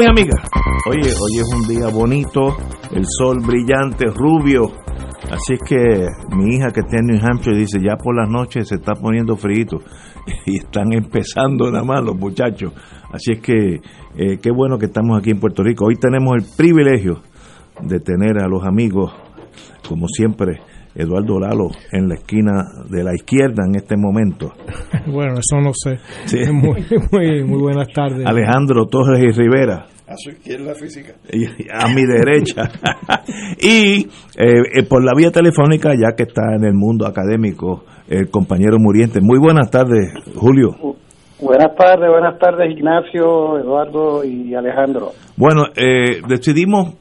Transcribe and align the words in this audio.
Y 0.00 0.06
amigas, 0.06 0.50
oye, 0.90 1.02
hoy 1.02 1.38
es 1.38 1.54
un 1.54 1.68
día 1.68 1.88
bonito, 1.88 2.56
el 2.90 3.04
sol 3.06 3.38
brillante, 3.46 4.06
rubio, 4.06 4.72
así 5.30 5.54
es 5.54 5.60
que 5.64 6.08
mi 6.34 6.56
hija 6.56 6.72
que 6.74 6.80
está 6.80 6.96
en 6.98 7.06
New 7.06 7.20
Hampshire 7.24 7.56
dice, 7.56 7.78
ya 7.80 7.96
por 7.96 8.16
las 8.16 8.28
noches 8.28 8.66
se 8.66 8.74
está 8.74 8.94
poniendo 8.94 9.36
frío 9.36 9.78
y 10.46 10.56
están 10.56 10.92
empezando 10.92 11.70
nada 11.70 11.84
más 11.84 12.02
los 12.02 12.16
muchachos, 12.16 12.72
así 13.12 13.34
es 13.34 13.40
que 13.40 13.80
eh, 14.16 14.38
qué 14.42 14.50
bueno 14.50 14.78
que 14.78 14.86
estamos 14.86 15.16
aquí 15.16 15.30
en 15.30 15.38
Puerto 15.38 15.62
Rico. 15.62 15.84
Hoy 15.86 15.94
tenemos 15.94 16.34
el 16.38 16.44
privilegio 16.56 17.22
de 17.80 18.00
tener 18.00 18.42
a 18.42 18.48
los 18.48 18.64
amigos, 18.64 19.12
como 19.88 20.08
siempre, 20.08 20.60
Eduardo 20.94 21.40
Lalo 21.40 21.70
en 21.92 22.08
la 22.08 22.14
esquina 22.14 22.64
de 22.88 23.02
la 23.02 23.14
izquierda 23.14 23.64
en 23.66 23.76
este 23.76 23.96
momento. 23.96 24.52
Bueno, 25.06 25.34
eso 25.34 25.60
no 25.60 25.70
sé. 25.74 25.98
Sí. 26.24 26.38
Muy, 26.52 26.82
muy, 27.12 27.44
muy 27.44 27.60
buenas 27.60 27.88
tardes. 27.92 28.24
Alejandro 28.26 28.86
Torres 28.86 29.22
y 29.22 29.38
Rivera. 29.38 29.86
A 30.06 30.16
su 30.16 30.30
izquierda 30.30 30.74
física. 30.74 31.12
y 31.30 31.44
a 31.70 31.88
mi 31.88 32.02
derecha. 32.06 32.70
y 33.60 34.06
eh, 34.38 34.62
eh, 34.76 34.82
por 34.88 35.04
la 35.04 35.12
vía 35.14 35.30
telefónica, 35.30 35.90
ya 35.90 36.16
que 36.16 36.22
está 36.22 36.54
en 36.56 36.64
el 36.64 36.72
mundo 36.72 37.06
académico, 37.06 37.84
el 38.08 38.30
compañero 38.30 38.78
Muriente. 38.78 39.20
Muy 39.20 39.38
buenas 39.38 39.70
tardes, 39.70 40.10
Julio. 40.36 40.70
Buenas 41.40 41.74
tardes, 41.76 42.08
buenas 42.08 42.38
tardes 42.38 42.70
Ignacio, 42.70 43.58
Eduardo 43.58 44.24
y 44.24 44.54
Alejandro. 44.54 45.10
Bueno, 45.36 45.64
eh, 45.76 46.22
decidimos, 46.26 46.94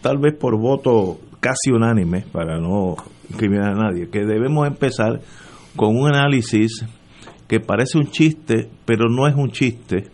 tal 0.00 0.18
vez 0.18 0.34
por 0.38 0.58
voto 0.58 1.18
casi 1.42 1.72
unánime, 1.74 2.24
para 2.32 2.60
no 2.60 2.94
incriminar 3.28 3.72
a 3.72 3.90
nadie, 3.90 4.08
que 4.08 4.20
debemos 4.20 4.66
empezar 4.66 5.20
con 5.74 5.96
un 5.96 6.06
análisis 6.08 6.86
que 7.48 7.58
parece 7.58 7.98
un 7.98 8.06
chiste, 8.06 8.70
pero 8.86 9.08
no 9.10 9.26
es 9.26 9.34
un 9.34 9.50
chiste, 9.50 10.04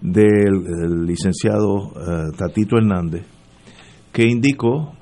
del, 0.00 1.04
licenciado 1.06 1.92
eh, 1.96 2.36
Tatito 2.36 2.76
Hernández, 2.76 3.26
que 4.12 4.26
indicó 4.26 4.94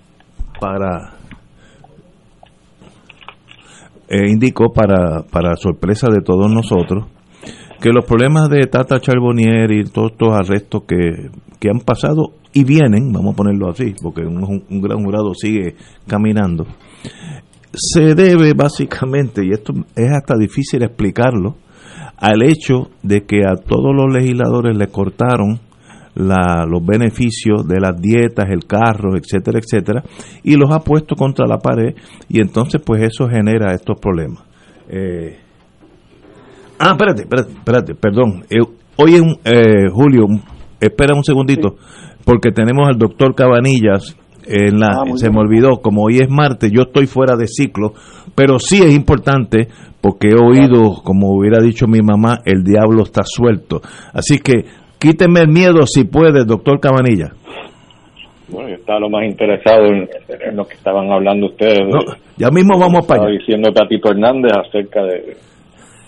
para 0.60 1.14
eh, 4.08 4.28
indicó 4.28 4.72
para, 4.72 5.22
para 5.30 5.55
sorpresa 5.56 6.08
de 6.10 6.22
todos 6.22 6.50
nosotros 6.50 7.06
que 7.80 7.91
los 7.91 8.05
problemas 8.06 8.48
de 8.48 8.66
Tata 8.66 9.00
Charbonnier 9.00 9.70
y 9.70 9.84
todos 9.84 10.12
estos 10.12 10.34
arrestos 10.34 10.82
que, 10.88 11.30
que 11.58 11.68
han 11.70 11.80
pasado 11.80 12.34
y 12.52 12.64
vienen, 12.64 13.12
vamos 13.12 13.34
a 13.34 13.36
ponerlo 13.36 13.70
así, 13.70 13.94
porque 14.02 14.22
un, 14.22 14.80
gran 14.80 15.04
jurado 15.04 15.34
sigue 15.34 15.76
caminando, 16.06 16.66
se 17.72 18.14
debe 18.14 18.54
básicamente, 18.54 19.44
y 19.44 19.50
esto 19.50 19.72
es 19.94 20.10
hasta 20.10 20.34
difícil 20.36 20.82
explicarlo, 20.82 21.56
al 22.16 22.42
hecho 22.42 22.90
de 23.02 23.24
que 23.24 23.44
a 23.44 23.56
todos 23.56 23.94
los 23.94 24.12
legisladores 24.12 24.76
le 24.76 24.88
cortaron 24.88 25.60
la, 26.14 26.66
los 26.66 26.84
beneficios 26.84 27.66
de 27.66 27.80
las 27.80 28.00
dietas, 28.00 28.47
el 28.50 28.66
carro, 28.66 29.16
etcétera, 29.16 29.60
etcétera, 29.60 30.02
y 30.42 30.56
los 30.56 30.70
ha 30.72 30.80
puesto 30.80 31.14
contra 31.14 31.47
la 31.47 31.58
pared 31.58 31.94
y 32.28 32.41
entonces 32.41 32.82
pues 32.84 33.02
eso 33.02 33.28
genera 33.28 33.72
estos 33.72 34.00
problemas. 34.00 34.42
Eh, 34.88 35.38
ah, 36.80 36.92
espérate, 36.92 37.22
espérate, 37.22 37.52
espérate, 37.52 37.94
perdón. 37.94 38.44
Eh, 38.50 38.60
hoy 38.97 39.14
es 39.14 39.20
un, 39.20 39.38
eh, 39.44 39.88
Julio, 39.92 40.26
espera 40.81 41.15
un 41.15 41.25
segundito, 41.25 41.77
porque 42.25 42.50
tenemos 42.50 42.89
al 42.89 42.99
doctor 42.99 43.34
Cabanillas 43.34 44.16
en 44.47 44.78
la, 44.81 44.89
Ah, 44.89 45.05
se 45.16 45.27
bien. 45.28 45.34
me 45.34 45.41
olvidó, 45.43 45.81
como 45.83 46.05
hoy 46.05 46.19
es 46.19 46.31
martes, 46.31 46.71
yo 46.72 46.83
estoy 46.83 47.06
fuera 47.06 47.37
de 47.37 47.47
ciclo, 47.47 47.93
pero 48.34 48.59
sí 48.59 48.78
es 48.83 48.94
importante 48.94 49.69
porque 50.00 50.28
he 50.28 50.34
oído, 50.41 50.94
como 51.05 51.37
hubiera 51.37 51.61
dicho 51.61 51.87
mi 51.87 52.00
mamá, 52.00 52.39
el 52.44 52.62
diablo 52.65 53.03
está 53.03 53.22
suelto. 53.25 53.81
Así 54.15 54.39
que 54.39 54.65
quíteme 54.99 55.41
el 55.41 55.49
miedo 55.49 55.84
si 55.87 56.05
puede, 56.05 56.44
doctor 56.44 56.81
Cabanilla. 56.81 57.33
Bueno, 58.50 58.71
yo 58.71 58.77
estaba 58.77 59.00
lo 59.00 59.10
más 59.10 59.25
interesado 59.27 59.84
en, 59.87 60.09
en 60.49 60.56
lo 60.56 60.65
que 60.66 60.75
estaban 60.75 61.10
hablando 61.12 61.49
ustedes. 61.49 61.81
No, 61.81 61.99
ya 62.39 62.49
mismo 62.50 62.78
vamos 62.78 63.05
para 63.06 63.21
Estaba 63.21 63.28
allá. 63.28 63.39
diciendo 63.39 63.72
Tatito 63.72 64.10
Hernández 64.10 64.53
acerca 64.56 65.03
de, 65.03 65.37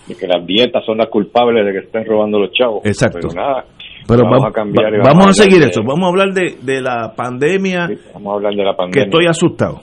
de 0.08 0.14
que 0.14 0.26
las 0.26 0.46
dietas 0.46 0.82
son 0.86 0.96
las 0.98 1.08
culpables 1.08 1.66
de 1.66 1.72
que 1.72 1.78
estén 1.86 2.06
robando 2.06 2.38
los 2.38 2.52
chavos. 2.52 2.80
Exacto. 2.86 3.18
Pero 3.20 3.34
nada, 3.34 3.64
Pero 4.10 4.24
vamos 4.24 4.44
va- 4.44 4.48
a 4.48 4.52
cambiar. 4.52 4.92
va- 4.94 5.02
vamos 5.04 5.26
a 5.28 5.32
seguir 5.32 5.60
de- 5.60 5.68
eso, 5.70 5.82
vamos 5.82 6.04
a 6.04 6.08
hablar 6.08 6.32
de, 6.34 6.56
de 6.62 6.80
la 6.80 7.12
pandemia, 7.16 7.86
sí, 7.88 7.94
vamos 8.14 8.32
a 8.32 8.36
hablar 8.36 8.54
de 8.54 8.64
la 8.64 8.72
que 8.72 8.76
pandemia. 8.76 9.04
estoy 9.04 9.26
asustado. 9.26 9.80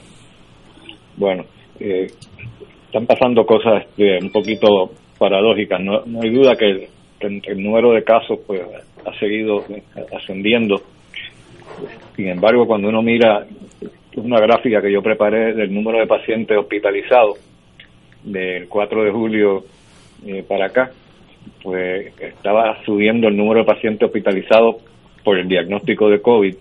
Bueno, 1.16 1.44
eh, 1.80 2.06
están 2.86 3.06
pasando 3.06 3.44
cosas 3.44 3.84
este, 3.88 4.18
un 4.22 4.30
poquito 4.30 4.90
paradójicas. 5.18 5.80
No, 5.80 6.00
no 6.06 6.20
hay 6.22 6.30
duda 6.30 6.54
que 6.56 6.66
el, 6.70 6.86
que 7.18 7.26
el- 7.26 7.42
el 7.46 7.62
número 7.62 7.92
de 7.92 8.02
casos 8.04 8.38
pues 8.46 8.60
ha 9.04 9.18
seguido 9.18 9.64
ascendiendo. 10.16 10.76
Sin 12.16 12.28
embargo, 12.28 12.66
cuando 12.66 12.88
uno 12.88 13.02
mira 13.02 13.46
una 14.16 14.40
gráfica 14.40 14.80
que 14.82 14.92
yo 14.92 15.00
preparé 15.02 15.54
del 15.54 15.72
número 15.72 15.98
de 15.98 16.06
pacientes 16.06 16.56
hospitalizados 16.58 17.38
del 18.24 18.68
4 18.68 19.04
de 19.04 19.10
julio 19.12 19.64
eh, 20.26 20.42
para 20.46 20.66
acá, 20.66 20.90
pues 21.62 22.12
estaba 22.20 22.82
subiendo 22.84 23.28
el 23.28 23.36
número 23.36 23.60
de 23.60 23.66
pacientes 23.66 24.06
hospitalizados 24.06 24.76
por 25.24 25.38
el 25.38 25.48
diagnóstico 25.48 26.08
de 26.08 26.20
COVID 26.20 26.54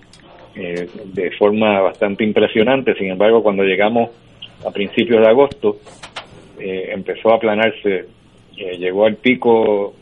eh, 0.55 0.89
de 1.13 1.31
forma 1.31 1.81
bastante 1.81 2.23
impresionante. 2.23 2.95
Sin 2.95 3.11
embargo, 3.11 3.43
cuando 3.43 3.63
llegamos 3.63 4.09
a 4.65 4.71
principios 4.71 5.21
de 5.21 5.27
agosto, 5.27 5.77
eh, 6.59 6.89
empezó 6.91 7.31
a 7.31 7.35
aplanarse, 7.35 8.05
eh, 8.57 8.77
llegó 8.77 9.05
al 9.05 9.17
pico 9.17 9.93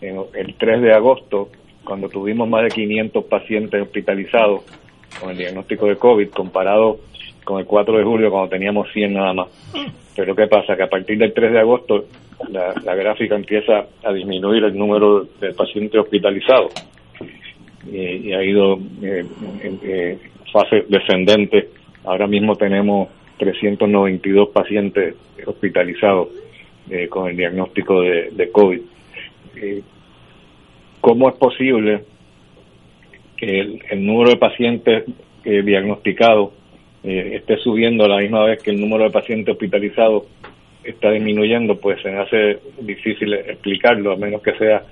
el 0.00 0.54
3 0.58 0.82
de 0.82 0.92
agosto, 0.92 1.50
cuando 1.84 2.08
tuvimos 2.08 2.48
más 2.48 2.64
de 2.64 2.70
500 2.70 3.24
pacientes 3.26 3.82
hospitalizados 3.82 4.62
con 5.20 5.30
el 5.30 5.36
diagnóstico 5.36 5.86
de 5.86 5.96
COVID, 5.96 6.30
comparado 6.30 6.98
con 7.44 7.60
el 7.60 7.66
4 7.66 7.98
de 7.98 8.04
julio, 8.04 8.30
cuando 8.30 8.48
teníamos 8.48 8.90
100 8.92 9.14
nada 9.14 9.32
más. 9.32 9.48
Pero 10.16 10.34
¿qué 10.34 10.46
pasa? 10.46 10.74
Que 10.76 10.82
a 10.82 10.88
partir 10.88 11.18
del 11.18 11.32
3 11.32 11.52
de 11.52 11.60
agosto, 11.60 12.04
la, 12.48 12.74
la 12.84 12.94
gráfica 12.94 13.34
empieza 13.34 13.86
a 14.02 14.12
disminuir 14.12 14.64
el 14.64 14.76
número 14.76 15.26
de 15.40 15.52
pacientes 15.52 16.00
hospitalizados 16.00 16.72
y 17.86 18.32
ha 18.32 18.42
ido 18.42 18.78
eh, 19.02 19.24
en 19.62 19.80
eh, 19.82 20.18
fase 20.52 20.84
descendente. 20.88 21.68
Ahora 22.04 22.26
mismo 22.26 22.56
tenemos 22.56 23.08
392 23.38 24.50
pacientes 24.50 25.14
hospitalizados 25.46 26.28
eh, 26.90 27.08
con 27.08 27.28
el 27.28 27.36
diagnóstico 27.36 28.02
de, 28.02 28.50
COVID. 28.52 28.80
¿Cómo 31.00 31.28
es 31.30 31.36
posible 31.36 32.04
que 33.36 33.60
el, 33.60 33.82
el 33.90 34.04
número 34.04 34.30
de 34.30 34.36
pacientes 34.36 35.04
diagnosticados 35.44 36.50
esté 37.02 37.56
subiendo 37.58 38.04
a 38.04 38.08
la 38.08 38.18
misma 38.18 38.44
vez 38.44 38.62
que 38.62 38.70
el 38.70 38.80
número 38.80 39.04
de 39.04 39.10
pacientes 39.10 39.52
hospitalizados 39.52 40.24
está 40.84 41.10
disminuyendo? 41.10 41.78
Pues 41.78 42.00
se 42.02 42.10
me 42.10 42.20
hace 42.20 42.58
difícil 42.80 43.34
explicarlo, 43.34 44.12
a 44.12 44.16
menos 44.16 44.42
que 44.42 44.52
sea 44.54 44.82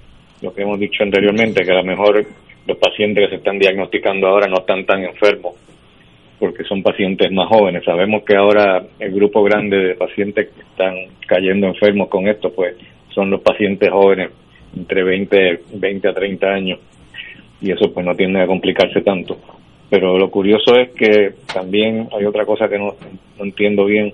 lo 0.43 0.55
que 0.55 0.63
hemos 0.63 0.79
dicho 0.79 1.03
anteriormente, 1.03 1.65
que 1.65 1.73
a 1.73 1.83
lo 1.83 1.85
mejor 1.85 2.25
los 2.67 2.79
pacientes 2.79 3.25
que 3.25 3.31
se 3.31 3.37
están 3.37 3.59
diagnosticando 3.59 4.27
ahora 4.27 4.47
no 4.47 4.59
están 4.59 4.85
tan 4.85 5.05
enfermos 5.05 5.55
porque 6.39 6.65
son 6.65 6.83
pacientes 6.83 7.31
más 7.33 7.49
jóvenes. 7.49 7.85
Sabemos 7.85 8.23
que 8.25 8.37
ahora 8.37 8.85
el 8.99 9.13
grupo 9.13 9.43
grande 9.43 9.77
de 9.77 9.95
pacientes 9.97 10.49
que 10.51 10.61
están 10.61 10.95
cayendo 11.27 11.67
enfermos 11.67 12.09
con 12.09 12.29
esto, 12.29 12.53
pues 12.53 12.77
son 13.13 13.31
los 13.31 13.41
pacientes 13.41 13.91
jóvenes 13.91 14.31
entre 14.77 15.03
20, 15.03 15.61
20 15.75 16.09
a 16.09 16.15
30 16.15 16.47
años 16.47 16.79
y 17.61 17.73
eso 17.73 17.93
pues 17.93 18.07
no 18.07 18.15
tiende 18.15 18.41
a 18.41 18.47
complicarse 18.47 19.01
tanto. 19.01 19.39
Pero 19.91 20.19
lo 20.19 20.31
curioso 20.31 20.77
es 20.77 20.91
que 20.91 21.33
también 21.53 22.09
hay 22.17 22.25
otra 22.25 22.45
cosa 22.45 22.69
que 22.69 22.79
no, 22.79 22.95
no 23.39 23.45
entiendo 23.45 23.87
bien, 23.87 24.13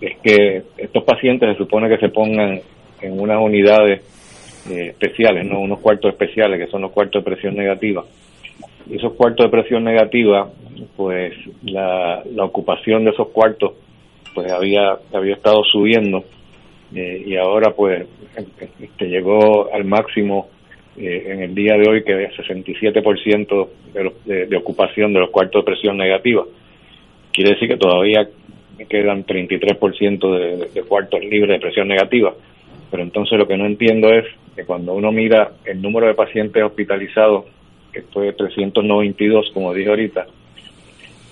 es 0.00 0.16
que 0.18 0.62
estos 0.78 1.04
pacientes 1.04 1.50
se 1.50 1.58
supone 1.58 1.88
que 1.88 1.98
se 1.98 2.08
pongan 2.08 2.60
en 3.02 3.20
unas 3.20 3.38
unidades 3.40 4.00
eh, 4.70 4.88
especiales, 4.88 5.46
no 5.46 5.60
unos 5.60 5.80
cuartos 5.80 6.12
especiales 6.12 6.58
que 6.58 6.70
son 6.70 6.82
los 6.82 6.92
cuartos 6.92 7.22
de 7.22 7.30
presión 7.30 7.54
negativa. 7.56 8.04
Y 8.88 8.96
esos 8.96 9.12
cuartos 9.14 9.46
de 9.46 9.50
presión 9.50 9.84
negativa, 9.84 10.50
pues 10.96 11.34
la, 11.62 12.22
la 12.24 12.44
ocupación 12.44 13.04
de 13.04 13.10
esos 13.10 13.28
cuartos 13.28 13.72
pues 14.34 14.50
había 14.50 14.96
había 15.12 15.34
estado 15.34 15.62
subiendo 15.64 16.24
eh, 16.94 17.22
y 17.26 17.36
ahora 17.36 17.72
pues 17.74 18.06
este, 18.80 19.08
llegó 19.08 19.72
al 19.72 19.84
máximo 19.84 20.48
eh, 20.96 21.24
en 21.26 21.42
el 21.42 21.54
día 21.54 21.74
de 21.76 21.88
hoy 21.88 22.04
que 22.04 22.24
es 22.24 22.32
67% 22.36 23.68
de, 23.92 24.12
de, 24.24 24.46
de 24.46 24.56
ocupación 24.56 25.12
de 25.12 25.20
los 25.20 25.30
cuartos 25.30 25.62
de 25.62 25.66
presión 25.72 25.96
negativa. 25.96 26.44
Quiere 27.32 27.50
decir 27.50 27.68
que 27.68 27.76
todavía 27.76 28.28
quedan 28.86 29.24
33% 29.24 30.38
de, 30.38 30.68
de 30.68 30.82
cuartos 30.82 31.20
libres 31.20 31.50
de 31.50 31.60
presión 31.60 31.88
negativa. 31.88 32.34
Pero 32.90 33.02
entonces 33.02 33.38
lo 33.38 33.46
que 33.46 33.56
no 33.56 33.66
entiendo 33.66 34.12
es 34.12 34.24
que 34.56 34.64
cuando 34.64 34.94
uno 34.94 35.12
mira 35.12 35.52
el 35.64 35.80
número 35.80 36.06
de 36.06 36.14
pacientes 36.14 36.62
hospitalizados, 36.62 37.44
que 37.92 38.02
fue 38.02 38.32
392, 38.32 39.50
como 39.52 39.72
dije 39.72 39.88
ahorita, 39.88 40.26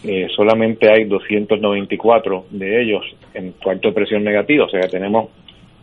eh, 0.04 0.28
solamente 0.34 0.90
hay 0.90 1.04
294 1.04 2.46
de 2.50 2.82
ellos 2.82 3.04
en 3.34 3.52
cuarto 3.52 3.88
de 3.88 3.94
presión 3.94 4.22
negativa, 4.22 4.64
o 4.64 4.68
sea 4.68 4.88
tenemos 4.88 5.30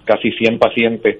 casi 0.06 0.32
100 0.32 0.58
pacientes 0.58 1.20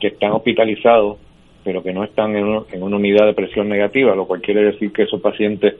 que 0.00 0.08
están 0.08 0.32
hospitalizados, 0.32 1.18
pero 1.62 1.82
que 1.82 1.92
no 1.92 2.02
están 2.02 2.34
en, 2.34 2.62
en 2.72 2.82
una 2.82 2.96
unidad 2.96 3.26
de 3.26 3.34
presión 3.34 3.68
negativa, 3.68 4.16
lo 4.16 4.26
cual 4.26 4.40
quiere 4.40 4.64
decir 4.64 4.92
que 4.92 5.04
esos 5.04 5.20
pacientes 5.20 5.76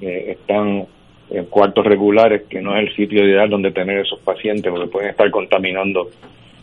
eh, 0.00 0.36
están 0.38 0.86
en 1.30 1.46
cuartos 1.46 1.84
regulares, 1.84 2.42
que 2.48 2.60
no 2.60 2.76
es 2.76 2.88
el 2.88 2.94
sitio 2.94 3.24
ideal 3.24 3.50
donde 3.50 3.72
tener 3.72 3.98
esos 3.98 4.20
pacientes, 4.20 4.70
porque 4.70 4.88
pueden 4.88 5.10
estar 5.10 5.30
contaminando 5.30 6.08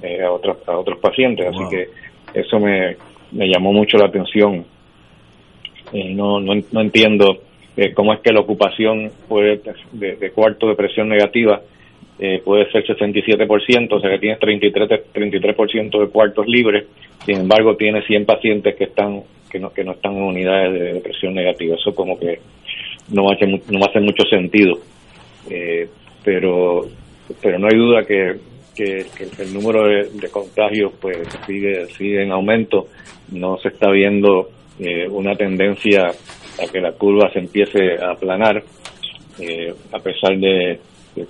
eh, 0.02 0.22
a, 0.22 0.32
otros, 0.32 0.58
a 0.68 0.78
otros 0.78 1.00
pacientes. 1.00 1.48
Así 1.48 1.64
que 1.70 1.88
eso 2.40 2.60
me, 2.60 2.96
me 3.32 3.48
llamó 3.48 3.74
mucho 3.74 3.98
la 3.98 4.06
atención. 4.06 4.66
Eh, 5.92 6.14
no, 6.14 6.40
no, 6.40 6.54
no 6.72 6.82
entiendo 6.82 7.40
eh, 7.76 7.94
cómo 7.94 8.14
es 8.14 8.22
que 8.22 8.32
la 8.32 8.40
ocupación 8.40 9.12
puede 9.28 9.62
de, 9.92 10.16
de 10.16 10.32
cuarto 10.32 10.68
de 10.68 10.76
presión 10.76 11.10
negativa 11.10 11.62
eh, 12.20 12.42
puede 12.46 12.72
ser 12.72 12.86
67%, 12.86 13.92
o 13.92 14.00
sea 14.00 14.12
que 14.12 14.20
tienes 14.20 14.40
33%, 14.40 15.04
33 15.12 15.56
de 15.92 16.08
cuartos 16.10 16.48
libres, 16.48 16.86
sin 17.26 17.42
embargo 17.42 17.76
tiene 17.76 18.04
100 18.04 18.26
pacientes 18.26 18.76
que 18.76 18.86
están 18.86 19.24
que 19.50 19.60
no, 19.60 19.74
que 19.74 19.84
no 19.84 19.94
están 19.94 20.16
en 20.16 20.24
unidades 20.24 20.74
de, 20.74 20.94
de 20.94 21.00
presión 21.02 21.34
negativa. 21.34 21.76
Eso 21.76 21.94
como 21.94 22.18
que 22.18 22.40
no 23.10 23.30
hace, 23.32 23.46
no 23.48 23.86
hace 23.86 24.00
mucho 24.00 24.24
sentido. 24.30 24.80
Eh, 25.50 25.88
pero, 26.24 26.88
pero 27.42 27.60
no 27.60 27.68
hay 27.68 27.78
duda 27.78 28.06
que, 28.06 28.40
que, 28.76 29.06
el 29.40 29.54
número 29.54 29.84
de, 29.88 30.30
contagios 30.30 30.94
pues 31.02 31.18
sigue, 31.46 31.88
sigue 31.88 32.24
en 32.24 32.32
aumento. 32.32 32.88
No 33.32 33.58
se 33.58 33.70
está 33.70 33.90
viendo 33.90 34.50
eh, 34.80 35.08
una 35.10 35.36
tendencia 35.36 36.08
a 36.08 36.72
que 36.72 36.82
la 36.82 36.92
curva 36.94 37.32
se 37.32 37.40
empiece 37.40 37.98
a 38.02 38.12
aplanar, 38.12 38.64
eh, 39.40 39.74
a 39.92 40.00
pesar 40.00 40.38
de, 40.38 40.80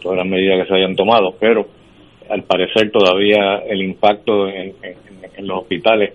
todas 0.01 0.17
las 0.17 0.27
medidas 0.27 0.61
que 0.61 0.67
se 0.67 0.75
hayan 0.75 0.95
tomado. 0.95 1.35
Pero 1.39 1.67
al 2.29 2.43
parecer 2.43 2.91
todavía 2.91 3.57
el 3.67 3.81
impacto 3.81 4.47
en, 4.47 4.73
en, 4.81 4.95
en 5.35 5.47
los 5.47 5.61
hospitales, 5.61 6.13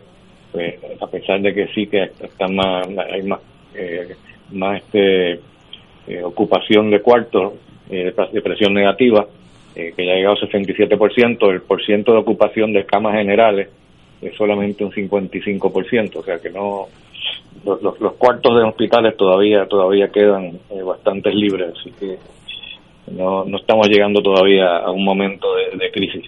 pues, 0.53 0.75
a 1.01 1.07
pesar 1.07 1.41
de 1.41 1.55
que 1.55 1.69
sí 1.69 1.87
que 1.87 2.05
están 2.05 2.55
más, 2.55 2.87
hay 3.13 3.23
más 3.23 3.41
eh, 3.75 4.15
más 4.53 4.83
este 4.83 5.41
eh, 6.07 6.23
ocupación 6.25 6.91
de 6.91 7.01
cuartos 7.01 7.55
eh, 7.91 8.13
de 8.33 8.41
presión 8.41 8.73
negativa, 8.73 9.27
eh, 9.75 9.93
que 9.97 10.07
ya 10.07 10.13
ha 10.13 10.17
llegado 10.17 10.37
al 10.41 10.49
67%, 10.49 11.51
el 11.51 11.63
porciento 11.63 12.13
de 12.13 12.19
ocupación 12.19 12.73
de 12.73 12.85
camas 12.85 13.15
generales 13.15 13.69
es 14.21 14.35
solamente 14.37 14.85
un 14.85 14.91
55%, 14.91 16.17
o 16.17 16.23
sea 16.23 16.39
que 16.39 16.51
no 16.51 16.87
los, 17.65 17.83
los, 17.83 18.01
los 18.01 18.15
cuartos 18.15 18.57
de 18.57 18.65
hospitales 18.65 19.17
todavía 19.17 19.67
todavía 19.67 20.09
quedan 20.09 20.59
bastante 20.85 21.31
libres, 21.31 21.75
así 21.79 21.93
que 21.93 22.17
no, 23.13 23.45
no 23.45 23.59
estamos 23.59 23.89
llegando 23.89 24.21
todavía 24.21 24.79
a 24.79 24.91
un 24.91 25.05
momento 25.05 25.47
de, 25.55 25.79
de 25.79 25.91
crisis. 25.91 26.25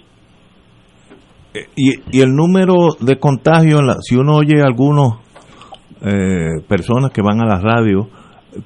Y, 1.75 2.17
y, 2.17 2.21
el 2.21 2.33
número 2.33 2.95
de 2.99 3.17
contagios, 3.17 3.81
si 4.01 4.15
uno 4.15 4.37
oye 4.37 4.61
algunos 4.61 5.15
eh, 6.03 6.61
personas 6.67 7.11
que 7.11 7.21
van 7.21 7.41
a 7.41 7.45
la 7.45 7.59
radio, 7.59 8.07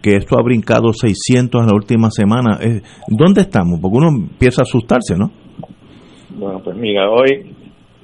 que 0.02 0.16
esto 0.16 0.38
ha 0.40 0.44
brincado 0.44 0.94
600 0.94 1.62
en 1.62 1.68
la 1.68 1.76
última 1.76 2.10
semana. 2.10 2.58
Eh, 2.62 2.82
¿Dónde 3.08 3.42
estamos? 3.42 3.80
Porque 3.82 3.98
uno 3.98 4.10
empieza 4.10 4.62
a 4.62 4.64
asustarse, 4.64 5.16
¿no? 5.18 5.32
Bueno, 6.38 6.60
pues 6.64 6.76
mira, 6.76 7.10
hoy, 7.10 7.54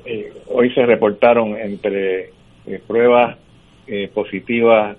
eh, 0.06 0.34
hoy 0.48 0.74
se 0.74 0.86
reportaron 0.86 1.58
entre 1.58 2.30
eh, 2.66 2.82
pruebas 2.88 3.38
eh, 3.88 4.10
positivas 4.14 4.98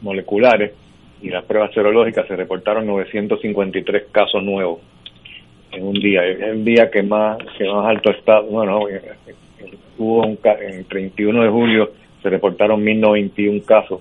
moleculares 0.00 0.72
y 1.20 1.28
las 1.28 1.44
pruebas 1.44 1.72
serológicas 1.74 2.26
se 2.26 2.36
reportaron 2.36 2.86
953 2.86 4.04
casos 4.10 4.42
nuevos 4.42 4.80
en 5.72 5.86
un 5.86 5.94
día. 5.94 6.24
Es 6.24 6.40
el 6.40 6.64
día 6.64 6.90
que 6.90 7.02
más, 7.02 7.38
que 7.58 7.64
más 7.66 7.86
alto 7.86 8.10
está, 8.12 8.40
bueno, 8.40 8.80
hubo 9.98 10.26
un, 10.26 10.38
en 10.60 10.84
31 10.84 11.42
de 11.42 11.50
julio 11.50 11.90
se 12.26 12.30
reportaron 12.30 12.82
1091 12.82 13.62
casos 13.64 14.00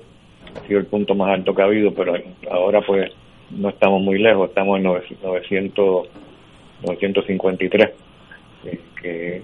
ha 0.56 0.68
sido 0.68 0.80
el 0.80 0.88
punto 0.88 1.14
más 1.14 1.30
alto 1.30 1.54
que 1.54 1.62
ha 1.62 1.66
habido, 1.66 1.94
pero 1.94 2.16
ahora 2.50 2.82
pues 2.82 3.12
no 3.52 3.70
estamos 3.70 4.02
muy 4.02 4.18
lejos, 4.18 4.50
estamos 4.50 4.78
en 4.78 4.84
900, 4.84 6.08
953, 6.88 7.90
eh, 8.66 8.80
que 9.00 9.42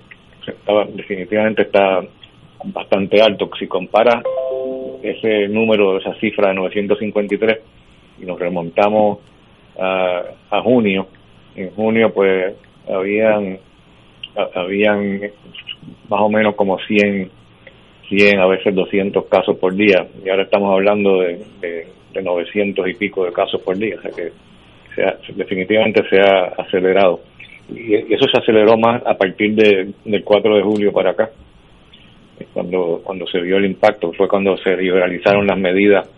estaba, 0.48 0.86
definitivamente 0.86 1.62
está 1.62 2.02
bastante 2.64 3.22
alto. 3.22 3.52
Si 3.60 3.68
compara 3.68 4.24
ese 5.04 5.48
número, 5.48 6.00
esa 6.00 6.16
cifra 6.16 6.48
de 6.48 6.56
953 6.56 7.60
y 8.20 8.26
nos 8.26 8.40
remontamos 8.40 9.20
a, 9.80 10.24
a 10.50 10.62
junio, 10.64 11.06
en 11.56 11.70
junio 11.76 12.12
pues 12.12 12.56
habían 12.90 13.60
habían 14.56 15.22
más 16.10 16.22
o 16.22 16.30
menos 16.30 16.56
como 16.56 16.80
100 16.80 17.41
100, 18.12 18.40
a 18.40 18.48
veces 18.48 18.76
200 18.76 19.26
casos 19.28 19.58
por 19.58 19.74
día, 19.74 20.06
y 20.24 20.30
ahora 20.30 20.44
estamos 20.44 20.74
hablando 20.74 21.22
de, 21.22 21.40
de, 21.62 21.88
de 22.14 22.22
900 22.22 22.86
y 22.90 22.94
pico 22.96 23.24
de 23.24 23.32
casos 23.32 23.62
por 23.62 23.78
día, 23.78 23.96
o 23.98 24.02
sea 24.02 24.12
que 24.12 24.32
se 24.94 25.04
ha, 25.04 25.18
definitivamente 25.36 26.04
se 26.10 26.20
ha 26.20 26.54
acelerado. 26.58 27.22
Y, 27.74 27.96
eso 28.14 28.26
se 28.32 28.38
aceleró 28.38 28.78
más 28.78 29.02
a 29.06 29.16
partir 29.16 29.56
de, 29.56 29.94
del 30.04 30.24
4 30.24 30.58
de 30.58 30.62
julio 30.62 30.92
para 30.92 31.12
acá, 31.12 31.30
cuando, 32.54 33.02
cuando 33.04 33.26
se 33.28 33.40
vio 33.40 33.58
el 33.58 33.66
impacto, 33.66 34.12
fue 34.14 34.28
cuando 34.28 34.58
se 34.58 34.76
liberalizaron 34.76 35.48
las 35.48 35.58
medidas. 35.58 36.10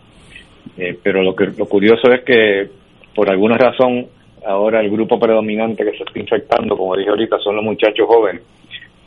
Eh, 0.78 0.98
pero 1.04 1.22
lo, 1.22 1.36
que, 1.36 1.46
lo 1.57 1.66
curioso 1.68 2.12
es 2.12 2.24
que, 2.24 2.69
por 3.13 3.30
alguna 3.30 3.57
razón, 3.57 4.07
ahora 4.46 4.81
el 4.81 4.89
grupo 4.89 5.19
predominante 5.19 5.84
que 5.84 5.92
se 5.98 6.04
está 6.04 6.19
infectando, 6.19 6.75
como 6.75 6.96
dije 6.96 7.10
ahorita, 7.10 7.38
son 7.39 7.57
los 7.57 7.65
muchachos 7.65 8.08
jóvenes. 8.08 8.41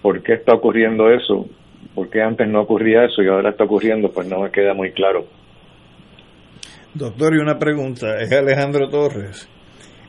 ¿Por 0.02 0.22
qué 0.22 0.34
está 0.34 0.54
ocurriendo 0.54 1.10
eso? 1.10 1.46
¿Por 1.96 2.10
qué 2.10 2.20
antes 2.20 2.46
no 2.46 2.60
ocurría 2.60 3.06
eso 3.06 3.22
y 3.22 3.28
ahora 3.28 3.50
está 3.50 3.64
ocurriendo? 3.64 4.10
Pues 4.12 4.28
no 4.28 4.40
me 4.40 4.50
queda 4.50 4.74
muy 4.74 4.92
claro. 4.92 5.24
Doctor, 6.92 7.34
y 7.34 7.38
una 7.38 7.58
pregunta. 7.58 8.18
Es 8.20 8.30
Alejandro 8.32 8.90
Torres. 8.90 9.48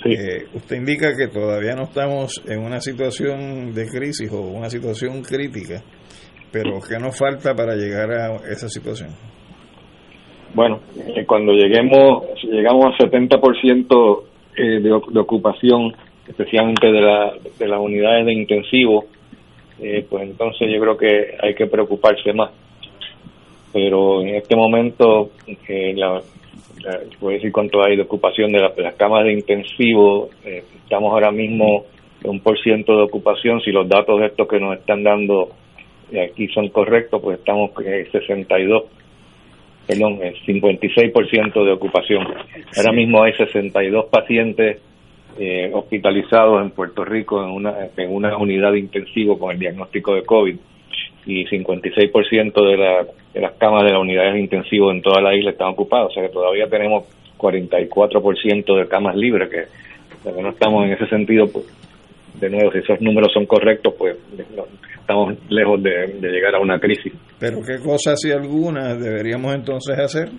Sí. 0.04 0.12
Eh, 0.12 0.48
usted 0.54 0.76
indica 0.76 1.16
que 1.18 1.28
todavía 1.28 1.76
no 1.76 1.84
estamos 1.84 2.44
en 2.46 2.60
una 2.60 2.82
situación 2.82 3.74
de 3.74 3.88
crisis 3.88 4.30
o 4.34 4.42
una 4.42 4.70
situación 4.70 5.22
crítica, 5.24 5.82
pero 6.52 6.82
¿qué 6.86 7.00
nos 7.00 7.18
falta 7.18 7.56
para 7.56 7.76
llegar 7.76 8.12
a 8.12 8.36
esa 8.52 8.68
situación? 8.68 9.12
Bueno, 10.54 10.82
eh, 11.16 11.26
cuando 11.26 11.54
lleguemos, 11.54 12.26
si 12.42 12.48
llegamos 12.48 12.86
al 13.00 13.10
70% 13.10 14.24
eh, 14.58 14.82
de, 14.82 14.82
de 14.82 15.20
ocupación, 15.22 15.94
especialmente 16.28 16.88
de, 16.88 17.02
la, 17.02 17.32
de 17.58 17.68
las 17.68 17.80
unidades 17.80 18.26
de 18.26 18.34
intensivo, 18.34 19.06
eh, 19.80 20.06
pues 20.10 20.24
entonces 20.24 20.68
yo 20.72 20.80
creo 20.80 20.98
que 20.98 21.38
hay 21.42 21.54
que 21.54 21.68
preocuparse 21.68 22.34
más. 22.34 22.52
Pero 23.74 24.22
en 24.22 24.36
este 24.36 24.56
momento, 24.56 25.32
eh, 25.68 25.94
la, 25.96 26.22
la, 26.84 27.00
voy 27.20 27.34
a 27.34 27.38
decir 27.38 27.52
cuánto 27.52 27.84
hay 27.84 27.96
de 27.96 28.04
ocupación 28.04 28.52
de, 28.52 28.60
la, 28.60 28.70
de 28.70 28.82
las 28.82 28.96
camas 28.96 29.26
de 29.26 29.34
intensivo, 29.34 30.30
eh, 30.46 30.64
estamos 30.84 31.12
ahora 31.12 31.32
mismo 31.32 31.86
en 32.24 32.30
un 32.32 32.40
por 32.40 32.60
ciento 32.60 32.96
de 32.96 33.04
ocupación, 33.04 33.62
si 33.62 33.72
los 33.72 33.88
datos 33.88 34.22
estos 34.22 34.48
que 34.48 34.60
nos 34.60 34.78
están 34.78 35.04
dando 35.04 35.50
aquí 36.26 36.48
son 36.48 36.70
correctos, 36.70 37.22
pues 37.22 37.38
estamos 37.40 37.72
en 37.86 38.12
62, 38.12 38.84
perdón, 39.86 40.20
en 40.24 40.34
56% 40.34 41.66
de 41.66 41.72
ocupación. 41.72 42.26
Ahora 42.78 42.94
mismo 42.94 43.22
hay 43.22 43.34
62 43.34 44.06
pacientes 44.06 44.82
eh, 45.40 45.72
hospitalizados 45.74 46.62
en 46.62 46.72
Puerto 46.72 47.06
Rico 47.06 47.44
en 47.44 47.50
una, 47.50 47.76
en 47.96 48.14
una 48.14 48.38
unidad 48.38 48.72
de 48.72 48.80
intensivo 48.80 49.38
con 49.38 49.52
el 49.52 49.60
diagnóstico 49.60 50.16
de 50.16 50.24
COVID 50.24 50.56
y 51.26 51.46
56% 51.46 52.70
de, 52.70 52.78
la, 52.78 53.06
de 53.34 53.42
las 53.42 53.54
camas 53.54 53.84
de 53.84 53.92
las 53.92 54.02
unidades 54.02 54.34
de 54.34 54.40
intensivo 54.40 54.92
en 54.92 55.02
toda 55.02 55.22
la 55.22 55.36
isla 55.36 55.52
están 55.52 55.70
ocupadas, 55.70 56.08
o 56.08 56.12
sea 56.12 56.24
que 56.24 56.34
todavía 56.34 56.68
tenemos 56.68 57.06
44% 57.38 58.80
de 58.80 58.88
camas 58.88 59.16
libres, 59.16 59.50
que, 59.50 60.32
que 60.32 60.42
no 60.42 60.50
estamos 60.50 60.86
en 60.86 60.94
ese 60.94 61.08
sentido, 61.08 61.46
pues, 61.52 61.66
de 62.40 62.50
nuevo, 62.50 62.72
si 62.72 62.80
esos 62.80 63.02
números 63.02 63.32
son 63.34 63.46
correctos, 63.46 63.94
pues 63.98 64.16
estamos 65.00 65.36
lejos 65.50 65.82
de, 65.82 66.18
de 66.20 66.30
llegar 66.30 66.56
a 66.56 66.60
una 66.60 66.80
crisis. 66.80 67.14
Pero 67.40 67.58
qué 67.66 67.84
cosas, 67.84 68.20
si 68.22 68.32
algunas, 68.32 69.00
deberíamos 69.00 69.56
entonces 69.56 69.98
hacer 69.98 70.30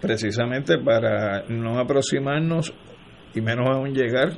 precisamente 0.00 0.78
para 0.78 1.44
no 1.48 1.78
aproximarnos 1.78 2.74
y 3.36 3.40
menos 3.40 3.68
aún 3.68 3.92
llegar 3.92 4.30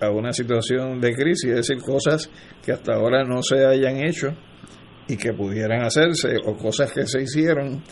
a 0.00 0.10
una 0.10 0.32
situación 0.32 1.00
de 1.00 1.12
crisis, 1.14 1.50
es 1.50 1.68
decir, 1.68 1.78
cosas 1.78 2.30
que 2.64 2.72
hasta 2.72 2.94
ahora 2.94 3.22
no 3.24 3.42
se 3.42 3.64
hayan 3.64 4.04
hecho 4.04 4.28
y 5.08 5.16
que 5.16 5.32
pudieran 5.32 5.82
hacerse 5.82 6.36
o 6.44 6.56
cosas 6.56 6.92
que 6.92 7.06
se 7.06 7.22
hicieron 7.22 7.82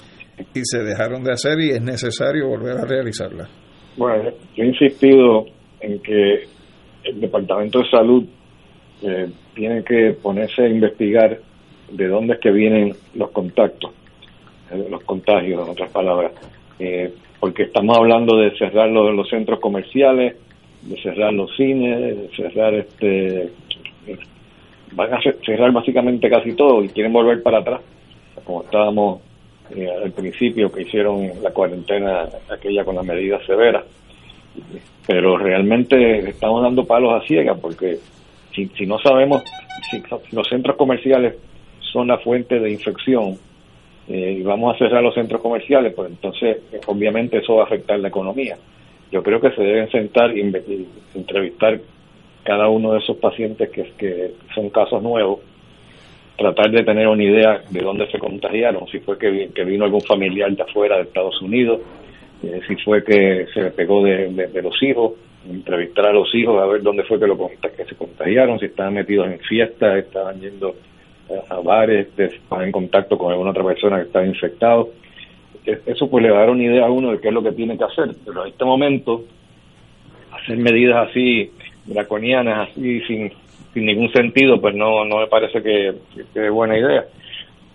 y 0.54 0.60
se 0.62 0.82
dejaron 0.82 1.22
de 1.22 1.32
hacer 1.32 1.60
y 1.60 1.70
es 1.70 1.82
necesario 1.82 2.48
volver 2.48 2.78
a 2.78 2.84
realizarlas. 2.84 3.48
Bueno, 3.96 4.30
yo 4.56 4.64
he 4.64 4.66
insistido 4.66 5.44
en 5.80 6.00
que 6.00 6.44
el 7.04 7.20
Departamento 7.20 7.80
de 7.80 7.90
Salud 7.90 8.24
eh, 9.02 9.30
tiene 9.54 9.82
que 9.84 10.16
ponerse 10.22 10.62
a 10.62 10.68
investigar 10.68 11.38
de 11.90 12.08
dónde 12.08 12.34
es 12.34 12.40
que 12.40 12.50
vienen 12.50 12.92
los 13.14 13.30
contactos, 13.30 13.92
eh, 14.70 14.86
los 14.88 15.02
contagios, 15.04 15.62
en 15.64 15.70
otras 15.70 15.90
palabras, 15.90 16.32
eh, 16.78 17.12
porque 17.40 17.64
estamos 17.64 17.96
hablando 17.96 18.36
de 18.36 18.56
cerrar 18.56 18.88
los, 18.90 19.14
los 19.14 19.28
centros 19.28 19.58
comerciales, 19.58 20.36
de 20.82 21.02
cerrar 21.02 21.32
los 21.32 21.54
cines, 21.56 21.98
de 22.00 22.36
cerrar 22.36 22.74
este 22.74 23.50
van 24.92 25.14
a 25.14 25.20
cerrar 25.20 25.72
básicamente 25.72 26.28
casi 26.28 26.52
todo 26.54 26.82
y 26.82 26.88
quieren 26.88 27.12
volver 27.12 27.42
para 27.42 27.58
atrás, 27.58 27.80
como 28.44 28.62
estábamos 28.62 29.20
eh, 29.74 29.88
al 29.88 30.10
principio 30.12 30.70
que 30.70 30.82
hicieron 30.82 31.30
la 31.42 31.52
cuarentena 31.52 32.28
aquella 32.50 32.84
con 32.84 32.96
las 32.96 33.04
medidas 33.04 33.44
severas. 33.46 33.84
Pero 35.06 35.38
realmente 35.38 36.18
estamos 36.28 36.62
dando 36.62 36.84
palos 36.84 37.22
a 37.22 37.26
ciegas 37.26 37.58
porque 37.60 37.98
si, 38.52 38.66
si 38.76 38.86
no 38.86 38.98
sabemos 38.98 39.44
si, 39.90 40.02
los 40.32 40.48
centros 40.48 40.76
comerciales 40.76 41.36
son 41.92 42.08
la 42.08 42.18
fuente 42.18 42.58
de 42.58 42.70
infección 42.70 43.38
eh, 44.12 44.38
y 44.40 44.42
vamos 44.42 44.74
a 44.74 44.78
cerrar 44.78 45.04
los 45.04 45.14
centros 45.14 45.40
comerciales, 45.40 45.94
pues 45.94 46.10
entonces 46.10 46.58
obviamente 46.86 47.38
eso 47.38 47.54
va 47.54 47.62
a 47.62 47.66
afectar 47.66 48.00
la 48.00 48.08
economía. 48.08 48.56
Yo 49.12 49.22
creo 49.22 49.40
que 49.40 49.52
se 49.52 49.62
deben 49.62 49.88
sentar 49.88 50.36
y 50.36 50.40
entrevistar 51.14 51.80
cada 52.42 52.68
uno 52.68 52.92
de 52.92 52.98
esos 52.98 53.18
pacientes 53.18 53.70
que, 53.70 54.32
son 54.52 54.70
casos 54.70 55.00
nuevos, 55.00 55.38
tratar 56.36 56.72
de 56.72 56.82
tener 56.82 57.06
una 57.06 57.22
idea 57.22 57.62
de 57.70 57.80
dónde 57.82 58.10
se 58.10 58.18
contagiaron, 58.18 58.88
si 58.88 58.98
fue 58.98 59.16
que, 59.16 59.48
vino 59.64 59.84
algún 59.84 60.00
familiar 60.00 60.50
de 60.56 60.62
afuera 60.62 60.96
de 60.96 61.02
Estados 61.02 61.40
Unidos, 61.40 61.80
eh, 62.42 62.60
si 62.66 62.74
fue 62.76 63.04
que 63.04 63.46
se 63.54 63.62
le 63.62 63.70
pegó 63.70 64.02
de, 64.02 64.50
los 64.60 64.82
hijos, 64.82 65.12
entrevistar 65.48 66.06
a 66.06 66.12
los 66.12 66.34
hijos 66.34 66.60
a 66.60 66.66
ver 66.66 66.82
dónde 66.82 67.04
fue 67.04 67.20
que, 67.20 67.28
lo, 67.28 67.36
que 67.36 67.84
se 67.84 67.94
contagiaron, 67.94 68.58
si 68.58 68.66
estaban 68.66 68.94
metidos 68.94 69.28
en 69.28 69.38
fiestas, 69.38 69.98
estaban 69.98 70.40
yendo 70.40 70.74
a 71.48 71.60
bares, 71.60 72.08
estaban 72.16 72.66
en 72.66 72.72
contacto 72.72 73.16
con 73.16 73.30
alguna 73.30 73.50
otra 73.50 73.64
persona 73.64 73.96
que 73.98 74.06
estaba 74.06 74.26
infectado. 74.26 74.90
E, 75.64 75.78
eso 75.86 76.08
pues 76.08 76.22
le 76.22 76.30
va 76.30 76.38
a 76.38 76.40
dar 76.40 76.50
una 76.50 76.64
idea 76.64 76.86
a 76.86 76.90
uno 76.90 77.12
de 77.12 77.20
qué 77.20 77.28
es 77.28 77.34
lo 77.34 77.42
que 77.42 77.52
tiene 77.52 77.76
que 77.76 77.84
hacer, 77.84 78.10
pero 78.24 78.42
en 78.42 78.52
este 78.52 78.64
momento 78.64 79.24
hacer 80.32 80.56
medidas 80.56 81.08
así 81.08 81.50
draconianas 81.86 82.70
así 82.70 83.00
sin, 83.02 83.30
sin 83.74 83.86
ningún 83.86 84.12
sentido, 84.12 84.60
pues 84.60 84.74
no, 84.74 85.04
no 85.04 85.18
me 85.18 85.26
parece 85.26 85.62
que, 85.62 85.88
es 85.88 86.50
buena 86.50 86.78
idea. 86.78 87.04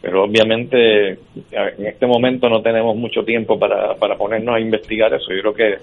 Pero 0.01 0.23
obviamente 0.23 1.17
en 1.51 1.85
este 1.87 2.05
momento 2.05 2.47
no 2.47 2.61
tenemos 2.61 2.95
mucho 2.95 3.23
tiempo 3.23 3.57
para, 3.57 3.95
para 3.95 4.15
ponernos 4.15 4.55
a 4.55 4.59
investigar 4.59 5.11
eso. 5.13 5.33
Yo 5.33 5.41
creo 5.41 5.53
que, 5.53 5.77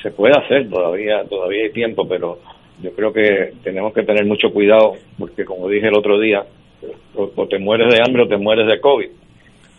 se 0.00 0.10
puede 0.12 0.34
hacer, 0.38 0.68
todavía, 0.68 1.24
todavía 1.24 1.64
hay 1.64 1.70
tiempo, 1.70 2.06
pero 2.06 2.38
yo 2.82 2.92
creo 2.92 3.12
que 3.12 3.52
tenemos 3.64 3.92
que 3.92 4.02
tener 4.02 4.24
mucho 4.24 4.52
cuidado 4.52 4.92
porque 5.18 5.44
como 5.44 5.68
dije 5.68 5.88
el 5.88 5.96
otro 5.96 6.20
día, 6.20 6.44
o, 7.14 7.46
te 7.46 7.58
mueres 7.58 7.92
de 7.92 8.00
hambre 8.04 8.24
o 8.24 8.28
te 8.28 8.36
mueres 8.36 8.66
de 8.66 8.80
COVID. 8.80 9.10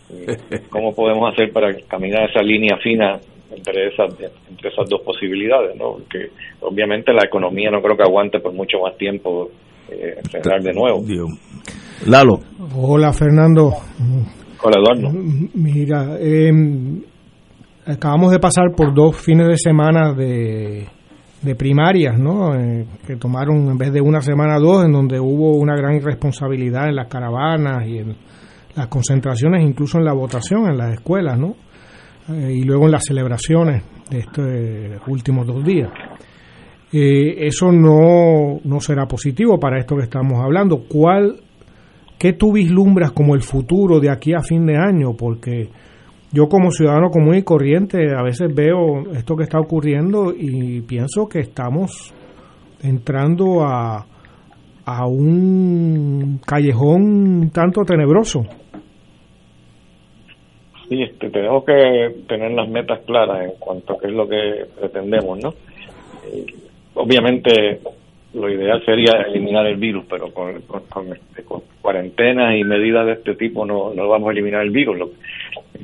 ¿Cómo 0.70 0.94
podemos 0.94 1.32
hacer 1.32 1.52
para 1.52 1.74
caminar 1.86 2.30
esa 2.30 2.42
línea 2.42 2.76
fina 2.78 3.20
entre 3.54 3.88
esas 3.88 4.14
entre 4.50 4.68
esas 4.68 4.88
dos 4.88 5.02
posibilidades, 5.02 5.76
¿no? 5.76 5.94
Porque 5.94 6.30
obviamente 6.60 7.12
la 7.12 7.24
economía 7.24 7.70
no 7.70 7.80
creo 7.80 7.96
que 7.96 8.02
aguante 8.02 8.40
por 8.40 8.52
mucho 8.52 8.78
más 8.80 8.96
tiempo 8.96 9.50
eh, 9.90 10.16
cerrar 10.30 10.62
de 10.62 10.72
nuevo. 10.72 11.02
Lalo. 12.06 12.40
Hola 12.76 13.12
Fernando. 13.12 13.72
Hola 14.62 14.76
Eduardo. 14.80 15.10
Mira, 15.54 16.18
em, 16.20 17.02
acabamos 17.86 18.32
de 18.32 18.38
pasar 18.38 18.74
por 18.76 18.92
dos 18.92 19.16
fines 19.16 19.46
de 19.48 19.56
semana 19.56 20.12
de, 20.12 20.86
de 21.42 21.54
primarias, 21.54 22.18
¿no? 22.18 22.54
Eh, 22.54 22.86
que 23.06 23.16
tomaron 23.16 23.68
en 23.68 23.78
vez 23.78 23.92
de 23.92 24.00
una 24.00 24.20
semana 24.20 24.58
dos, 24.58 24.84
en 24.84 24.92
donde 24.92 25.20
hubo 25.20 25.56
una 25.56 25.76
gran 25.76 25.94
irresponsabilidad 25.94 26.88
en 26.88 26.96
las 26.96 27.08
caravanas 27.08 27.86
y 27.86 27.98
en 27.98 28.16
las 28.74 28.88
concentraciones, 28.88 29.62
incluso 29.62 29.98
en 29.98 30.04
la 30.04 30.12
votación 30.12 30.68
en 30.68 30.76
las 30.76 30.94
escuelas, 30.94 31.38
¿no? 31.38 31.54
Eh, 32.28 32.54
y 32.54 32.62
luego 32.62 32.86
en 32.86 32.92
las 32.92 33.04
celebraciones 33.04 33.82
de 34.10 34.18
estos 34.18 34.46
últimos 35.06 35.46
dos 35.46 35.64
días. 35.64 35.90
Eh, 36.92 37.46
eso 37.46 37.70
no, 37.70 38.60
no 38.64 38.80
será 38.80 39.06
positivo 39.06 39.58
para 39.60 39.78
esto 39.78 39.96
que 39.96 40.04
estamos 40.04 40.40
hablando. 40.42 40.84
¿Cuál, 40.88 41.40
¿Qué 42.18 42.32
tú 42.32 42.52
vislumbras 42.52 43.12
como 43.12 43.34
el 43.34 43.42
futuro 43.42 44.00
de 44.00 44.10
aquí 44.10 44.32
a 44.32 44.42
fin 44.42 44.66
de 44.66 44.76
año? 44.76 45.14
Porque 45.16 45.68
yo 46.32 46.48
como 46.48 46.70
ciudadano 46.70 47.10
común 47.10 47.36
y 47.36 47.42
corriente 47.42 48.14
a 48.14 48.22
veces 48.22 48.54
veo 48.54 49.10
esto 49.14 49.36
que 49.36 49.44
está 49.44 49.58
ocurriendo 49.58 50.32
y 50.36 50.82
pienso 50.82 51.26
que 51.28 51.40
estamos 51.40 52.14
entrando 52.82 53.62
a, 53.62 54.06
a 54.84 55.06
un 55.06 56.40
callejón 56.46 57.50
tanto 57.52 57.82
tenebroso. 57.84 58.42
Sí, 60.88 61.02
este, 61.02 61.30
tenemos 61.30 61.64
que 61.64 62.24
tener 62.26 62.52
las 62.52 62.68
metas 62.68 63.00
claras 63.06 63.44
en 63.44 63.58
cuanto 63.58 63.94
a 63.94 63.98
qué 63.98 64.06
es 64.06 64.12
lo 64.12 64.26
que 64.26 64.66
pretendemos, 64.78 65.38
¿no? 65.42 65.50
Eh, 66.32 66.46
obviamente 66.94 67.80
lo 68.34 68.50
ideal 68.50 68.82
sería 68.84 69.22
eliminar 69.26 69.66
el 69.66 69.76
virus, 69.76 70.04
pero 70.08 70.32
con, 70.32 70.60
con, 70.62 71.12
este, 71.12 71.44
cuarentenas 71.80 72.56
y 72.56 72.64
medidas 72.64 73.06
de 73.06 73.12
este 73.12 73.34
tipo 73.34 73.66
no, 73.66 73.92
no 73.94 74.08
vamos 74.08 74.28
a 74.28 74.32
eliminar 74.32 74.62
el 74.62 74.70
virus. 74.70 74.98
Lo, 74.98 75.10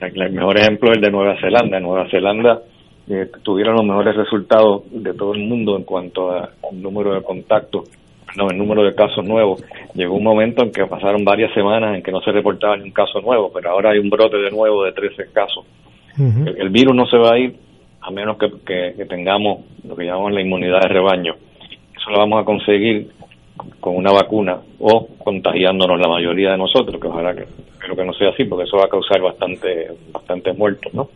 el 0.00 0.32
mejor 0.32 0.58
ejemplo 0.58 0.90
es 0.90 0.96
el 0.96 1.02
de 1.02 1.10
Nueva 1.10 1.36
Zelanda. 1.40 1.76
En 1.76 1.82
Nueva 1.82 2.08
Zelanda 2.10 2.60
eh, 3.08 3.28
tuvieron 3.42 3.76
los 3.76 3.84
mejores 3.84 4.16
resultados 4.16 4.82
de 4.90 5.14
todo 5.14 5.34
el 5.34 5.40
mundo 5.40 5.76
en 5.76 5.84
cuanto 5.84 6.32
al 6.32 6.50
número 6.72 7.14
de 7.14 7.22
contactos 7.22 7.88
no, 8.36 8.50
el 8.50 8.58
número 8.58 8.82
de 8.82 8.94
casos 8.94 9.24
nuevos. 9.24 9.62
Llegó 9.94 10.14
un 10.16 10.24
momento 10.24 10.64
en 10.64 10.72
que 10.72 10.86
pasaron 10.86 11.24
varias 11.24 11.52
semanas 11.54 11.96
en 11.96 12.02
que 12.02 12.10
no 12.10 12.20
se 12.20 12.32
reportaba 12.32 12.76
ni 12.76 12.84
un 12.84 12.90
caso 12.90 13.20
nuevo, 13.20 13.50
pero 13.52 13.70
ahora 13.70 13.90
hay 13.90 13.98
un 13.98 14.10
brote 14.10 14.36
de 14.38 14.50
nuevo 14.50 14.84
de 14.84 14.92
13 14.92 15.30
casos. 15.32 15.64
el, 16.18 16.68
virus 16.70 16.94
no 16.94 17.06
se 17.06 17.16
va 17.16 17.34
a 17.34 17.38
ir 17.38 17.54
a 18.00 18.10
menos 18.10 18.36
que, 18.38 18.50
que, 18.96 19.04
tengamos 19.06 19.64
lo 19.86 19.96
que 19.96 20.04
llamamos 20.04 20.32
la 20.32 20.40
inmunidad 20.40 20.80
de 20.80 20.88
rebaño. 20.88 21.34
Eso 21.96 22.10
lo 22.10 22.18
vamos 22.18 22.42
a 22.42 22.44
conseguir 22.44 23.08
con 23.80 23.96
una 23.96 24.12
vacuna 24.12 24.58
o 24.80 25.06
contagiándonos 25.18 26.00
la 26.00 26.08
mayoría 26.08 26.52
de 26.52 26.58
nosotros, 26.58 27.00
que 27.00 27.08
ojalá 27.08 27.34
que, 27.34 27.42
espero 27.42 27.96
que 27.96 28.04
no 28.04 28.12
sea 28.12 28.30
así, 28.30 28.44
porque 28.44 28.64
eso 28.64 28.76
va 28.76 28.84
a 28.84 28.88
causar 28.88 29.20
bastante, 29.20 29.88
bastante 30.12 30.52
muertos, 30.52 30.92
¿no? 30.94 31.08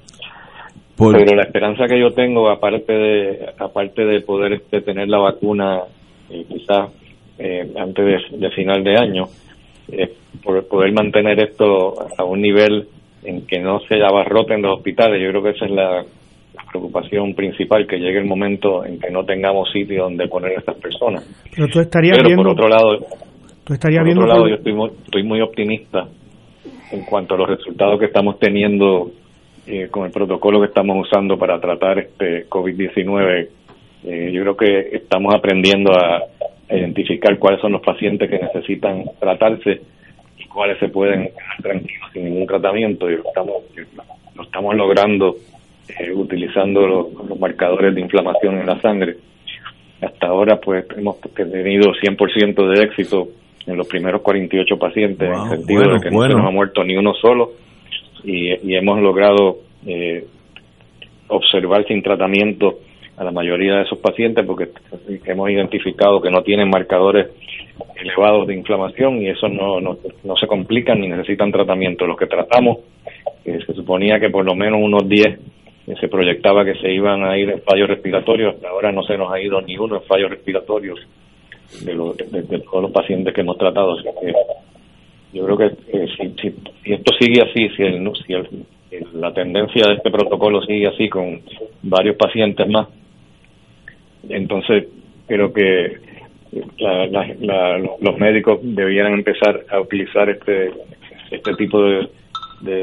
Pero 0.97 1.37
la 1.37 1.45
esperanza 1.45 1.87
que 1.87 2.01
yo 2.01 2.11
tengo, 2.11 2.51
aparte 2.51 2.93
de, 2.93 3.51
aparte 3.57 4.05
de 4.05 4.21
poder 4.21 4.55
este, 4.55 4.81
tener 4.81 5.09
la 5.09 5.19
vacuna, 5.19 5.83
y 6.29 6.45
quizás 6.45 6.91
eh, 7.39 7.73
antes 7.77 8.23
de, 8.33 8.51
final 8.51 8.83
de 8.83 8.99
año, 8.99 9.29
eh, 9.93 10.13
por 10.43 10.67
poder 10.67 10.93
mantener 10.93 11.39
esto 11.41 11.95
a 12.19 12.25
un 12.25 12.43
nivel 12.43 12.89
en 13.23 13.47
que 13.47 13.61
no 13.61 13.79
se 13.81 14.03
abarroten 14.03 14.61
los 14.61 14.79
hospitales. 14.79 15.23
Yo 15.23 15.31
creo 15.31 15.43
que 15.45 15.51
esa 15.51 15.67
es 15.67 15.71
la, 15.71 16.05
preocupación 16.71 17.35
principal, 17.35 17.87
que 17.87 17.99
llegue 17.99 18.19
el 18.19 18.27
momento 18.27 18.85
en 18.85 18.99
que 18.99 19.11
no 19.11 19.25
tengamos 19.25 19.71
sitio 19.73 20.05
donde 20.05 20.29
poner 20.29 20.53
a 20.53 20.61
estas 20.61 20.77
personas. 20.77 21.27
Pero 21.55 21.69
tú 21.69 21.81
estarías 21.81 22.19
por 22.35 22.49
otro 22.49 22.69
lado, 22.69 23.07
tú 23.65 23.75
estarías 23.75 24.05
por 24.05 24.11
otro 24.11 24.27
lado 24.27 24.49
yo 24.49 24.55
estoy 24.57 24.73
muy, 24.73 24.91
estoy 25.05 25.23
muy 25.23 25.41
optimista 25.41 26.09
en 26.93 27.05
cuanto 27.05 27.35
a 27.35 27.39
los 27.39 27.49
resultados 27.49 27.99
que 27.99 28.07
estamos 28.07 28.39
teniendo 28.39 29.13
eh, 29.67 29.89
con 29.91 30.07
el 30.07 30.11
protocolo 30.11 30.61
que 30.61 30.69
estamos 30.69 31.07
usando 31.07 31.39
para 31.39 31.61
tratar 31.61 31.99
este 31.99 32.49
COVID-19. 32.49 33.49
Eh, 34.05 34.31
yo 34.33 34.41
creo 34.43 34.57
que 34.57 34.97
estamos 34.97 35.35
aprendiendo 35.35 35.93
a, 35.93 36.23
identificar 36.71 37.39
cuáles 37.39 37.63
son 37.63 37.73
los 37.73 37.81
pacientes 37.81 38.29
que 38.29 38.39
necesitan 38.39 39.03
tratarse 39.19 39.81
y 40.39 40.45
cuáles 40.49 40.79
se 40.79 40.89
pueden 40.89 41.29
quedar 41.29 41.63
tranquilos 41.63 42.11
sin 42.13 42.25
ningún 42.27 42.47
tratamiento. 42.47 43.11
Y 43.11 43.17
lo 43.17 43.23
estamos, 43.27 43.57
lo 44.35 44.43
estamos 44.43 44.77
logrando 44.77 45.37
eh, 45.89 46.13
utilizando 46.13 46.87
los, 46.87 47.39
marcadores 47.39 47.95
de 47.95 48.01
inflamación 48.01 48.59
en 48.59 48.67
la 48.67 48.81
sangre. 48.81 49.17
Hasta 50.01 50.29
ahora, 50.29 50.61
pues 50.61 50.85
hemos 50.97 51.21
tenido 51.21 51.93
100% 51.93 52.75
de 52.75 52.83
éxito 52.85 53.29
en 53.67 53.77
los 53.77 53.87
primeros 53.87 54.23
48 54.23 54.79
pacientes, 54.79 55.29
en 55.29 55.35
el 55.35 55.59
sentido 55.59 55.83
de 55.83 56.01
que 56.01 56.11
no 56.11 56.23
se 56.23 56.29
nos 56.29 56.47
ha 56.47 56.51
muerto 56.51 56.85
ni 56.85 56.97
uno 56.97 57.15
solo 57.15 57.53
y, 58.25 58.49
y 58.69 58.77
hemos 58.77 59.01
logrado 59.01 59.59
eh, 59.87 60.25
observar 61.29 61.87
sin 61.87 62.03
tratamiento 62.03 62.79
a 63.17 63.25
la 63.25 63.33
mayoría 63.33 63.77
de 63.77 63.83
esos 63.83 63.99
pacientes 63.99 64.47
porque 64.47 64.69
hemos 65.25 65.51
identificado 65.51 66.21
que 66.21 66.31
no 66.31 66.43
tienen 66.43 66.71
marcadores 66.71 67.29
elevados 67.97 68.47
de 68.47 68.55
inflamación 68.55 69.21
y 69.23 69.29
eso 69.29 69.49
no, 69.49 69.81
no, 69.81 69.99
no 70.25 70.37
se 70.37 70.47
complican 70.47 71.01
ni 71.01 71.09
necesitan 71.09 71.51
tratamiento. 71.51 72.07
Los 72.07 72.17
que 72.17 72.27
tratamos, 72.27 72.79
eh, 73.45 73.59
se 73.67 73.73
suponía 73.75 74.21
que 74.21 74.31
por 74.31 74.45
lo 74.45 74.55
menos 74.55 74.81
unos 74.83 75.09
10 75.09 75.39
se 76.01 76.09
proyectaba 76.09 76.65
que 76.65 76.75
se 76.75 76.93
iban 76.93 77.25
a 77.25 77.37
ir 77.39 77.51
en 77.51 77.63
fallos 77.63 77.89
respiratorios, 77.89 78.55
hasta 78.55 78.69
ahora 78.69 78.93
no 78.93 79.03
se 79.03 79.17
nos 79.17 79.33
ha 79.33 79.41
ido 79.41 79.61
ni 79.61 79.77
uno 79.77 79.97
en 79.97 80.03
fallos 80.03 80.31
respiratorios 80.31 80.99
de, 81.85 81.95
de, 82.43 82.59
todos 82.61 82.83
los 82.83 82.93
pacientes 82.93 83.35
que 83.35 83.41
hemos 83.41 83.59
tratado. 83.59 83.97
yo 85.33 85.45
creo 85.45 85.57
que 85.57 85.67
eh, 85.67 86.07
si, 86.17 86.31
si, 86.41 86.93
esto 86.93 87.13
sigue 87.19 87.43
así, 87.43 87.69
si, 87.77 87.83
el, 87.83 88.13
si 88.27 89.19
la 89.19 89.33
tendencia 89.33 89.87
de 89.87 89.95
este 89.95 90.11
protocolo 90.11 90.63
sigue 90.63 90.89
así 90.89 91.09
con 91.09 91.41
varios 91.83 92.17
pacientes 92.17 92.67
más, 92.69 92.89
entonces 94.29 94.89
creo 95.27 95.53
que 95.53 96.09
los 98.01 98.19
médicos 98.19 98.61
debieran 98.63 99.13
empezar 99.13 99.65
a 99.71 99.81
utilizar 99.81 100.31
este 100.31 100.73
este 101.31 101.55
tipo 101.55 101.83
de, 101.83 102.09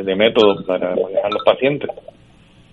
de, 0.04 0.16
métodos 0.16 0.64
para 0.66 0.96
manejar 0.96 1.34
los 1.34 1.44
pacientes. 1.44 1.90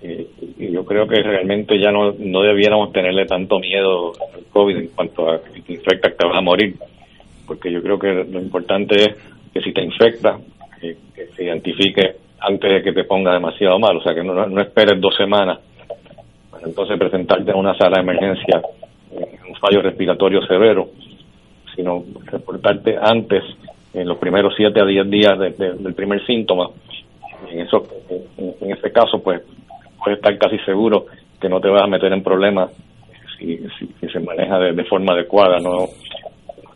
Y 0.03 0.73
yo 0.73 0.85
creo 0.85 1.07
que 1.07 1.23
realmente 1.23 1.79
ya 1.79 1.93
no, 1.93 2.13
no 2.19 2.43
debiéramos 2.43 2.93
tenerle 2.93 3.25
tanto 3.27 3.61
miedo 3.61 4.13
al 4.35 4.45
COVID 4.51 4.77
en 4.77 4.87
cuanto 4.89 5.31
a 5.31 5.43
que 5.43 5.61
te 5.61 5.75
infecta 5.75 6.11
te 6.11 6.27
vas 6.27 6.39
a 6.39 6.41
morir, 6.41 6.75
porque 7.47 7.71
yo 7.71 7.83
creo 7.83 7.99
que 7.99 8.13
lo 8.13 8.41
importante 8.41 8.95
es 8.97 9.17
que 9.53 9.61
si 9.61 9.73
te 9.73 9.83
infecta, 9.83 10.39
que 10.81 10.97
se 11.37 11.45
identifique 11.45 12.17
antes 12.41 12.71
de 12.71 12.83
que 12.83 12.93
te 12.93 13.05
ponga 13.05 13.33
demasiado 13.33 13.79
mal, 13.79 13.97
o 13.97 14.03
sea 14.03 14.15
que 14.15 14.25
no, 14.25 14.47
no 14.47 14.61
esperes 14.61 15.01
dos 15.01 15.15
semanas 15.17 15.61
para 16.51 16.67
entonces 16.67 16.99
presentarte 16.99 17.51
en 17.51 17.57
una 17.57 17.77
sala 17.77 17.97
de 17.97 18.03
emergencia 18.03 18.61
en 19.13 19.51
un 19.51 19.57
fallo 19.57 19.83
respiratorio 19.83 20.45
severo, 20.47 20.89
sino 21.75 22.05
reportarte 22.25 22.97
antes 23.01 23.43
en 23.95 24.09
los 24.09 24.19
primeros 24.19 24.55
7 24.57 24.81
a 24.81 24.85
10 24.85 25.11
días 25.11 25.39
del 25.39 25.95
primer 25.95 26.25
síntoma. 26.27 26.71
En, 27.51 27.61
eso, 27.61 27.87
en, 28.39 28.71
ese 28.71 28.91
caso, 28.91 29.23
pues 29.23 29.43
puedes 30.03 30.19
estar 30.19 30.37
casi 30.39 30.59
seguro 30.61 31.07
que 31.41 31.49
no 31.49 31.61
te 31.61 31.69
vas 31.69 31.83
a 31.83 31.87
meter 31.87 32.13
en 32.13 32.23
problemas 32.23 32.71
si, 33.39 33.59
si, 33.79 34.09
se 34.09 34.21
maneja 34.21 34.59
de, 34.59 34.85
forma 34.85 35.13
adecuada, 35.15 35.59
no, 35.59 35.89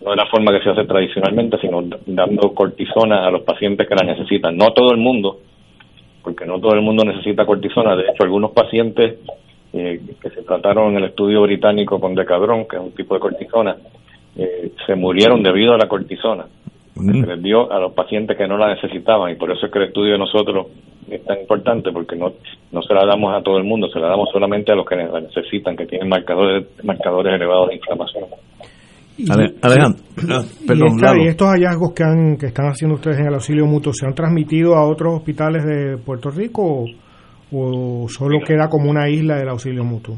no 0.04 0.10
de 0.10 0.16
la 0.16 0.26
forma 0.26 0.52
que 0.52 0.62
se 0.62 0.70
hace 0.70 0.84
tradicionalmente, 0.84 1.58
sino 1.58 1.82
dando 2.06 2.52
cortisona 2.54 3.26
a 3.26 3.30
los 3.30 3.42
pacientes 3.42 3.88
que 3.88 3.94
la 3.94 4.04
necesitan. 4.04 4.56
No 4.56 4.72
todo 4.72 4.90
el 4.90 4.98
mundo, 4.98 5.38
porque 6.22 6.44
no 6.44 6.58
todo 6.58 6.74
el 6.74 6.82
mundo 6.82 7.04
necesita 7.04 7.46
cortisona. 7.46 7.94
De 7.94 8.02
hecho, 8.02 8.24
algunos 8.24 8.50
pacientes 8.50 9.20
eh, 9.72 10.00
que 10.20 10.30
se 10.30 10.42
trataron 10.42 10.92
en 10.92 10.98
el 10.98 11.04
estudio 11.10 11.42
británico 11.42 12.00
con 12.00 12.14
decadrón, 12.14 12.66
que 12.66 12.76
es 12.76 12.82
un 12.82 12.92
tipo 12.92 13.14
de 13.14 13.20
cortisona, 13.20 13.76
eh, 14.36 14.72
se 14.84 14.94
murieron 14.96 15.42
debido 15.42 15.74
a 15.74 15.78
la 15.78 15.88
cortisona 15.88 16.46
se 16.96 17.26
les 17.26 17.42
dio 17.42 17.70
a 17.70 17.78
los 17.78 17.92
pacientes 17.92 18.36
que 18.36 18.48
no 18.48 18.56
la 18.56 18.74
necesitaban 18.74 19.30
y 19.32 19.36
por 19.36 19.50
eso 19.50 19.66
es 19.66 19.72
que 19.72 19.78
el 19.78 19.84
estudio 19.86 20.12
de 20.12 20.18
nosotros 20.18 20.68
es 21.10 21.24
tan 21.24 21.40
importante 21.40 21.92
porque 21.92 22.16
no, 22.16 22.32
no 22.72 22.82
se 22.82 22.94
la 22.94 23.06
damos 23.06 23.34
a 23.34 23.42
todo 23.42 23.58
el 23.58 23.64
mundo, 23.64 23.88
se 23.88 24.00
la 24.00 24.08
damos 24.08 24.28
solamente 24.32 24.72
a 24.72 24.74
los 24.74 24.86
que 24.86 24.96
la 24.96 25.20
necesitan, 25.20 25.76
que 25.76 25.86
tienen 25.86 26.08
marcadores, 26.08 26.66
marcadores 26.84 27.34
elevados 27.34 27.68
de 27.68 27.76
inflamación. 27.76 28.24
Alejandro, 29.62 30.02
perdón, 30.66 31.20
y, 31.22 31.28
estos 31.28 31.48
hallazgos 31.48 31.94
que, 31.94 32.02
han, 32.04 32.36
que 32.36 32.46
están 32.46 32.66
haciendo 32.66 32.96
ustedes 32.96 33.18
en 33.20 33.28
el 33.28 33.34
auxilio 33.34 33.64
mutuo, 33.64 33.92
¿se 33.94 34.04
han 34.04 34.14
transmitido 34.14 34.74
a 34.74 34.86
otros 34.86 35.14
hospitales 35.14 35.64
de 35.64 35.96
Puerto 35.96 36.30
Rico 36.30 36.84
o, 37.50 38.06
solo 38.08 38.40
queda 38.46 38.68
como 38.68 38.90
una 38.90 39.08
isla 39.08 39.36
del 39.36 39.48
auxilio 39.48 39.84
mutuo? 39.84 40.16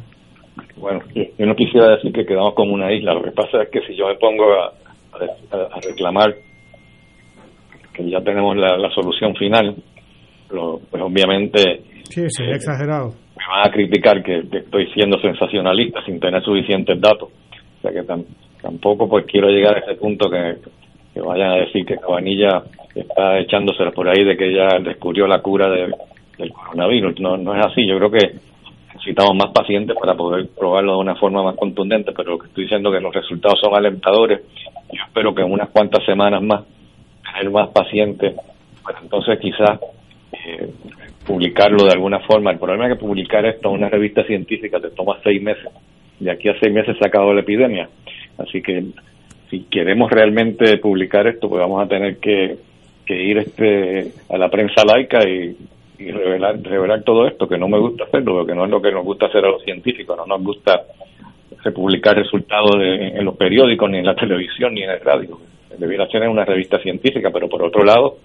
Bueno, 0.76 1.00
yo, 1.14 1.47
no 1.47 1.54
quisiera 1.54 1.90
decir 1.90 2.12
que 2.12 2.26
quedamos 2.26 2.54
como 2.54 2.73
una 2.73 2.92
isla, 2.92 3.14
lo 3.14 3.23
que 3.23 3.30
pasa 3.30 3.62
es 3.62 3.68
que 3.70 3.80
si 3.82 3.94
yo 3.94 4.08
me 4.08 4.16
pongo 4.16 4.44
a, 4.52 4.73
a 5.52 5.80
reclamar 5.80 6.35
que 7.98 8.08
ya 8.08 8.20
tenemos 8.20 8.56
la, 8.56 8.90
solución 8.94 9.34
final, 9.34 9.74
pues 10.48 11.02
obviamente... 11.02 11.82
Sí, 12.04 12.24
sí, 12.28 12.44
eh, 12.44 12.52
exagerado. 12.54 13.08
Me 13.36 13.44
van 13.50 13.68
a 13.68 13.72
criticar 13.72 14.22
que, 14.22 14.44
estoy 14.52 14.86
siendo 14.94 15.18
sensacionalista 15.20 16.04
sin 16.04 16.20
tener 16.20 16.42
suficientes 16.44 17.00
datos. 17.00 17.28
O 17.30 17.82
sea 17.82 17.90
que 17.90 18.06
tampoco 18.62 19.08
pues 19.08 19.26
quiero 19.26 19.48
llegar 19.48 19.76
a 19.76 19.80
ese 19.80 19.96
punto 19.96 20.30
que, 20.30 20.58
vayan 21.20 21.50
a 21.50 21.56
decir 21.56 21.84
que 21.84 21.96
Cabanilla 21.96 22.62
está 22.94 23.40
echándose 23.40 23.84
por 23.90 24.08
ahí 24.08 24.24
de 24.24 24.37
que 24.37 24.54
ya 24.54 24.78
descubrió 24.78 25.26
la 25.26 25.42
cura 25.42 25.68
del 25.68 26.52
coronavirus. 26.52 27.18
No, 27.18 27.37
no 27.37 27.56
es 27.56 27.66
así. 27.66 27.84
Yo 27.84 27.98
creo 27.98 28.11
que 28.12 28.38
necesitamos 28.94 29.34
más 29.34 29.52
pacientes 29.52 29.96
para 30.00 30.14
poder 30.14 30.48
probarlo 30.56 30.92
de 30.92 30.98
una 30.98 31.16
forma 31.16 31.42
más 31.42 31.56
contundente, 31.56 32.12
pero 32.16 32.32
lo 32.32 32.38
que 32.38 32.46
estoy 32.46 32.64
diciendo 32.64 32.90
es 32.90 32.98
que 32.98 33.02
los 33.02 33.14
resultados 33.14 33.58
son 33.61 33.74
alentadores. 33.74 34.42
Yo 34.92 35.02
espero 35.04 35.34
que 35.34 35.42
en 35.42 35.50
unas 35.50 35.70
cuantas 35.70 36.04
semanas 36.06 36.40
más 36.40 36.62
tener 37.38 37.51
más 37.53 37.68
pacientes, 37.70 38.35
pues 38.83 38.96
entonces 39.03 39.38
quizás 39.38 39.81
eh, 40.33 40.70
publicarlo 41.27 41.85
de 41.85 41.92
alguna 41.92 42.20
forma. 42.20 42.51
El 42.51 42.59
problema 42.59 42.87
es 42.87 42.94
que 42.94 43.01
publicar 43.01 43.44
esto 43.46 43.68
en 43.68 43.77
una 43.77 43.88
revista 43.88 44.24
científica 44.24 44.81
te 44.81 44.90
toma 44.90 45.18
seis 45.22 45.42
meses. 45.42 45.68
De 46.18 46.31
aquí 46.31 46.48
a 46.48 46.59
seis 46.59 46.72
meses 46.72 46.96
se 46.98 47.05
ha 47.05 47.09
acabado 47.09 47.35
la 47.35 47.40
epidemia. 47.40 47.88
Así 48.38 48.62
que 48.62 48.85
si 49.51 49.61
queremos 49.64 50.11
realmente 50.11 50.79
publicar 50.79 51.27
esto, 51.27 51.48
pues 51.48 51.61
vamos 51.61 51.83
a 51.83 51.88
tener 51.88 52.18
que, 52.18 52.59
ir 53.09 53.38
este 53.38 54.12
a 54.29 54.37
la 54.37 54.51
prensa 54.51 54.85
laica 54.85 55.27
y, 55.27 55.57
revelar, 55.98 56.61
revelar 56.62 57.03
todo 57.03 57.27
esto, 57.27 57.48
que 57.48 57.59
no 57.59 57.68
me 57.68 57.79
gusta 57.79 58.05
hacerlo, 58.05 58.35
porque 58.38 58.55
no 58.55 58.64
es 58.64 58.70
lo 58.70 58.81
que 58.81 58.92
nos 58.92 59.05
gusta 59.05 59.27
hacer 59.27 59.44
a 59.44 59.51
los 59.51 59.62
científicos, 59.64 60.16
no 60.16 60.27
nos 60.27 60.42
gusta 60.44 60.83
publicar 61.74 62.16
resultados 62.16 62.77
en 62.81 63.24
los 63.24 63.37
periódicos, 63.37 63.90
ni 63.90 63.98
en 63.98 64.07
la 64.07 64.14
televisión, 64.14 64.74
ni 64.74 64.85
en 64.85 64.90
el 64.90 65.01
radio 65.01 65.38
debiera 65.76 66.07
ser 66.09 66.22
en 66.22 66.31
una 66.31 66.44
revista 66.44 66.78
científica, 66.81 67.31
pero 67.33 67.48
por 67.48 67.62
otro 67.62 67.85
lado, 67.85 68.18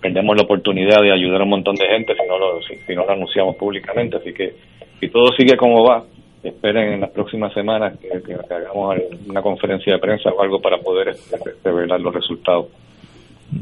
perdemos 0.00 0.36
la 0.36 0.42
oportunidad 0.42 1.00
de 1.02 1.12
ayudar 1.12 1.40
a 1.40 1.44
un 1.44 1.50
montón 1.50 1.74
de 1.76 1.86
gente 1.86 2.14
si 2.14 2.28
no 2.28 2.38
lo, 2.38 2.60
si, 2.62 2.94
no 2.94 3.04
lo 3.04 3.12
anunciamos 3.12 3.56
públicamente. 3.56 4.16
Así 4.16 4.32
que 4.32 4.54
si 5.00 5.08
todo 5.08 5.26
sigue 5.36 5.56
como 5.56 5.84
va, 5.84 6.04
esperen 6.42 6.94
en 6.94 7.00
las 7.00 7.10
próximas 7.10 7.52
semanas 7.54 7.98
que, 7.98 8.08
hagamos 8.54 8.96
una 9.28 9.42
conferencia 9.42 9.94
de 9.94 9.98
prensa 9.98 10.30
o 10.30 10.42
algo 10.42 10.60
para 10.60 10.78
poder 10.78 11.10
este, 11.10 11.38
revelar 11.64 12.00
los 12.00 12.14
resultados. 12.14 12.66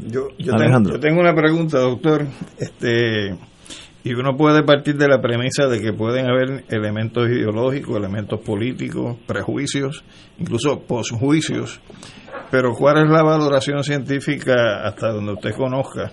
Yo, 0.07 0.29
yo, 0.37 0.55
tengo, 0.55 0.91
yo 0.91 0.99
tengo 0.99 1.19
una 1.19 1.35
pregunta, 1.35 1.79
doctor. 1.79 2.21
Este, 2.57 3.35
y 4.03 4.13
uno 4.13 4.35
puede 4.35 4.63
partir 4.63 4.95
de 4.95 5.07
la 5.07 5.21
premisa 5.21 5.67
de 5.67 5.79
que 5.79 5.93
pueden 5.93 6.27
haber 6.27 6.63
elementos 6.69 7.29
ideológicos, 7.29 7.97
elementos 7.97 8.39
políticos, 8.39 9.17
prejuicios, 9.27 10.03
incluso 10.39 10.81
posjuicios 10.87 11.81
pero 12.51 12.73
¿cuál 12.73 13.05
es 13.05 13.09
la 13.09 13.23
valoración 13.23 13.81
científica 13.83 14.83
hasta 14.83 15.11
donde 15.11 15.33
usted 15.33 15.55
conozca 15.55 16.11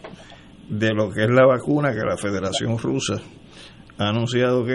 de 0.69 0.95
lo 0.95 1.11
que 1.11 1.25
es 1.25 1.31
la 1.31 1.45
vacuna 1.45 1.91
que 1.91 2.07
la 2.07 2.17
Federación 2.17 2.79
Rusa 2.79 3.21
ha 3.99 4.09
anunciado 4.11 4.65
que 4.65 4.73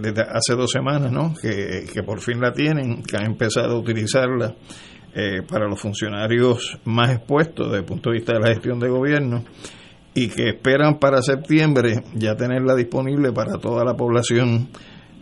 desde 0.00 0.22
hace 0.22 0.54
dos 0.54 0.70
semanas, 0.70 1.12
¿no? 1.12 1.34
Que, 1.34 2.02
por 2.06 2.20
fin 2.20 2.40
la 2.40 2.52
tienen, 2.52 3.02
que 3.02 3.18
han 3.18 3.26
empezado 3.26 3.76
a 3.76 3.78
utilizarla 3.78 4.54
eh, 5.14 5.42
para 5.46 5.68
los 5.68 5.78
funcionarios 5.78 6.78
más 6.86 7.10
expuestos 7.10 7.66
desde 7.66 7.80
el 7.80 7.84
punto 7.84 8.08
de 8.08 8.16
vista 8.16 8.32
de 8.32 8.40
la 8.40 8.48
gestión 8.48 8.80
de 8.80 8.88
gobierno 8.88 9.44
y 10.14 10.28
que 10.28 10.48
esperan 10.48 10.98
para 10.98 11.20
septiembre 11.20 12.02
ya 12.14 12.34
tenerla 12.34 12.74
disponible 12.74 13.32
para 13.32 13.58
toda 13.58 13.84
la 13.84 13.94
población 13.94 14.68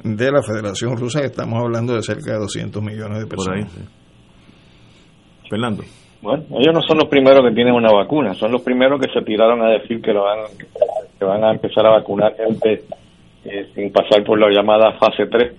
de 0.05 0.31
la 0.31 0.42
Federación 0.42 0.96
Rusa, 0.96 1.20
que 1.20 1.26
estamos 1.26 1.61
hablando 1.61 1.94
de 1.94 2.03
cerca 2.03 2.33
de 2.33 2.38
200 2.38 2.83
millones 2.83 3.18
de 3.18 3.26
personas. 3.26 3.72
Fernando. 5.51 5.83
Bueno, 6.23 6.45
ellos 6.61 6.73
no 6.73 6.83
son 6.83 6.99
los 6.99 7.09
primeros 7.09 7.45
que 7.45 7.55
tienen 7.55 7.75
una 7.75 7.91
vacuna, 7.91 8.35
son 8.35 8.53
los 8.53 8.63
primeros 8.63 9.01
que 9.01 9.11
se 9.11 9.23
tiraron 9.23 9.61
a 9.63 9.71
decir 9.71 10.01
que 10.01 10.13
lo 10.13 10.23
van, 10.23 10.39
que 11.19 11.25
van 11.25 11.43
a 11.43 11.51
empezar 11.51 11.85
a 11.87 11.91
vacunar 11.91 12.37
gente 12.37 12.85
eh, 13.45 13.67
sin 13.75 13.91
pasar 13.91 14.23
por 14.23 14.39
la 14.39 14.49
llamada 14.51 14.93
fase 14.93 15.27
3 15.27 15.53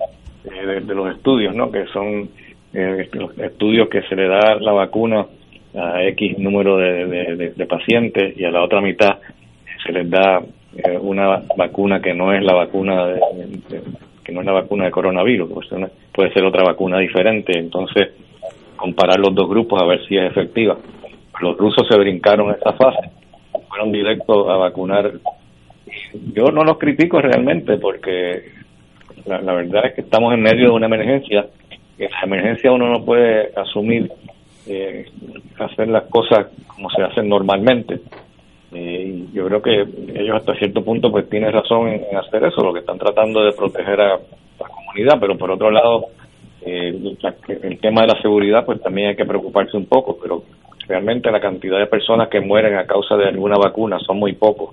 eh, 0.44 0.80
de, 0.80 0.94
los 0.94 1.14
estudios, 1.14 1.54
¿no? 1.54 1.70
Que 1.70 1.84
son 1.86 2.30
eh, 2.72 3.08
los 3.12 3.36
estudios 3.38 3.88
que 3.88 4.02
se 4.02 4.16
le 4.16 4.28
da 4.28 4.54
la 4.54 4.72
vacuna 4.72 5.26
a 5.74 6.02
X 6.04 6.38
número 6.38 6.76
de, 6.78 7.52
de, 7.54 7.66
pacientes 7.66 8.38
y 8.38 8.44
a 8.44 8.50
la 8.50 8.62
otra 8.62 8.80
mitad 8.80 9.18
se 9.84 9.92
les 9.92 10.08
da 10.08 10.40
una 11.00 11.42
vacuna 11.56 12.00
que 12.00 12.14
no 12.14 12.32
es 12.32 12.42
la 12.44 12.54
vacuna 12.54 13.06
de, 13.06 13.20
que 14.22 14.32
no 14.32 14.40
es 14.40 14.46
la 14.46 14.52
vacuna 14.52 14.84
de 14.84 14.90
coronavirus, 14.90 15.50
pues 15.50 15.68
puede 16.12 16.32
ser 16.32 16.44
otra 16.44 16.62
vacuna 16.62 16.98
diferente, 16.98 17.58
entonces 17.58 18.10
comparar 18.82 19.20
los 19.20 19.32
dos 19.32 19.48
grupos 19.48 19.80
a 19.80 19.86
ver 19.86 20.04
si 20.08 20.16
es 20.16 20.28
efectiva. 20.28 20.76
Los 21.40 21.56
rusos 21.56 21.86
se 21.88 21.96
brincaron 21.96 22.52
esa 22.52 22.72
fase, 22.72 23.10
fueron 23.68 23.92
directos 23.92 24.48
a 24.48 24.56
vacunar. 24.56 25.12
Yo 26.34 26.46
no 26.46 26.64
los 26.64 26.78
critico 26.78 27.20
realmente 27.20 27.76
porque 27.76 28.42
la, 29.24 29.52
verdad 29.52 29.86
es 29.86 29.94
que 29.94 30.00
estamos 30.00 30.34
en 30.34 30.42
medio 30.42 30.70
de 30.70 30.74
una 30.74 30.86
emergencia. 30.86 31.46
En 31.96 32.10
la 32.10 32.20
emergencia 32.24 32.72
uno 32.72 32.88
no 32.88 33.04
puede 33.04 33.52
asumir 33.54 34.10
eh, 34.66 35.06
hacer 35.60 35.86
las 35.86 36.04
cosas 36.04 36.48
como 36.66 36.90
se 36.90 37.02
hacen 37.02 37.28
normalmente. 37.28 38.00
Eh, 38.72 39.26
yo 39.32 39.46
creo 39.46 39.62
que 39.62 39.82
ellos 40.18 40.36
hasta 40.36 40.54
cierto 40.54 40.82
punto 40.82 41.12
pues 41.12 41.30
tienen 41.30 41.52
razón 41.52 41.86
en, 41.88 42.16
hacer 42.16 42.42
eso, 42.44 42.64
lo 42.64 42.72
que 42.72 42.80
están 42.80 42.98
tratando 42.98 43.44
de 43.44 43.52
proteger 43.52 44.00
a 44.00 44.08
la 44.16 44.68
comunidad, 44.68 45.18
pero 45.20 45.38
por 45.38 45.52
otro 45.52 45.70
lado 45.70 46.06
eh, 46.64 47.16
el 47.62 47.78
tema 47.80 48.02
de 48.02 48.08
la 48.08 48.22
seguridad 48.22 48.64
pues 48.64 48.80
también 48.80 49.08
hay 49.08 49.16
que 49.16 49.24
preocuparse 49.24 49.76
un 49.76 49.86
poco, 49.86 50.18
pero 50.20 50.42
realmente 50.86 51.30
la 51.30 51.40
cantidad 51.40 51.78
de 51.78 51.86
personas 51.86 52.28
que 52.28 52.40
mueren 52.40 52.76
a 52.76 52.86
causa 52.86 53.16
de 53.16 53.28
alguna 53.28 53.56
vacuna 53.56 53.98
son 54.00 54.18
muy 54.18 54.32
pocos. 54.34 54.70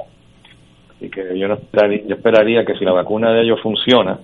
y 1.01 1.09
que 1.09 1.37
yo 1.37 1.47
no 1.47 1.53
esperaría, 1.55 2.03
yo 2.05 2.15
esperaría 2.15 2.65
que 2.65 2.75
si 2.75 2.85
la 2.85 2.91
vacuna 2.91 3.31
de 3.31 3.43
ellos 3.43 3.59
funciona, 3.61 4.19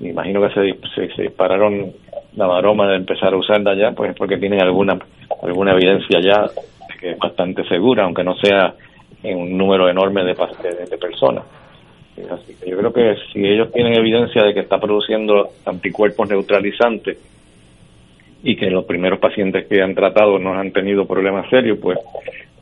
me 0.00 0.10
imagino 0.10 0.40
que 0.42 0.54
se, 0.54 1.08
se, 1.14 1.22
dispararon 1.22 1.92
la 2.36 2.46
maroma 2.46 2.88
de 2.88 2.96
empezar 2.96 3.32
a 3.32 3.36
usarla 3.36 3.74
ya, 3.74 3.92
pues 3.92 4.10
es 4.10 4.16
porque 4.16 4.36
tienen 4.36 4.60
alguna 4.60 4.98
alguna 5.42 5.72
evidencia 5.72 6.20
ya 6.20 6.50
que 6.98 7.12
es 7.12 7.18
bastante 7.18 7.64
segura, 7.68 8.04
aunque 8.04 8.24
no 8.24 8.34
sea 8.36 8.74
en 9.22 9.38
un 9.38 9.56
número 9.56 9.88
enorme 9.88 10.24
de, 10.24 10.34
personas. 10.98 11.44
Así 12.30 12.56
yo 12.66 12.78
creo 12.78 12.92
que 12.92 13.14
si 13.32 13.46
ellos 13.46 13.70
tienen 13.72 13.94
evidencia 13.94 14.42
de 14.42 14.54
que 14.54 14.60
está 14.60 14.80
produciendo 14.80 15.50
anticuerpos 15.66 16.28
neutralizantes 16.28 17.18
y 18.42 18.56
que 18.56 18.70
los 18.70 18.84
primeros 18.86 19.18
pacientes 19.18 19.66
que 19.66 19.82
han 19.82 19.94
tratado 19.94 20.38
no 20.38 20.54
han 20.54 20.72
tenido 20.72 21.06
problemas 21.06 21.48
serios, 21.50 21.78
pues 21.80 21.98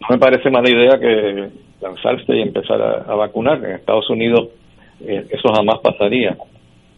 no 0.01 0.07
me 0.11 0.19
parece 0.19 0.51
mala 0.51 0.69
idea 0.69 0.99
que 0.99 1.51
lanzarse 1.81 2.35
y 2.35 2.43
empezar 2.43 2.83
a, 2.83 3.15
vacunar. 3.15 3.65
En 3.65 3.73
Estados 3.73 4.11
Unidos 4.11 4.49
eh, 5.01 5.25
eso 5.31 5.53
jamás 5.55 5.79
pasaría, 5.81 6.37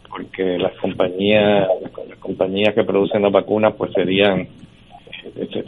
porque 0.09 0.57
las 0.57 0.73
compañías, 0.77 1.67
las 2.09 2.17
compañías 2.19 2.73
que 2.73 2.83
producen 2.83 3.21
las 3.21 3.31
vacunas, 3.31 3.75
pues 3.77 3.91
serían 3.93 4.47
eh, 5.35 5.65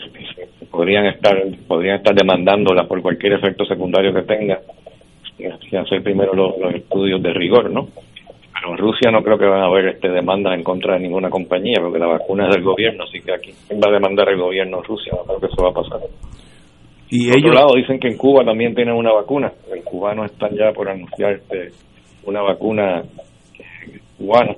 podrían 0.71 1.05
estar 1.05 1.37
podrían 1.67 1.97
estar 1.97 2.15
demandándolas 2.15 2.87
por 2.87 3.01
cualquier 3.01 3.33
efecto 3.33 3.65
secundario 3.65 4.13
que 4.13 4.21
tenga 4.23 4.59
y 5.39 5.75
hacer 5.75 6.03
primero 6.03 6.33
los, 6.33 6.75
estudios 6.75 7.21
de 7.21 7.33
rigor, 7.33 7.71
¿no? 7.71 7.87
Pero 8.53 8.71
en 8.71 8.77
Rusia 8.77 9.09
no 9.09 9.23
creo 9.23 9.37
que 9.37 9.45
van 9.45 9.61
a 9.61 9.67
haber 9.67 9.87
este, 9.87 10.09
demandas 10.09 10.53
en 10.53 10.63
contra 10.63 10.95
de 10.95 10.99
ninguna 10.99 11.29
compañía, 11.29 11.77
porque 11.81 11.99
la 11.99 12.07
vacuna 12.07 12.47
es 12.47 12.55
del 12.55 12.63
gobierno, 12.63 13.05
así 13.05 13.21
que 13.21 13.33
aquí 13.33 13.53
¿quién 13.67 13.79
va 13.79 13.89
a 13.89 13.93
demandar 13.93 14.27
el 14.29 14.37
gobierno 14.37 14.81
Rusia? 14.81 15.13
No 15.15 15.23
creo 15.23 15.39
que 15.39 15.45
eso 15.45 15.63
va 15.63 15.69
a 15.69 15.73
pasar. 15.73 15.99
Y 17.09 17.29
por 17.29 17.37
ellos... 17.37 17.51
otro 17.51 17.61
lado, 17.61 17.75
dicen 17.75 17.99
que 17.99 18.09
en 18.09 18.17
Cuba 18.17 18.43
también 18.43 18.75
tienen 18.75 18.95
una 18.95 19.13
vacuna. 19.13 19.51
El 19.73 19.83
cubano 19.83 20.25
están 20.25 20.51
ya 20.55 20.71
por 20.73 20.89
anunciar 20.89 21.33
este, 21.33 21.69
una 22.25 22.41
vacuna 22.41 23.03
cubana 24.17 24.55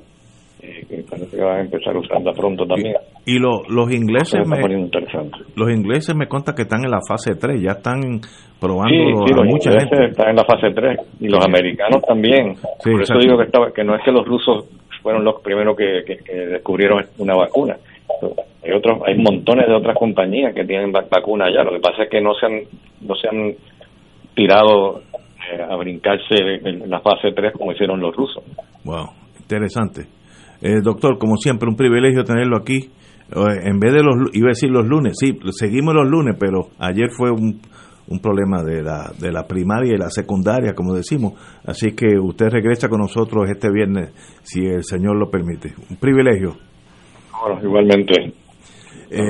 eh, 0.61 0.85
que 0.87 1.03
parece 1.09 1.35
que 1.35 1.43
van 1.43 1.57
a 1.57 1.61
empezar 1.61 1.95
a 1.95 1.99
usarla 1.99 2.33
pronto 2.33 2.65
también. 2.65 2.95
Y, 3.25 3.39
los 3.39 3.91
ingleses 3.91 4.47
me, 4.47 4.61
los 5.55 5.71
ingleses 5.71 6.15
me 6.15 6.27
contan 6.27 6.55
que 6.55 6.63
están 6.63 6.83
en 6.83 6.91
la 6.91 6.99
fase 7.07 7.35
3, 7.35 7.61
ya 7.61 7.71
están 7.71 8.21
probando 8.59 9.25
sí, 9.25 9.33
los 9.33 9.45
mucha 9.45 9.71
gente. 9.71 10.05
están 10.05 10.29
en 10.29 10.35
la 10.35 10.45
fase 10.45 10.71
3 10.73 10.99
y 11.19 11.27
los 11.27 11.45
americanos 11.45 12.01
también. 12.07 12.55
por 12.83 13.01
eso 13.01 13.17
digo 13.19 13.37
que, 13.37 13.45
estaba, 13.45 13.71
que 13.71 13.83
no 13.83 13.95
es 13.95 14.03
que 14.03 14.11
los 14.11 14.25
rusos 14.25 14.65
fueron 15.01 15.23
los 15.23 15.41
primeros 15.41 15.75
que, 15.75 16.03
que 16.05 16.33
descubrieron 16.33 17.03
una 17.17 17.35
vacuna 17.35 17.77
hay 18.63 18.71
otros, 18.71 19.01
hay 19.07 19.17
montones 19.17 19.67
de 19.67 19.73
otras 19.73 19.97
compañías 19.97 20.53
que 20.53 20.65
tienen 20.65 20.91
vacunas 20.91 21.49
ya. 21.53 21.63
Lo 21.63 21.71
que 21.71 21.79
pasa 21.79 22.03
es 22.03 22.09
que 22.09 22.21
no 22.21 22.33
se 22.35 22.45
han, 22.45 22.61
no 23.01 23.15
se 23.15 23.27
han 23.27 23.55
tirado 24.35 25.01
eh, 25.51 25.61
a 25.67 25.75
brincarse 25.75 26.35
en 26.37 26.89
la 26.89 26.99
fase 26.99 27.31
3 27.35 27.53
como 27.53 27.71
hicieron 27.71 27.99
los 27.99 28.15
rusos. 28.15 28.43
Wow, 28.83 29.09
interesante. 29.39 30.20
Eh, 30.61 30.81
doctor, 30.81 31.17
como 31.17 31.37
siempre, 31.37 31.69
un 31.69 31.75
privilegio 31.75 32.23
tenerlo 32.23 32.57
aquí. 32.57 32.89
Eh, 33.31 33.61
en 33.63 33.79
vez 33.79 33.93
de 33.93 34.03
los, 34.03 34.15
iba 34.33 34.47
a 34.47 34.49
decir 34.49 34.69
los 34.69 34.85
lunes, 34.85 35.17
sí, 35.19 35.37
seguimos 35.51 35.93
los 35.93 36.07
lunes, 36.07 36.35
pero 36.39 36.69
ayer 36.79 37.09
fue 37.09 37.31
un, 37.31 37.59
un 38.07 38.19
problema 38.19 38.63
de 38.63 38.83
la, 38.83 39.11
de 39.17 39.31
la 39.31 39.47
primaria 39.47 39.93
y 39.93 39.97
la 39.97 40.09
secundaria, 40.09 40.73
como 40.73 40.93
decimos. 40.93 41.33
Así 41.65 41.93
que 41.93 42.19
usted 42.19 42.49
regresa 42.49 42.89
con 42.89 42.99
nosotros 42.99 43.49
este 43.49 43.71
viernes, 43.71 44.11
si 44.43 44.65
el 44.65 44.83
Señor 44.83 45.17
lo 45.17 45.29
permite. 45.29 45.73
Un 45.89 45.97
privilegio. 45.97 46.57
Bueno, 47.41 47.61
igualmente. 47.63 48.33
Eh, 49.09 49.23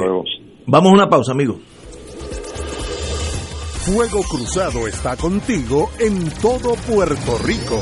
vamos 0.67 0.91
a 0.91 0.93
una 0.93 1.07
pausa, 1.07 1.31
amigo. 1.31 1.59
Fuego 3.83 4.21
Cruzado 4.29 4.87
está 4.87 5.17
contigo 5.17 5.89
en 5.99 6.29
todo 6.39 6.75
Puerto 6.87 7.37
Rico. 7.43 7.81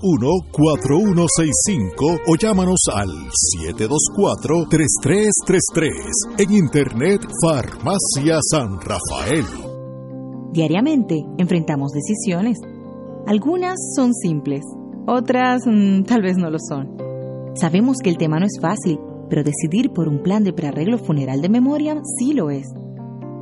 4165 0.00 2.20
o 2.26 2.36
llámanos 2.36 2.80
al 2.92 3.08
724-3333. 3.78 6.38
En 6.38 6.52
Internet, 6.52 7.20
Farmacia 7.42 8.38
San 8.50 8.80
Rafael. 8.80 9.46
Diariamente 10.52 11.24
enfrentamos 11.38 11.92
decisiones. 11.92 12.58
Algunas 13.26 13.78
son 13.96 14.12
simples, 14.14 14.62
otras 15.06 15.62
mm, 15.66 16.04
tal 16.04 16.22
vez 16.22 16.36
no 16.36 16.50
lo 16.50 16.58
son. 16.58 16.96
Sabemos 17.54 17.96
que 18.02 18.10
el 18.10 18.18
tema 18.18 18.38
no 18.38 18.44
es 18.46 18.58
fácil, 18.60 19.00
pero 19.28 19.42
decidir 19.42 19.90
por 19.90 20.08
un 20.08 20.22
plan 20.22 20.44
de 20.44 20.52
prearreglo 20.52 20.98
funeral 20.98 21.42
de 21.42 21.48
memoria 21.48 22.00
sí 22.18 22.34
lo 22.34 22.50
es. 22.50 22.66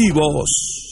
vivos! 0.09 0.90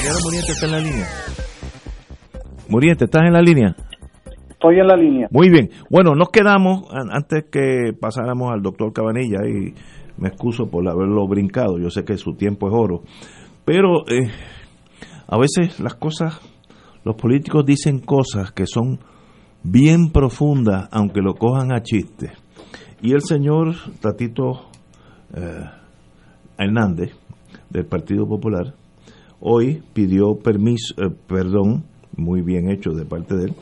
Muriente 0.00 0.52
está 0.52 0.66
en 0.66 0.72
la 0.72 0.80
línea. 0.80 1.06
Muriente, 2.68 3.04
¿estás 3.04 3.22
en 3.26 3.32
la 3.32 3.42
línea? 3.42 3.76
Estoy 4.48 4.78
en 4.78 4.86
la 4.86 4.96
línea. 4.96 5.28
Muy 5.30 5.50
bien. 5.50 5.70
Bueno, 5.90 6.14
nos 6.14 6.30
quedamos, 6.30 6.84
antes 6.90 7.44
que 7.50 7.92
pasáramos 7.98 8.50
al 8.50 8.62
doctor 8.62 8.92
Cabanilla, 8.92 9.40
y 9.46 9.74
me 10.16 10.28
excuso 10.28 10.70
por 10.70 10.88
haberlo 10.88 11.26
brincado, 11.28 11.78
yo 11.78 11.90
sé 11.90 12.04
que 12.04 12.16
su 12.16 12.32
tiempo 12.32 12.68
es 12.68 12.74
oro, 12.74 13.02
pero 13.64 14.08
eh, 14.08 14.30
a 15.26 15.38
veces 15.38 15.78
las 15.80 15.96
cosas, 15.96 16.40
los 17.04 17.16
políticos 17.16 17.66
dicen 17.66 17.98
cosas 17.98 18.52
que 18.52 18.66
son 18.66 19.00
bien 19.62 20.12
profundas, 20.12 20.88
aunque 20.92 21.20
lo 21.20 21.34
cojan 21.34 21.72
a 21.74 21.82
chiste. 21.82 22.32
Y 23.02 23.12
el 23.12 23.20
señor 23.20 23.74
Tatito 24.00 24.70
eh, 25.34 25.64
Hernández, 26.56 27.12
del 27.68 27.86
Partido 27.86 28.26
Popular, 28.26 28.74
hoy 29.40 29.82
pidió 29.92 30.36
permiso, 30.36 30.94
eh, 30.98 31.10
perdón, 31.26 31.84
muy 32.16 32.42
bien 32.42 32.70
hecho 32.70 32.90
de 32.90 33.04
parte 33.04 33.34
de 33.36 33.44
él, 33.44 33.54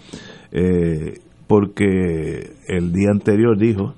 eh, 0.53 1.21
porque 1.47 2.53
el 2.67 2.93
día 2.93 3.11
anterior 3.11 3.57
dijo 3.59 3.95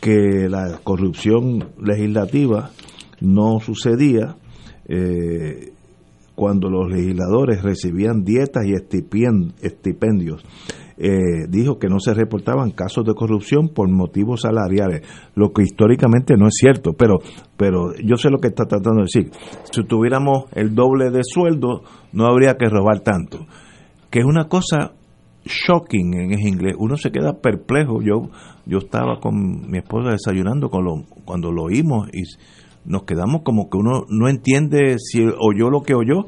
que 0.00 0.48
la 0.48 0.80
corrupción 0.82 1.70
legislativa 1.80 2.70
no 3.20 3.60
sucedía 3.60 4.36
eh, 4.88 5.72
cuando 6.34 6.68
los 6.68 6.90
legisladores 6.90 7.62
recibían 7.62 8.24
dietas 8.24 8.66
y 8.66 8.74
estipendios. 8.74 10.44
Eh, 10.98 11.46
dijo 11.50 11.78
que 11.78 11.88
no 11.88 12.00
se 12.00 12.14
reportaban 12.14 12.70
casos 12.70 13.04
de 13.04 13.12
corrupción 13.14 13.68
por 13.68 13.86
motivos 13.90 14.40
salariales, 14.40 15.02
lo 15.34 15.52
que 15.52 15.62
históricamente 15.62 16.36
no 16.38 16.46
es 16.46 16.54
cierto, 16.58 16.94
pero, 16.94 17.18
pero 17.58 17.92
yo 18.02 18.16
sé 18.16 18.30
lo 18.30 18.38
que 18.38 18.48
está 18.48 18.64
tratando 18.64 19.02
de 19.02 19.08
decir. 19.12 19.30
Si 19.70 19.84
tuviéramos 19.84 20.44
el 20.54 20.74
doble 20.74 21.10
de 21.10 21.20
sueldo, 21.22 21.82
no 22.12 22.26
habría 22.26 22.54
que 22.54 22.70
robar 22.70 23.00
tanto. 23.00 23.46
Que 24.10 24.20
es 24.20 24.24
una 24.24 24.48
cosa 24.48 24.92
shocking 25.44 26.14
en 26.14 26.40
inglés, 26.40 26.74
uno 26.78 26.96
se 26.96 27.10
queda 27.10 27.34
perplejo. 27.40 28.00
Yo, 28.02 28.30
yo 28.64 28.78
estaba 28.78 29.20
con 29.20 29.70
mi 29.70 29.78
esposa 29.78 30.10
desayunando 30.10 30.70
con 30.70 30.84
lo, 30.84 31.04
cuando 31.24 31.52
lo 31.52 31.64
oímos 31.64 32.08
y 32.12 32.22
nos 32.86 33.04
quedamos 33.04 33.42
como 33.42 33.68
que 33.68 33.76
uno 33.76 34.06
no 34.08 34.28
entiende 34.28 34.96
si 34.98 35.22
oyó 35.22 35.70
lo 35.70 35.82
que 35.82 35.94
oyó, 35.94 36.26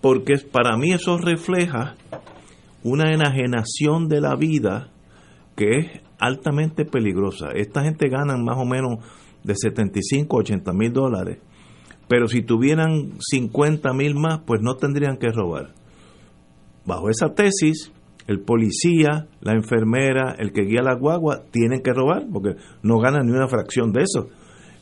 porque 0.00 0.34
para 0.50 0.76
mí 0.76 0.92
eso 0.92 1.18
refleja 1.18 1.96
una 2.84 3.12
enajenación 3.12 4.08
de 4.08 4.20
la 4.20 4.36
vida 4.36 4.88
que 5.56 5.78
es 5.78 6.02
altamente 6.18 6.84
peligrosa. 6.84 7.48
Esta 7.54 7.82
gente 7.82 8.08
gana 8.08 8.36
más 8.36 8.56
o 8.58 8.64
menos 8.64 9.04
de 9.44 9.54
75 9.54 10.36
a 10.36 10.40
80 10.40 10.72
mil 10.72 10.92
dólares, 10.92 11.38
pero 12.08 12.28
si 12.28 12.42
tuvieran 12.42 13.12
50 13.18 13.92
mil 13.92 14.14
más, 14.14 14.40
pues 14.46 14.60
no 14.62 14.76
tendrían 14.76 15.16
que 15.16 15.30
robar. 15.30 15.74
Bajo 16.84 17.10
esa 17.10 17.34
tesis, 17.34 17.92
el 18.26 18.40
policía, 18.40 19.26
la 19.40 19.52
enfermera, 19.52 20.34
el 20.38 20.52
que 20.52 20.62
guía 20.62 20.82
la 20.82 20.94
guagua, 20.94 21.42
tienen 21.50 21.82
que 21.82 21.92
robar, 21.92 22.26
porque 22.32 22.56
no 22.82 22.98
ganan 22.98 23.26
ni 23.26 23.32
una 23.32 23.48
fracción 23.48 23.92
de 23.92 24.02
eso. 24.02 24.28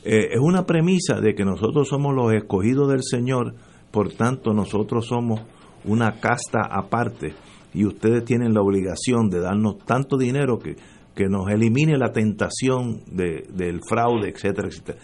Eh, 0.03 0.29
es 0.31 0.39
una 0.39 0.65
premisa 0.65 1.19
de 1.21 1.35
que 1.35 1.45
nosotros 1.45 1.87
somos 1.87 2.15
los 2.15 2.33
escogidos 2.33 2.89
del 2.89 3.03
Señor, 3.03 3.53
por 3.91 4.11
tanto 4.13 4.53
nosotros 4.53 5.05
somos 5.05 5.41
una 5.85 6.19
casta 6.19 6.61
aparte 6.69 7.33
y 7.73 7.85
ustedes 7.85 8.25
tienen 8.25 8.53
la 8.53 8.61
obligación 8.61 9.29
de 9.29 9.39
darnos 9.39 9.77
tanto 9.85 10.17
dinero 10.17 10.59
que, 10.59 10.75
que 11.15 11.27
nos 11.27 11.49
elimine 11.49 11.97
la 11.97 12.11
tentación 12.11 13.01
de, 13.11 13.43
del 13.53 13.81
fraude, 13.87 14.29
etcétera, 14.29 14.67
etcétera. 14.67 14.99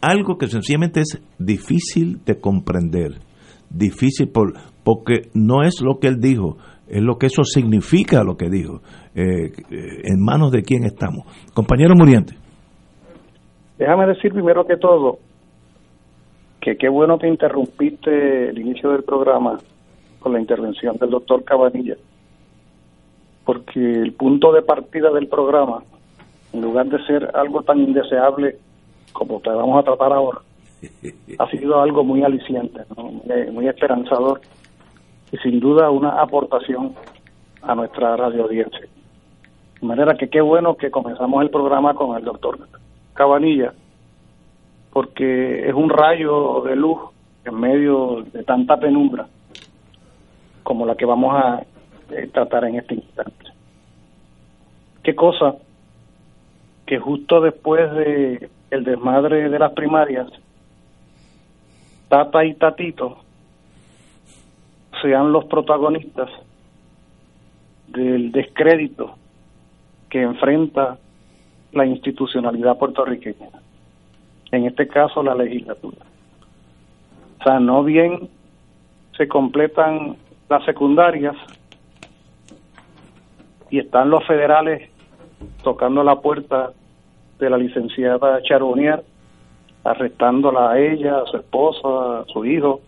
Algo 0.00 0.38
que 0.38 0.46
sencillamente 0.46 1.00
es 1.00 1.20
difícil 1.38 2.24
de 2.24 2.40
comprender, 2.40 3.18
difícil 3.70 4.28
por, 4.28 4.52
porque 4.84 5.30
no 5.34 5.62
es 5.62 5.80
lo 5.82 5.98
que 5.98 6.08
él 6.08 6.20
dijo, 6.20 6.56
es 6.88 7.02
lo 7.02 7.18
que 7.18 7.26
eso 7.26 7.42
significa 7.42 8.22
lo 8.22 8.36
que 8.36 8.48
dijo. 8.48 8.80
Eh, 9.14 9.52
eh, 9.70 10.02
¿En 10.04 10.20
manos 10.20 10.52
de 10.52 10.62
quién 10.62 10.84
estamos? 10.84 11.24
Compañero 11.52 11.94
Muriente. 11.96 12.34
Déjame 13.78 14.06
decir 14.06 14.32
primero 14.32 14.66
que 14.66 14.76
todo 14.76 15.18
que 16.60 16.76
qué 16.76 16.88
bueno 16.88 17.18
que 17.18 17.28
interrumpiste 17.28 18.50
el 18.50 18.58
inicio 18.58 18.90
del 18.90 19.04
programa 19.04 19.58
con 20.18 20.32
la 20.32 20.40
intervención 20.40 20.96
del 20.96 21.10
doctor 21.10 21.44
Cabanilla, 21.44 21.94
porque 23.48 23.80
el 23.80 24.12
punto 24.12 24.52
de 24.52 24.60
partida 24.60 25.10
del 25.10 25.26
programa, 25.26 25.82
en 26.52 26.60
lugar 26.60 26.84
de 26.88 27.02
ser 27.06 27.30
algo 27.34 27.62
tan 27.62 27.78
indeseable 27.78 28.58
como 29.14 29.40
te 29.40 29.48
vamos 29.48 29.80
a 29.80 29.84
tratar 29.84 30.12
ahora, 30.12 30.40
ha 31.38 31.50
sido 31.50 31.80
algo 31.80 32.04
muy 32.04 32.22
aliciente, 32.22 32.82
muy, 33.50 33.66
esperanzador 33.66 34.42
y 35.32 35.38
sin 35.38 35.60
duda 35.60 35.88
una 35.88 36.20
aportación 36.20 36.92
a 37.62 37.74
nuestra 37.74 38.16
radio 38.18 38.44
audiencia. 38.44 38.86
De 39.80 39.86
manera 39.86 40.14
que 40.14 40.28
qué 40.28 40.42
bueno 40.42 40.74
que 40.74 40.90
comenzamos 40.90 41.42
el 41.42 41.48
programa 41.48 41.94
con 41.94 42.18
el 42.18 42.24
doctor 42.24 42.58
Cabanilla, 43.14 43.72
porque 44.92 45.66
es 45.66 45.72
un 45.72 45.88
rayo 45.88 46.60
de 46.66 46.76
luz 46.76 46.98
en 47.46 47.58
medio 47.58 48.26
de 48.30 48.44
tanta 48.44 48.76
penumbra 48.76 49.26
como 50.62 50.84
la 50.84 50.96
que 50.96 51.06
vamos 51.06 51.34
a 51.34 51.62
eh, 52.10 52.28
tratar 52.32 52.64
en 52.64 52.76
este 52.76 52.94
instante. 52.94 53.46
Qué 55.02 55.14
cosa 55.14 55.54
que 56.86 56.98
justo 56.98 57.40
después 57.40 57.90
de 57.92 58.50
el 58.70 58.84
desmadre 58.84 59.48
de 59.48 59.58
las 59.58 59.72
primarias, 59.72 60.28
Tata 62.08 62.44
y 62.44 62.54
Tatito 62.54 63.18
sean 65.02 65.32
los 65.32 65.44
protagonistas 65.44 66.30
del 67.88 68.32
descrédito 68.32 69.16
que 70.10 70.22
enfrenta 70.22 70.98
la 71.72 71.86
institucionalidad 71.86 72.78
puertorriqueña, 72.78 73.48
en 74.50 74.64
este 74.64 74.88
caso 74.88 75.22
la 75.22 75.34
legislatura. 75.34 75.98
O 77.40 77.44
sea, 77.44 77.60
no 77.60 77.84
bien 77.84 78.28
se 79.16 79.28
completan 79.28 80.16
las 80.48 80.64
secundarias 80.64 81.36
y 83.70 83.78
están 83.78 84.10
los 84.10 84.26
federales 84.26 84.88
tocando 85.62 86.02
la 86.02 86.20
puerta 86.20 86.72
de 87.38 87.50
la 87.50 87.56
licenciada 87.56 88.42
Charbonnier, 88.42 89.04
arrestándola 89.84 90.70
a 90.70 90.78
ella, 90.78 91.18
a 91.20 91.26
su 91.26 91.36
esposa, 91.36 92.20
a 92.20 92.24
su 92.32 92.44
hijo 92.44 92.80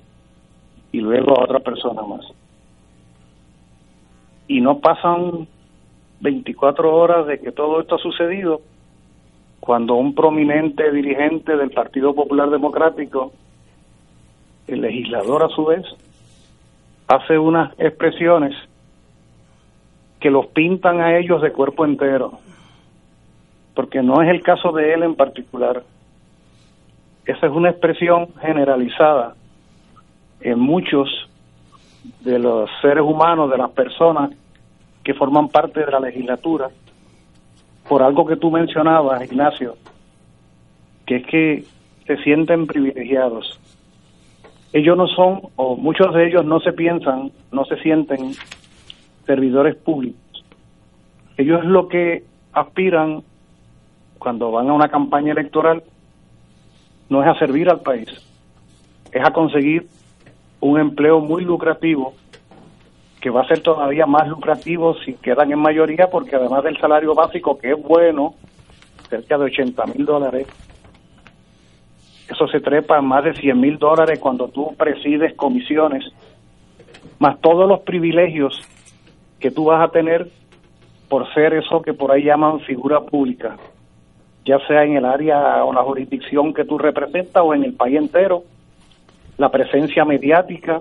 y 0.92 1.00
luego 1.00 1.38
a 1.38 1.44
otra 1.44 1.60
persona 1.60 2.02
más. 2.02 2.26
Y 4.48 4.60
no 4.60 4.80
pasan 4.80 5.46
24 6.20 6.94
horas 6.94 7.26
de 7.26 7.38
que 7.38 7.52
todo 7.52 7.80
esto 7.80 7.94
ha 7.94 7.98
sucedido 7.98 8.60
cuando 9.60 9.94
un 9.94 10.14
prominente 10.14 10.90
dirigente 10.90 11.56
del 11.56 11.70
Partido 11.70 12.14
Popular 12.14 12.50
Democrático, 12.50 13.32
el 14.66 14.80
legislador 14.80 15.44
a 15.44 15.48
su 15.48 15.66
vez, 15.66 15.84
hace 17.06 17.38
unas 17.38 17.72
expresiones 17.78 18.54
que 20.20 20.30
los 20.30 20.46
pintan 20.48 21.00
a 21.00 21.18
ellos 21.18 21.40
de 21.40 21.50
cuerpo 21.50 21.84
entero, 21.84 22.38
porque 23.74 24.02
no 24.02 24.22
es 24.22 24.28
el 24.28 24.42
caso 24.42 24.70
de 24.72 24.92
él 24.92 25.02
en 25.02 25.14
particular. 25.14 25.82
Esa 27.24 27.46
es 27.46 27.52
una 27.52 27.70
expresión 27.70 28.28
generalizada 28.40 29.34
en 30.40 30.58
muchos 30.58 31.08
de 32.20 32.38
los 32.38 32.68
seres 32.82 33.02
humanos, 33.02 33.50
de 33.50 33.58
las 33.58 33.70
personas 33.70 34.30
que 35.02 35.14
forman 35.14 35.48
parte 35.48 35.80
de 35.84 35.90
la 35.90 36.00
legislatura, 36.00 36.68
por 37.88 38.02
algo 38.02 38.26
que 38.26 38.36
tú 38.36 38.50
mencionabas, 38.50 39.24
Ignacio, 39.24 39.76
que 41.06 41.16
es 41.16 41.26
que 41.26 41.64
se 42.06 42.16
sienten 42.18 42.66
privilegiados. 42.66 43.58
Ellos 44.72 44.96
no 44.96 45.06
son, 45.08 45.40
o 45.56 45.76
muchos 45.76 46.14
de 46.14 46.28
ellos 46.28 46.44
no 46.44 46.60
se 46.60 46.72
piensan, 46.72 47.32
no 47.50 47.64
se 47.64 47.76
sienten 47.78 48.32
servidores 49.30 49.76
públicos. 49.76 50.44
Ellos 51.36 51.64
lo 51.64 51.86
que 51.86 52.24
aspiran 52.52 53.22
cuando 54.18 54.50
van 54.50 54.68
a 54.68 54.72
una 54.72 54.88
campaña 54.88 55.30
electoral 55.30 55.84
no 57.08 57.22
es 57.22 57.28
a 57.28 57.38
servir 57.38 57.70
al 57.70 57.80
país, 57.80 58.08
es 59.12 59.24
a 59.24 59.32
conseguir 59.32 59.86
un 60.60 60.80
empleo 60.80 61.20
muy 61.20 61.44
lucrativo 61.44 62.14
que 63.20 63.30
va 63.30 63.42
a 63.42 63.46
ser 63.46 63.62
todavía 63.62 64.04
más 64.04 64.26
lucrativo 64.26 64.96
si 65.04 65.14
quedan 65.14 65.52
en 65.52 65.60
mayoría 65.60 66.08
porque 66.10 66.34
además 66.34 66.64
del 66.64 66.76
salario 66.78 67.14
básico 67.14 67.56
que 67.56 67.70
es 67.70 67.80
bueno, 67.80 68.34
cerca 69.08 69.38
de 69.38 69.44
80 69.44 69.86
mil 69.86 70.06
dólares, 70.06 70.48
eso 72.28 72.48
se 72.48 72.60
trepa 72.60 72.98
a 72.98 73.00
más 73.00 73.22
de 73.22 73.34
100 73.34 73.60
mil 73.60 73.78
dólares 73.78 74.18
cuando 74.18 74.48
tú 74.48 74.74
presides 74.76 75.34
comisiones, 75.34 76.04
más 77.20 77.40
todos 77.40 77.68
los 77.68 77.80
privilegios 77.82 78.60
que 79.40 79.50
tú 79.50 79.64
vas 79.64 79.82
a 79.82 79.90
tener 79.90 80.28
por 81.08 81.32
ser 81.34 81.54
eso 81.54 81.82
que 81.82 81.92
por 81.92 82.12
ahí 82.12 82.24
llaman 82.24 82.60
figura 82.60 83.00
pública, 83.00 83.56
ya 84.44 84.58
sea 84.66 84.84
en 84.84 84.96
el 84.96 85.04
área 85.04 85.64
o 85.64 85.72
la 85.72 85.82
jurisdicción 85.82 86.54
que 86.54 86.64
tú 86.64 86.78
representas 86.78 87.42
o 87.44 87.52
en 87.52 87.64
el 87.64 87.72
país 87.72 87.96
entero, 87.96 88.44
la 89.36 89.50
presencia 89.50 90.04
mediática, 90.04 90.80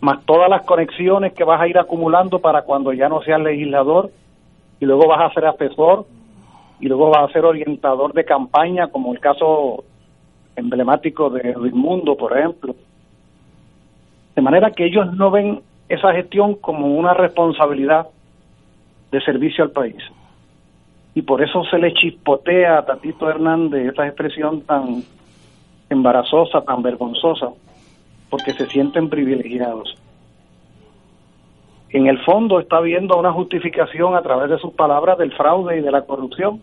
más 0.00 0.24
todas 0.24 0.48
las 0.48 0.62
conexiones 0.62 1.34
que 1.34 1.44
vas 1.44 1.60
a 1.60 1.68
ir 1.68 1.76
acumulando 1.76 2.38
para 2.38 2.62
cuando 2.62 2.92
ya 2.92 3.08
no 3.08 3.20
seas 3.20 3.40
legislador 3.40 4.10
y 4.80 4.86
luego 4.86 5.08
vas 5.08 5.30
a 5.30 5.34
ser 5.34 5.44
asesor 5.46 6.06
y 6.80 6.86
luego 6.86 7.10
vas 7.10 7.28
a 7.28 7.32
ser 7.32 7.44
orientador 7.44 8.12
de 8.12 8.24
campaña, 8.24 8.86
como 8.88 9.12
el 9.12 9.18
caso 9.18 9.84
emblemático 10.54 11.28
de 11.30 11.54
Mundo, 11.72 12.16
por 12.16 12.38
ejemplo. 12.38 12.76
De 14.36 14.42
manera 14.42 14.70
que 14.70 14.86
ellos 14.86 15.12
no 15.14 15.32
ven 15.32 15.60
esa 15.88 16.12
gestión 16.12 16.54
como 16.54 16.86
una 16.86 17.14
responsabilidad 17.14 18.08
de 19.10 19.20
servicio 19.22 19.64
al 19.64 19.70
país. 19.70 19.96
Y 21.14 21.22
por 21.22 21.42
eso 21.42 21.64
se 21.64 21.78
le 21.78 21.94
chispotea 21.94 22.78
a 22.78 22.86
Tatito 22.86 23.28
Hernández 23.28 23.92
esa 23.92 24.06
expresión 24.06 24.60
tan 24.62 25.02
embarazosa, 25.90 26.60
tan 26.62 26.82
vergonzosa, 26.82 27.48
porque 28.30 28.52
se 28.52 28.66
sienten 28.66 29.08
privilegiados. 29.08 29.96
En 31.90 32.06
el 32.06 32.18
fondo 32.22 32.60
está 32.60 32.80
viendo 32.80 33.18
una 33.18 33.32
justificación 33.32 34.14
a 34.14 34.22
través 34.22 34.50
de 34.50 34.58
sus 34.58 34.74
palabras 34.74 35.16
del 35.16 35.32
fraude 35.32 35.78
y 35.78 35.80
de 35.80 35.90
la 35.90 36.02
corrupción. 36.02 36.60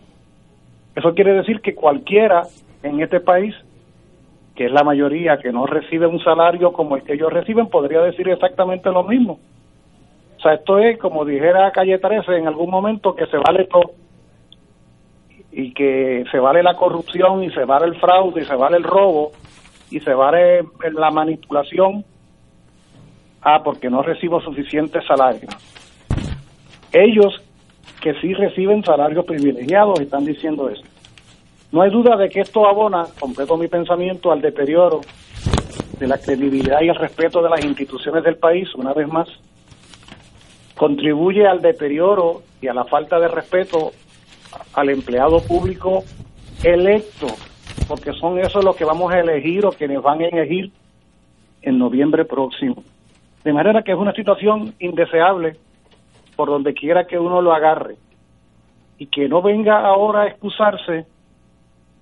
Eso 0.94 1.14
quiere 1.14 1.32
decir 1.32 1.60
que 1.60 1.74
cualquiera 1.74 2.44
en 2.84 3.00
este 3.00 3.18
país, 3.18 3.54
que 4.56 4.66
es 4.66 4.72
la 4.72 4.82
mayoría 4.82 5.36
que 5.36 5.52
no 5.52 5.66
recibe 5.66 6.06
un 6.06 6.18
salario 6.18 6.72
como 6.72 6.96
el 6.96 7.02
que 7.02 7.12
ellos 7.12 7.32
reciben, 7.32 7.68
podría 7.68 8.00
decir 8.00 8.28
exactamente 8.28 8.90
lo 8.90 9.04
mismo. 9.04 9.38
O 10.38 10.40
sea, 10.40 10.54
esto 10.54 10.78
es 10.78 10.98
como 10.98 11.24
dijera 11.24 11.70
Calle 11.70 11.98
13 11.98 12.38
en 12.38 12.48
algún 12.48 12.70
momento 12.70 13.14
que 13.14 13.26
se 13.26 13.36
vale 13.36 13.66
todo 13.66 13.92
y 15.52 15.72
que 15.72 16.24
se 16.30 16.38
vale 16.38 16.62
la 16.62 16.74
corrupción 16.74 17.44
y 17.44 17.50
se 17.50 17.64
vale 17.64 17.86
el 17.86 17.96
fraude 18.00 18.42
y 18.42 18.44
se 18.44 18.54
vale 18.54 18.78
el 18.78 18.82
robo 18.82 19.32
y 19.90 20.00
se 20.00 20.12
vale 20.12 20.64
la 20.92 21.10
manipulación. 21.10 22.04
Ah 23.42 23.62
porque 23.62 23.88
no 23.90 24.02
recibo 24.02 24.40
suficiente 24.40 25.00
salario. 25.06 25.48
Ellos 26.92 27.42
que 28.00 28.14
sí 28.20 28.32
reciben 28.34 28.82
salarios 28.84 29.24
privilegiados 29.24 30.00
están 30.00 30.24
diciendo 30.24 30.68
eso 30.68 30.82
no 31.72 31.82
hay 31.82 31.90
duda 31.90 32.16
de 32.16 32.28
que 32.28 32.40
esto 32.40 32.66
abona 32.66 33.06
completo 33.18 33.56
mi 33.56 33.68
pensamiento 33.68 34.32
al 34.32 34.40
deterioro 34.40 35.00
de 35.98 36.06
la 36.06 36.18
credibilidad 36.18 36.80
y 36.82 36.88
el 36.88 36.94
respeto 36.94 37.42
de 37.42 37.50
las 37.50 37.64
instituciones 37.64 38.22
del 38.22 38.36
país 38.36 38.74
una 38.74 38.92
vez 38.92 39.08
más 39.08 39.28
contribuye 40.76 41.46
al 41.46 41.62
deterioro 41.62 42.42
y 42.60 42.68
a 42.68 42.74
la 42.74 42.84
falta 42.84 43.18
de 43.18 43.28
respeto 43.28 43.92
al 44.74 44.90
empleado 44.90 45.40
público 45.40 46.04
electo, 46.62 47.26
porque 47.88 48.12
son 48.12 48.38
esos 48.38 48.64
los 48.64 48.76
que 48.76 48.84
vamos 48.84 49.12
a 49.12 49.20
elegir 49.20 49.64
o 49.64 49.72
quienes 49.72 50.02
van 50.02 50.20
a 50.20 50.26
elegir 50.26 50.70
en 51.62 51.78
noviembre 51.78 52.24
próximo. 52.24 52.82
De 53.42 53.52
manera 53.52 53.82
que 53.82 53.92
es 53.92 53.98
una 53.98 54.12
situación 54.12 54.74
indeseable 54.78 55.56
por 56.36 56.48
donde 56.48 56.74
quiera 56.74 57.06
que 57.06 57.18
uno 57.18 57.40
lo 57.40 57.54
agarre 57.54 57.96
y 58.98 59.06
que 59.06 59.28
no 59.28 59.40
venga 59.42 59.80
ahora 59.80 60.22
a 60.22 60.26
excusarse 60.26 61.06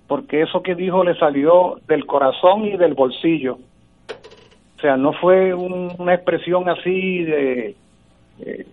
porque 0.07 0.41
eso 0.41 0.61
que 0.61 0.75
dijo 0.75 1.03
le 1.03 1.15
salió 1.15 1.79
del 1.87 2.05
corazón 2.05 2.65
y 2.65 2.77
del 2.77 2.93
bolsillo. 2.93 3.57
O 4.77 4.81
sea, 4.81 4.97
no 4.97 5.13
fue 5.13 5.53
una 5.53 6.13
expresión 6.13 6.69
así 6.69 7.23
de 7.23 7.75
eh, 8.39 8.65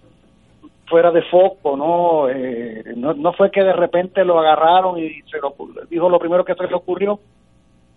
fuera 0.87 1.11
de 1.11 1.23
foco, 1.23 2.29
eh, 2.29 2.85
¿no? 2.97 3.15
¿no? 3.15 3.33
fue 3.33 3.51
que 3.51 3.63
de 3.63 3.73
repente 3.73 4.25
lo 4.25 4.39
agarraron 4.39 4.99
y 4.99 5.23
se 5.23 5.39
lo, 5.39 5.55
dijo 5.89 6.11
lo 6.11 6.19
primero 6.19 6.45
que 6.45 6.55
se 6.55 6.67
le 6.67 6.75
ocurrió, 6.75 7.19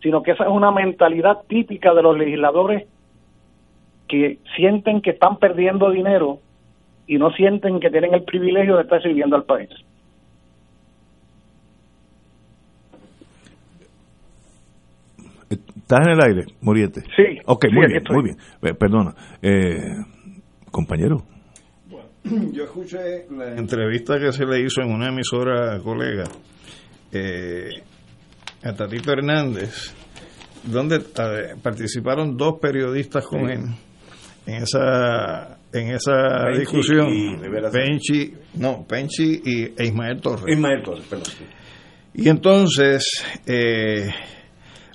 sino 0.01 0.23
que 0.23 0.31
esa 0.31 0.45
es 0.45 0.49
una 0.49 0.71
mentalidad 0.71 1.41
típica 1.47 1.93
de 1.93 2.01
los 2.01 2.17
legisladores 2.17 2.87
que 4.07 4.37
sienten 4.55 5.01
que 5.01 5.09
están 5.09 5.37
perdiendo 5.37 5.89
dinero 5.89 6.39
y 7.07 7.17
no 7.17 7.31
sienten 7.31 7.79
que 7.79 7.89
tienen 7.89 8.13
el 8.13 8.23
privilegio 8.23 8.77
de 8.77 8.83
estar 8.83 9.01
sirviendo 9.01 9.35
al 9.35 9.43
país. 9.43 9.69
¿Estás 15.49 15.99
en 16.05 16.13
el 16.13 16.21
aire, 16.21 16.45
Muriete? 16.61 17.01
Sí. 17.15 17.39
Ok, 17.45 17.65
muy 17.71 17.87
bien, 17.87 18.03
muy 18.09 18.23
bien. 18.23 18.37
Eh, 18.61 18.73
perdona. 18.73 19.13
Eh, 19.41 19.95
compañero, 20.71 21.25
yo 22.25 22.63
escuché 22.63 23.27
la 23.29 23.55
entrevista 23.55 24.17
que 24.19 24.31
se 24.31 24.45
le 24.45 24.61
hizo 24.61 24.81
en 24.81 24.91
una 24.91 25.09
emisora 25.09 25.79
colega 25.79 26.23
eh, 27.11 27.69
a 28.63 28.73
Tatito 28.73 29.11
Hernández, 29.11 29.93
donde 30.63 31.01
participaron 31.61 32.35
dos 32.35 32.55
periodistas 32.59 33.25
con 33.27 33.47
él 33.47 33.59
en 34.47 34.55
esa 34.55 35.59
en 35.71 35.91
esa 35.91 36.49
discusión. 36.57 37.09
Y 37.09 37.35
Penchi, 37.71 38.33
no, 38.55 38.85
Penchi 38.87 39.41
y 39.43 39.63
e 39.77 39.85
Ismael 39.85 40.19
Torres. 40.19 40.45
Ismael 40.47 40.81
Torres, 40.81 41.05
perdón. 41.07 41.27
Y 42.15 42.29
entonces 42.29 43.23
eh, 43.45 44.07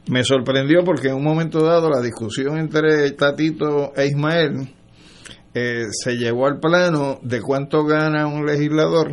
me 0.08 0.24
sorprendió 0.24 0.84
porque 0.84 1.08
en 1.08 1.14
un 1.14 1.24
momento 1.24 1.64
dado 1.64 1.90
la 1.90 2.00
discusión 2.00 2.58
entre 2.58 3.10
Tatito 3.12 3.92
e 3.96 4.06
Ismael 4.06 4.74
eh, 5.54 5.86
se 5.90 6.16
llegó 6.16 6.46
al 6.46 6.60
plano 6.60 7.18
de 7.22 7.40
cuánto 7.40 7.84
gana 7.84 8.26
un 8.26 8.46
legislador 8.46 9.12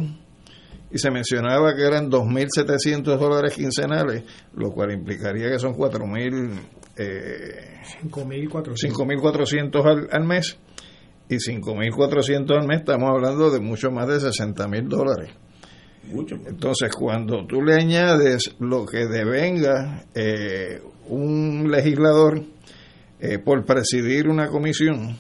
y 0.90 0.98
se 1.00 1.12
mencionaba 1.12 1.76
que 1.76 1.84
eran 1.84 2.10
2.700 2.10 3.18
dólares 3.18 3.54
quincenales, 3.54 4.24
lo 4.54 4.72
cual 4.72 4.92
implicaría 4.92 5.50
que 5.50 5.60
son 5.60 5.74
4.000... 5.74 6.60
Eh, 6.98 7.82
5.400 8.74 9.86
al, 9.86 10.08
al 10.12 10.24
mes 10.26 10.58
y 11.30 11.36
5.400 11.36 12.60
al 12.60 12.68
mes 12.68 12.80
estamos 12.80 13.10
hablando 13.10 13.52
de 13.52 13.60
mucho 13.60 13.92
más 13.92 14.08
de 14.08 14.16
60.000 14.16 14.88
dólares. 14.88 15.32
Entonces, 16.12 16.92
cuando 16.98 17.46
tú 17.46 17.62
le 17.62 17.76
añades 17.76 18.56
lo 18.60 18.86
que 18.86 19.06
devenga 19.06 20.06
eh, 20.14 20.82
un 21.10 21.70
legislador 21.70 22.42
eh, 23.20 23.40
por 23.40 23.66
presidir 23.66 24.28
una 24.28 24.48
comisión, 24.48 25.18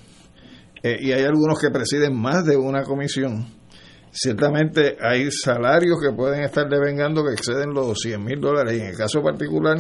eh, 0.84 0.97
y 1.00 1.12
hay 1.12 1.23
algunos 1.23 1.60
que 1.60 1.69
presiden 1.69 2.15
más 2.15 2.45
de 2.45 2.56
una 2.56 2.84
comisión, 2.84 3.47
ciertamente 4.12 4.97
hay 5.02 5.30
salarios 5.32 5.97
que 6.02 6.15
pueden 6.15 6.43
estar 6.43 6.69
devengando 6.69 7.23
que 7.23 7.34
exceden 7.34 7.73
los 7.73 8.00
100 8.00 8.23
mil 8.23 8.39
dólares. 8.39 8.78
Y 8.78 8.82
en 8.82 8.88
el 8.88 8.95
caso 8.97 9.21
particular 9.21 9.78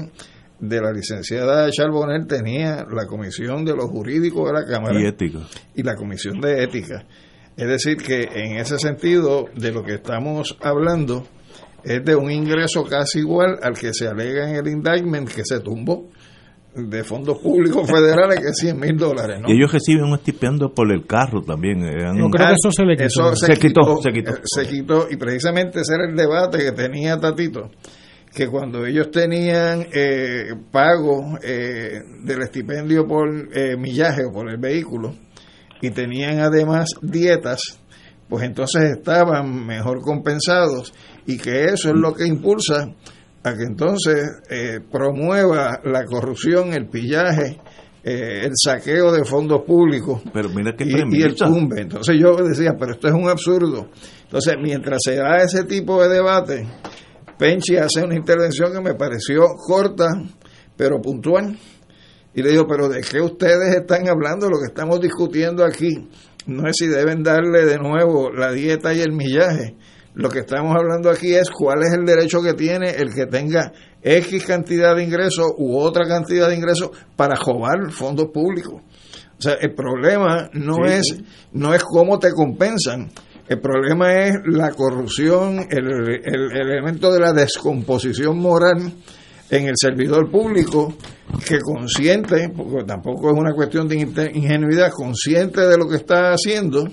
de 0.59 0.81
la 0.81 0.91
licenciada 0.91 1.69
Charbonel 1.69 2.25
tenía 2.27 2.85
la 2.89 3.05
comisión 3.05 3.63
de 3.63 3.75
los 3.75 3.85
jurídicos 3.85 4.47
de 4.47 4.53
la 4.53 4.65
Cámara 4.65 4.99
y, 4.99 5.05
ética. 5.05 5.39
y 5.75 5.83
la 5.83 5.95
comisión 5.95 6.39
de 6.41 6.63
ética. 6.63 7.05
Es 7.57 7.67
decir, 7.67 7.97
que 7.97 8.29
en 8.35 8.57
ese 8.57 8.77
sentido 8.77 9.45
de 9.55 9.71
lo 9.71 9.83
que 9.83 9.95
estamos 9.95 10.55
hablando 10.61 11.25
es 11.83 12.05
de 12.05 12.15
un 12.15 12.29
ingreso 12.29 12.83
casi 12.83 13.19
igual 13.19 13.57
al 13.63 13.73
que 13.73 13.93
se 13.93 14.07
alega 14.07 14.47
en 14.47 14.57
el 14.57 14.67
indictment 14.67 15.27
que 15.27 15.41
se 15.43 15.59
tumbó 15.61 16.07
de 16.75 17.03
fondos 17.03 17.39
públicos 17.39 17.89
federales 17.91 18.41
que 18.41 18.49
es 18.49 18.57
100 18.57 18.79
mil 18.79 18.95
dólares. 18.95 19.41
Y 19.47 19.53
ellos 19.53 19.73
reciben 19.73 20.03
un 20.03 20.13
estipendio 20.13 20.71
por 20.71 20.91
el 20.91 21.07
carro 21.07 21.41
también. 21.41 21.79
No 21.79 22.29
creo 22.29 22.49
que 22.49 22.53
eso 22.53 22.71
se 22.71 22.85
le 22.85 22.95
quitó. 22.95 23.35
se, 23.35 23.53
quitó, 23.53 24.01
se, 24.03 24.11
quitó, 24.11 24.31
se 24.43 24.67
quitó. 24.67 25.07
y 25.09 25.17
precisamente 25.17 25.81
ese 25.81 25.95
era 25.95 26.07
el 26.07 26.15
debate 26.15 26.59
que 26.59 26.73
tenía 26.73 27.17
Tatito, 27.17 27.71
que 28.35 28.47
cuando 28.49 28.85
ellos 28.85 29.09
tenían 29.09 29.87
eh, 29.91 30.53
pago 30.71 31.39
eh, 31.41 32.03
del 32.21 32.43
estipendio 32.43 33.07
por 33.07 33.27
eh, 33.27 33.75
millaje 33.75 34.25
o 34.25 34.31
por 34.31 34.47
el 34.47 34.57
vehículo 34.57 35.15
y 35.81 35.91
tenían 35.91 36.39
además 36.39 36.89
dietas, 37.01 37.79
pues 38.27 38.43
entonces 38.43 38.97
estaban 38.97 39.65
mejor 39.65 40.01
compensados 40.01 40.93
y 41.25 41.37
que 41.37 41.65
eso 41.65 41.89
es 41.89 41.95
lo 41.95 42.13
que 42.13 42.25
impulsa 42.25 42.93
que 43.55 43.63
entonces 43.63 44.41
eh, 44.49 44.79
promueva 44.91 45.79
la 45.83 46.05
corrupción, 46.05 46.73
el 46.73 46.87
pillaje, 46.87 47.57
eh, 48.03 48.41
el 48.45 48.51
saqueo 48.55 49.11
de 49.11 49.23
fondos 49.25 49.61
públicos 49.65 50.21
pero 50.33 50.49
mira 50.49 50.73
y, 50.79 51.21
el 51.21 51.35
tumbe. 51.35 51.81
Entonces 51.81 52.15
yo 52.19 52.35
decía, 52.35 52.73
pero 52.77 52.93
esto 52.93 53.07
es 53.07 53.13
un 53.13 53.29
absurdo. 53.29 53.89
Entonces, 54.23 54.55
mientras 54.61 54.99
se 55.03 55.15
da 55.15 55.37
ese 55.37 55.63
tipo 55.63 56.01
de 56.01 56.09
debate, 56.09 56.67
Penchi 57.37 57.77
hace 57.77 58.03
una 58.03 58.15
intervención 58.15 58.73
que 58.73 58.81
me 58.81 58.95
pareció 58.95 59.45
corta, 59.55 60.07
pero 60.75 60.99
puntual. 61.01 61.57
Y 62.33 62.41
le 62.43 62.51
digo, 62.51 62.65
pero 62.67 62.87
¿de 62.89 63.01
qué 63.01 63.19
ustedes 63.19 63.75
están 63.75 64.07
hablando? 64.07 64.49
Lo 64.49 64.59
que 64.59 64.67
estamos 64.67 65.01
discutiendo 65.01 65.65
aquí 65.65 66.07
no 66.45 66.67
es 66.67 66.77
si 66.77 66.87
deben 66.87 67.23
darle 67.23 67.65
de 67.65 67.77
nuevo 67.77 68.31
la 68.31 68.51
dieta 68.51 68.93
y 68.93 69.01
el 69.01 69.11
millaje 69.11 69.75
lo 70.17 70.29
que 70.29 70.39
estamos 70.39 70.75
hablando 70.75 71.11
aquí 71.11 71.35
es 71.35 71.47
cuál 71.51 71.83
es 71.83 71.93
el 71.93 72.03
derecho 72.03 72.41
que 72.41 72.55
tiene 72.55 72.89
el 72.89 73.13
que 73.13 73.27
tenga 73.27 73.71
X 74.01 74.45
cantidad 74.45 74.95
de 74.95 75.03
ingresos 75.03 75.53
u 75.57 75.77
otra 75.77 76.07
cantidad 76.07 76.49
de 76.49 76.55
ingresos 76.55 76.89
para 77.15 77.37
jobar 77.37 77.91
fondos 77.91 78.29
públicos. 78.33 78.81
O 79.37 79.41
sea, 79.41 79.53
el 79.61 79.75
problema 79.75 80.49
no 80.53 80.85
es 80.87 81.21
no 81.51 81.71
es 81.75 81.83
cómo 81.83 82.17
te 82.17 82.31
compensan. 82.31 83.11
El 83.47 83.61
problema 83.61 84.11
es 84.23 84.33
la 84.47 84.71
corrupción, 84.71 85.67
el, 85.69 85.87
el, 86.25 86.51
elemento 86.51 87.13
de 87.13 87.19
la 87.19 87.31
descomposición 87.31 88.39
moral 88.39 88.91
en 89.49 89.67
el 89.67 89.75
servidor 89.75 90.29
público 90.29 90.93
que 91.47 91.59
consciente, 91.59 92.49
porque 92.55 92.83
tampoco 92.85 93.31
es 93.31 93.37
una 93.37 93.53
cuestión 93.53 93.87
de 93.87 93.97
ingenuidad, 94.33 94.91
consciente 94.91 95.61
de 95.61 95.77
lo 95.77 95.87
que 95.87 95.97
está 95.97 96.31
haciendo, 96.31 96.87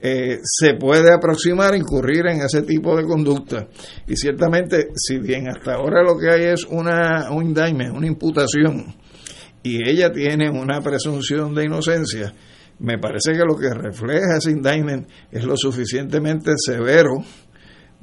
eh, 0.00 0.38
se 0.42 0.74
puede 0.74 1.12
aproximar 1.12 1.74
incurrir 1.74 2.26
en 2.26 2.40
ese 2.40 2.62
tipo 2.62 2.96
de 2.96 3.04
conducta. 3.04 3.66
Y 4.06 4.16
ciertamente, 4.16 4.88
si 4.94 5.18
bien 5.18 5.48
hasta 5.48 5.74
ahora 5.74 6.02
lo 6.02 6.16
que 6.16 6.30
hay 6.30 6.44
es 6.52 6.64
una, 6.64 7.30
un 7.30 7.46
indictment, 7.46 7.96
una 7.96 8.06
imputación, 8.06 8.94
y 9.62 9.88
ella 9.88 10.12
tiene 10.12 10.50
una 10.50 10.80
presunción 10.80 11.54
de 11.54 11.64
inocencia, 11.64 12.32
me 12.78 12.98
parece 12.98 13.32
que 13.32 13.44
lo 13.44 13.56
que 13.56 13.70
refleja 13.74 14.36
ese 14.38 14.52
indictment 14.52 15.08
es 15.32 15.44
lo 15.44 15.56
suficientemente 15.56 16.52
severo 16.56 17.16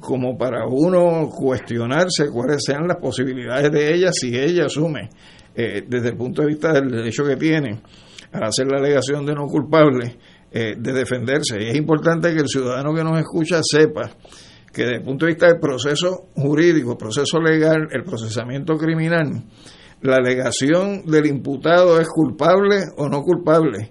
como 0.06 0.38
para 0.38 0.66
uno 0.68 1.28
cuestionarse 1.28 2.30
cuáles 2.32 2.62
sean 2.64 2.86
las 2.86 2.98
posibilidades 2.98 3.72
de 3.72 3.92
ella 3.92 4.10
si 4.12 4.38
ella 4.38 4.66
asume 4.66 5.10
eh, 5.52 5.82
desde 5.84 6.10
el 6.10 6.16
punto 6.16 6.42
de 6.42 6.48
vista 6.48 6.72
del 6.72 6.88
derecho 6.88 7.24
que 7.24 7.34
tiene 7.34 7.80
a 8.32 8.46
hacer 8.46 8.68
la 8.68 8.78
alegación 8.78 9.26
de 9.26 9.34
no 9.34 9.46
culpable 9.46 10.16
eh, 10.52 10.76
de 10.78 10.92
defenderse. 10.92 11.60
Y 11.60 11.70
es 11.70 11.76
importante 11.76 12.32
que 12.32 12.40
el 12.40 12.46
ciudadano 12.46 12.94
que 12.94 13.02
nos 13.02 13.18
escucha 13.18 13.58
sepa 13.64 14.08
que 14.72 14.82
desde 14.82 14.98
el 14.98 15.02
punto 15.02 15.26
de 15.26 15.32
vista 15.32 15.48
del 15.48 15.58
proceso 15.58 16.28
jurídico, 16.36 16.96
proceso 16.96 17.40
legal, 17.40 17.88
el 17.90 18.04
procesamiento 18.04 18.76
criminal, 18.76 19.42
la 20.02 20.16
alegación 20.16 21.04
del 21.04 21.26
imputado 21.26 21.98
es 21.98 22.06
culpable 22.08 22.76
o 22.96 23.08
no 23.08 23.22
culpable. 23.22 23.90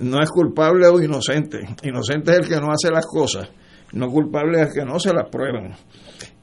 No 0.00 0.20
es 0.20 0.28
culpable 0.28 0.88
o 0.88 1.00
inocente. 1.00 1.60
Inocente 1.84 2.32
es 2.32 2.38
el 2.40 2.48
que 2.48 2.60
no 2.60 2.70
hace 2.70 2.90
las 2.90 3.06
cosas. 3.06 3.48
No 3.92 4.10
culpable 4.10 4.62
es 4.62 4.74
que 4.74 4.84
no 4.84 4.98
se 4.98 5.12
las 5.12 5.28
prueban. 5.30 5.74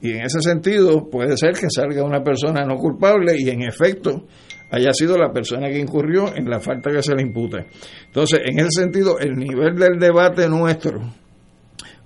Y 0.00 0.12
en 0.12 0.24
ese 0.24 0.40
sentido 0.40 1.08
puede 1.10 1.36
ser 1.36 1.52
que 1.52 1.68
salga 1.68 2.02
una 2.02 2.22
persona 2.22 2.64
no 2.64 2.76
culpable 2.76 3.34
y 3.38 3.50
en 3.50 3.62
efecto 3.62 4.26
haya 4.70 4.92
sido 4.94 5.18
la 5.18 5.32
persona 5.32 5.68
que 5.68 5.78
incurrió 5.78 6.34
en 6.34 6.48
la 6.48 6.58
falta 6.58 6.90
que 6.90 7.02
se 7.02 7.14
le 7.14 7.22
impute. 7.22 7.66
Entonces, 8.06 8.40
en 8.44 8.58
ese 8.58 8.80
sentido, 8.80 9.18
el 9.18 9.34
nivel 9.36 9.76
del 9.76 9.98
debate 9.98 10.48
nuestro, 10.48 11.02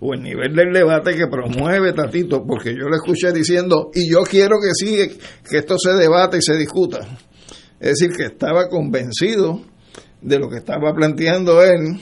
o 0.01 0.13
el 0.13 0.23
nivel 0.23 0.55
del 0.55 0.73
debate 0.73 1.17
que 1.17 1.27
promueve 1.29 1.93
Tatito, 1.93 2.45
porque 2.45 2.75
yo 2.75 2.89
le 2.89 2.97
escuché 2.97 3.33
diciendo, 3.33 3.91
y 3.95 4.11
yo 4.11 4.23
quiero 4.23 4.57
que 4.61 4.73
sí, 4.75 5.17
que 5.49 5.59
esto 5.59 5.79
se 5.79 5.93
debate 5.95 6.39
y 6.39 6.43
se 6.43 6.57
discuta. 6.57 6.99
Es 7.79 7.99
decir, 7.99 8.11
que 8.17 8.25
estaba 8.25 8.69
convencido 8.69 9.61
de 10.21 10.39
lo 10.39 10.49
que 10.49 10.57
estaba 10.57 10.93
planteando 10.93 11.63
él, 11.63 12.01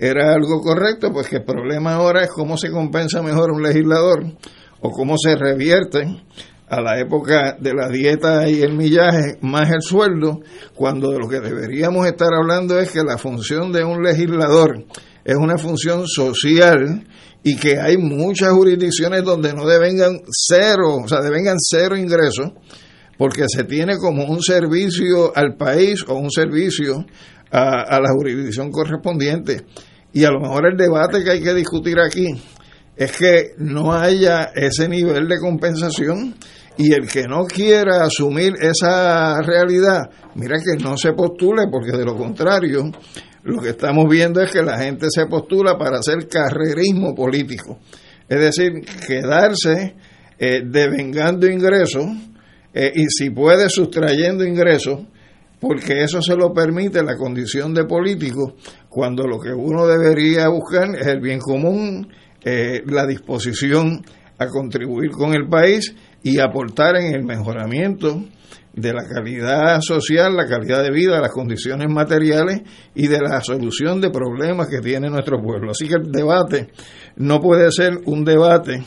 era 0.00 0.32
algo 0.32 0.62
correcto, 0.62 1.12
pues 1.12 1.28
que 1.28 1.36
el 1.36 1.44
problema 1.44 1.96
ahora 1.96 2.24
es 2.24 2.30
cómo 2.30 2.56
se 2.56 2.70
compensa 2.70 3.20
mejor 3.20 3.50
un 3.50 3.62
legislador 3.62 4.24
o 4.80 4.90
cómo 4.90 5.16
se 5.18 5.36
revierte 5.36 6.22
a 6.70 6.80
la 6.80 6.98
época 6.98 7.58
de 7.60 7.74
la 7.74 7.88
dieta 7.90 8.48
y 8.48 8.62
el 8.62 8.72
millaje 8.72 9.36
más 9.42 9.70
el 9.70 9.82
sueldo, 9.82 10.40
cuando 10.74 11.10
de 11.10 11.18
lo 11.18 11.28
que 11.28 11.40
deberíamos 11.40 12.06
estar 12.06 12.32
hablando 12.32 12.78
es 12.78 12.90
que 12.90 13.02
la 13.02 13.18
función 13.18 13.72
de 13.72 13.84
un 13.84 14.02
legislador 14.02 14.84
es 15.22 15.36
una 15.36 15.58
función 15.58 16.06
social 16.06 17.06
y 17.42 17.56
que 17.56 17.78
hay 17.78 17.98
muchas 17.98 18.52
jurisdicciones 18.52 19.22
donde 19.22 19.52
no 19.52 19.66
devengan 19.66 20.20
cero, 20.30 20.96
o 21.04 21.08
sea, 21.08 21.20
devengan 21.20 21.56
cero 21.58 21.94
ingresos, 21.94 22.52
porque 23.18 23.44
se 23.48 23.64
tiene 23.64 23.98
como 23.98 24.24
un 24.24 24.42
servicio 24.42 25.36
al 25.36 25.56
país 25.56 26.02
o 26.08 26.14
un 26.14 26.30
servicio 26.30 27.04
a 27.50 27.98
la 28.00 28.12
jurisdicción 28.12 28.70
correspondiente. 28.70 29.64
Y 30.12 30.24
a 30.24 30.30
lo 30.30 30.40
mejor 30.40 30.66
el 30.66 30.76
debate 30.76 31.22
que 31.22 31.30
hay 31.30 31.42
que 31.42 31.54
discutir 31.54 31.98
aquí 31.98 32.26
es 32.96 33.12
que 33.12 33.52
no 33.58 33.92
haya 33.92 34.50
ese 34.54 34.88
nivel 34.88 35.28
de 35.28 35.38
compensación 35.38 36.34
y 36.76 36.92
el 36.92 37.08
que 37.08 37.24
no 37.28 37.44
quiera 37.44 38.04
asumir 38.04 38.54
esa 38.60 39.40
realidad, 39.42 40.10
mira 40.34 40.56
que 40.58 40.82
no 40.82 40.96
se 40.96 41.12
postule 41.12 41.64
porque 41.70 41.96
de 41.96 42.04
lo 42.04 42.16
contrario 42.16 42.90
lo 43.42 43.62
que 43.62 43.70
estamos 43.70 44.06
viendo 44.08 44.42
es 44.42 44.50
que 44.50 44.62
la 44.62 44.78
gente 44.78 45.06
se 45.10 45.26
postula 45.26 45.78
para 45.78 45.98
hacer 45.98 46.28
carrerismo 46.28 47.14
político. 47.14 47.78
Es 48.28 48.40
decir, 48.40 48.84
quedarse 49.06 49.94
eh, 50.38 50.62
devengando 50.64 51.46
ingresos 51.46 52.06
eh, 52.72 52.92
y 52.94 53.06
si 53.08 53.30
puede 53.30 53.68
sustrayendo 53.68 54.44
ingresos, 54.44 55.00
porque 55.58 56.02
eso 56.02 56.22
se 56.22 56.36
lo 56.36 56.52
permite 56.52 57.02
la 57.02 57.16
condición 57.16 57.74
de 57.74 57.84
político, 57.84 58.54
cuando 58.90 59.26
lo 59.26 59.38
que 59.38 59.52
uno 59.52 59.86
debería 59.86 60.48
buscar 60.48 60.88
es 60.96 61.06
el 61.06 61.20
bien 61.20 61.38
común, 61.38 62.12
eh, 62.44 62.82
la 62.86 63.06
disposición 63.06 64.04
a 64.36 64.46
contribuir 64.48 65.10
con 65.12 65.32
el 65.32 65.48
país 65.48 65.94
y 66.22 66.40
aportar 66.40 66.96
en 66.96 67.14
el 67.14 67.24
mejoramiento 67.24 68.24
de 68.72 68.92
la 68.92 69.04
calidad 69.06 69.80
social, 69.80 70.36
la 70.36 70.46
calidad 70.46 70.82
de 70.82 70.90
vida, 70.90 71.20
las 71.20 71.30
condiciones 71.30 71.88
materiales 71.88 72.62
y 72.94 73.06
de 73.06 73.20
la 73.20 73.40
solución 73.40 74.00
de 74.00 74.10
problemas 74.10 74.68
que 74.68 74.80
tiene 74.80 75.08
nuestro 75.08 75.40
pueblo. 75.40 75.70
Así 75.70 75.86
que 75.86 75.94
el 75.94 76.10
debate 76.10 76.68
no 77.16 77.40
puede 77.40 77.70
ser 77.70 78.00
un 78.06 78.24
debate 78.24 78.82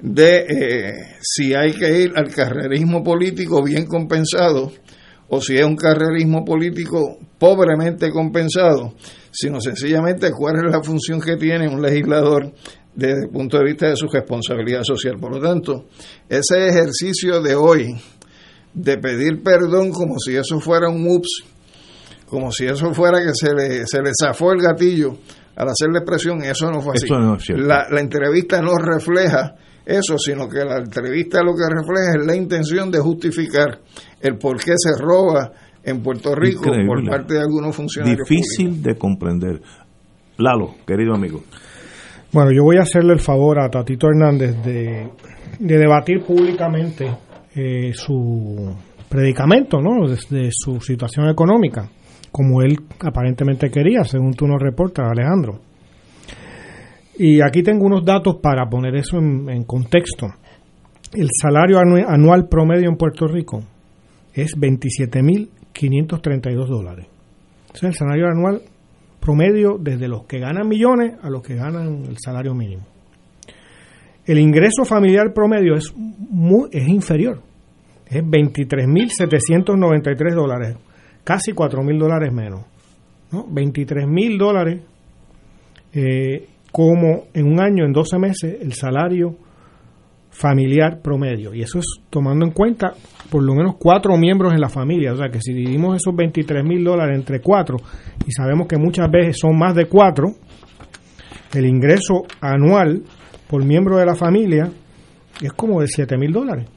de 0.00 0.38
eh, 0.40 0.92
si 1.20 1.54
hay 1.54 1.72
que 1.72 2.02
ir 2.02 2.12
al 2.16 2.28
carrerismo 2.30 3.02
político 3.02 3.62
bien 3.62 3.86
compensado 3.86 4.72
o 5.28 5.40
si 5.40 5.56
es 5.56 5.64
un 5.64 5.76
carrerismo 5.76 6.44
político 6.44 7.18
pobremente 7.38 8.10
compensado, 8.10 8.94
sino 9.40 9.60
sencillamente 9.60 10.32
cuál 10.32 10.56
es 10.56 10.72
la 10.72 10.82
función 10.82 11.20
que 11.20 11.36
tiene 11.36 11.68
un 11.68 11.80
legislador 11.80 12.52
desde 12.92 13.26
el 13.26 13.30
punto 13.30 13.58
de 13.58 13.64
vista 13.64 13.88
de 13.88 13.94
su 13.94 14.08
responsabilidad 14.08 14.82
social. 14.82 15.16
Por 15.20 15.36
lo 15.36 15.40
tanto, 15.40 15.84
ese 16.28 16.66
ejercicio 16.66 17.40
de 17.40 17.54
hoy, 17.54 17.94
de 18.74 18.98
pedir 18.98 19.40
perdón 19.44 19.92
como 19.92 20.18
si 20.18 20.34
eso 20.34 20.58
fuera 20.58 20.88
un 20.88 21.06
ups, 21.08 21.44
como 22.26 22.50
si 22.50 22.66
eso 22.66 22.92
fuera 22.92 23.20
que 23.20 23.32
se 23.32 23.54
le, 23.54 23.86
se 23.86 24.02
le 24.02 24.10
zafó 24.20 24.50
el 24.50 24.60
gatillo 24.60 25.16
al 25.54 25.68
hacer 25.68 25.88
la 25.92 26.00
expresión, 26.00 26.42
eso 26.42 26.68
no 26.72 26.80
fue 26.80 26.94
así. 26.96 27.06
la, 27.54 27.86
la 27.90 28.00
entrevista 28.00 28.60
no 28.60 28.76
refleja 28.76 29.54
eso, 29.86 30.18
sino 30.18 30.48
que 30.48 30.64
la 30.64 30.78
entrevista 30.78 31.42
lo 31.42 31.54
que 31.54 31.62
refleja 31.68 32.18
es 32.18 32.26
la 32.26 32.34
intención 32.34 32.90
de 32.90 32.98
justificar 32.98 33.78
el 34.20 34.36
por 34.36 34.58
qué 34.58 34.72
se 34.76 35.00
roba 35.00 35.52
en 35.84 36.02
Puerto 36.02 36.34
Rico 36.34 36.70
por 36.86 37.04
parte 37.08 37.34
de 37.34 37.40
algunos 37.40 37.74
funcionarios. 37.74 38.28
Difícil 38.28 38.82
de 38.82 38.96
comprender. 38.96 39.60
Lalo, 40.38 40.74
querido 40.86 41.14
amigo. 41.14 41.42
Bueno, 42.32 42.52
yo 42.52 42.62
voy 42.62 42.76
a 42.76 42.82
hacerle 42.82 43.14
el 43.14 43.20
favor 43.20 43.58
a 43.58 43.70
Tatito 43.70 44.06
Hernández 44.08 44.62
de, 44.62 45.08
de 45.58 45.78
debatir 45.78 46.20
públicamente 46.22 47.10
eh, 47.54 47.92
su 47.94 48.72
predicamento, 49.08 49.80
¿no? 49.80 50.06
Desde 50.08 50.50
su 50.52 50.80
situación 50.80 51.28
económica, 51.28 51.88
como 52.30 52.62
él 52.62 52.78
aparentemente 53.00 53.70
quería, 53.70 54.04
según 54.04 54.34
tú 54.34 54.46
nos 54.46 54.60
reportas, 54.60 55.10
Alejandro. 55.10 55.58
Y 57.16 57.40
aquí 57.40 57.62
tengo 57.62 57.86
unos 57.86 58.04
datos 58.04 58.36
para 58.40 58.68
poner 58.68 58.94
eso 58.94 59.18
en, 59.18 59.64
contexto. 59.64 60.26
El 61.12 61.28
salario 61.32 61.80
anual 61.80 62.48
promedio 62.48 62.88
en 62.88 62.96
Puerto 62.96 63.26
Rico 63.26 63.62
es 64.34 64.52
27.532 65.78 66.66
dólares. 66.66 67.06
O 67.72 67.76
sea, 67.76 67.88
el 67.88 67.94
salario 67.94 68.26
anual 68.26 68.62
promedio 69.20 69.78
desde 69.78 70.08
los 70.08 70.24
que 70.24 70.38
ganan 70.38 70.68
millones 70.68 71.14
a 71.22 71.30
los 71.30 71.42
que 71.42 71.54
ganan 71.54 72.04
el 72.08 72.16
salario 72.18 72.54
mínimo. 72.54 72.82
El 74.26 74.38
ingreso 74.38 74.84
familiar 74.84 75.32
promedio 75.32 75.74
es, 75.74 75.92
muy, 75.94 76.68
es 76.72 76.86
inferior 76.88 77.42
es 78.10 78.24
23.793 78.24 80.34
dólares, 80.34 80.76
casi 81.24 81.52
4.000 81.52 81.98
dólares 81.98 82.32
menos. 82.32 82.64
¿no? 83.30 83.46
23.000 83.46 84.38
dólares 84.38 84.80
eh, 85.92 86.48
como 86.72 87.26
en 87.34 87.46
un 87.46 87.60
año, 87.60 87.84
en 87.84 87.92
12 87.92 88.18
meses, 88.18 88.56
el 88.60 88.72
salario 88.72 89.36
familiar 90.38 91.00
promedio. 91.02 91.52
Y 91.52 91.62
eso 91.62 91.80
es 91.80 91.86
tomando 92.10 92.46
en 92.46 92.52
cuenta 92.52 92.92
por 93.28 93.42
lo 93.42 93.54
menos 93.54 93.74
cuatro 93.76 94.16
miembros 94.16 94.54
en 94.54 94.60
la 94.60 94.68
familia. 94.68 95.12
O 95.12 95.16
sea 95.16 95.28
que 95.30 95.40
si 95.40 95.52
dividimos 95.52 95.96
esos 95.96 96.14
23 96.14 96.64
mil 96.64 96.84
dólares 96.84 97.18
entre 97.18 97.40
cuatro, 97.40 97.76
y 98.24 98.30
sabemos 98.30 98.68
que 98.68 98.76
muchas 98.76 99.10
veces 99.10 99.36
son 99.40 99.58
más 99.58 99.74
de 99.74 99.86
cuatro, 99.86 100.28
el 101.52 101.66
ingreso 101.66 102.22
anual 102.40 103.02
por 103.48 103.64
miembro 103.64 103.96
de 103.96 104.06
la 104.06 104.14
familia 104.14 104.70
es 105.42 105.52
como 105.54 105.80
de 105.80 105.88
7 105.88 106.16
mil 106.16 106.32
dólares. 106.32 106.68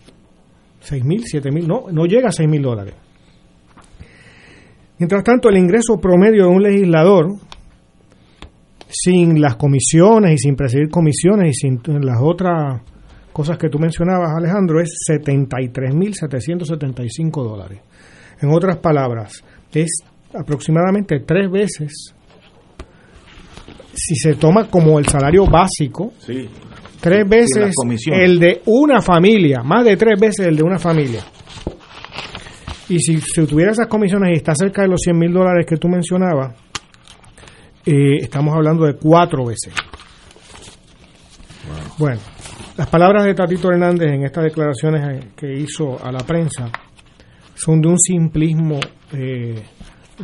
6 0.79 1.05
mil, 1.05 1.23
7 1.23 1.51
mil, 1.51 1.67
no, 1.67 1.85
no 1.91 2.05
llega 2.05 2.29
a 2.29 2.31
6 2.31 2.49
mil 2.49 2.63
dólares. 2.63 2.95
Mientras 4.97 5.23
tanto, 5.23 5.49
el 5.49 5.57
ingreso 5.57 5.99
promedio 5.99 6.45
de 6.45 6.49
un 6.49 6.63
legislador, 6.63 7.35
sin 8.87 9.39
las 9.39 9.55
comisiones 9.55 10.33
y 10.33 10.37
sin 10.37 10.55
presidir 10.55 10.89
comisiones 10.89 11.49
y 11.49 11.53
sin 11.53 11.79
las 12.03 12.19
otras 12.21 12.81
cosas 13.31 13.57
que 13.57 13.69
tú 13.69 13.79
mencionabas, 13.79 14.35
Alejandro, 14.35 14.81
es 14.81 14.89
73.775 15.09 17.43
dólares. 17.43 17.79
En 18.41 18.49
otras 18.49 18.75
palabras, 18.77 19.41
es 19.73 20.03
aproximadamente 20.33 21.19
tres 21.19 21.51
veces, 21.51 22.15
si 23.93 24.15
se 24.15 24.35
toma 24.35 24.69
como 24.69 24.99
el 24.99 25.05
salario 25.05 25.45
básico, 25.45 26.13
sí 26.19 26.49
tres 27.01 27.27
veces 27.27 27.73
el 28.11 28.39
de 28.39 28.61
una 28.67 29.01
familia, 29.01 29.63
más 29.63 29.83
de 29.83 29.97
tres 29.97 30.19
veces 30.19 30.45
el 30.45 30.55
de 30.55 30.63
una 30.63 30.77
familia. 30.77 31.21
Y 32.87 32.99
si, 32.99 33.19
si 33.19 33.45
tuviera 33.45 33.71
esas 33.71 33.87
comisiones 33.87 34.31
y 34.31 34.35
está 34.35 34.53
cerca 34.53 34.83
de 34.83 34.89
los 34.89 35.01
100 35.01 35.17
mil 35.17 35.33
dólares 35.33 35.65
que 35.67 35.77
tú 35.77 35.87
mencionabas, 35.87 36.55
eh, 37.85 38.17
estamos 38.21 38.53
hablando 38.53 38.85
de 38.85 38.95
cuatro 38.95 39.45
veces. 39.45 39.73
Bueno, 41.97 42.19
las 42.77 42.87
palabras 42.87 43.25
de 43.25 43.33
Tatito 43.33 43.69
Hernández 43.69 44.13
en 44.13 44.23
estas 44.23 44.45
declaraciones 44.45 45.01
eh, 45.07 45.27
que 45.35 45.53
hizo 45.53 46.03
a 46.03 46.11
la 46.11 46.19
prensa 46.19 46.69
son 47.53 47.81
de 47.81 47.89
un 47.89 47.99
simplismo 47.99 48.79
eh, 49.13 49.61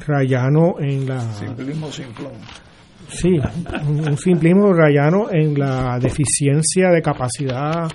rayano 0.06 0.76
en 0.80 1.08
la... 1.08 1.20
Simplismo 1.20 1.92
simplón. 1.92 2.34
Sí, 3.10 3.30
un, 3.88 4.08
un 4.08 4.18
simplismo 4.18 4.74
rayano 4.74 5.28
en 5.32 5.58
la 5.58 5.98
deficiencia 6.00 6.90
de 6.90 7.02
capacidad 7.02 7.88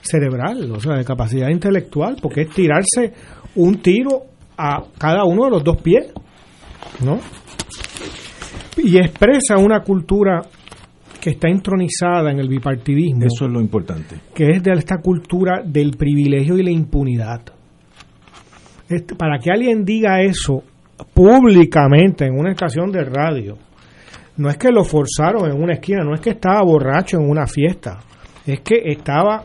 cerebral, 0.00 0.70
o 0.72 0.80
sea, 0.80 0.96
de 0.96 1.04
capacidad 1.04 1.48
intelectual, 1.48 2.16
porque 2.20 2.42
es 2.42 2.50
tirarse 2.50 3.12
un 3.56 3.80
tiro 3.80 4.22
a 4.56 4.82
cada 4.98 5.24
uno 5.24 5.44
de 5.44 5.50
los 5.50 5.64
dos 5.64 5.80
pies, 5.80 6.12
¿no? 7.04 7.18
Y 8.76 8.98
expresa 8.98 9.56
una 9.56 9.80
cultura 9.80 10.42
que 11.20 11.30
está 11.30 11.48
intronizada 11.48 12.30
en 12.30 12.38
el 12.38 12.48
bipartidismo, 12.48 13.24
Eso 13.24 13.46
es 13.46 13.52
lo 13.52 13.60
importante. 13.60 14.16
que 14.34 14.46
es 14.50 14.62
de 14.62 14.72
esta 14.72 14.98
cultura 14.98 15.62
del 15.64 15.92
privilegio 15.96 16.56
y 16.56 16.62
la 16.62 16.70
impunidad. 16.70 17.42
Este, 18.88 19.14
para 19.14 19.38
que 19.38 19.50
alguien 19.50 19.84
diga 19.84 20.22
eso 20.22 20.62
públicamente 21.12 22.24
en 22.26 22.38
una 22.38 22.52
estación 22.52 22.90
de 22.90 23.04
radio, 23.04 23.58
no 24.36 24.48
es 24.48 24.56
que 24.56 24.70
lo 24.70 24.84
forzaron 24.84 25.50
en 25.50 25.60
una 25.60 25.74
esquina, 25.74 26.04
no 26.04 26.14
es 26.14 26.20
que 26.20 26.30
estaba 26.30 26.62
borracho 26.62 27.18
en 27.18 27.28
una 27.28 27.46
fiesta, 27.46 27.98
es 28.46 28.60
que 28.60 28.80
estaba 28.84 29.42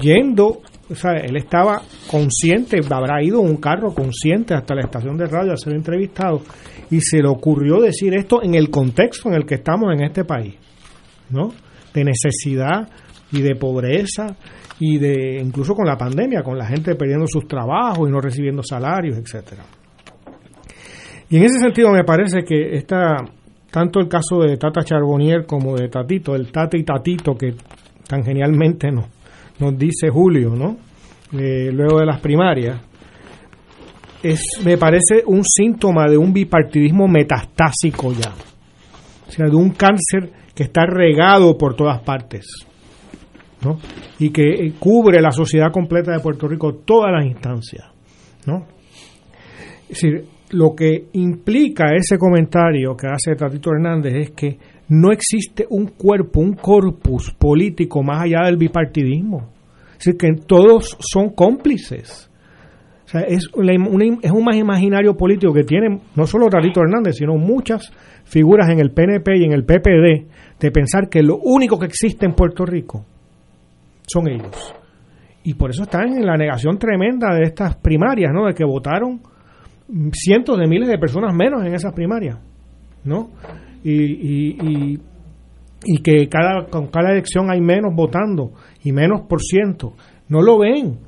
yendo, 0.00 0.60
o 0.90 0.94
sea, 0.94 1.12
él 1.12 1.36
estaba 1.36 1.80
consciente, 2.10 2.80
habrá 2.90 3.22
ido 3.22 3.40
en 3.40 3.48
un 3.48 3.56
carro 3.56 3.94
consciente 3.94 4.54
hasta 4.54 4.74
la 4.74 4.82
estación 4.82 5.16
de 5.16 5.26
radio 5.26 5.52
a 5.52 5.56
ser 5.56 5.74
entrevistado 5.74 6.42
y 6.90 7.00
se 7.00 7.22
le 7.22 7.28
ocurrió 7.28 7.80
decir 7.80 8.14
esto 8.14 8.42
en 8.42 8.54
el 8.54 8.70
contexto 8.70 9.28
en 9.28 9.36
el 9.36 9.46
que 9.46 9.56
estamos 9.56 9.92
en 9.94 10.04
este 10.04 10.24
país, 10.24 10.54
¿no? 11.30 11.52
De 11.94 12.04
necesidad 12.04 12.88
y 13.32 13.42
de 13.42 13.54
pobreza 13.56 14.36
y 14.80 14.98
de 14.98 15.40
incluso 15.42 15.74
con 15.74 15.86
la 15.86 15.96
pandemia, 15.96 16.42
con 16.42 16.56
la 16.56 16.66
gente 16.66 16.94
perdiendo 16.94 17.26
sus 17.26 17.46
trabajos 17.46 18.08
y 18.08 18.12
no 18.12 18.20
recibiendo 18.20 18.62
salarios, 18.62 19.18
etcétera. 19.18 19.64
Y 21.30 21.36
en 21.36 21.44
ese 21.44 21.58
sentido 21.58 21.90
me 21.90 22.04
parece 22.04 22.44
que 22.44 22.76
esta 22.76 23.16
tanto 23.70 24.00
el 24.00 24.08
caso 24.08 24.40
de 24.40 24.56
Tata 24.56 24.82
Charbonnier 24.82 25.44
como 25.44 25.76
de 25.76 25.88
Tatito, 25.88 26.34
el 26.34 26.50
Tate 26.50 26.78
y 26.78 26.84
Tatito 26.84 27.34
que 27.34 27.54
tan 28.06 28.24
genialmente 28.24 28.90
nos, 28.90 29.06
nos 29.58 29.76
dice 29.78 30.08
Julio, 30.08 30.54
¿no? 30.54 30.76
Eh, 31.32 31.70
luego 31.72 32.00
de 32.00 32.06
las 32.06 32.20
primarias, 32.20 32.80
es, 34.22 34.42
me 34.64 34.78
parece 34.78 35.22
un 35.26 35.42
síntoma 35.44 36.08
de 36.08 36.16
un 36.16 36.32
bipartidismo 36.32 37.06
metastásico 37.06 38.12
ya. 38.12 38.32
O 39.26 39.30
sea, 39.30 39.46
de 39.46 39.56
un 39.56 39.70
cáncer 39.70 40.32
que 40.58 40.64
está 40.64 40.86
regado 40.86 41.56
por 41.56 41.76
todas 41.76 42.00
partes. 42.00 42.44
¿no? 43.62 43.78
Y 44.18 44.30
que 44.30 44.42
eh, 44.42 44.72
cubre 44.76 45.22
la 45.22 45.30
sociedad 45.30 45.70
completa 45.70 46.10
de 46.10 46.18
Puerto 46.18 46.48
Rico, 46.48 46.74
todas 46.84 47.12
las 47.12 47.24
instancias. 47.24 47.86
¿no? 48.44 48.66
Es 49.82 50.00
decir, 50.00 50.24
lo 50.50 50.74
que 50.74 51.10
implica 51.12 51.94
ese 51.94 52.18
comentario 52.18 52.96
que 52.96 53.06
hace 53.06 53.36
Tatito 53.36 53.70
Hernández 53.70 54.14
es 54.16 54.30
que 54.32 54.58
no 54.88 55.12
existe 55.12 55.64
un 55.70 55.92
cuerpo, 55.96 56.40
un 56.40 56.54
corpus 56.54 57.32
político 57.38 58.02
más 58.02 58.22
allá 58.22 58.46
del 58.46 58.56
bipartidismo. 58.56 59.50
Es 59.92 60.06
decir, 60.06 60.16
que 60.16 60.42
todos 60.44 60.96
son 60.98 61.30
cómplices. 61.36 62.28
O 63.04 63.08
sea, 63.08 63.20
es, 63.20 63.48
un 63.54 64.44
más 64.44 64.56
imaginario 64.56 65.16
político 65.16 65.52
que 65.52 65.62
tiene 65.62 66.00
no 66.16 66.26
solo 66.26 66.48
Tatito 66.48 66.80
Hernández, 66.80 67.14
sino 67.14 67.36
muchas 67.36 67.92
figuras 68.28 68.68
en 68.70 68.78
el 68.78 68.90
PNP 68.90 69.38
y 69.38 69.44
en 69.44 69.52
el 69.52 69.64
PPD 69.64 70.26
de 70.60 70.70
pensar 70.70 71.08
que 71.08 71.22
lo 71.22 71.38
único 71.38 71.78
que 71.78 71.86
existe 71.86 72.26
en 72.26 72.34
Puerto 72.34 72.64
Rico 72.64 73.04
son 74.06 74.28
ellos. 74.28 74.74
Y 75.44 75.54
por 75.54 75.70
eso 75.70 75.84
están 75.84 76.12
en 76.14 76.26
la 76.26 76.36
negación 76.36 76.78
tremenda 76.78 77.34
de 77.34 77.44
estas 77.44 77.76
primarias, 77.76 78.32
¿no? 78.32 78.46
De 78.46 78.54
que 78.54 78.64
votaron 78.64 79.20
cientos 80.12 80.58
de 80.58 80.66
miles 80.66 80.88
de 80.88 80.98
personas 80.98 81.34
menos 81.34 81.64
en 81.64 81.74
esas 81.74 81.94
primarias, 81.94 82.38
¿no? 83.04 83.30
Y, 83.82 83.92
y, 83.92 84.98
y, 85.84 86.02
que 86.02 86.28
cada, 86.28 86.66
con 86.66 86.88
cada 86.88 87.12
elección 87.12 87.50
hay 87.50 87.60
menos 87.60 87.94
votando 87.94 88.52
y 88.82 88.92
menos 88.92 89.22
por 89.22 89.40
ciento. 89.40 89.94
No 90.28 90.42
lo 90.42 90.58
ven, 90.58 90.98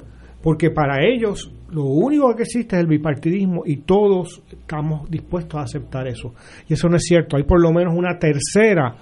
porque 0.43 0.71
para 0.71 1.05
ellos 1.05 1.53
lo 1.73 1.85
único 1.85 2.35
que 2.35 2.43
existe 2.43 2.77
es 2.77 2.81
el 2.83 2.87
bipartidismo 2.89 3.62
y 3.64 3.79
todos 3.79 4.43
estamos 4.51 5.09
dispuestos 5.11 5.61
a 5.61 5.62
aceptar 5.64 6.07
eso. 6.09 6.35
Y 6.68 6.75
eso 6.75 6.89
no 6.89 6.97
es 6.97 7.03
cierto. 7.05 7.37
Hay 7.37 7.45
por 7.45 7.61
lo 7.61 7.73
menos 7.73 7.95
una 7.97 8.18
tercera 8.18 8.97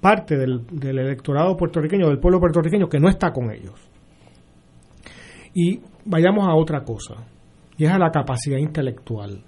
parte 0.00 0.36
del, 0.36 0.66
del 0.70 0.98
electorado 0.98 1.56
puertorriqueño, 1.56 2.08
del 2.08 2.18
pueblo 2.18 2.40
puertorriqueño, 2.40 2.88
que 2.88 2.98
no 2.98 3.08
está 3.08 3.30
con 3.32 3.50
ellos. 3.50 3.74
Y 5.54 5.80
vayamos 6.04 6.46
a 6.48 6.54
otra 6.54 6.82
cosa, 6.82 7.14
y 7.76 7.84
es 7.84 7.90
a 7.90 7.98
la 7.98 8.10
capacidad 8.10 8.58
intelectual. 8.58 9.42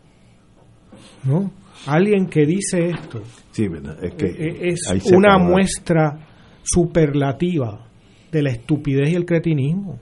¿No? 1.25 1.51
Alguien 1.87 2.27
que 2.27 2.47
dice 2.47 2.89
esto 2.91 3.21
Sí. 3.51 3.67
Es 4.03 4.15
que 4.15 4.27
eh, 4.27 4.69
es 4.69 4.81
ahí 4.91 5.01
se 5.01 5.17
una 5.17 5.35
acaba. 5.35 5.51
muestra 5.51 6.19
superlativa 6.63 7.87
de 8.31 8.43
la 8.43 8.51
estupidez 8.51 9.11
y 9.11 9.15
el 9.17 9.25
cretinismo. 9.25 9.99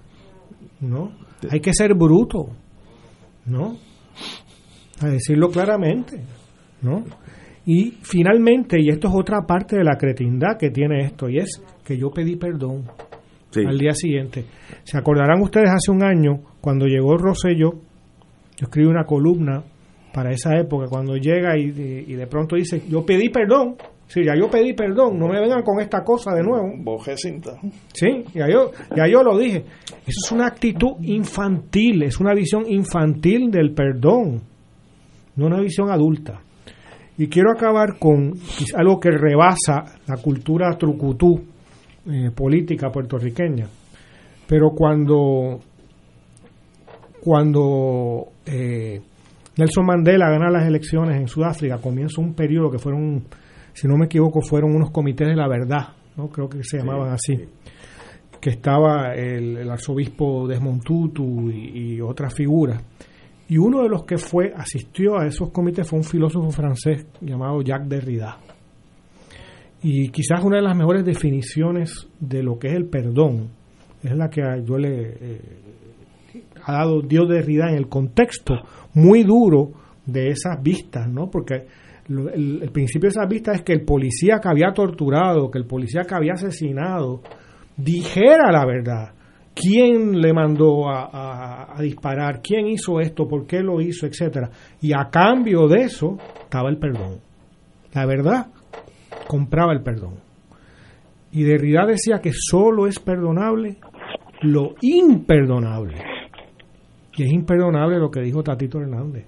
¿No? 0.81 1.13
Hay 1.51 1.61
que 1.61 1.73
ser 1.73 1.95
bruto. 1.95 2.47
¿No? 3.47 3.77
A 5.01 5.07
decirlo 5.09 5.49
claramente. 5.51 6.21
¿No? 6.83 7.05
Y 7.65 7.93
finalmente, 8.03 8.77
y 8.81 8.89
esto 8.89 9.09
es 9.09 9.15
otra 9.17 9.43
parte 9.47 9.77
de 9.77 9.85
la 9.85 9.97
cretindad 9.97 10.57
que 10.59 10.71
tiene 10.71 11.05
esto, 11.05 11.29
y 11.29 11.39
es 11.39 11.63
que 11.85 11.97
yo 11.97 12.11
pedí 12.11 12.37
perdón 12.37 12.85
Sí. 13.51 13.61
al 13.67 13.79
día 13.79 13.93
siguiente. 13.93 14.47
Se 14.83 14.97
acordarán 14.99 15.41
ustedes 15.43 15.69
hace 15.71 15.91
un 15.93 16.03
año, 16.03 16.41
cuando 16.61 16.87
llegó 16.87 17.17
Rosselló, 17.19 17.73
yo 17.73 18.65
escribí 18.67 18.89
una 18.89 19.05
columna 19.05 19.63
para 20.13 20.33
esa 20.33 20.59
época, 20.59 20.87
cuando 20.89 21.17
llega 21.17 21.57
y, 21.59 21.65
y 22.07 22.15
de 22.15 22.27
pronto 22.27 22.57
dice, 22.57 22.83
yo 22.89 23.05
pedí 23.05 23.29
perdón, 23.29 23.77
sí, 24.13 24.25
ya 24.25 24.35
yo 24.37 24.51
pedí 24.51 24.75
perdón, 24.75 25.19
no 25.19 25.29
me 25.29 25.41
vengan 25.41 25.63
con 25.63 25.81
esta 25.81 26.03
cosa 26.03 26.35
de 26.35 26.43
nuevo. 26.43 26.71
Bojé 26.79 27.17
cinta. 27.17 27.59
Sí, 27.93 28.25
ya 28.35 28.49
yo, 28.49 28.71
ya 28.95 29.07
yo 29.07 29.23
lo 29.23 29.39
dije. 29.39 29.65
Eso 30.07 30.21
es 30.27 30.33
una 30.33 30.47
actitud 30.47 30.97
infantil, 31.03 32.03
es 32.03 32.21
una 32.21 32.35
visión 32.35 32.65
infantil 32.69 33.51
del 33.51 33.73
perdón, 33.73 34.43
no 35.37 35.47
una 35.47 35.61
visión 35.61 35.91
adulta. 35.91 36.41
Y 37.17 37.29
quiero 37.29 37.51
acabar 37.53 37.99
con 37.99 38.35
algo 38.75 38.99
que 38.99 39.11
rebasa 39.11 39.85
la 40.07 40.17
cultura 40.17 40.77
trucutú 40.77 41.41
eh, 42.11 42.31
política 42.35 42.91
puertorriqueña. 42.91 43.67
Pero 44.47 44.71
cuando, 44.71 45.61
cuando 47.23 48.25
eh, 48.45 49.01
Nelson 49.57 49.87
Mandela 49.87 50.31
gana 50.31 50.51
las 50.51 50.67
elecciones 50.67 51.21
en 51.21 51.29
Sudáfrica, 51.29 51.79
comienza 51.79 52.21
un 52.21 52.35
periodo 52.35 52.71
que 52.71 52.79
fueron, 52.79 53.23
si 53.73 53.89
no 53.89 53.97
me 53.97 54.07
equivoco, 54.07 54.41
fueron 54.41 54.75
unos 54.75 54.91
comités 54.91 55.29
de 55.29 55.37
la 55.37 55.49
verdad, 55.49 55.89
¿no? 56.17 56.29
creo 56.29 56.49
que 56.49 56.63
se 56.63 56.79
llamaban 56.79 57.13
así, 57.13 57.37
que 58.41 58.51
estaba 58.51 59.15
el, 59.15 59.57
el 59.57 59.71
arzobispo 59.71 60.47
Desmond 60.47 60.83
Tutu 60.83 61.51
y, 61.51 61.95
y 61.95 62.01
otras 62.01 62.35
figuras. 62.35 62.83
Y 63.49 63.59
uno 63.59 63.83
de 63.83 63.89
los 63.89 64.05
que 64.05 64.19
fue 64.19 64.53
asistió 64.57 65.19
a 65.19 65.27
esos 65.27 65.51
comités 65.51 65.89
fue 65.89 65.99
un 65.99 66.05
filósofo 66.05 66.51
francés 66.51 67.07
llamado 67.21 67.61
Jacques 67.63 67.89
Derrida. 67.89 68.39
Y 69.83 70.11
quizás 70.11 70.43
una 70.45 70.57
de 70.57 70.63
las 70.63 70.77
mejores 70.77 71.05
definiciones 71.05 72.09
de 72.21 72.43
lo 72.43 72.59
que 72.59 72.69
es 72.69 72.75
el 72.75 72.87
perdón 72.87 73.51
es 74.03 74.17
la 74.17 74.31
que 74.31 74.43
yo 74.65 74.79
le 74.79 75.17
eh, 75.21 75.41
ha 76.65 76.73
dado 76.73 77.03
Dios 77.03 77.29
Derrida 77.29 77.69
en 77.69 77.77
el 77.77 77.89
contexto 77.89 78.55
muy 78.95 79.23
duro 79.25 79.73
de 80.07 80.29
esas 80.29 80.63
vistas, 80.63 81.09
¿no? 81.09 81.31
Porque 81.31 81.67
el, 82.35 82.71
principio 82.73 83.09
de 83.09 83.13
esas 83.13 83.29
vistas 83.29 83.57
es 83.57 83.63
que 83.63 83.73
el 83.73 83.85
policía 83.85 84.39
que 84.41 84.49
había 84.49 84.73
torturado, 84.73 85.51
que 85.51 85.59
el 85.59 85.67
policía 85.67 86.03
que 86.03 86.15
había 86.15 86.33
asesinado, 86.35 87.23
dijera 87.77 88.51
la 88.53 88.65
verdad. 88.67 89.13
¿Quién 89.55 90.21
le 90.21 90.33
mandó 90.33 90.89
a, 90.89 91.05
a- 91.13 91.79
a 91.79 91.83
disparar? 91.83 92.41
¿Quién 92.43 92.67
hizo 92.69 93.01
esto? 93.01 93.29
¿Por 93.29 93.47
qué 93.47 93.61
lo 93.61 93.81
hizo? 93.81 94.07
Etcétera. 94.07 94.51
Y 94.81 94.93
a 94.95 95.11
cambio 95.11 95.69
de 95.69 95.83
eso 95.83 96.17
estaba 96.43 96.71
el 96.71 96.79
perdón. 96.79 97.19
La 97.93 98.07
verdad 98.07 98.47
compraba 99.29 99.73
el 99.75 99.83
perdón. 99.83 100.15
Y 101.33 101.43
Derrida 101.45 101.85
decía 101.87 102.21
que 102.21 102.31
solo 102.33 102.87
es 102.87 102.99
perdonable 102.99 103.77
lo 104.43 104.75
imperdonable. 104.81 105.95
Y 107.17 107.23
es 107.25 107.33
imperdonable 107.33 107.99
lo 107.99 108.11
que 108.11 108.21
dijo 108.23 108.43
Tatito 108.43 108.81
Hernández. 108.81 109.27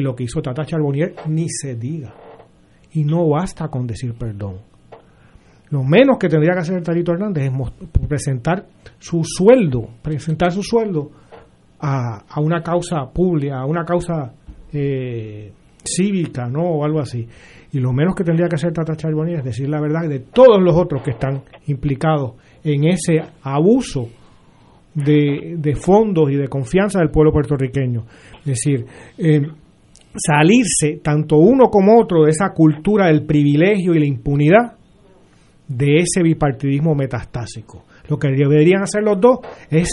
Lo 0.00 0.14
que 0.14 0.24
hizo 0.24 0.42
Tata 0.42 0.64
Charbonnier 0.64 1.14
ni 1.28 1.48
se 1.48 1.76
diga. 1.76 2.14
Y 2.92 3.04
no 3.04 3.28
basta 3.28 3.68
con 3.68 3.86
decir 3.86 4.14
perdón. 4.14 4.58
Lo 5.70 5.84
menos 5.84 6.18
que 6.18 6.28
tendría 6.28 6.54
que 6.54 6.60
hacer 6.60 6.82
Tatito 6.82 7.12
Hernández 7.12 7.44
es 7.44 8.08
presentar 8.08 8.66
su 8.98 9.22
sueldo, 9.24 9.88
presentar 10.02 10.50
su 10.50 10.62
sueldo 10.62 11.10
a, 11.78 12.24
a 12.28 12.40
una 12.40 12.60
causa 12.60 13.08
pública, 13.12 13.60
a 13.60 13.66
una 13.66 13.84
causa 13.84 14.32
eh, 14.72 15.52
cívica, 15.84 16.48
¿no? 16.48 16.62
O 16.62 16.84
algo 16.84 17.00
así. 17.00 17.26
Y 17.72 17.78
lo 17.78 17.92
menos 17.92 18.14
que 18.16 18.24
tendría 18.24 18.48
que 18.48 18.56
hacer 18.56 18.72
Tata 18.72 18.96
Charbonnier 18.96 19.38
es 19.38 19.44
decir 19.44 19.68
la 19.68 19.80
verdad 19.80 20.08
de 20.08 20.20
todos 20.20 20.60
los 20.60 20.74
otros 20.76 21.02
que 21.02 21.12
están 21.12 21.42
implicados 21.68 22.34
en 22.64 22.84
ese 22.84 23.22
abuso 23.42 24.08
de, 24.94 25.54
de 25.56 25.74
fondos 25.76 26.30
y 26.30 26.36
de 26.36 26.48
confianza 26.48 26.98
del 26.98 27.10
pueblo 27.10 27.32
puertorriqueño. 27.32 28.04
Es 28.40 28.44
decir, 28.44 28.84
eh, 29.18 29.40
salirse 30.16 31.00
tanto 31.02 31.36
uno 31.36 31.68
como 31.68 32.00
otro 32.00 32.24
de 32.24 32.30
esa 32.30 32.50
cultura 32.52 33.06
del 33.06 33.24
privilegio 33.24 33.94
y 33.94 34.00
la 34.00 34.06
impunidad 34.06 34.72
de 35.68 35.98
ese 35.98 36.22
bipartidismo 36.22 36.94
metastásico. 36.94 37.84
Lo 38.08 38.18
que 38.18 38.28
deberían 38.28 38.82
hacer 38.82 39.02
los 39.04 39.20
dos 39.20 39.38
es 39.70 39.88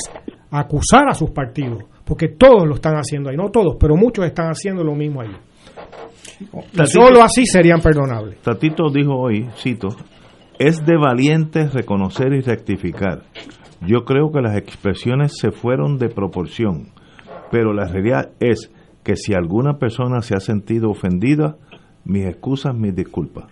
acusar 0.49 1.07
a 1.09 1.13
sus 1.13 1.29
partidos, 1.31 1.83
porque 2.03 2.29
todos 2.29 2.67
lo 2.67 2.75
están 2.75 2.95
haciendo 2.95 3.29
ahí, 3.29 3.37
no 3.37 3.49
todos, 3.49 3.75
pero 3.79 3.95
muchos 3.95 4.25
están 4.25 4.47
haciendo 4.47 4.83
lo 4.83 4.95
mismo 4.95 5.21
ahí. 5.21 5.35
Solo 6.85 7.21
así 7.21 7.45
serían 7.45 7.81
perdonables. 7.81 8.39
Tatito 8.41 8.89
dijo 8.89 9.15
hoy, 9.15 9.47
cito, 9.57 9.89
es 10.57 10.83
de 10.85 10.97
valientes 10.97 11.73
reconocer 11.73 12.33
y 12.33 12.41
rectificar. 12.41 13.23
Yo 13.85 14.05
creo 14.05 14.31
que 14.31 14.41
las 14.41 14.57
expresiones 14.57 15.37
se 15.37 15.51
fueron 15.51 15.99
de 15.99 16.09
proporción, 16.09 16.89
pero 17.51 17.73
la 17.73 17.85
realidad 17.85 18.31
es 18.39 18.71
que 19.07 19.15
si 19.15 19.33
alguna 19.33 19.77
persona 19.77 20.19
se 20.19 20.35
ha 20.35 20.41
sentido 20.41 20.89
ofendida, 20.89 21.55
mis 22.03 22.25
excusas, 22.25 22.75
mis 22.75 22.93
disculpas. 22.93 23.45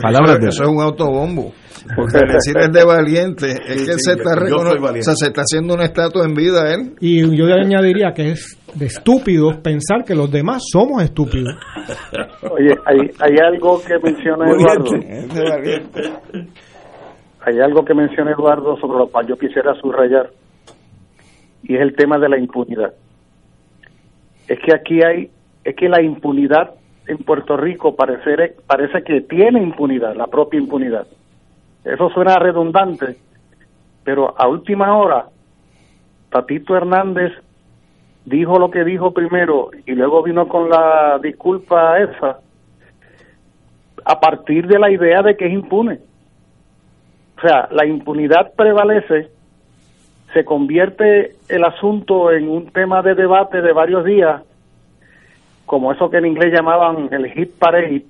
Palabras 0.00 0.36
eso, 0.36 0.40
de 0.40 0.48
eso 0.50 0.62
es 0.62 0.68
un 0.68 0.80
autobombo. 0.80 1.52
Porque 1.96 2.18
decir 2.32 2.56
es 2.60 2.70
de 2.70 2.84
valiente, 2.84 3.46
es 3.50 3.86
que 3.86 3.98
se 3.98 4.12
está 4.12 4.34
o 4.38 5.02
sea, 5.02 5.14
se 5.16 5.26
está 5.26 5.40
haciendo 5.40 5.74
un 5.74 5.80
estatus 5.82 6.24
en 6.24 6.34
vida 6.34 6.72
él. 6.72 6.94
Y 7.00 7.22
yo 7.22 7.44
le 7.44 7.54
añadiría 7.54 8.12
que 8.14 8.30
es 8.30 8.56
de 8.72 8.86
estúpidos 8.86 9.56
pensar 9.56 10.04
que 10.06 10.14
los 10.14 10.30
demás 10.30 10.62
somos 10.70 11.02
estúpidos. 11.02 11.56
Oye, 12.48 12.72
hay, 12.86 13.10
hay 13.18 13.36
algo 13.52 13.82
que 13.82 13.98
menciona 13.98 14.48
Eduardo. 14.48 14.94
Es 14.94 15.34
de 15.34 15.42
valiente. 15.42 16.00
Hay 17.40 17.58
algo 17.58 17.84
que 17.84 17.94
menciona 17.94 18.30
Eduardo 18.30 18.76
sobre 18.76 18.96
lo 18.96 19.08
cual 19.08 19.26
yo 19.26 19.36
quisiera 19.36 19.74
subrayar. 19.80 20.30
Y 21.64 21.74
es 21.74 21.82
el 21.82 21.96
tema 21.96 22.16
de 22.20 22.28
la 22.28 22.38
impunidad. 22.38 22.92
Es 24.50 24.58
que 24.58 24.74
aquí 24.74 25.00
hay, 25.00 25.30
es 25.62 25.76
que 25.76 25.88
la 25.88 26.02
impunidad 26.02 26.72
en 27.06 27.18
Puerto 27.18 27.56
Rico 27.56 27.94
parece, 27.94 28.56
parece 28.66 29.04
que 29.04 29.20
tiene 29.20 29.62
impunidad, 29.62 30.16
la 30.16 30.26
propia 30.26 30.58
impunidad. 30.58 31.06
Eso 31.84 32.10
suena 32.10 32.36
redundante, 32.36 33.16
pero 34.02 34.34
a 34.36 34.48
última 34.48 34.96
hora, 34.96 35.26
Tatito 36.30 36.76
Hernández 36.76 37.30
dijo 38.24 38.58
lo 38.58 38.72
que 38.72 38.82
dijo 38.82 39.12
primero 39.12 39.70
y 39.86 39.92
luego 39.92 40.24
vino 40.24 40.48
con 40.48 40.68
la 40.68 41.20
disculpa 41.22 42.00
esa, 42.00 42.40
a 44.04 44.18
partir 44.18 44.66
de 44.66 44.80
la 44.80 44.90
idea 44.90 45.22
de 45.22 45.36
que 45.36 45.46
es 45.46 45.52
impune. 45.52 46.00
O 47.38 47.40
sea, 47.40 47.68
la 47.70 47.86
impunidad 47.86 48.52
prevalece, 48.56 49.30
se 50.32 50.44
convierte 50.44 51.36
el 51.48 51.64
asunto 51.64 52.30
en 52.30 52.48
un 52.48 52.70
tema 52.70 53.02
de 53.02 53.14
debate 53.14 53.62
de 53.62 53.72
varios 53.72 54.04
días 54.04 54.42
como 55.70 55.92
eso 55.92 56.10
que 56.10 56.16
en 56.16 56.26
inglés 56.26 56.52
llamaban 56.52 57.08
el 57.12 57.30
hit 57.30 57.52
parade, 57.56 58.04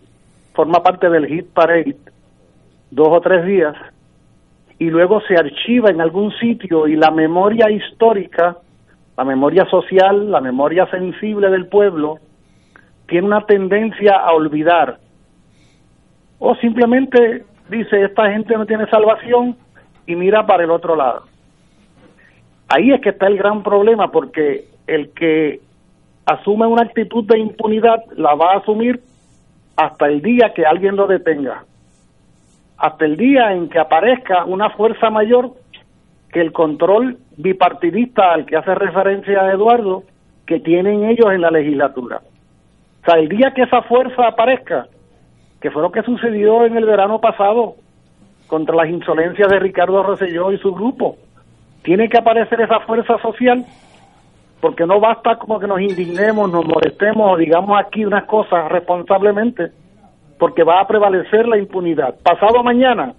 forma 0.54 0.82
parte 0.82 1.10
del 1.10 1.26
hit 1.26 1.46
parade 1.52 1.94
dos 2.90 3.08
o 3.08 3.20
tres 3.20 3.44
días 3.44 3.74
y 4.78 4.88
luego 4.88 5.20
se 5.20 5.34
archiva 5.34 5.90
en 5.90 6.00
algún 6.00 6.32
sitio 6.38 6.88
y 6.88 6.96
la 6.96 7.10
memoria 7.10 7.70
histórica, 7.70 8.56
la 9.14 9.24
memoria 9.24 9.66
social, 9.66 10.30
la 10.30 10.40
memoria 10.40 10.86
sensible 10.86 11.50
del 11.50 11.66
pueblo, 11.66 12.18
tiene 13.06 13.26
una 13.26 13.44
tendencia 13.44 14.16
a 14.16 14.32
olvidar. 14.32 14.98
O 16.38 16.54
simplemente 16.54 17.44
dice, 17.68 18.04
esta 18.04 18.30
gente 18.30 18.56
no 18.56 18.64
tiene 18.64 18.86
salvación 18.86 19.54
y 20.06 20.16
mira 20.16 20.46
para 20.46 20.64
el 20.64 20.70
otro 20.70 20.96
lado. 20.96 21.24
Ahí 22.72 22.92
es 22.92 23.00
que 23.00 23.08
está 23.08 23.26
el 23.26 23.36
gran 23.36 23.64
problema, 23.64 24.12
porque 24.12 24.66
el 24.86 25.10
que 25.10 25.60
asume 26.24 26.68
una 26.68 26.82
actitud 26.82 27.24
de 27.24 27.38
impunidad, 27.38 28.04
la 28.16 28.36
va 28.36 28.52
a 28.52 28.58
asumir 28.58 29.00
hasta 29.76 30.06
el 30.06 30.22
día 30.22 30.52
que 30.54 30.64
alguien 30.64 30.94
lo 30.94 31.08
detenga, 31.08 31.64
hasta 32.78 33.04
el 33.04 33.16
día 33.16 33.52
en 33.52 33.68
que 33.68 33.80
aparezca 33.80 34.44
una 34.44 34.70
fuerza 34.70 35.10
mayor 35.10 35.50
que 36.32 36.40
el 36.40 36.52
control 36.52 37.18
bipartidista 37.36 38.32
al 38.32 38.46
que 38.46 38.56
hace 38.56 38.72
referencia 38.76 39.50
Eduardo, 39.50 40.04
que 40.46 40.60
tienen 40.60 41.04
ellos 41.04 41.32
en 41.32 41.40
la 41.40 41.50
legislatura. 41.50 42.20
O 43.02 43.04
sea, 43.04 43.18
el 43.18 43.28
día 43.28 43.52
que 43.52 43.62
esa 43.62 43.82
fuerza 43.82 44.28
aparezca, 44.28 44.86
que 45.60 45.72
fue 45.72 45.82
lo 45.82 45.90
que 45.90 46.02
sucedió 46.02 46.64
en 46.66 46.76
el 46.76 46.84
verano 46.84 47.20
pasado 47.20 47.74
contra 48.46 48.76
las 48.76 48.88
insolencias 48.88 49.48
de 49.48 49.58
Ricardo 49.58 50.04
Rosselló 50.04 50.52
y 50.52 50.58
su 50.58 50.72
grupo, 50.72 51.16
tiene 51.82 52.08
que 52.08 52.18
aparecer 52.18 52.60
esa 52.60 52.80
fuerza 52.80 53.18
social 53.18 53.64
porque 54.60 54.86
no 54.86 55.00
basta 55.00 55.36
como 55.36 55.58
que 55.58 55.66
nos 55.66 55.80
indignemos, 55.80 56.50
nos 56.52 56.66
molestemos 56.66 57.32
o 57.32 57.36
digamos 57.36 57.78
aquí 57.80 58.04
unas 58.04 58.24
cosas 58.24 58.70
responsablemente, 58.70 59.70
porque 60.38 60.64
va 60.64 60.80
a 60.80 60.86
prevalecer 60.86 61.48
la 61.48 61.58
impunidad. 61.58 62.16
Pasado 62.22 62.62
mañana, 62.62 63.14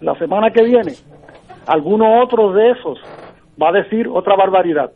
la 0.00 0.14
semana 0.16 0.50
que 0.50 0.62
viene, 0.62 0.92
alguno 1.66 2.22
otro 2.22 2.52
de 2.52 2.70
esos 2.70 3.00
va 3.60 3.70
a 3.70 3.72
decir 3.72 4.08
otra 4.08 4.36
barbaridad. 4.36 4.92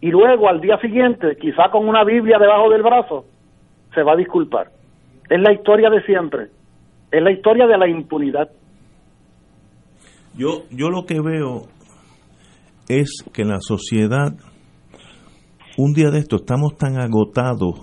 Y 0.00 0.10
luego 0.10 0.48
al 0.48 0.60
día 0.60 0.78
siguiente, 0.78 1.36
quizá 1.40 1.70
con 1.70 1.88
una 1.88 2.02
Biblia 2.02 2.38
debajo 2.38 2.68
del 2.70 2.82
brazo, 2.82 3.24
se 3.94 4.02
va 4.02 4.12
a 4.12 4.16
disculpar. 4.16 4.68
Es 5.30 5.40
la 5.40 5.52
historia 5.52 5.88
de 5.88 6.02
siempre. 6.02 6.48
Es 7.12 7.22
la 7.22 7.30
historia 7.30 7.66
de 7.68 7.78
la 7.78 7.86
impunidad. 7.86 8.50
Yo, 10.34 10.62
yo 10.70 10.90
lo 10.90 11.06
que 11.06 11.20
veo 11.20 11.68
es 12.88 13.24
que 13.32 13.44
la 13.44 13.60
sociedad 13.60 14.34
un 15.76 15.94
día 15.94 16.10
de 16.10 16.18
esto 16.18 16.36
estamos 16.36 16.76
tan 16.76 17.00
agotados 17.00 17.80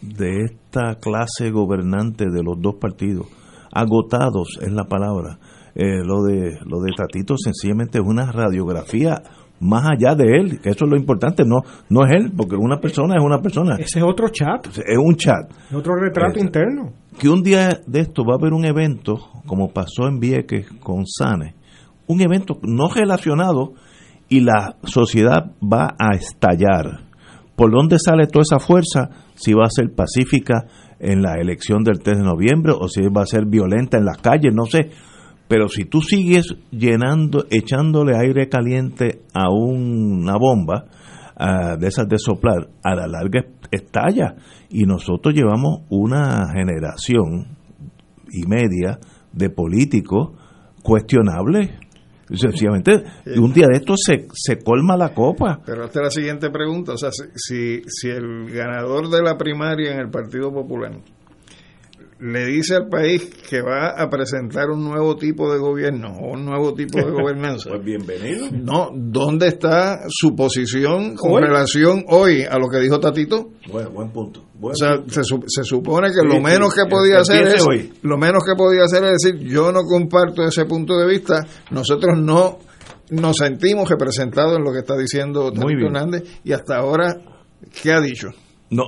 de 0.00 0.44
esta 0.44 0.96
clase 1.00 1.50
gobernante 1.50 2.26
de 2.30 2.42
los 2.42 2.60
dos 2.60 2.76
partidos, 2.76 3.26
agotados 3.72 4.58
es 4.60 4.72
la 4.72 4.84
palabra. 4.84 5.38
Eh, 5.74 6.04
lo 6.04 6.22
de 6.22 6.58
lo 6.66 6.80
de 6.80 6.92
Tatito 6.94 7.34
sencillamente 7.36 7.98
es 7.98 8.04
una 8.04 8.30
radiografía 8.30 9.22
más 9.60 9.88
allá 9.88 10.14
de 10.14 10.24
él, 10.38 10.60
que 10.60 10.70
eso 10.70 10.84
es 10.84 10.90
lo 10.90 10.96
importante, 10.96 11.44
no 11.44 11.62
no 11.88 12.04
es 12.04 12.12
él, 12.12 12.32
porque 12.36 12.56
una 12.56 12.78
persona 12.78 13.14
es 13.16 13.24
una 13.24 13.40
persona. 13.40 13.76
Ese 13.76 14.00
es 14.00 14.04
otro 14.04 14.28
chat. 14.28 14.66
Es 14.66 14.98
un 14.98 15.16
chat. 15.16 15.50
Es 15.70 15.74
otro 15.74 15.94
retrato 15.94 16.38
interno. 16.40 16.92
Que 17.18 17.28
un 17.28 17.42
día 17.42 17.80
de 17.86 18.00
esto 18.00 18.24
va 18.24 18.34
a 18.34 18.38
haber 18.38 18.52
un 18.52 18.64
evento, 18.64 19.18
como 19.46 19.72
pasó 19.72 20.08
en 20.08 20.18
Vieques 20.18 20.66
con 20.80 21.06
Sane, 21.06 21.54
un 22.06 22.20
evento 22.20 22.58
no 22.62 22.88
relacionado 22.88 23.72
y 24.32 24.40
la 24.40 24.76
sociedad 24.84 25.52
va 25.62 25.94
a 25.98 26.16
estallar. 26.16 27.00
¿Por 27.54 27.70
dónde 27.70 27.98
sale 27.98 28.26
toda 28.26 28.44
esa 28.44 28.58
fuerza? 28.58 29.10
Si 29.34 29.52
va 29.52 29.66
a 29.66 29.70
ser 29.70 29.94
pacífica 29.94 30.64
en 30.98 31.20
la 31.20 31.34
elección 31.34 31.84
del 31.84 31.98
3 31.98 32.16
de 32.16 32.24
noviembre 32.24 32.72
o 32.72 32.88
si 32.88 33.02
va 33.08 33.24
a 33.24 33.26
ser 33.26 33.44
violenta 33.44 33.98
en 33.98 34.06
las 34.06 34.16
calles, 34.16 34.54
no 34.54 34.64
sé. 34.64 34.88
Pero 35.48 35.68
si 35.68 35.84
tú 35.84 36.00
sigues 36.00 36.46
llenando, 36.70 37.44
echándole 37.50 38.16
aire 38.16 38.48
caliente 38.48 39.20
a 39.34 39.50
una 39.50 40.38
bomba 40.38 40.86
ah, 41.36 41.76
de 41.76 41.88
esas 41.88 42.08
de 42.08 42.16
soplar, 42.16 42.70
a 42.82 42.94
la 42.94 43.06
larga 43.06 43.44
estalla. 43.70 44.34
Y 44.70 44.84
nosotros 44.84 45.34
llevamos 45.34 45.82
una 45.90 46.46
generación 46.54 47.58
y 48.30 48.48
media 48.48 48.98
de 49.34 49.50
políticos 49.50 50.30
cuestionables 50.82 51.81
Sencillamente, 52.34 53.04
un 53.36 53.52
día 53.52 53.66
de 53.68 53.78
esto 53.78 53.94
se, 53.96 54.26
se 54.32 54.62
colma 54.62 54.96
la 54.96 55.14
copa. 55.14 55.60
Pero 55.64 55.84
es 55.84 55.94
la 55.94 56.10
siguiente 56.10 56.50
pregunta. 56.50 56.92
O 56.92 56.96
sea, 56.96 57.10
si, 57.12 57.82
si 57.86 58.08
el 58.08 58.50
ganador 58.50 59.08
de 59.08 59.22
la 59.22 59.36
primaria 59.36 59.92
en 59.92 60.00
el 60.00 60.10
Partido 60.10 60.52
Popular 60.52 60.92
le 62.22 62.46
dice 62.46 62.76
al 62.76 62.88
país 62.88 63.28
que 63.50 63.60
va 63.60 64.00
a 64.00 64.08
presentar 64.08 64.70
un 64.70 64.84
nuevo 64.84 65.16
tipo 65.16 65.52
de 65.52 65.58
gobierno 65.58 66.12
o 66.20 66.34
un 66.34 66.44
nuevo 66.44 66.72
tipo 66.72 66.98
de 66.98 67.10
gobernanza. 67.10 67.70
pues 67.70 67.84
bienvenido. 67.84 68.46
No, 68.52 68.90
¿dónde 68.94 69.48
está 69.48 70.02
su 70.08 70.34
posición 70.36 71.16
con 71.16 71.42
relación 71.42 72.04
hoy 72.08 72.44
a 72.48 72.58
lo 72.58 72.68
que 72.68 72.78
dijo 72.78 73.00
Tatito? 73.00 73.50
Bueno, 73.72 73.90
buen 73.90 74.12
punto. 74.12 74.44
o 74.60 74.72
sea, 74.72 75.02
se, 75.08 75.22
se, 75.24 75.64
supone 75.64 76.10
que 76.12 76.24
lo 76.24 76.40
menos 76.40 76.72
que 76.72 76.88
podía 76.88 77.18
hacer 77.18 77.48
es 77.48 77.66
lo 78.02 78.16
menos 78.16 78.44
que 78.44 78.54
podía 78.54 78.84
hacer 78.84 79.02
es 79.04 79.18
decir, 79.20 79.40
yo 79.40 79.72
no 79.72 79.82
comparto 79.82 80.44
ese 80.44 80.64
punto 80.64 80.96
de 80.96 81.08
vista, 81.08 81.44
nosotros 81.72 82.16
no 82.20 82.58
nos 83.10 83.36
sentimos 83.36 83.90
representados 83.90 84.58
en 84.58 84.64
lo 84.64 84.72
que 84.72 84.78
está 84.78 84.96
diciendo 84.96 85.50
Tatito 85.50 85.86
Hernández 85.86 86.22
y 86.44 86.52
hasta 86.52 86.76
ahora 86.76 87.16
¿qué 87.82 87.92
ha 87.92 88.00
dicho? 88.00 88.28
No, 88.72 88.84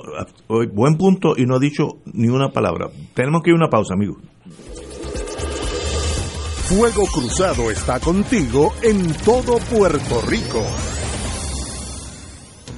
buen 0.72 0.96
punto 0.96 1.34
y 1.36 1.44
no 1.44 1.56
ha 1.56 1.58
dicho 1.58 1.98
ni 2.06 2.28
una 2.28 2.48
palabra. 2.48 2.88
Tenemos 3.12 3.42
que 3.42 3.50
ir 3.50 3.54
a 3.54 3.58
una 3.58 3.68
pausa, 3.68 3.92
amigos. 3.92 4.16
Fuego 6.64 7.04
Cruzado 7.12 7.70
está 7.70 8.00
contigo 8.00 8.72
en 8.82 9.12
todo 9.24 9.58
Puerto 9.58 10.22
Rico. 10.26 10.62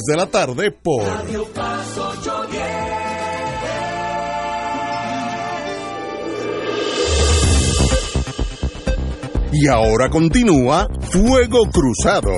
de 0.00 0.16
la 0.16 0.26
tarde 0.26 0.70
por 0.70 1.02
Radio 1.02 1.44
Paz 1.52 1.98
810. 1.98 2.62
Y 9.52 9.68
ahora 9.68 10.08
continúa 10.08 10.88
Fuego 11.10 11.68
Cruzado. 11.70 12.30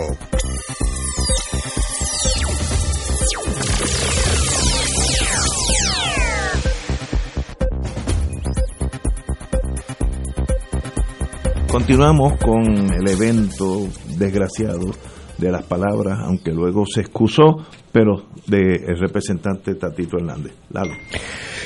Continuamos 11.68 12.36
con 12.40 12.92
el 12.92 13.08
evento 13.08 13.86
desgraciado 14.16 14.90
de 15.38 15.50
las 15.50 15.64
palabras, 15.64 16.18
aunque 16.20 16.52
luego 16.52 16.84
se 16.86 17.00
excusó, 17.00 17.56
pero 17.92 18.24
del 18.46 18.98
representante 18.98 19.74
Tatito 19.74 20.16
Hernández. 20.18 20.54
Lalo. 20.70 20.92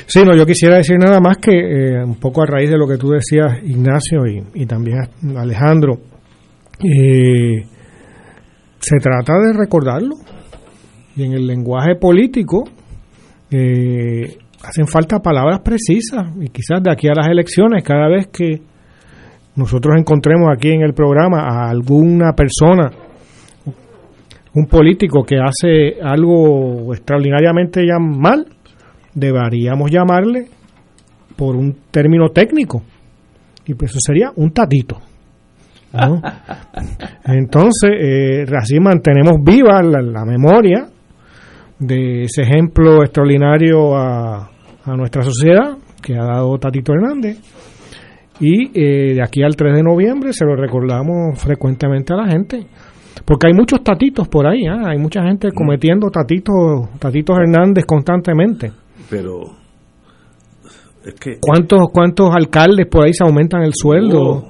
Sí, 0.06 0.22
no, 0.24 0.34
yo 0.34 0.46
quisiera 0.46 0.76
decir 0.76 0.96
nada 0.98 1.20
más 1.20 1.36
que 1.38 1.52
eh, 1.52 2.04
un 2.04 2.16
poco 2.16 2.42
a 2.42 2.46
raíz 2.46 2.70
de 2.70 2.78
lo 2.78 2.86
que 2.86 2.96
tú 2.96 3.10
decías, 3.10 3.62
Ignacio, 3.64 4.26
y, 4.26 4.62
y 4.62 4.66
también 4.66 4.98
Alejandro, 5.36 5.98
eh, 6.82 7.64
se 8.78 8.96
trata 8.98 9.34
de 9.34 9.52
recordarlo. 9.52 10.14
Y 11.16 11.24
en 11.24 11.32
el 11.32 11.46
lenguaje 11.46 11.96
político 11.96 12.64
eh, 13.50 14.38
hacen 14.62 14.86
falta 14.86 15.18
palabras 15.18 15.60
precisas. 15.60 16.30
Y 16.40 16.48
quizás 16.48 16.82
de 16.82 16.92
aquí 16.92 17.08
a 17.08 17.14
las 17.14 17.28
elecciones, 17.28 17.82
cada 17.82 18.08
vez 18.08 18.28
que 18.28 18.60
nosotros 19.56 19.96
encontremos 19.98 20.48
aquí 20.54 20.70
en 20.70 20.82
el 20.82 20.94
programa 20.94 21.42
a 21.42 21.70
alguna 21.70 22.32
persona 22.34 23.07
un 24.58 24.66
político 24.66 25.22
que 25.22 25.36
hace 25.36 26.00
algo 26.02 26.92
extraordinariamente 26.92 27.86
ya 27.86 27.98
mal, 27.98 28.46
deberíamos 29.14 29.90
llamarle 29.90 30.46
por 31.36 31.54
un 31.54 31.76
término 31.90 32.30
técnico. 32.30 32.82
Y 33.66 33.74
pues 33.74 33.92
eso 33.92 34.00
sería 34.04 34.30
un 34.34 34.50
tatito. 34.50 34.98
¿no? 35.92 36.20
Entonces, 37.24 37.90
eh, 38.00 38.44
así 38.56 38.80
mantenemos 38.80 39.36
viva 39.42 39.80
la, 39.82 40.02
la, 40.02 40.24
memoria 40.24 40.88
de 41.78 42.22
ese 42.22 42.42
ejemplo 42.42 43.04
extraordinario 43.04 43.96
a, 43.96 44.50
a, 44.84 44.96
nuestra 44.96 45.22
sociedad 45.22 45.78
que 46.02 46.14
ha 46.14 46.24
dado 46.24 46.58
Tatito 46.58 46.92
Hernández. 46.92 47.38
Y 48.40 48.70
eh, 48.74 49.14
de 49.14 49.22
aquí 49.22 49.42
al 49.42 49.56
3 49.56 49.76
de 49.76 49.82
noviembre 49.82 50.32
se 50.32 50.44
lo 50.44 50.56
recordamos 50.56 51.40
frecuentemente 51.40 52.12
a 52.12 52.16
la 52.16 52.30
gente. 52.30 52.66
Porque 53.24 53.48
hay 53.48 53.54
muchos 53.54 53.82
tatitos 53.82 54.28
por 54.28 54.46
ahí, 54.46 54.64
¿eh? 54.64 54.70
hay 54.86 54.98
mucha 54.98 55.22
gente 55.22 55.50
cometiendo 55.52 56.10
tatitos, 56.10 56.88
tatitos 56.98 57.36
Hernández 57.38 57.84
constantemente. 57.84 58.72
Pero 59.10 59.40
es 61.04 61.14
que 61.14 61.38
¿Cuántos 61.40 61.88
cuántos 61.92 62.30
alcaldes 62.34 62.86
por 62.86 63.06
ahí 63.06 63.12
se 63.12 63.24
aumentan 63.24 63.62
el 63.62 63.72
sueldo? 63.74 64.20
Oh. 64.20 64.48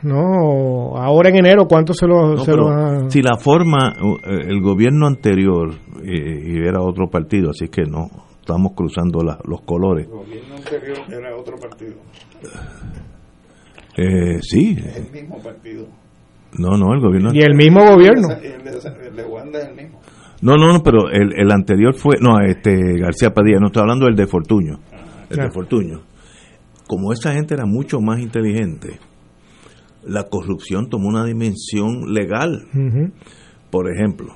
No, 0.00 0.96
ahora 0.96 1.30
en 1.30 1.38
enero 1.38 1.66
cuánto 1.68 1.92
se 1.92 2.06
lo, 2.06 2.36
no, 2.36 2.44
se 2.44 2.52
lo 2.52 2.68
ha... 2.68 3.10
si 3.10 3.20
la 3.20 3.36
forma 3.36 3.94
el 4.24 4.60
gobierno 4.60 5.08
anterior 5.08 5.70
y, 6.04 6.52
y, 6.52 6.58
era 6.58 6.80
otro 6.80 7.08
partido, 7.08 7.50
así 7.50 7.66
que 7.66 7.82
no 7.82 8.06
estamos 8.38 8.72
cruzando 8.76 9.22
la, 9.24 9.38
los 9.44 9.60
colores. 9.62 10.06
El 10.06 10.12
gobierno 10.12 10.54
anterior 10.54 10.98
era 11.08 11.36
otro 11.36 11.56
partido. 11.58 11.96
Eh, 13.96 14.38
sí. 14.40 14.76
El 14.94 15.10
mismo 15.10 15.42
partido. 15.42 15.86
No, 16.58 16.76
no, 16.76 16.92
el 16.92 17.00
gobierno. 17.00 17.30
Y 17.32 17.40
el 17.40 17.54
mismo 17.54 17.80
gobierno. 17.84 18.28
El 18.32 19.16
de, 19.16 19.24
Wanda 19.24 19.60
es 19.60 19.68
el 19.68 19.76
mismo. 19.76 20.00
No, 20.42 20.56
no, 20.56 20.72
no, 20.72 20.82
pero 20.82 21.08
el, 21.10 21.32
el, 21.36 21.50
anterior 21.50 21.94
fue, 21.94 22.16
no, 22.20 22.40
este 22.40 22.98
García 22.98 23.32
Padilla, 23.34 23.58
no 23.58 23.66
estoy 23.66 23.82
hablando 23.82 24.06
del 24.06 24.14
de 24.14 24.26
Fortuño, 24.26 24.78
el 25.28 25.28
claro. 25.28 25.48
de 25.48 25.54
Fortuño. 25.54 26.00
Como 26.86 27.12
esa 27.12 27.32
gente 27.32 27.54
era 27.54 27.66
mucho 27.66 28.00
más 28.00 28.20
inteligente, 28.20 28.98
la 30.04 30.24
corrupción 30.24 30.88
tomó 30.88 31.08
una 31.08 31.24
dimensión 31.24 32.12
legal. 32.12 32.66
Uh 32.72 32.78
-huh. 32.78 33.12
Por 33.70 33.90
ejemplo, 33.92 34.34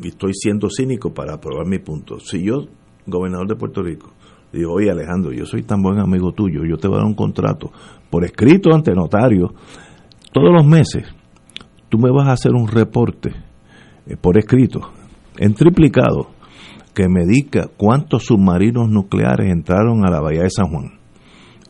y 0.00 0.08
estoy 0.08 0.32
siendo 0.34 0.68
cínico 0.68 1.12
para 1.14 1.38
probar 1.38 1.66
mi 1.66 1.78
punto, 1.78 2.18
si 2.20 2.42
yo, 2.42 2.66
gobernador 3.06 3.48
de 3.48 3.56
Puerto 3.56 3.82
Rico, 3.82 4.12
digo, 4.52 4.72
oye 4.74 4.90
Alejandro, 4.90 5.32
yo 5.32 5.46
soy 5.46 5.62
tan 5.62 5.82
buen 5.82 5.98
amigo 5.98 6.32
tuyo, 6.32 6.64
yo 6.68 6.76
te 6.76 6.88
voy 6.88 6.96
a 6.96 6.98
dar 6.98 7.06
un 7.06 7.14
contrato 7.14 7.72
por 8.10 8.24
escrito 8.24 8.74
ante 8.74 8.92
notario, 8.92 9.54
todos 10.32 10.52
los 10.52 10.66
meses, 10.66 11.04
tú 11.96 12.02
me 12.02 12.10
vas 12.10 12.28
a 12.28 12.32
hacer 12.32 12.52
un 12.52 12.68
reporte 12.68 13.32
eh, 14.06 14.16
por 14.20 14.38
escrito, 14.38 14.92
en 15.38 15.54
triplicado, 15.54 16.30
que 16.94 17.08
me 17.08 17.24
diga 17.26 17.68
cuántos 17.76 18.24
submarinos 18.24 18.88
nucleares 18.88 19.50
entraron 19.50 20.06
a 20.06 20.10
la 20.10 20.20
bahía 20.20 20.42
de 20.42 20.50
San 20.50 20.68
Juan. 20.68 20.98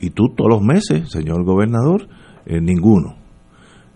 Y 0.00 0.10
tú 0.10 0.24
todos 0.36 0.50
los 0.50 0.62
meses, 0.62 1.10
señor 1.10 1.44
gobernador, 1.44 2.08
eh, 2.44 2.60
ninguno. 2.60 3.16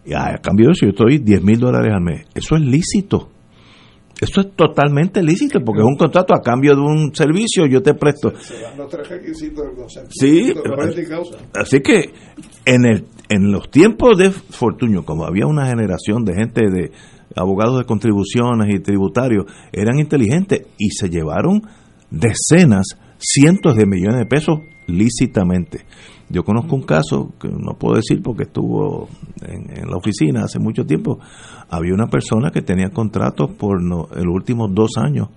Y 0.05 0.14
a 0.14 0.39
cambio 0.43 0.66
de 0.66 0.72
eso 0.72 0.87
yo 0.87 0.91
estoy 0.91 1.18
10 1.18 1.43
mil 1.43 1.59
dólares 1.59 1.93
al 1.95 2.03
mes. 2.03 2.26
Eso 2.35 2.57
es 2.57 2.62
lícito. 2.62 3.28
Eso 4.21 4.43
es 4.43 4.53
totalmente 4.55 5.23
lícito 5.23 5.61
porque 5.64 5.81
es 5.81 5.87
un 5.87 5.97
contrato 5.97 6.35
a 6.35 6.43
cambio 6.43 6.75
de 6.75 6.83
un 6.83 7.14
servicio, 7.14 7.66
yo 7.66 7.83
te 7.83 7.95
presto. 7.95 8.31
Se, 8.39 8.55
se 8.55 8.61
dan 8.61 8.77
los 8.77 8.91
tres 8.91 9.09
requisitos 9.09 9.64
del 9.64 9.75
concepto. 9.75 10.11
Sí, 10.11 10.53
así 11.55 11.81
que 11.81 12.12
en, 12.66 12.85
el, 12.85 13.07
en 13.31 13.51
los 13.51 13.71
tiempos 13.71 14.18
de 14.18 14.31
Fortuño, 14.31 15.05
como 15.05 15.25
había 15.25 15.47
una 15.47 15.66
generación 15.66 16.25
de 16.25 16.35
gente 16.35 16.62
de 16.71 16.93
abogados 17.35 17.79
de 17.79 17.85
contribuciones 17.85 18.75
y 18.75 18.81
tributarios, 18.81 19.47
eran 19.73 19.99
inteligentes 19.99 20.66
y 20.77 20.91
se 20.91 21.09
llevaron 21.09 21.62
decenas, 22.11 22.99
cientos 23.18 23.77
de 23.77 23.87
millones 23.87 24.18
de 24.18 24.27
pesos 24.27 24.61
lícitamente. 24.87 25.87
Yo 26.31 26.45
conozco 26.45 26.76
un 26.76 26.83
caso 26.83 27.33
que 27.41 27.49
no 27.49 27.74
puedo 27.76 27.97
decir 27.97 28.22
porque 28.22 28.45
estuvo 28.45 29.09
en, 29.43 29.91
la 29.91 29.97
oficina 29.97 30.45
hace 30.45 30.61
mucho 30.61 30.87
tiempo. 30.87 31.18
Había 31.68 31.93
una 31.93 32.07
persona 32.07 32.53
que 32.53 32.62
tenía 32.62 32.91
contratos 32.91 33.51
por 33.51 33.83
los 33.83 34.09
últimos 34.33 34.72
dos 34.72 34.93
años 34.97 35.28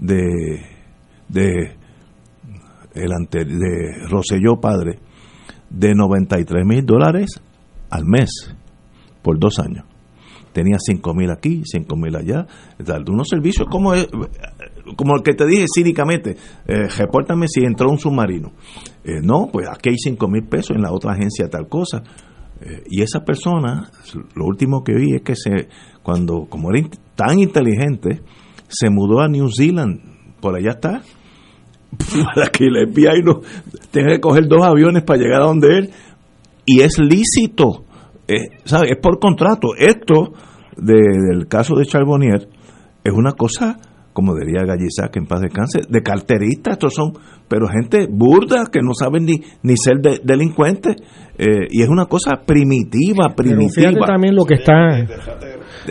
de, 0.00 0.66
de, 1.28 1.76
el 2.94 3.12
ante, 3.12 3.44
de 3.44 4.08
Roselló 4.08 4.60
Padre 4.60 4.98
de 5.70 5.94
93 5.94 6.64
mil 6.64 6.84
dólares 6.84 7.40
al 7.90 8.04
mes 8.04 8.30
por 9.22 9.38
dos 9.38 9.60
años. 9.60 9.84
Tenía 10.52 10.78
5 10.78 11.14
mil 11.14 11.30
aquí, 11.30 11.62
5 11.64 11.96
mil 11.96 12.16
allá. 12.16 12.46
De 12.78 13.10
unos 13.10 13.28
servicios 13.28 13.68
como, 13.70 13.92
como 14.94 15.16
el 15.16 15.22
que 15.22 15.34
te 15.34 15.46
dije 15.46 15.66
cínicamente, 15.74 16.36
eh, 16.66 16.88
repórtame 16.96 17.48
si 17.48 17.64
entró 17.64 17.90
un 17.90 17.98
submarino. 17.98 18.52
Eh, 19.04 19.20
no, 19.22 19.48
pues 19.52 19.68
aquí 19.68 19.90
hay 19.90 19.96
5 19.98 20.28
mil 20.28 20.44
pesos, 20.44 20.76
en 20.76 20.82
la 20.82 20.92
otra 20.92 21.12
agencia 21.12 21.48
tal 21.48 21.68
cosa. 21.68 22.02
Eh, 22.60 22.84
y 22.88 23.02
esa 23.02 23.24
persona, 23.24 23.90
lo 24.34 24.46
último 24.46 24.82
que 24.82 24.94
vi 24.94 25.14
es 25.14 25.22
que 25.22 25.36
se, 25.36 25.68
cuando, 26.02 26.46
como 26.48 26.70
era 26.70 26.88
tan 27.14 27.38
inteligente, 27.38 28.22
se 28.68 28.88
mudó 28.90 29.20
a 29.20 29.28
New 29.28 29.48
Zealand, 29.50 30.00
por 30.40 30.56
allá 30.56 30.70
está, 30.70 31.02
para 32.34 32.48
que 32.48 32.64
el 32.64 32.92
FBI 32.92 33.22
no 33.22 33.40
tenga 33.90 34.14
que 34.14 34.20
coger 34.20 34.46
dos 34.48 34.62
aviones 34.62 35.02
para 35.02 35.20
llegar 35.20 35.42
a 35.42 35.46
donde 35.46 35.78
él, 35.78 35.90
y 36.64 36.80
es 36.80 36.98
lícito, 36.98 37.84
eh, 38.26 38.58
es 38.64 38.98
por 39.00 39.20
contrato. 39.20 39.68
Esto 39.78 40.32
del 40.76 41.46
caso 41.48 41.76
de 41.76 41.86
Charbonnier 41.86 42.48
es 43.04 43.12
una 43.12 43.32
cosa, 43.32 43.78
como 44.16 44.34
diría 44.34 44.64
Gallizac 44.64 45.14
en 45.18 45.26
paz 45.26 45.42
descanse, 45.42 45.80
de 45.86 46.02
carterista, 46.02 46.70
estos 46.70 46.94
son, 46.94 47.12
pero 47.46 47.68
gente 47.68 48.08
burda 48.10 48.64
que 48.72 48.80
no 48.80 48.94
saben 48.98 49.26
ni, 49.26 49.42
ni 49.62 49.76
ser 49.76 49.98
delincuentes, 50.00 50.96
eh, 51.36 51.68
y 51.68 51.82
es 51.82 51.88
una 51.90 52.06
cosa 52.06 52.40
primitiva, 52.46 53.34
primitiva. 53.36 53.90
Pero 53.92 54.06
también 54.06 54.34
lo 54.34 54.46
que 54.46 54.54
está... 54.54 55.06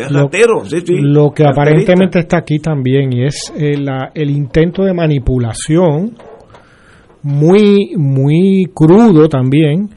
lo, 0.09 1.32
que 1.36 1.45
aparentemente 1.45 2.17
está 2.17 2.38
aquí 2.38 2.57
también 2.57 3.13
y 3.13 3.26
es 3.28 3.53
el, 3.55 3.88
eh, 3.88 4.09
el 4.15 4.32
intento 4.32 4.84
de 4.84 4.95
manipulación 4.95 6.17
muy 7.21 7.93
muy 7.95 8.65
crudo 8.73 9.30
también 9.30 9.89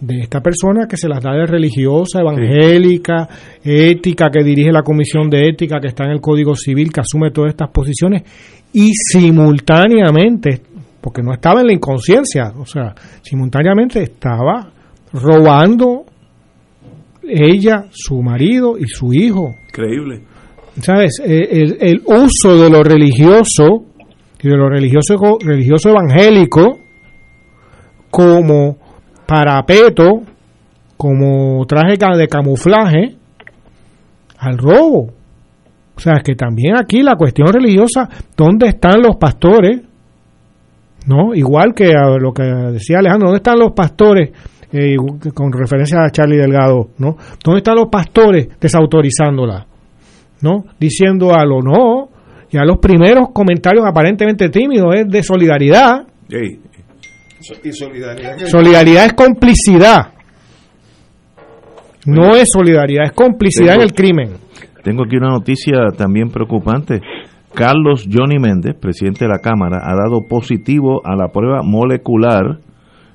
de 0.00 0.20
esta 0.20 0.40
persona 0.40 0.86
que 0.86 0.96
se 0.96 1.08
las 1.08 1.22
da 1.22 1.32
de 1.32 1.46
religiosa, 1.46 2.20
evangélica, 2.20 3.28
ética, 3.64 4.30
que 4.30 4.44
dirige 4.44 4.70
la 4.70 4.82
comisión 4.82 5.30
de 5.30 5.48
ética, 5.48 5.80
que 5.80 5.88
está 5.88 6.04
en 6.04 6.10
el 6.10 6.20
Código 6.20 6.54
Civil, 6.54 6.92
que 6.92 7.00
asume 7.00 7.30
todas 7.30 7.50
estas 7.50 7.70
posiciones, 7.70 8.22
y 8.72 8.90
simultáneamente, 8.92 10.60
porque 11.00 11.22
no 11.22 11.32
estaba 11.32 11.60
en 11.60 11.68
la 11.68 11.72
inconsciencia, 11.72 12.52
o 12.58 12.66
sea, 12.66 12.94
simultáneamente 13.22 14.02
estaba 14.02 14.70
robando 15.12 16.04
ella, 17.22 17.86
su 17.90 18.20
marido 18.22 18.76
y 18.78 18.86
su 18.86 19.12
hijo. 19.12 19.54
Increíble. 19.68 20.22
¿Sabes? 20.80 21.20
Eh, 21.24 21.48
el, 21.50 21.76
el 21.80 22.02
uso 22.04 22.62
de 22.62 22.70
lo 22.70 22.82
religioso 22.82 23.86
y 24.42 24.48
de 24.48 24.56
lo 24.56 24.68
religioso, 24.68 25.16
religioso 25.40 25.88
evangélico 25.88 26.78
como 28.10 28.78
parapeto 29.26 30.22
como 30.96 31.64
traje 31.66 31.96
de 32.16 32.28
camuflaje 32.28 33.16
al 34.38 34.58
robo. 34.58 35.10
O 35.96 36.00
sea, 36.00 36.20
que 36.22 36.34
también 36.34 36.76
aquí 36.76 37.02
la 37.02 37.16
cuestión 37.16 37.48
religiosa, 37.48 38.08
¿dónde 38.36 38.68
están 38.68 39.00
los 39.02 39.16
pastores? 39.16 39.80
¿No? 41.06 41.34
Igual 41.34 41.72
que 41.74 41.92
a 41.94 42.18
lo 42.18 42.32
que 42.32 42.42
decía 42.42 42.98
Alejandro, 42.98 43.28
¿dónde 43.28 43.38
están 43.38 43.58
los 43.58 43.72
pastores? 43.72 44.30
Eh, 44.72 44.96
con 45.32 45.52
referencia 45.52 45.98
a 46.04 46.10
Charlie 46.10 46.36
Delgado, 46.38 46.88
¿no? 46.98 47.16
¿Dónde 47.42 47.58
están 47.58 47.76
los 47.76 47.88
pastores 47.88 48.48
desautorizándola? 48.60 49.64
¿No? 50.42 50.64
Diciendo 50.78 51.32
a 51.32 51.44
lo 51.46 51.62
no, 51.62 52.08
ya 52.50 52.62
los 52.64 52.78
primeros 52.78 53.30
comentarios 53.32 53.86
aparentemente 53.86 54.48
tímidos 54.48 54.94
es 54.96 55.08
de 55.08 55.22
solidaridad. 55.22 56.06
Y 57.62 57.72
solidaridad. 57.72 58.38
Solidaridad 58.46 59.06
es 59.06 59.12
complicidad. 59.12 60.12
No 62.06 62.36
es 62.36 62.50
solidaridad, 62.50 63.06
es 63.06 63.12
complicidad 63.12 63.76
en 63.76 63.82
el 63.82 63.92
crimen. 63.92 64.36
Tengo 64.84 65.04
aquí 65.04 65.16
una 65.16 65.30
noticia 65.30 65.88
también 65.96 66.30
preocupante. 66.30 67.00
Carlos 67.52 68.06
Johnny 68.10 68.38
Méndez, 68.38 68.76
presidente 68.80 69.24
de 69.24 69.30
la 69.30 69.40
Cámara, 69.40 69.78
ha 69.82 69.94
dado 69.96 70.20
positivo 70.28 71.00
a 71.04 71.16
la 71.16 71.28
prueba 71.28 71.62
molecular, 71.64 72.58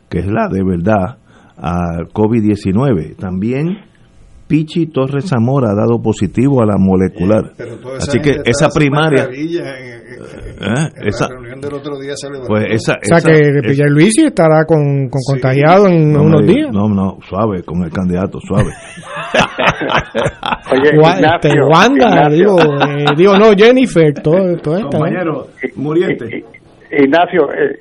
que 0.10 0.20
es 0.20 0.28
la 0.28 0.50
de 0.50 0.64
verdad, 0.64 1.18
al 1.56 2.10
COVID-19. 2.10 3.16
También 3.16 3.78
Pichi 4.48 4.88
Torres 4.88 5.30
Zamora 5.30 5.72
ha 5.72 5.76
dado 5.76 6.02
positivo 6.02 6.62
a 6.62 6.66
la 6.66 6.76
molecular. 6.78 7.54
Así 7.98 8.20
que 8.20 8.42
esa 8.44 8.68
primaria... 8.68 9.30
¿Eh? 10.62 10.90
esa, 11.08 11.28
la 11.28 11.34
reunión 11.36 11.60
del 11.60 11.74
otro 11.74 12.00
día 12.00 12.14
pues 12.48 12.66
esa, 12.70 12.94
O 12.94 13.04
sea 13.04 13.20
que 13.22 13.34
Luis 13.90 14.18
estará 14.20 14.64
con, 14.66 15.10
con 15.10 15.20
contagiado 15.26 15.88
en 15.88 16.16
unos 16.16 16.46
días. 16.46 16.70
No, 16.72 16.88
no, 16.88 17.18
suave, 17.28 17.64
con 17.64 17.84
el 17.84 17.92
candidato, 17.92 18.40
suave. 18.42 18.70
Oye, 20.72 20.92
Ignacio, 20.94 21.68
Wanda, 21.68 22.30
digo, 22.30 22.60
eh, 22.60 23.06
digo, 23.18 23.36
no, 23.38 23.54
Jennifer, 23.58 24.14
todo, 24.22 24.56
todo 24.58 24.78
esto. 24.78 24.90
Compañero, 24.92 25.48
muriente. 25.76 26.46
Ignacio, 26.92 27.52
eh, 27.54 27.80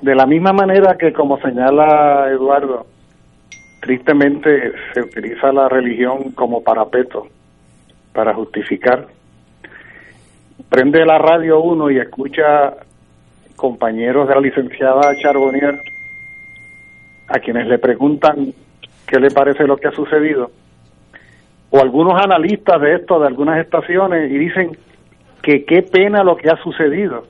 de 0.00 0.14
la 0.14 0.26
misma 0.26 0.52
manera 0.52 0.96
que 0.98 1.12
como 1.12 1.38
señala 1.38 2.30
Eduardo, 2.30 2.86
tristemente 3.80 4.72
se 4.92 5.02
utiliza 5.02 5.52
la 5.52 5.68
religión 5.68 6.32
como 6.34 6.62
parapeto 6.62 7.28
para 8.12 8.34
justificar 8.34 9.06
prende 10.72 11.04
la 11.04 11.18
radio 11.18 11.60
uno 11.60 11.90
y 11.90 11.98
escucha 11.98 12.72
compañeros 13.56 14.26
de 14.26 14.34
la 14.34 14.40
licenciada 14.40 15.14
Charbonnier 15.20 15.78
a 17.28 17.38
quienes 17.40 17.66
le 17.66 17.78
preguntan 17.78 18.54
qué 19.06 19.20
le 19.20 19.30
parece 19.30 19.66
lo 19.66 19.76
que 19.76 19.88
ha 19.88 19.92
sucedido, 19.92 20.50
o 21.68 21.78
algunos 21.78 22.14
analistas 22.18 22.80
de 22.80 22.94
esto, 22.94 23.20
de 23.20 23.26
algunas 23.26 23.60
estaciones, 23.60 24.32
y 24.32 24.38
dicen 24.38 24.70
que 25.42 25.66
qué 25.66 25.82
pena 25.82 26.24
lo 26.24 26.36
que 26.36 26.48
ha 26.48 26.56
sucedido, 26.62 27.24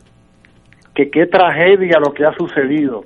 que 0.95 1.11
qué 1.11 1.27
tragedia 1.27 1.99
lo 1.99 2.15
que 2.15 2.25
ha 2.25 2.33
sucedido, 2.35 3.03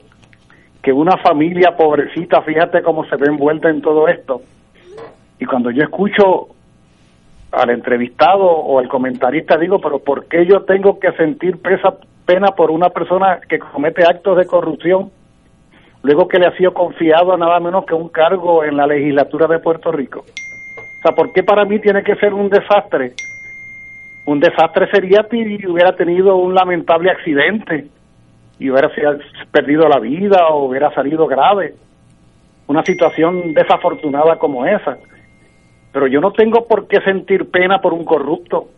que 0.83 0.93
una 0.93 1.17
familia 1.17 1.79
pobrecita, 1.79 2.43
fíjate 2.43 2.83
cómo 2.83 3.07
se 3.07 3.17
ve 3.17 3.29
envuelta 3.29 3.71
en 3.71 3.81
todo 3.81 4.07
esto. 4.07 4.43
Y 5.41 5.47
cuando 5.47 5.71
yo 5.71 5.83
escucho 5.83 6.56
al 7.57 7.71
entrevistado 7.71 8.45
o 8.45 8.79
al 8.79 8.89
comentarista 8.89 9.57
digo, 9.57 9.81
pero 9.81 9.99
¿por 9.99 10.27
qué 10.27 10.45
yo 10.45 10.65
tengo 10.65 11.01
que 11.01 11.11
sentir 11.13 11.57
pesa, 11.63 11.95
pena 12.27 12.49
por 12.49 12.71
una 12.71 12.91
persona 12.91 13.41
que 13.49 13.59
comete 13.59 14.05
actos 14.05 14.37
de 14.37 14.47
corrupción 14.47 15.11
luego 16.03 16.29
que 16.29 16.39
le 16.39 16.47
ha 16.47 16.57
sido 16.57 16.75
confiado 16.75 17.35
nada 17.39 17.59
menos 17.59 17.87
que 17.87 17.95
un 17.95 18.11
cargo 18.11 18.63
en 18.63 18.77
la 18.77 18.87
legislatura 18.87 19.47
de 19.47 19.59
Puerto 19.59 19.91
Rico? 19.91 20.21
O 20.21 21.03
sea, 21.03 21.13
¿por 21.13 21.33
qué 21.33 21.43
para 21.43 21.65
mí 21.65 21.79
tiene 21.79 22.03
que 22.03 22.17
ser 22.17 22.35
un 22.35 22.51
desastre? 22.51 23.13
Un 24.27 24.39
desastre 24.39 24.91
sería 24.91 25.27
si 25.31 25.67
hubiera 25.67 25.97
tenido 25.97 26.37
un 26.37 26.55
lamentable 26.55 27.11
accidente 27.11 27.87
y 28.59 28.69
hubiera 28.69 28.91
perdido 29.51 29.89
la 29.89 29.99
vida 29.99 30.49
o 30.49 30.67
hubiera 30.67 30.93
salido 30.93 31.27
grave. 31.27 31.75
Una 32.67 32.85
situación 32.85 33.55
desafortunada 33.55 34.37
como 34.37 34.67
esa 34.67 34.99
pero 35.97 36.09
yo 36.09 36.21
no 36.21 36.31
tengo 36.33 36.67
por 36.67 36.89
qué 36.89 37.01
sentir 37.01 37.51
pena 37.51 37.79
por 37.79 37.95
un 37.95 38.05
corrupto. 38.05 38.69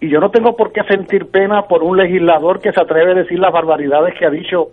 Y 0.00 0.08
yo 0.08 0.18
no 0.18 0.32
tengo 0.32 0.56
por 0.56 0.72
qué 0.72 0.82
sentir 0.82 1.30
pena 1.30 1.62
por 1.68 1.84
un 1.84 1.96
legislador 1.96 2.60
que 2.60 2.72
se 2.72 2.80
atreve 2.80 3.12
a 3.12 3.22
decir 3.22 3.38
las 3.38 3.52
barbaridades 3.52 4.12
que 4.18 4.26
ha 4.26 4.30
dicho 4.30 4.70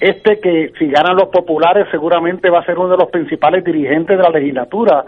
este 0.00 0.38
que 0.38 0.72
si 0.78 0.88
ganan 0.88 1.16
los 1.16 1.30
populares 1.30 1.86
seguramente 1.90 2.50
va 2.50 2.58
a 2.58 2.66
ser 2.66 2.78
uno 2.78 2.90
de 2.90 2.98
los 2.98 3.08
principales 3.08 3.64
dirigentes 3.64 4.18
de 4.18 4.22
la 4.22 4.28
legislatura. 4.28 5.02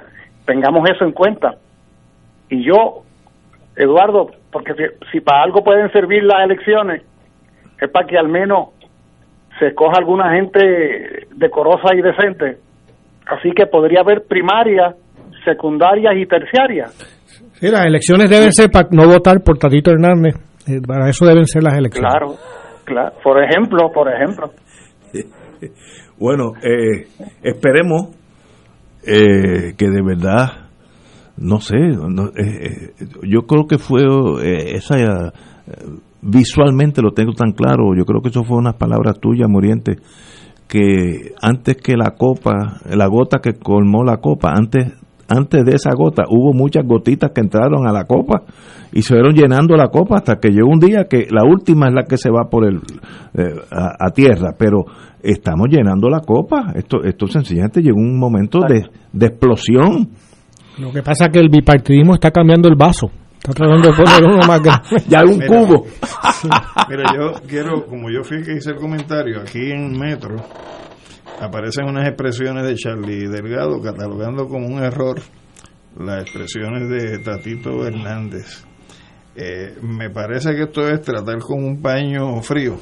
Tengamos 0.46 0.88
eso 0.88 1.04
en 1.04 1.12
cuenta. 1.12 1.56
Y 2.48 2.62
yo, 2.62 3.02
Eduardo, 3.76 4.30
porque 4.50 4.72
si, 5.12 5.20
para 5.20 5.42
algo 5.42 5.62
pueden 5.62 5.92
servir 5.92 6.24
las 6.24 6.44
elecciones, 6.44 7.02
es 7.78 7.90
para 7.90 8.06
que 8.06 8.16
al 8.16 8.28
menos 8.28 8.70
se 9.58 9.66
escoja 9.66 9.98
alguna 9.98 10.32
gente 10.32 11.26
decorosa 11.34 11.94
y 11.94 12.00
decente. 12.00 12.56
Así 13.26 13.52
que 13.52 13.66
podría 13.66 14.00
haber 14.00 14.24
primaria 14.26 14.94
secundarias 15.44 16.14
y 16.16 16.26
terciarias. 16.26 16.92
Sí, 17.54 17.68
las 17.68 17.86
elecciones 17.86 18.30
deben 18.30 18.52
ser 18.52 18.70
para 18.70 18.88
no 18.90 19.06
votar 19.06 19.42
por 19.42 19.58
Tatito 19.58 19.90
Hernández. 19.90 20.36
Eh, 20.66 20.80
para 20.86 21.08
eso 21.08 21.26
deben 21.26 21.46
ser 21.46 21.62
las 21.62 21.74
elecciones. 21.74 22.10
Claro, 22.10 22.34
claro. 22.84 23.16
Por 23.22 23.42
ejemplo, 23.42 23.90
por 23.92 24.12
ejemplo. 24.12 24.50
bueno, 26.18 26.52
eh, 26.62 27.06
esperemos 27.42 28.14
eh, 29.06 29.74
que 29.76 29.88
de 29.88 30.02
verdad, 30.02 30.68
no 31.36 31.60
sé, 31.60 31.76
yo 33.22 33.42
creo 33.46 33.66
que 33.66 33.78
fue 33.78 34.02
esa 34.74 35.32
visualmente 36.20 37.02
lo 37.02 37.12
tengo 37.12 37.32
tan 37.32 37.52
claro. 37.52 37.94
Yo 37.96 38.04
creo 38.04 38.20
que 38.20 38.28
eso 38.28 38.44
fue 38.44 38.58
unas 38.58 38.74
palabras 38.74 39.18
tuyas, 39.20 39.48
Moriente, 39.48 39.96
que 40.68 41.32
antes 41.40 41.76
que 41.76 41.96
la 41.96 42.12
copa, 42.16 42.80
la 42.90 43.06
gota 43.06 43.38
que 43.40 43.54
colmó 43.54 44.04
la 44.04 44.18
copa, 44.18 44.52
antes 44.54 44.92
antes 45.28 45.64
de 45.64 45.74
esa 45.74 45.90
gota 45.94 46.24
hubo 46.28 46.52
muchas 46.52 46.84
gotitas 46.86 47.30
que 47.32 47.40
entraron 47.40 47.86
a 47.86 47.92
la 47.92 48.04
copa 48.04 48.42
y 48.92 49.02
se 49.02 49.14
fueron 49.14 49.34
llenando 49.34 49.76
la 49.76 49.88
copa 49.88 50.16
hasta 50.16 50.36
que 50.36 50.48
llegó 50.48 50.68
un 50.70 50.80
día 50.80 51.04
que 51.04 51.28
la 51.30 51.44
última 51.44 51.88
es 51.88 51.94
la 51.94 52.04
que 52.04 52.16
se 52.16 52.30
va 52.30 52.48
por 52.50 52.66
el 52.66 52.76
eh, 53.34 53.54
a, 53.70 54.10
tierra, 54.10 54.54
pero 54.58 54.86
estamos 55.22 55.68
llenando 55.68 56.08
la 56.08 56.20
copa. 56.20 56.72
Esto 56.74 57.04
esto 57.04 57.26
sencillamente 57.26 57.82
llegó 57.82 57.98
un 57.98 58.18
momento 58.18 58.60
de, 58.66 58.86
de 59.12 59.26
explosión. 59.26 60.08
Lo 60.78 60.90
que 60.92 61.02
pasa 61.02 61.26
es 61.26 61.32
que 61.32 61.40
el 61.40 61.50
bipartidismo 61.50 62.14
está 62.14 62.30
cambiando 62.30 62.68
el 62.68 62.76
vaso. 62.76 63.10
Está 63.36 63.52
tratando 63.52 63.88
de 63.88 63.94
poner 63.94 64.24
uno 64.24 64.46
más 64.46 64.62
grande. 64.62 64.88
ya 65.08 65.22
un 65.22 65.38
cubo. 65.40 65.84
Mira, 66.88 67.04
yo 67.14 67.32
quiero, 67.46 67.84
como 67.86 68.10
yo 68.10 68.24
fui 68.24 68.42
que 68.42 68.54
hice 68.54 68.70
el 68.70 68.76
comentario, 68.76 69.40
aquí 69.42 69.70
en 69.70 69.98
Metro 69.98 70.36
aparecen 71.40 71.86
unas 71.86 72.06
expresiones 72.06 72.64
de 72.64 72.74
Charlie 72.74 73.28
Delgado 73.28 73.80
catalogando 73.80 74.48
como 74.48 74.66
un 74.66 74.82
error 74.82 75.20
las 75.98 76.22
expresiones 76.22 76.88
de 76.88 77.18
Tatito 77.18 77.86
Hernández. 77.86 78.64
Eh, 79.34 79.76
me 79.82 80.10
parece 80.10 80.54
que 80.54 80.64
esto 80.64 80.88
es 80.88 81.00
tratar 81.02 81.38
con 81.38 81.62
un 81.62 81.80
paño 81.80 82.40
frío 82.42 82.76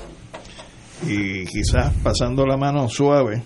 y 1.07 1.45
quizás 1.45 1.95
pasando 2.03 2.47
la 2.47 2.57
mano 2.57 2.89
suave 2.89 3.43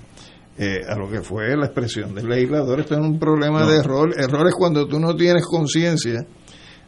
eh, 0.57 0.81
a 0.87 0.95
lo 0.97 1.11
que 1.11 1.21
fue 1.21 1.57
la 1.57 1.67
expresión 1.67 2.15
del 2.15 2.29
legislador. 2.29 2.81
Esto 2.81 2.95
es 2.95 3.01
un 3.01 3.19
problema 3.19 3.67
de 3.67 3.79
error. 3.79 4.15
Error 4.17 4.47
es 4.47 4.55
cuando 4.55 4.87
tú 4.87 5.01
no 5.01 5.17
tienes 5.17 5.45
conciencia 5.45 6.25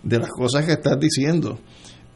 de 0.03 0.19
las 0.19 0.29
cosas 0.29 0.65
que 0.65 0.73
estás 0.73 0.99
diciendo. 0.99 1.59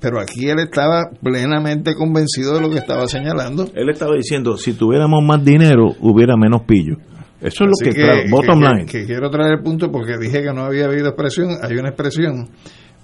Pero 0.00 0.20
aquí 0.20 0.48
él 0.48 0.58
estaba 0.58 1.10
plenamente 1.22 1.94
convencido 1.94 2.54
de 2.54 2.60
lo 2.60 2.70
que 2.70 2.78
estaba 2.78 3.08
señalando. 3.08 3.66
Él 3.74 3.88
estaba 3.88 4.14
diciendo, 4.14 4.56
si 4.58 4.74
tuviéramos 4.74 5.24
más 5.24 5.42
dinero, 5.44 5.94
hubiera 6.00 6.36
menos 6.36 6.62
pillo. 6.62 6.96
Eso 7.40 7.64
es 7.64 7.70
lo 7.70 7.74
que, 7.82 7.90
que 7.90 8.30
bottom 8.30 8.60
line. 8.60 8.86
Que, 8.86 9.04
quiero 9.04 9.30
traer 9.30 9.54
el 9.58 9.62
punto 9.62 9.90
porque 9.90 10.16
dije 10.18 10.42
que 10.42 10.52
no 10.52 10.64
había 10.64 10.86
habido 10.86 11.08
expresión, 11.08 11.50
hay 11.62 11.76
una 11.76 11.90
expresión, 11.90 12.48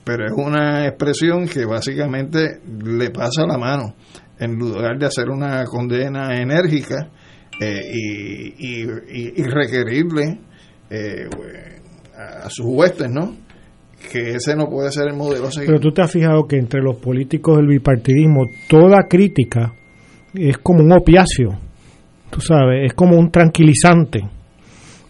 pero 0.04 0.26
es 0.26 0.32
una 0.34 0.86
expresión 0.86 1.46
que 1.46 1.64
básicamente 1.64 2.60
le 2.84 3.10
pasa 3.10 3.46
la 3.46 3.58
mano 3.58 3.94
en 4.38 4.58
lugar 4.58 4.98
de 4.98 5.06
hacer 5.06 5.28
una 5.28 5.64
condena 5.64 6.36
enérgica 6.40 7.10
eh, 7.60 7.80
y, 7.94 9.40
y, 9.40 9.42
requerirle 9.44 10.40
eh, 10.90 11.28
a 12.16 12.48
sus 12.50 12.66
huestes, 12.66 13.10
¿no? 13.10 13.36
Que 14.10 14.32
ese 14.32 14.56
no 14.56 14.68
puede 14.68 14.90
ser 14.90 15.08
el 15.08 15.16
modelo 15.16 15.48
Pero 15.54 15.80
tú 15.80 15.92
te 15.92 16.02
has 16.02 16.10
fijado 16.10 16.46
que 16.46 16.56
entre 16.56 16.80
los 16.80 16.96
políticos 16.96 17.56
del 17.56 17.66
bipartidismo 17.66 18.46
toda 18.68 19.06
crítica 19.08 19.74
es 20.34 20.58
como 20.58 20.82
un 20.82 20.92
opiáceo, 20.92 21.50
tú 22.30 22.40
sabes, 22.40 22.86
es 22.86 22.94
como 22.94 23.18
un 23.18 23.30
tranquilizante. 23.30 24.20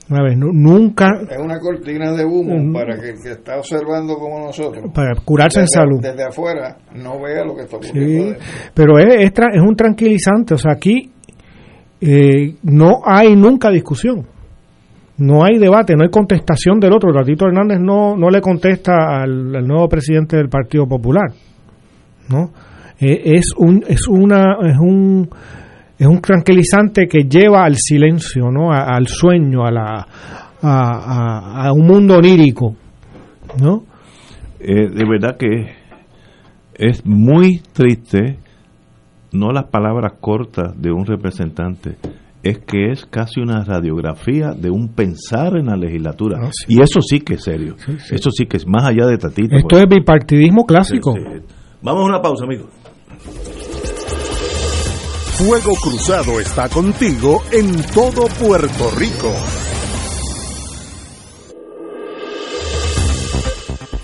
¿sabes? 0.08 0.36
Nunca... 0.36 1.08
Es 1.30 1.38
una 1.38 1.58
cortina 1.58 2.12
de 2.12 2.24
humo 2.24 2.72
para 2.72 2.98
que 3.00 3.10
el 3.10 3.22
que 3.22 3.30
está 3.30 3.56
observando 3.56 4.16
como 4.16 4.40
nosotros... 4.40 4.90
Para 4.92 5.14
curarse 5.24 5.60
en 5.60 5.68
salud. 5.68 6.00
Desde 6.02 6.24
afuera 6.24 6.76
no 6.94 7.20
vea 7.20 7.44
lo 7.44 7.54
que 7.54 7.62
está 7.62 7.76
ocurriendo. 7.76 8.34
Sí, 8.34 8.70
pero 8.74 8.98
es, 8.98 9.32
es, 9.32 9.60
un 9.60 9.74
tranquilizante, 9.74 10.54
o 10.54 10.58
sea, 10.58 10.72
aquí 10.72 11.12
eh, 12.00 12.56
no 12.62 13.00
hay 13.04 13.34
nunca 13.36 13.70
discusión 13.70 14.26
no 15.22 15.44
hay 15.44 15.58
debate, 15.58 15.94
no 15.94 16.02
hay 16.02 16.10
contestación 16.10 16.80
del 16.80 16.92
otro. 16.92 17.12
Tatito 17.12 17.46
Hernández 17.46 17.78
no, 17.80 18.16
no 18.16 18.28
le 18.28 18.40
contesta 18.40 19.22
al, 19.22 19.66
nuevo 19.66 19.88
presidente 19.88 20.36
del 20.36 20.48
Partido 20.48 20.86
Popular. 20.86 21.30
¿no? 22.28 22.50
Eh, 22.98 23.36
es, 23.36 23.52
un, 23.56 23.84
es, 23.86 24.08
una, 24.08 24.56
es, 24.62 24.78
un, 24.78 25.28
es 25.96 26.06
un 26.06 26.20
tranquilizante 26.20 27.06
que 27.06 27.24
lleva 27.28 27.64
al 27.64 27.76
silencio, 27.76 28.50
¿no? 28.50 28.72
al 28.72 29.06
sueño, 29.06 29.64
a, 29.64 29.70
la, 29.70 30.06
a, 30.60 31.66
a, 31.66 31.72
un 31.72 31.86
mundo 31.86 32.16
onírico. 32.16 32.74
¿no? 33.62 33.84
Eh, 34.58 34.88
de 34.88 35.04
verdad 35.08 35.36
que 35.36 35.72
es 36.74 37.06
muy 37.06 37.60
triste, 37.72 38.38
no 39.32 39.52
las 39.52 39.66
palabras 39.66 40.14
cortas 40.20 40.80
de 40.80 40.90
un 40.90 41.06
representante, 41.06 41.96
es 42.42 42.58
que 42.58 42.90
es 42.90 43.06
casi 43.06 43.40
una 43.40 43.64
radiografía 43.64 44.52
de 44.52 44.70
un 44.70 44.88
pensar 44.88 45.56
en 45.56 45.66
la 45.66 45.76
legislatura. 45.76 46.40
Ah, 46.42 46.50
y 46.66 46.82
eso 46.82 47.00
sí 47.00 47.20
que 47.20 47.34
es 47.34 47.44
serio. 47.44 47.76
Eso 48.10 48.30
sí 48.30 48.46
que 48.46 48.56
es 48.56 48.66
más 48.66 48.84
allá 48.84 49.06
de 49.06 49.18
Tatito. 49.18 49.56
Esto 49.56 49.78
es 49.78 49.88
bipartidismo 49.88 50.64
clásico. 50.64 51.14
Vamos 51.82 52.02
a 52.02 52.06
una 52.06 52.20
pausa, 52.20 52.44
amigos. 52.44 52.66
Fuego 55.38 55.72
Cruzado 55.82 56.38
está 56.40 56.68
contigo 56.68 57.42
en 57.52 57.82
todo 57.94 58.26
Puerto 58.38 58.90
Rico. 58.96 59.32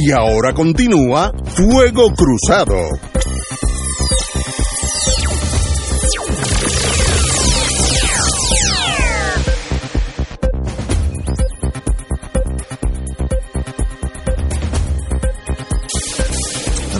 Y 0.00 0.12
ahora 0.12 0.54
continúa 0.54 1.32
Fuego 1.44 2.12
Cruzado. 2.14 2.76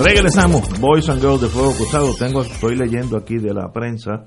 Regresamos, 0.02 0.80
Boys 0.80 1.08
and 1.08 1.20
Girls 1.20 1.40
de 1.42 1.46
Fuego 1.46 1.74
Cruzado. 1.74 2.08
Tengo, 2.18 2.42
estoy 2.42 2.74
leyendo 2.74 3.16
aquí 3.16 3.38
de 3.38 3.54
la 3.54 3.72
prensa 3.72 4.24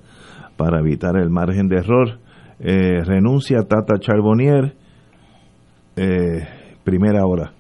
para 0.56 0.80
evitar 0.80 1.18
el 1.18 1.30
margen 1.30 1.68
de 1.68 1.80
error. 1.80 2.20
Eh, 2.62 3.04
renuncia 3.04 3.64
Tata 3.64 4.00
Charbonnier, 4.00 4.78
eh, 5.98 6.48
primera 6.86 7.26
hora. 7.26 7.52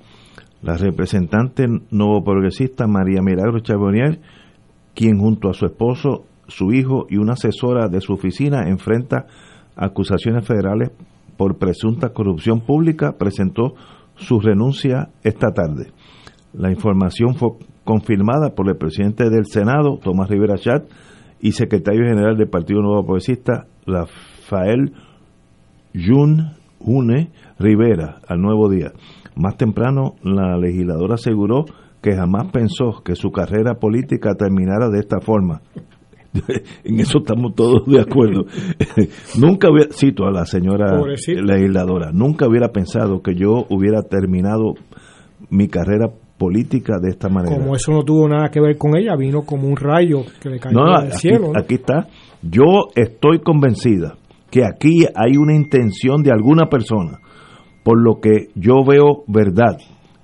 La 0.61 0.77
representante 0.77 1.65
nuevo 1.89 2.23
progresista 2.23 2.85
María 2.85 3.21
Milagro 3.23 3.61
Charbonnier, 3.61 4.19
quien 4.93 5.17
junto 5.17 5.49
a 5.49 5.53
su 5.53 5.65
esposo, 5.65 6.25
su 6.47 6.71
hijo 6.71 7.07
y 7.09 7.17
una 7.17 7.33
asesora 7.33 7.87
de 7.87 7.99
su 7.99 8.13
oficina 8.13 8.69
enfrenta 8.69 9.25
acusaciones 9.75 10.45
federales 10.45 10.91
por 11.35 11.57
presunta 11.57 12.13
corrupción 12.13 12.61
pública, 12.61 13.13
presentó 13.17 13.73
su 14.15 14.39
renuncia 14.39 15.09
esta 15.23 15.51
tarde. 15.51 15.91
La 16.53 16.69
información 16.69 17.33
fue 17.33 17.53
confirmada 17.83 18.53
por 18.53 18.69
el 18.69 18.77
presidente 18.77 19.31
del 19.31 19.45
Senado, 19.45 19.97
Tomás 19.97 20.29
Rivera 20.29 20.57
Chat, 20.57 20.83
y 21.39 21.53
secretario 21.53 22.05
general 22.05 22.37
del 22.37 22.49
Partido 22.49 22.81
Nuevo 22.81 23.03
Progresista, 23.03 23.65
Rafael 23.87 24.93
Jun 25.95 26.51
Une 26.79 27.31
Rivera, 27.61 28.19
al 28.27 28.41
Nuevo 28.41 28.69
Día. 28.69 28.91
Más 29.35 29.55
temprano, 29.57 30.15
la 30.23 30.57
legisladora 30.57 31.15
aseguró 31.15 31.65
que 32.01 32.15
jamás 32.15 32.51
pensó 32.51 33.01
que 33.03 33.15
su 33.15 33.31
carrera 33.31 33.75
política 33.75 34.33
terminara 34.35 34.89
de 34.89 34.99
esta 34.99 35.19
forma. 35.21 35.61
en 36.83 36.99
eso 36.99 37.19
estamos 37.19 37.55
todos 37.55 37.85
de 37.85 37.99
acuerdo. 37.99 38.45
nunca 39.39 39.69
hubiera, 39.69 39.91
cito 39.91 40.25
a 40.25 40.31
la 40.31 40.45
señora 40.45 40.99
legisladora, 41.27 42.11
nunca 42.11 42.47
hubiera 42.47 42.69
pensado 42.69 43.21
que 43.21 43.35
yo 43.35 43.65
hubiera 43.69 44.01
terminado 44.03 44.73
mi 45.49 45.67
carrera 45.67 46.09
política 46.37 46.97
de 46.99 47.09
esta 47.09 47.29
manera. 47.29 47.55
Como 47.55 47.75
eso 47.75 47.91
no 47.91 48.03
tuvo 48.03 48.27
nada 48.27 48.49
que 48.49 48.59
ver 48.59 48.77
con 48.77 48.97
ella, 48.97 49.15
vino 49.15 49.43
como 49.43 49.67
un 49.67 49.75
rayo 49.75 50.23
que 50.41 50.49
le 50.49 50.59
cayó 50.59 50.75
No, 50.75 50.99
del 50.99 51.09
aquí, 51.09 51.17
cielo. 51.17 51.51
¿no? 51.53 51.59
aquí 51.59 51.75
está. 51.75 52.07
Yo 52.41 52.87
estoy 52.95 53.39
convencida 53.41 54.15
que 54.49 54.65
aquí 54.65 55.05
hay 55.13 55.37
una 55.37 55.55
intención 55.55 56.23
de 56.23 56.31
alguna 56.31 56.65
persona, 56.65 57.19
por 57.83 57.99
lo 58.01 58.19
que 58.21 58.49
yo 58.55 58.83
veo 58.85 59.23
verdad, 59.27 59.77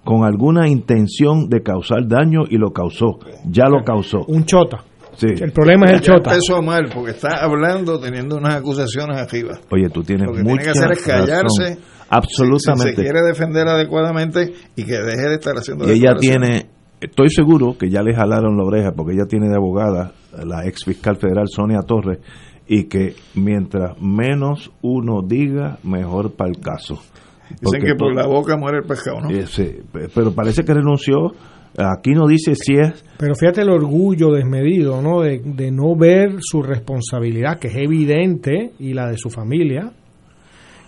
con 0.03 0.23
alguna 0.23 0.67
intención 0.69 1.49
de 1.49 1.61
causar 1.63 2.07
daño 2.07 2.41
y 2.49 2.57
lo 2.57 2.71
causó. 2.71 3.19
Ya 3.49 3.65
lo 3.67 3.83
causó. 3.83 4.19
Un 4.27 4.45
chota. 4.45 4.83
Sí. 5.15 5.27
El 5.41 5.51
problema 5.51 5.87
es 5.87 5.91
el 5.93 5.99
Ya 6.01 6.05
chota. 6.13 6.31
empezó 6.31 6.61
mal 6.61 6.89
porque 6.93 7.11
está 7.11 7.43
hablando 7.43 7.99
teniendo 7.99 8.37
unas 8.37 8.55
acusaciones 8.55 9.17
arriba. 9.17 9.57
Oye, 9.71 9.89
tú 9.89 10.03
tienes 10.03 10.27
Lo 10.27 10.33
que 10.33 10.43
mucha 10.43 10.71
tiene 10.71 10.73
que 10.73 10.79
hacer 10.79 10.91
es 10.91 11.01
callarse. 11.03 11.63
razón. 11.69 11.83
Absolutamente. 12.09 12.83
Si, 12.83 12.89
si 12.89 12.95
se 12.95 13.01
quiere 13.03 13.21
defender 13.27 13.67
adecuadamente 13.67 14.53
y 14.75 14.85
que 14.85 14.93
deje 14.93 15.27
de 15.27 15.33
estar 15.33 15.55
haciendo 15.55 15.87
Y 15.91 15.97
ella 15.97 16.13
tiene, 16.19 16.67
estoy 17.01 17.29
seguro 17.29 17.75
que 17.77 17.89
ya 17.89 18.01
le 18.03 18.13
jalaron 18.15 18.55
la 18.57 18.63
oreja 18.63 18.91
porque 18.95 19.13
ella 19.13 19.25
tiene 19.27 19.49
de 19.49 19.55
abogada 19.55 20.11
la 20.45 20.65
ex 20.67 20.85
fiscal 20.85 21.17
federal 21.17 21.47
Sonia 21.47 21.79
Torres 21.81 22.19
y 22.67 22.83
que 22.85 23.15
mientras 23.33 23.99
menos 23.99 24.71
uno 24.81 25.21
diga, 25.25 25.79
mejor 25.83 26.33
para 26.35 26.49
el 26.51 26.59
caso. 26.59 27.01
Dicen 27.49 27.59
Porque 27.63 27.85
que 27.85 27.95
por 27.95 28.13
la 28.15 28.27
boca 28.27 28.57
muere 28.57 28.79
el 28.79 28.83
pescado, 28.83 29.21
¿no? 29.21 29.29
Eh, 29.29 29.45
sí, 29.47 29.77
pe- 29.91 30.09
pero 30.13 30.33
parece 30.33 30.63
que 30.63 30.73
renunció. 30.73 31.31
Aquí 31.77 32.11
no 32.13 32.25
dice 32.27 32.55
si 32.55 32.73
es. 32.73 33.05
Pero 33.19 33.35
fíjate 33.35 33.61
el 33.61 33.69
orgullo 33.69 34.31
desmedido, 34.31 35.01
¿no? 35.01 35.21
De, 35.21 35.39
de 35.43 35.71
no 35.71 35.95
ver 35.95 36.37
su 36.39 36.63
responsabilidad, 36.63 37.59
que 37.59 37.67
es 37.67 37.75
evidente, 37.75 38.71
y 38.79 38.93
la 38.93 39.07
de 39.09 39.17
su 39.17 39.29
familia, 39.29 39.91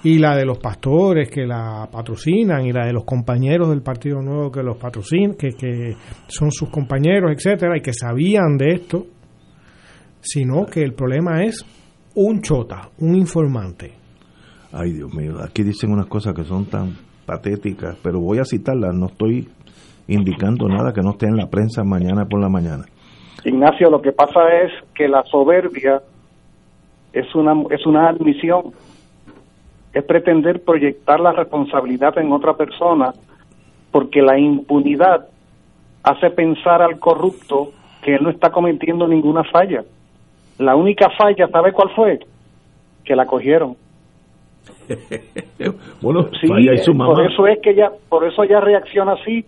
y 0.04 0.18
la 0.18 0.36
de 0.36 0.46
los 0.46 0.58
pastores 0.58 1.30
que 1.30 1.46
la 1.46 1.88
patrocinan, 1.92 2.66
y 2.66 2.72
la 2.72 2.86
de 2.88 2.94
los 2.94 3.04
compañeros 3.06 3.70
del 3.70 3.82
Partido 3.84 4.22
Nuevo 4.22 4.50
que 4.52 4.64
los 4.64 4.78
patrocinan, 4.78 5.36
que, 5.36 5.50
que 5.50 5.96
son 6.28 6.52
sus 6.52 6.70
compañeros, 6.70 7.32
etcétera, 7.36 7.78
y 7.78 7.82
que 7.82 7.94
sabían 7.94 8.58
de 8.58 8.72
esto, 8.74 9.06
sino 10.22 10.66
que 10.66 10.82
el 10.82 10.94
problema 10.94 11.44
es 11.44 11.64
un 12.16 12.42
chota, 12.42 12.90
un 13.00 13.16
informante. 13.16 13.94
Ay, 14.72 14.92
Dios 14.92 15.14
mío, 15.14 15.36
aquí 15.44 15.64
dicen 15.64 15.92
unas 15.92 16.06
cosas 16.06 16.34
que 16.34 16.44
son 16.44 16.66
tan 16.66 16.96
patéticas, 17.26 17.98
pero 18.04 18.20
voy 18.20 18.40
a 18.40 18.46
citarlas. 18.46 18.94
No 18.94 19.08
estoy 19.08 19.48
indicando 20.08 20.68
nada 20.68 20.94
que 20.94 21.02
no 21.02 21.12
esté 21.12 21.28
en 21.28 21.38
la 21.38 21.48
prensa 21.48 21.84
mañana 21.84 22.26
por 22.26 22.40
la 22.40 22.50
mañana. 22.50 22.86
Ignacio, 23.46 23.90
lo 23.90 24.02
que 24.02 24.12
pasa 24.12 24.42
es 24.64 24.72
que 24.94 25.08
la 25.08 25.24
soberbia 25.24 26.02
es 27.14 27.34
una, 27.36 27.54
es 27.72 27.86
una 27.86 28.10
admisión, 28.10 28.74
es 29.94 30.04
pretender 30.04 30.64
proyectar 30.64 31.20
la 31.20 31.32
responsabilidad 31.32 32.18
en 32.18 32.32
otra 32.32 32.54
persona, 32.54 33.14
porque 33.92 34.22
la 34.22 34.38
impunidad 34.38 35.28
hace 36.04 36.30
pensar 36.30 36.82
al 36.82 37.00
corrupto 37.00 37.72
que 38.04 38.16
él 38.16 38.24
no 38.24 38.30
está 38.30 38.52
cometiendo 38.52 39.08
ninguna 39.08 39.44
falla. 39.44 39.84
La 40.58 40.76
única 40.76 41.10
falla, 41.18 41.48
¿sabe 41.48 41.72
cuál 41.72 41.90
fue? 41.96 42.20
Que 43.04 43.16
la 43.16 43.26
cogieron. 43.26 43.76
bueno, 46.02 46.30
Sí, 46.40 46.48
falla 46.48 46.74
y 46.74 46.78
su 46.80 46.92
eh, 46.92 46.94
mamá. 46.96 47.14
por 47.14 47.26
eso 47.26 47.48
es 47.48 47.60
que 47.60 47.72
ella, 47.72 47.92
por 48.10 48.26
eso 48.26 48.44
ella 48.44 48.60
reacciona 48.60 49.14
así 49.14 49.46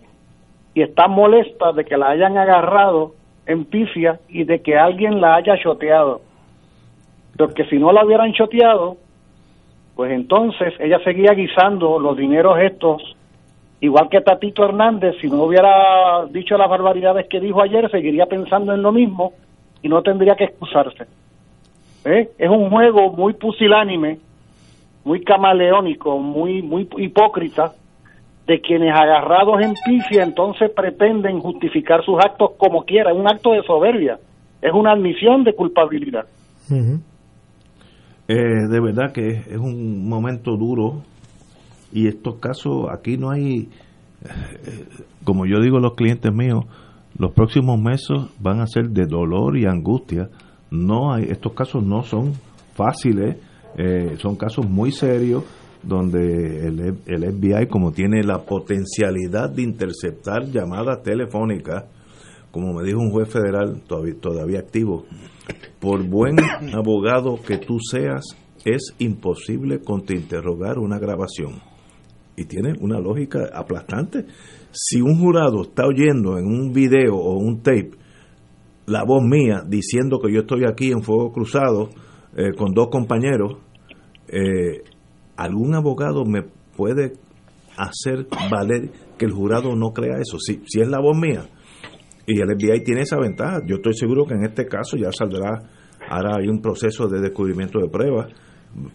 y 0.74 0.82
está 0.82 1.08
molesta 1.08 1.72
de 1.72 1.84
que 1.84 1.96
la 1.96 2.10
hayan 2.10 2.38
agarrado 2.38 3.14
en 3.46 3.64
pifia 3.64 4.20
y 4.28 4.44
de 4.44 4.62
que 4.62 4.76
alguien 4.76 5.20
la 5.20 5.34
haya 5.36 5.56
choteado. 5.62 6.20
Porque 7.36 7.64
si 7.64 7.78
no 7.78 7.92
la 7.92 8.04
hubieran 8.04 8.32
choteado, 8.32 8.96
pues 9.96 10.12
entonces 10.12 10.74
ella 10.80 10.98
seguía 11.04 11.32
guisando 11.32 11.98
los 11.98 12.16
dineros 12.16 12.58
estos, 12.60 13.16
igual 13.80 14.08
que 14.08 14.20
Tatito 14.20 14.64
Hernández, 14.64 15.16
si 15.20 15.28
no 15.28 15.44
hubiera 15.44 16.24
dicho 16.30 16.56
las 16.56 16.68
barbaridades 16.68 17.26
que 17.28 17.40
dijo 17.40 17.62
ayer, 17.62 17.90
seguiría 17.90 18.26
pensando 18.26 18.72
en 18.72 18.82
lo 18.82 18.92
mismo 18.92 19.32
y 19.82 19.88
no 19.88 20.02
tendría 20.02 20.34
que 20.36 20.44
excusarse. 20.44 21.04
¿Eh? 22.04 22.30
Es 22.38 22.48
un 22.50 22.70
juego 22.70 23.12
muy 23.12 23.34
pusilánime, 23.34 24.18
muy 25.04 25.22
camaleónico, 25.22 26.18
muy 26.18 26.62
muy 26.62 26.88
hipócrita 26.98 27.72
de 28.46 28.60
quienes 28.60 28.92
agarrados 28.92 29.60
en 29.60 29.74
pifia 29.84 30.24
entonces 30.24 30.70
pretenden 30.74 31.40
justificar 31.40 32.04
sus 32.04 32.18
actos 32.18 32.50
como 32.58 32.84
quiera, 32.84 33.12
es 33.12 33.16
un 33.16 33.28
acto 33.28 33.52
de 33.52 33.62
soberbia, 33.62 34.18
es 34.60 34.72
una 34.72 34.92
admisión 34.92 35.44
de 35.44 35.54
culpabilidad. 35.54 36.26
Eh, 38.28 38.34
de 38.68 38.80
verdad 38.80 39.12
que 39.12 39.28
es, 39.28 39.46
es 39.48 39.58
un 39.58 40.08
momento 40.08 40.56
duro 40.56 41.02
y 41.92 42.08
estos 42.08 42.36
casos 42.36 42.86
aquí 42.90 43.18
no 43.18 43.30
hay, 43.30 43.68
eh, 44.24 44.86
como 45.24 45.44
yo 45.46 45.60
digo 45.60 45.76
a 45.76 45.80
los 45.80 45.94
clientes 45.94 46.32
míos, 46.32 46.64
los 47.18 47.32
próximos 47.32 47.78
meses 47.78 48.18
van 48.40 48.60
a 48.60 48.66
ser 48.66 48.88
de 48.88 49.06
dolor 49.06 49.58
y 49.58 49.66
angustia. 49.66 50.28
No 50.70 51.12
hay, 51.12 51.24
estos 51.24 51.52
casos 51.52 51.84
no 51.84 52.02
son 52.02 52.32
fáciles, 52.74 53.36
eh, 53.76 54.16
son 54.18 54.36
casos 54.36 54.68
muy 54.68 54.92
serios 54.92 55.44
donde 55.82 56.66
el, 56.66 56.98
el 57.06 57.32
FBI 57.32 57.66
como 57.68 57.92
tiene 57.92 58.22
la 58.22 58.44
potencialidad 58.44 59.50
de 59.50 59.62
interceptar 59.62 60.44
llamadas 60.44 61.02
telefónicas, 61.02 61.84
como 62.50 62.72
me 62.74 62.84
dijo 62.84 63.00
un 63.00 63.10
juez 63.10 63.28
federal 63.28 63.82
todavía, 63.86 64.14
todavía 64.20 64.60
activo, 64.60 65.06
por 65.80 66.06
buen 66.06 66.36
abogado 66.74 67.40
que 67.42 67.58
tú 67.58 67.78
seas, 67.80 68.36
es 68.64 68.94
imposible 68.98 69.80
contrainterrogar 69.80 70.78
una 70.78 70.98
grabación. 70.98 71.60
Y 72.36 72.44
tiene 72.44 72.74
una 72.80 72.98
lógica 72.98 73.50
aplastante. 73.52 74.24
Si 74.70 75.02
un 75.02 75.18
jurado 75.18 75.62
está 75.62 75.86
oyendo 75.86 76.38
en 76.38 76.46
un 76.46 76.72
video 76.72 77.16
o 77.16 77.36
un 77.36 77.62
tape 77.62 77.90
la 78.86 79.04
voz 79.04 79.22
mía 79.22 79.62
diciendo 79.66 80.18
que 80.18 80.32
yo 80.32 80.40
estoy 80.40 80.64
aquí 80.64 80.90
en 80.90 81.02
Fuego 81.02 81.32
Cruzado 81.32 81.90
eh, 82.36 82.54
con 82.56 82.72
dos 82.72 82.88
compañeros, 82.88 83.58
eh, 84.28 84.82
algún 85.36 85.74
abogado 85.74 86.24
me 86.24 86.42
puede 86.76 87.12
hacer 87.76 88.26
valer 88.50 88.90
que 89.18 89.24
el 89.24 89.32
jurado 89.32 89.74
no 89.76 89.92
crea 89.92 90.18
eso. 90.18 90.38
Si, 90.38 90.62
si 90.66 90.80
es 90.80 90.88
la 90.88 91.00
voz 91.00 91.16
mía, 91.16 91.46
y 92.26 92.40
el 92.40 92.48
FBI 92.56 92.84
tiene 92.84 93.02
esa 93.02 93.18
ventaja. 93.18 93.60
Yo 93.66 93.76
estoy 93.76 93.94
seguro 93.94 94.24
que 94.26 94.34
en 94.34 94.44
este 94.44 94.66
caso 94.66 94.96
ya 94.96 95.10
saldrá, 95.12 95.62
ahora 96.08 96.36
hay 96.38 96.48
un 96.48 96.60
proceso 96.60 97.08
de 97.08 97.20
descubrimiento 97.20 97.78
de 97.80 97.88
pruebas, 97.88 98.28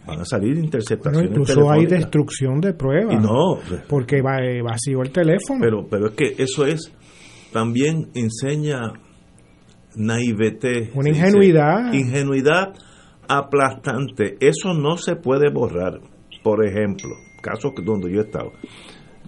van 0.07 0.19
a 0.21 0.25
salir 0.25 0.53
Bueno, 0.53 0.65
interceptaciones 0.65 1.29
incluso 1.29 1.69
hay 1.69 1.85
destrucción 1.85 2.59
de 2.59 2.73
pruebas. 2.73 3.13
Y 3.13 3.17
no, 3.17 3.59
Porque 3.87 4.21
va, 4.21 4.37
eh, 4.43 4.61
vació 4.61 5.01
el 5.01 5.11
teléfono. 5.11 5.59
pero, 5.61 5.87
pero 5.89 6.07
es 6.07 6.13
que 6.13 6.41
eso 6.41 6.65
es, 6.65 6.91
también 7.51 8.09
enseña 8.15 8.93
naivete. 9.95 10.91
Una 10.93 11.09
dice, 11.09 11.27
ingenuidad. 11.27 12.73
Aplastante. 13.27 14.37
Eso 14.39 14.73
no 14.73 14.97
se 14.97 15.15
puede 15.15 15.51
borrar. 15.51 15.99
Por 16.43 16.65
ejemplo, 16.65 17.09
casos 17.41 17.73
donde 17.83 18.11
yo 18.11 18.21
he 18.21 18.23
estado. 18.25 18.51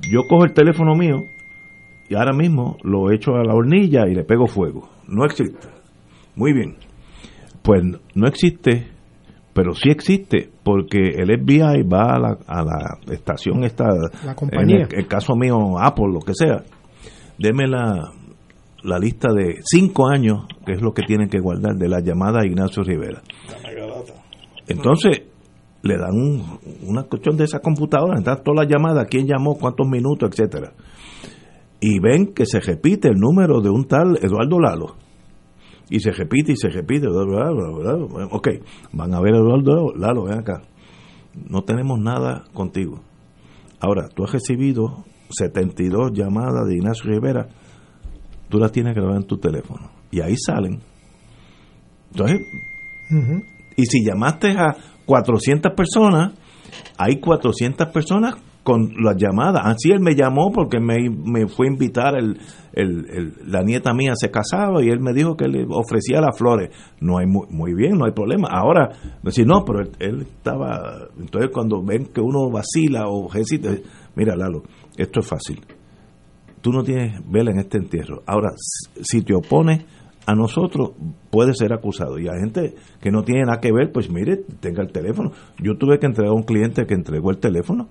Yo 0.09 0.21
cojo 0.27 0.45
el 0.45 0.53
teléfono 0.53 0.95
mío 0.95 1.25
y 2.09 2.15
ahora 2.15 2.33
mismo 2.33 2.77
lo 2.83 3.11
echo 3.11 3.35
a 3.35 3.43
la 3.43 3.53
hornilla 3.53 4.07
y 4.07 4.15
le 4.15 4.23
pego 4.23 4.47
fuego. 4.47 4.89
No 5.07 5.25
existe. 5.25 5.67
Muy 6.35 6.53
bien. 6.53 6.77
Pues 7.61 7.83
no 8.15 8.27
existe, 8.27 8.87
pero 9.53 9.73
sí 9.73 9.89
existe, 9.89 10.49
porque 10.63 10.99
el 11.17 11.27
FBI 11.43 11.83
va 11.83 12.15
a 12.15 12.19
la, 12.19 12.37
a 12.47 12.63
la 12.63 13.13
estación 13.13 13.63
esta, 13.63 13.85
La 14.25 14.33
compañía. 14.33 14.77
en 14.77 14.81
el, 14.93 14.99
el 14.99 15.07
caso 15.07 15.35
mío, 15.35 15.77
Apple, 15.77 16.07
lo 16.13 16.21
que 16.21 16.33
sea, 16.33 16.63
deme 17.37 17.67
la, 17.67 18.11
la 18.83 18.97
lista 18.99 19.33
de 19.33 19.59
cinco 19.63 20.07
años, 20.07 20.45
que 20.65 20.73
es 20.73 20.81
lo 20.81 20.93
que 20.93 21.03
tienen 21.03 21.29
que 21.29 21.39
guardar, 21.39 21.75
de 21.75 21.89
la 21.89 21.99
llamada 22.01 22.45
Ignacio 22.45 22.83
Rivera. 22.83 23.21
Entonces, 24.67 25.23
le 25.81 25.97
dan 25.97 26.11
un- 26.13 26.59
una 26.87 27.03
cuestión 27.03 27.37
de 27.37 27.45
esa 27.45 27.59
computadora, 27.59 28.17
entran 28.17 28.43
todas 28.43 28.65
las 28.65 28.71
llamadas, 28.71 29.07
quién 29.09 29.25
llamó, 29.27 29.55
cuántos 29.55 29.87
minutos, 29.87 30.29
etcétera. 30.31 30.73
Y 31.79 31.99
ven 31.99 32.33
que 32.33 32.45
se 32.45 32.59
repite 32.59 33.07
el 33.09 33.15
número 33.15 33.61
de 33.61 33.69
un 33.69 33.85
tal 33.85 34.17
Eduardo 34.21 34.59
Lalo. 34.59 34.95
Y 35.89 36.01
se 36.01 36.11
repite 36.11 36.51
y 36.51 36.55
se 36.55 36.69
repite. 36.69 37.07
Eduardo 37.07 37.81
Lalo. 37.81 38.07
Ok, 38.31 38.49
van 38.93 39.13
a 39.13 39.21
ver 39.21 39.33
a 39.33 39.37
Eduardo 39.37 39.93
Lalo, 39.95 40.25
ven 40.25 40.39
acá. 40.39 40.61
No 41.49 41.61
tenemos 41.63 41.97
nada 41.99 42.43
contigo. 42.53 43.01
Ahora, 43.79 44.09
tú 44.13 44.23
has 44.25 44.33
recibido 44.33 45.05
72 45.29 46.11
llamadas 46.13 46.67
de 46.67 46.75
Ignacio 46.75 47.09
Rivera, 47.09 47.47
tú 48.49 48.57
las 48.59 48.71
tienes 48.71 48.95
grabadas 48.95 49.21
en 49.21 49.27
tu 49.27 49.37
teléfono. 49.37 49.89
Y 50.11 50.21
ahí 50.21 50.35
salen. 50.37 50.79
Entonces, 52.11 52.41
y 53.77 53.85
si 53.85 54.03
llamaste 54.03 54.51
a 54.51 54.75
400 55.05 55.73
personas, 55.75 56.33
hay 56.97 57.19
400 57.19 57.87
personas 57.89 58.35
con 58.63 58.93
las 59.03 59.15
llamadas. 59.17 59.61
Así 59.65 59.89
él 59.91 59.99
me 60.01 60.13
llamó 60.15 60.51
porque 60.51 60.79
me, 60.79 61.09
me 61.09 61.47
fue 61.47 61.67
a 61.67 61.71
invitar, 61.71 62.15
el, 62.17 62.37
el- 62.73 63.05
el- 63.09 63.33
la 63.51 63.63
nieta 63.63 63.93
mía 63.93 64.11
se 64.15 64.29
casaba 64.29 64.83
y 64.83 64.89
él 64.89 64.99
me 64.99 65.13
dijo 65.13 65.35
que 65.35 65.47
le 65.47 65.65
ofrecía 65.69 66.19
las 66.21 66.37
flores. 66.37 66.69
No 66.99 67.17
hay 67.17 67.25
muy, 67.25 67.47
muy 67.49 67.73
bien, 67.73 67.97
no 67.97 68.05
hay 68.05 68.11
problema. 68.11 68.49
Ahora, 68.51 68.89
decir, 69.23 69.47
no, 69.47 69.63
pero 69.65 69.79
él, 69.81 69.91
él 69.99 70.21
estaba... 70.21 71.07
Entonces 71.19 71.49
cuando 71.53 71.81
ven 71.83 72.07
que 72.13 72.21
uno 72.21 72.49
vacila 72.51 73.07
o 73.07 73.33
hesita, 73.33 73.69
mira 74.15 74.35
Lalo, 74.35 74.63
esto 74.97 75.21
es 75.21 75.27
fácil. 75.27 75.61
Tú 76.61 76.71
no 76.71 76.83
tienes 76.83 77.21
vela 77.29 77.51
en 77.51 77.59
este 77.59 77.77
entierro. 77.77 78.21
Ahora, 78.25 78.49
si- 79.01 79.21
te 79.21 79.33
opones 79.33 79.85
a 80.25 80.35
nosotros, 80.35 80.91
puede 81.31 81.53
ser 81.53 81.73
acusado. 81.73 82.19
Y 82.19 82.27
a 82.27 82.33
gente 82.39 82.75
que 83.01 83.11
no 83.11 83.23
tiene 83.23 83.43
nada 83.45 83.59
que 83.59 83.71
ver, 83.71 83.91
pues 83.91 84.09
mire, 84.11 84.37
tenga 84.59 84.83
el 84.83 84.91
teléfono. 84.91 85.31
Yo 85.61 85.77
tuve 85.77 85.99
que 85.99 86.05
entregar 86.05 86.31
a 86.31 86.35
un 86.35 86.43
cliente 86.43 86.85
que 86.85 86.93
entregó 86.93 87.31
el 87.31 87.37
teléfono. 87.39 87.87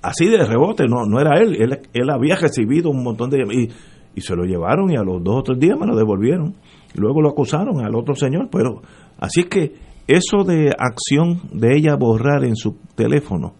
Así 0.00 0.26
de 0.26 0.44
rebote, 0.44 0.86
no, 0.88 1.04
no 1.06 1.20
era 1.20 1.38
él. 1.40 1.56
él. 1.60 1.78
Él 1.92 2.10
había 2.10 2.36
recibido 2.36 2.90
un 2.90 3.02
montón 3.04 3.30
de... 3.30 3.38
Y, 3.52 3.68
y 4.14 4.20
se 4.20 4.34
lo 4.34 4.44
llevaron 4.44 4.90
y 4.90 4.96
a 4.96 5.02
los 5.02 5.22
dos 5.22 5.36
o 5.38 5.42
tres 5.42 5.58
días 5.60 5.78
me 5.78 5.86
lo 5.86 5.94
devolvieron. 5.96 6.54
Luego 6.96 7.22
lo 7.22 7.30
acusaron 7.30 7.80
al 7.84 7.94
otro 7.94 8.14
señor. 8.14 8.48
Pero 8.50 8.82
así 9.18 9.44
que 9.44 9.74
eso 10.08 10.44
de 10.44 10.70
acción 10.76 11.42
de 11.52 11.76
ella 11.76 11.94
borrar 11.96 12.44
en 12.44 12.56
su 12.56 12.76
teléfono 12.96 13.54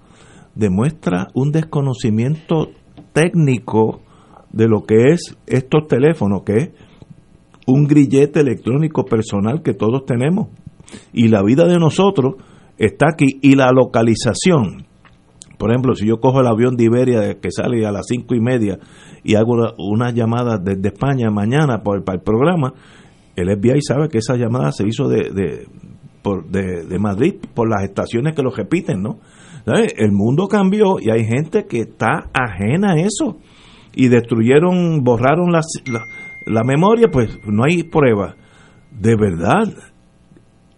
demuestra 0.54 1.28
un 1.34 1.52
desconocimiento 1.52 2.70
técnico 3.12 4.00
de 4.52 4.68
lo 4.68 4.84
que 4.84 5.12
es 5.12 5.36
estos 5.46 5.86
teléfonos, 5.88 6.42
que 6.42 6.56
es 6.56 6.70
un 7.66 7.86
grillete 7.86 8.40
electrónico 8.40 9.04
personal 9.04 9.62
que 9.62 9.74
todos 9.74 10.04
tenemos. 10.04 10.48
Y 11.12 11.28
la 11.28 11.42
vida 11.42 11.66
de 11.66 11.78
nosotros 11.78 12.34
está 12.78 13.06
aquí. 13.12 13.38
Y 13.40 13.54
la 13.54 13.70
localización. 13.72 14.86
Por 15.58 15.70
ejemplo, 15.70 15.94
si 15.94 16.06
yo 16.06 16.18
cojo 16.18 16.40
el 16.40 16.48
avión 16.48 16.76
de 16.76 16.84
Iberia 16.84 17.40
que 17.40 17.50
sale 17.52 17.86
a 17.86 17.92
las 17.92 18.06
cinco 18.08 18.34
y 18.34 18.40
media 18.40 18.78
y 19.22 19.36
hago 19.36 19.54
una, 19.78 20.10
llamada 20.10 20.58
desde 20.58 20.88
España 20.88 21.30
mañana 21.30 21.82
para 21.82 21.98
el 22.14 22.20
programa, 22.20 22.74
el 23.36 23.48
FBI 23.56 23.80
sabe 23.80 24.08
que 24.08 24.18
esa 24.18 24.36
llamada 24.36 24.72
se 24.72 24.86
hizo 24.86 25.08
de, 25.08 25.30
de, 25.30 25.66
por- 26.20 26.48
de, 26.48 26.98
Madrid 26.98 27.34
por 27.54 27.68
las 27.70 27.84
estaciones 27.84 28.34
que 28.34 28.42
lo 28.42 28.50
repiten, 28.50 29.02
¿no? 29.02 29.20
El 29.96 30.10
mundo 30.10 30.48
cambió 30.48 30.96
y 31.00 31.10
hay 31.10 31.24
gente 31.24 31.66
que 31.66 31.82
está 31.82 32.28
ajena 32.34 32.94
a 32.94 32.96
eso 33.00 33.38
y 33.94 34.08
destruyeron, 34.08 35.02
borraron 35.02 35.52
las- 35.52 35.66
la, 35.90 36.04
la 36.46 36.62
memoria, 36.64 37.08
pues 37.10 37.38
no 37.46 37.64
hay 37.64 37.82
prueba. 37.84 38.34
De 38.90 39.16
verdad, 39.16 39.72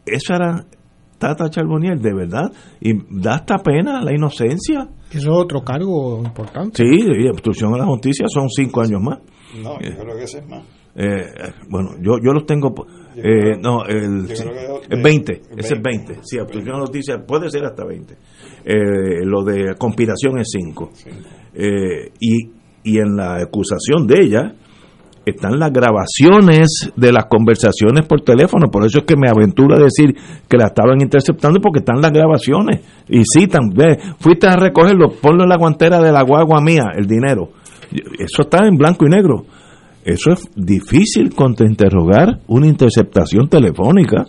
esa 0.06 0.36
era 0.36 0.64
Tata 1.18 1.48
Charbonnier, 1.48 1.98
de 1.98 2.12
verdad, 2.14 2.52
y 2.80 2.92
da 3.08 3.34
hasta 3.36 3.58
pena 3.58 4.02
la 4.02 4.12
inocencia. 4.12 4.88
Eso 5.10 5.18
es 5.18 5.28
otro 5.28 5.62
cargo 5.62 6.22
importante. 6.24 6.84
Sí, 6.84 7.00
y 7.06 7.28
obstrucción 7.28 7.72
a 7.74 7.78
la 7.78 7.86
justicia 7.86 8.26
son 8.28 8.48
cinco 8.50 8.80
años 8.82 9.00
más. 9.00 9.18
No, 9.62 9.80
yo 9.80 9.96
creo 9.96 10.16
que 10.16 10.24
ese 10.24 10.38
es 10.38 10.48
más. 10.48 10.62
Eh, 10.96 11.24
bueno, 11.68 11.90
yo, 12.00 12.18
yo 12.22 12.32
los 12.32 12.44
tengo. 12.46 12.72
eh, 13.16 13.56
no, 13.60 13.84
el, 13.86 14.28
el 14.90 15.02
20, 15.02 15.32
el 15.52 15.58
ese 15.58 15.74
es 15.74 15.82
20. 15.82 16.18
Sí, 16.22 16.38
obstrucción 16.38 16.74
a 16.74 16.78
la 16.78 16.84
justicia 16.84 17.24
puede 17.26 17.48
ser 17.50 17.64
hasta 17.64 17.84
20. 17.84 18.14
Eh, 18.64 19.24
lo 19.24 19.42
de 19.44 19.74
conspiración 19.78 20.38
es 20.38 20.48
5. 20.52 20.90
Eh, 21.54 22.12
y, 22.20 22.50
y 22.84 22.98
en 22.98 23.16
la 23.16 23.36
acusación 23.36 24.06
de 24.06 24.20
ella 24.20 24.54
están 25.26 25.58
las 25.58 25.72
grabaciones 25.72 26.92
de 26.96 27.12
las 27.12 27.24
conversaciones 27.26 28.06
por 28.06 28.20
teléfono. 28.20 28.66
Por 28.70 28.84
eso 28.84 28.98
es 28.98 29.04
que 29.04 29.16
me 29.16 29.28
aventuro 29.28 29.74
a 29.74 29.78
decir 29.78 30.14
que 30.48 30.58
la 30.58 30.66
estaban 30.66 31.00
interceptando 31.00 31.60
porque 31.60 31.78
están 31.78 32.02
las 32.02 32.12
grabaciones. 32.12 32.80
Y 33.08 33.22
citan, 33.24 33.70
ve, 33.74 33.98
fuiste 34.18 34.46
a 34.46 34.56
recogerlo, 34.56 35.12
ponlo 35.20 35.44
en 35.44 35.48
la 35.48 35.56
guantera 35.56 36.00
de 36.00 36.12
la 36.12 36.22
guagua 36.22 36.60
mía, 36.60 36.90
el 36.94 37.06
dinero. 37.06 37.48
Eso 38.18 38.42
está 38.42 38.66
en 38.66 38.76
blanco 38.76 39.06
y 39.06 39.10
negro. 39.10 39.44
Eso 40.04 40.32
es 40.32 40.50
difícil 40.54 41.34
contrainterrogar 41.34 42.40
una 42.46 42.66
interceptación 42.66 43.48
telefónica, 43.48 44.26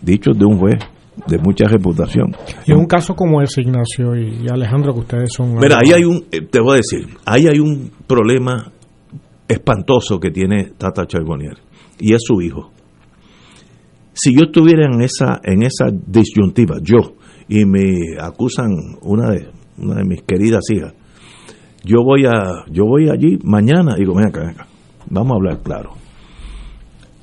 dicho 0.00 0.30
de 0.32 0.44
un 0.44 0.58
juez 0.58 0.78
de 1.26 1.38
mucha 1.38 1.66
reputación. 1.66 2.34
Y 2.66 2.72
en 2.72 2.78
un 2.78 2.86
caso 2.86 3.14
como 3.14 3.42
ese, 3.42 3.62
Ignacio 3.62 4.16
y, 4.16 4.48
Alejandro, 4.48 4.92
que 4.94 5.00
ustedes 5.00 5.30
son... 5.32 5.56
Mira, 5.56 5.78
ahí 5.84 5.92
hay 5.92 6.04
un, 6.04 6.24
eh, 6.30 6.40
te 6.48 6.60
voy 6.60 6.74
a 6.74 6.76
decir, 6.76 7.16
ahí 7.24 7.46
hay 7.46 7.58
un 7.58 7.90
problema 8.06 8.72
espantoso 9.48 10.20
que 10.20 10.30
tiene 10.30 10.72
Tata 10.78 11.06
Charbonnier 11.06 11.58
y 11.98 12.14
es 12.14 12.22
su 12.24 12.40
hijo. 12.40 12.70
Si 14.12 14.34
yo 14.34 14.44
estuviera 14.46 14.86
en 14.86 15.00
esa 15.02 15.40
en 15.42 15.62
esa 15.62 15.86
disyuntiva, 15.90 16.76
yo 16.82 17.16
y 17.48 17.64
me 17.64 18.18
acusan 18.20 18.70
una 19.02 19.30
de 19.30 19.48
una 19.78 19.96
de 19.96 20.04
mis 20.04 20.22
queridas 20.22 20.62
hijas, 20.70 20.94
yo 21.84 22.02
voy 22.04 22.26
a 22.26 22.64
yo 22.70 22.84
voy 22.84 23.08
allí 23.08 23.38
mañana 23.44 23.94
y 23.96 24.00
digo, 24.00 24.14
ven 24.14 24.28
acá, 24.28 24.40
ven 24.40 24.50
acá, 24.50 24.66
vamos 25.08 25.32
a 25.32 25.36
hablar 25.36 25.62
claro. 25.62 25.90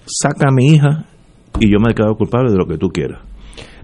Saca 0.06 0.50
a 0.50 0.52
mi 0.52 0.68
hija 0.68 1.06
y 1.60 1.72
yo 1.72 1.80
me 1.80 1.94
quedo 1.94 2.16
culpable 2.16 2.52
de 2.52 2.58
lo 2.58 2.66
que 2.66 2.78
tú 2.78 2.90
quieras. 2.90 3.22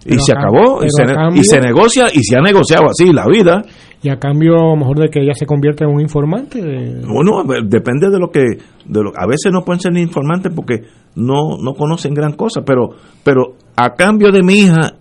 Pero 0.04 0.16
y 0.16 0.20
se 0.20 0.32
acabó, 0.34 0.84
y 0.84 0.88
se, 0.90 1.04
cambio- 1.06 1.42
y 1.42 1.44
se 1.46 1.60
negocia, 1.60 2.08
y 2.14 2.24
se 2.24 2.38
ha 2.38 2.42
negociado 2.42 2.86
así 2.90 3.12
la 3.14 3.26
vida. 3.28 3.64
Y 4.02 4.10
a 4.10 4.18
cambio, 4.20 4.56
a 4.56 4.70
lo 4.72 4.76
mejor, 4.76 5.00
de 5.00 5.08
que 5.10 5.22
ella 5.22 5.34
se 5.34 5.46
convierta 5.46 5.86
en 5.86 5.92
un 5.92 6.02
informante. 6.02 6.62
de- 6.62 7.02
Bueno, 7.08 7.44
depende 7.66 8.10
de 8.10 8.20
lo 8.20 8.30
que, 8.30 8.42
de 8.42 9.02
lo, 9.04 9.12
a 9.16 9.26
veces 9.28 9.52
no 9.54 9.62
pueden 9.64 9.80
ser 9.80 9.94
ni 9.94 10.02
informantes 10.02 10.52
porque 10.54 10.82
no, 11.16 11.58
no 11.64 11.74
conocen 11.74 12.14
gran 12.14 12.34
cosa, 12.34 12.62
pero, 12.66 12.90
pero 13.24 13.56
a 13.78 13.94
cambio 13.94 14.32
de 14.32 14.44
mi 14.44 14.56
hija, 14.56 14.96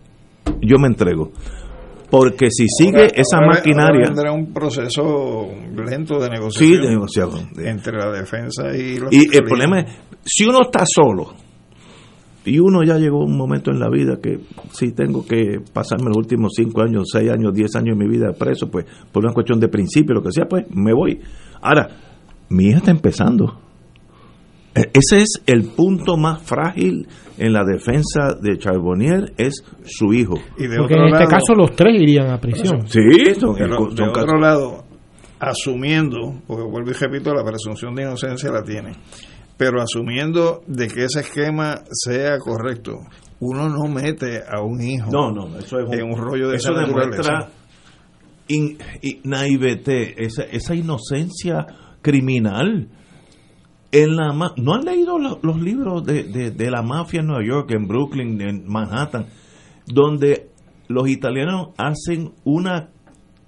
yo 0.60 0.78
me 0.78 0.86
entrego. 0.86 1.30
Porque 2.10 2.48
si 2.50 2.66
sigue 2.68 2.98
Ahora- 3.00 3.12
esa 3.14 3.36
ahora- 3.38 3.48
maquinaria, 3.56 4.06
ahora 4.06 4.14
vendrá 4.14 4.32
un 4.32 4.52
proceso 4.52 5.48
lento 5.74 6.18
de 6.20 6.26
sí, 6.26 6.30
negociación 6.30 6.82
de 6.82 6.88
negociación. 6.90 7.48
entre 7.66 7.96
la 7.98 8.10
defensa 8.12 8.76
y 8.76 8.98
los 8.98 9.10
Y 9.12 9.34
el 9.34 9.42
problema 9.44 9.80
es, 9.80 9.86
si 10.24 10.44
uno 10.44 10.58
está 10.62 10.84
solo, 10.86 11.32
y 12.44 12.58
uno 12.58 12.82
ya 12.84 12.98
llegó 12.98 13.22
a 13.22 13.24
un 13.24 13.36
momento 13.36 13.70
en 13.70 13.78
la 13.78 13.88
vida 13.88 14.18
que 14.22 14.40
si 14.72 14.92
tengo 14.92 15.24
que 15.24 15.60
pasarme 15.72 16.06
los 16.08 16.16
últimos 16.16 16.52
cinco 16.56 16.82
años, 16.82 17.04
seis 17.12 17.30
años, 17.30 17.52
diez 17.54 17.74
años 17.76 17.96
de 17.96 18.04
mi 18.04 18.10
vida 18.10 18.32
preso, 18.32 18.70
pues 18.70 18.84
por 19.12 19.24
una 19.24 19.32
cuestión 19.32 19.60
de 19.60 19.68
principio, 19.68 20.14
lo 20.14 20.22
que 20.22 20.32
sea, 20.32 20.46
pues 20.46 20.64
me 20.74 20.92
voy. 20.92 21.20
Ahora, 21.60 21.88
mi 22.48 22.64
hija 22.66 22.78
está 22.78 22.90
empezando. 22.90 23.60
E- 24.74 24.90
Ese 24.94 25.18
es 25.22 25.42
el 25.46 25.64
punto 25.76 26.16
más 26.16 26.42
frágil 26.42 27.06
en 27.38 27.52
la 27.52 27.62
defensa 27.64 28.34
de 28.40 28.58
Charbonnier, 28.58 29.32
es 29.36 29.62
su 29.84 30.12
hijo. 30.12 30.34
Y 30.58 30.66
de 30.66 30.78
Porque 30.78 30.94
otro 30.94 31.06
en 31.06 31.12
este 31.12 31.18
lado- 31.24 31.30
caso 31.30 31.54
los 31.54 31.76
tres 31.76 31.94
irían 32.00 32.30
a 32.30 32.38
prisión. 32.40 32.88
Sí, 32.88 33.00
son, 33.38 33.54
Pero, 33.56 33.76
son 33.76 33.94
de 33.94 34.02
otro 34.08 34.38
lado, 34.40 34.84
asumiendo, 35.38 36.40
porque 36.46 36.62
vuelvo 36.64 36.90
y 36.90 36.94
repito, 36.94 37.34
la 37.34 37.44
presunción 37.44 37.94
de 37.94 38.02
inocencia 38.02 38.50
la 38.50 38.62
tiene, 38.62 38.92
pero 39.64 39.80
asumiendo 39.82 40.62
de 40.66 40.88
que 40.88 41.04
ese 41.04 41.20
esquema 41.20 41.80
sea 41.90 42.38
correcto, 42.38 42.98
uno 43.40 43.68
no 43.68 43.86
mete 43.88 44.40
a 44.48 44.60
un 44.62 44.80
hijo 44.80 45.10
No, 45.10 45.30
no, 45.32 45.58
eso 45.58 45.78
es 45.80 45.92
en 45.98 46.04
un 46.04 46.16
rollo 46.16 46.48
de 46.48 46.56
eso 46.56 46.72
esa 46.72 46.80
demuestra 46.80 47.48
in- 48.48 48.78
naivete, 49.24 50.24
esa, 50.24 50.42
esa 50.44 50.74
inocencia 50.74 51.66
criminal. 52.02 52.88
En 53.90 54.16
la 54.16 54.32
¿No 54.56 54.74
han 54.74 54.84
leído 54.84 55.18
lo- 55.18 55.38
los 55.42 55.60
libros 55.60 56.04
de, 56.04 56.24
de- 56.24 56.50
de 56.50 56.70
la 56.70 56.82
mafia 56.82 57.20
en 57.20 57.26
Nueva 57.26 57.44
York, 57.46 57.70
en 57.72 57.86
Brooklyn, 57.86 58.40
en 58.40 58.64
Manhattan, 58.66 59.26
donde 59.86 60.48
los 60.88 61.08
italianos 61.08 61.68
hacen 61.76 62.32
una, 62.44 62.88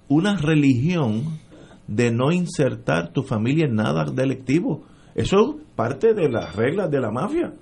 una 0.07 0.37
religión 0.37 1.39
de 1.87 2.11
no 2.11 2.31
insertar 2.31 3.11
tu 3.11 3.23
familia 3.23 3.65
en 3.65 3.75
nada 3.75 4.05
delictivo. 4.05 4.83
Eso 5.15 5.37
es 5.57 5.64
parte 5.75 6.13
de 6.13 6.29
las 6.29 6.55
reglas 6.55 6.89
de 6.89 6.99
la 6.99 7.11
mafia. 7.11 7.53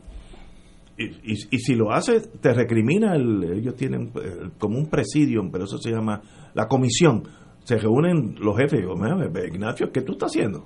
Y, 0.97 1.05
y, 1.05 1.33
y 1.51 1.57
si 1.59 1.73
lo 1.75 1.91
hace, 1.91 2.19
te 2.39 2.53
recrimina. 2.53 3.15
El, 3.15 3.43
ellos 3.43 3.75
tienen 3.75 4.11
eh, 4.15 4.49
como 4.59 4.77
un 4.77 4.87
presidium, 4.89 5.49
pero 5.51 5.63
eso 5.65 5.77
se 5.77 5.91
llama 5.91 6.21
la 6.53 6.67
comisión. 6.67 7.23
Se 7.63 7.77
reúnen 7.77 8.35
los 8.39 8.55
jefes 8.57 8.73
y 8.79 8.81
digo, 8.83 8.95
"Mira, 8.95 9.17
Ignacio, 9.47 9.91
¿qué 9.91 10.01
tú 10.01 10.11
estás 10.13 10.31
haciendo? 10.31 10.65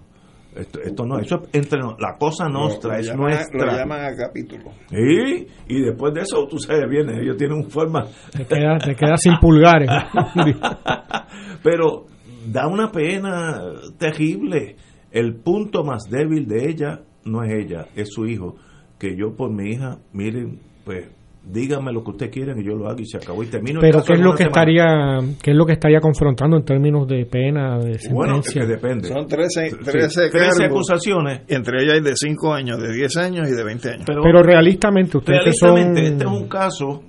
Esto, 0.56 0.80
esto 0.82 1.06
no, 1.06 1.19
eso 1.19 1.44
es 1.44 1.49
entre 1.60 1.80
la 1.80 2.18
cosa 2.19 2.49
nuestra, 2.49 2.90
Lo- 2.90 2.95
lo 2.95 2.99
es 2.99 3.07
llaman- 3.07 3.19
nuestra. 3.30 3.65
Lo 3.74 3.78
llaman 3.78 4.06
a 4.06 4.15
capítulo. 4.15 4.72
Sí, 4.90 5.48
y 5.68 5.82
después 5.84 6.14
de 6.15 6.22
eso, 6.22 6.48
tú 6.48 6.57
sabes 6.57 6.90
bien, 6.90 7.07
ellos 7.11 7.38
tienen 7.38 7.57
un 7.57 7.69
forma. 7.69 8.06
Te 8.36 8.44
quedas 8.45 8.84
te 8.84 8.95
quedas 8.95 9.22
sin 9.22 9.38
pulgares. 9.40 9.88
Pero 11.64 12.06
da 12.52 12.68
una 12.68 12.91
pena 12.91 13.61
terrible. 13.98 14.76
El 15.11 15.36
punto 15.36 15.84
más 15.84 16.03
débil 16.10 16.48
de 16.48 16.69
ella 16.69 17.02
no 17.28 17.44
es 17.44 17.54
ella, 17.54 17.86
es 17.95 18.10
su 18.12 18.26
hijo. 18.26 18.56
Que 18.98 19.16
yo 19.16 19.36
por 19.36 19.52
mi 19.52 19.72
hija, 19.72 19.98
miren, 20.14 20.60
pues 20.84 21.08
dígame 21.49 21.94
lo 21.94 22.04
que 22.04 22.12
usted 22.12 22.30
quiera 22.32 22.54
que 22.56 22.62
yo 22.64 22.74
lo 22.76 22.90
haga 22.90 22.99
y 22.99 23.06
se 23.06 23.18
acabó 23.18 23.41
y 23.44 23.45
termino. 23.48 23.80
Pero 23.80 24.04
qué 24.04 24.14
es 24.14 24.20
lo 24.20 24.32
que 24.32 24.44
semana. 24.45 24.48
estaría 24.72 25.36
qué 25.41 25.52
es 25.52 25.56
lo 25.58 25.66
que 25.66 25.74
estaría 25.74 25.99
confrontando 26.02 26.58
en 26.58 26.66
términos 26.66 27.08
de 27.08 27.26
pena, 27.26 27.78
de 27.80 27.98
Bueno, 28.12 28.40
es 28.40 28.45
sentencia. 28.48 28.62
que 28.62 28.68
depende. 28.68 29.08
Son 29.08 29.28
13, 29.28 29.70
Sí, 29.70 29.76
13, 29.78 30.30
13 30.30 30.30
cargos. 30.32 30.60
acusaciones. 30.62 31.41
Entre 31.48 31.84
ellas 31.84 31.94
hay 31.94 32.02
de 32.02 32.16
5 32.16 32.54
años, 32.54 32.82
de 32.82 32.91
10 32.94 33.18
años 33.18 33.48
y 33.49 33.54
de 33.56 33.64
20 33.64 33.90
años. 33.90 34.04
Pero, 34.06 34.22
Pero 34.24 34.44
realistamente 34.44 35.18
ustedes 35.18 35.40
que 35.45 35.54
son 35.54 35.76
realistamente, 35.76 36.12
este 36.14 36.24
es 36.26 36.32
un 36.32 36.48
caso 36.49 37.04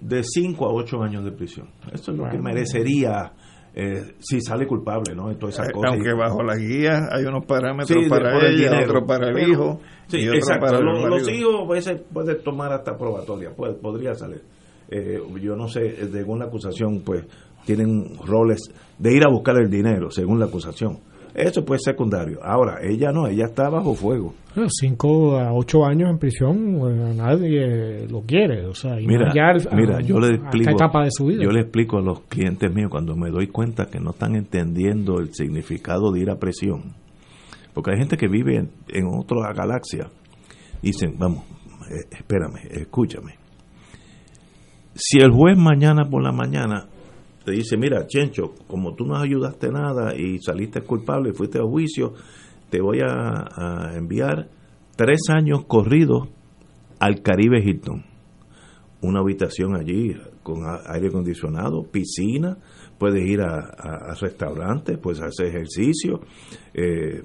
de 0.00 0.22
5 0.22 0.66
a 0.66 0.72
8 0.72 1.02
años 1.02 1.24
de 1.24 1.32
prisión. 1.32 1.68
Eso 1.92 2.12
es 2.12 2.16
lo 2.18 2.24
que 2.24 2.38
Bueno. 2.38 2.44
merecería 2.44 3.32
eh, 3.74 4.14
si 4.18 4.40
sale 4.40 4.66
culpable, 4.66 5.14
¿no? 5.14 5.30
Y 5.30 5.36
todas 5.36 5.54
esas 5.54 5.68
Eh, 5.68 5.72
cosas. 5.72 5.92
Aunque 5.92 6.12
bajo 6.12 6.42
la 6.42 6.56
guía 6.56 7.08
hay 7.10 7.24
unos 7.24 7.44
parámetros 7.46 8.02
Sí, 8.04 8.08
para 8.08 8.36
el 8.38 8.46
ella, 8.54 8.70
dinero. 8.70 8.84
otros 8.86 9.04
para 9.06 9.28
el 9.28 9.34
Pero- 9.34 9.48
hijo 9.48 9.80
Sí, 10.08 10.18
y 10.18 10.28
exacto. 10.28 10.66
para 10.66 10.80
Los, 10.80 11.04
el 11.04 11.10
los 11.10 11.28
hijos 11.30 11.54
a 11.68 11.72
veces 11.72 12.02
puede 12.12 12.34
tomar 12.36 12.72
hasta 12.72 12.96
probatoria, 12.98 13.50
puede- 13.54 13.74
podría 13.74 14.14
salir. 14.14 14.42
Eh, 14.90 15.20
yo 15.40 15.54
no 15.54 15.68
sé, 15.68 15.86
eh, 15.86 16.08
según 16.10 16.40
la 16.40 16.46
acusación, 16.46 17.02
pues 17.04 17.24
tienen 17.64 18.16
roles 18.26 18.58
de 18.98 19.14
ir 19.14 19.22
a 19.24 19.30
buscar 19.30 19.56
el 19.58 19.70
dinero, 19.70 20.10
según 20.10 20.40
la 20.40 20.46
acusación. 20.46 20.98
Eso 21.34 21.64
pues 21.64 21.82
secundario. 21.84 22.40
Ahora, 22.42 22.78
ella 22.82 23.12
no, 23.12 23.26
ella 23.26 23.44
está 23.46 23.68
bajo 23.68 23.94
fuego. 23.94 24.34
Bueno, 24.54 24.68
cinco 24.70 25.38
a 25.38 25.52
ocho 25.52 25.84
años 25.86 26.10
en 26.10 26.18
prisión, 26.18 26.78
bueno, 26.78 27.14
nadie 27.14 28.08
lo 28.08 28.22
quiere, 28.22 28.66
o 28.66 28.74
sea, 28.74 28.96
Mira, 28.96 29.30
a- 29.30 29.76
mira, 29.76 30.00
yo 30.00 30.18
le 30.18 30.34
explico, 30.36 30.70
etapa 30.70 31.04
de 31.04 31.10
su 31.12 31.26
vida. 31.26 31.42
yo 31.42 31.50
le 31.50 31.60
explico 31.60 31.98
a 31.98 32.02
los 32.02 32.20
clientes 32.22 32.72
míos 32.74 32.90
cuando 32.90 33.14
me 33.14 33.30
doy 33.30 33.46
cuenta 33.46 33.86
que 33.86 34.00
no 34.00 34.10
están 34.10 34.34
entendiendo 34.34 35.20
el 35.20 35.32
significado 35.34 36.10
de 36.10 36.20
ir 36.20 36.30
a 36.30 36.36
presión, 36.40 36.94
porque 37.74 37.92
hay 37.92 37.98
gente 37.98 38.16
que 38.16 38.26
vive 38.26 38.56
en, 38.56 38.70
en 38.88 39.06
otra 39.06 39.52
galaxia. 39.52 40.08
Dicen, 40.82 41.14
vamos, 41.16 41.44
eh, 41.90 42.06
espérame, 42.10 42.56
escúchame. 42.72 43.34
Si 44.94 45.18
el 45.20 45.30
juez 45.30 45.56
mañana 45.56 46.04
por 46.10 46.22
la 46.22 46.32
mañana 46.32 46.86
te 47.44 47.52
dice, 47.52 47.76
mira, 47.76 48.06
Chencho, 48.06 48.54
como 48.66 48.94
tú 48.94 49.06
no 49.06 49.16
ayudaste 49.16 49.70
nada 49.70 50.14
y 50.14 50.38
saliste 50.40 50.82
culpable 50.82 51.30
y 51.30 51.32
fuiste 51.32 51.58
a 51.58 51.62
juicio, 51.62 52.12
te 52.68 52.80
voy 52.80 53.00
a, 53.00 53.92
enviar 53.94 54.48
tres 54.96 55.22
años 55.30 55.64
corridos 55.66 56.28
al 56.98 57.22
Caribe 57.22 57.62
Hilton. 57.62 58.04
Una 59.02 59.20
habitación 59.20 59.74
allí 59.74 60.14
con 60.42 60.62
aire 60.86 61.08
acondicionado, 61.08 61.84
piscina, 61.84 62.58
puedes 62.98 63.26
ir 63.26 63.40
a, 63.40 64.14
restaurantes, 64.20 64.98
puedes 64.98 65.22
hacer 65.22 65.46
ejercicio, 65.46 66.20
eh, 66.74 67.22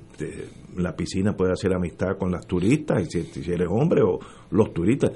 la 0.78 0.96
piscina 0.96 1.36
puede 1.36 1.52
hacer 1.52 1.74
amistad 1.74 2.18
con 2.18 2.32
las 2.32 2.48
turistas, 2.48 3.06
si, 3.10 3.24
si 3.24 3.52
eres 3.52 3.68
hombre 3.70 4.02
o 4.02 4.20
los 4.52 4.74
turistas, 4.74 5.12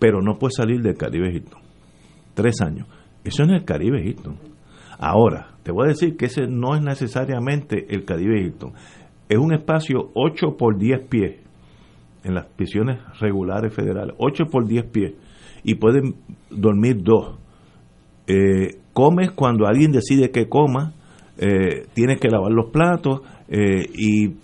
pero 0.00 0.20
no 0.20 0.36
puedes 0.38 0.56
salir 0.56 0.82
del 0.82 0.96
Caribe 0.96 1.32
Hilton. 1.32 1.60
Tres 2.34 2.60
años. 2.60 2.88
Eso 3.26 3.42
es 3.42 3.48
en 3.48 3.54
el 3.56 3.64
Caribe 3.64 4.00
Hilton. 4.04 4.36
Ahora, 4.98 5.56
te 5.64 5.72
voy 5.72 5.86
a 5.86 5.88
decir 5.88 6.16
que 6.16 6.26
ese 6.26 6.46
no 6.46 6.76
es 6.76 6.82
necesariamente 6.82 7.86
el 7.90 8.04
Caribe 8.04 8.40
Hilton. 8.40 8.72
Es 9.28 9.38
un 9.38 9.52
espacio 9.52 10.10
8 10.14 10.56
por 10.56 10.78
10 10.78 11.08
pies 11.08 11.40
en 12.22 12.34
las 12.34 12.46
prisiones 12.46 12.98
regulares 13.18 13.74
federales. 13.74 14.14
8 14.18 14.44
por 14.50 14.66
10 14.66 14.84
pies. 14.86 15.14
Y 15.64 15.74
pueden 15.74 16.14
dormir 16.50 17.02
dos. 17.02 17.36
Eh, 18.28 18.78
comes 18.92 19.32
cuando 19.32 19.66
alguien 19.66 19.90
decide 19.90 20.30
que 20.30 20.48
coma. 20.48 20.94
Eh, 21.36 21.86
tienes 21.94 22.20
que 22.20 22.28
lavar 22.28 22.52
los 22.52 22.70
platos. 22.70 23.22
eh, 23.48 23.86
y, 23.92 24.36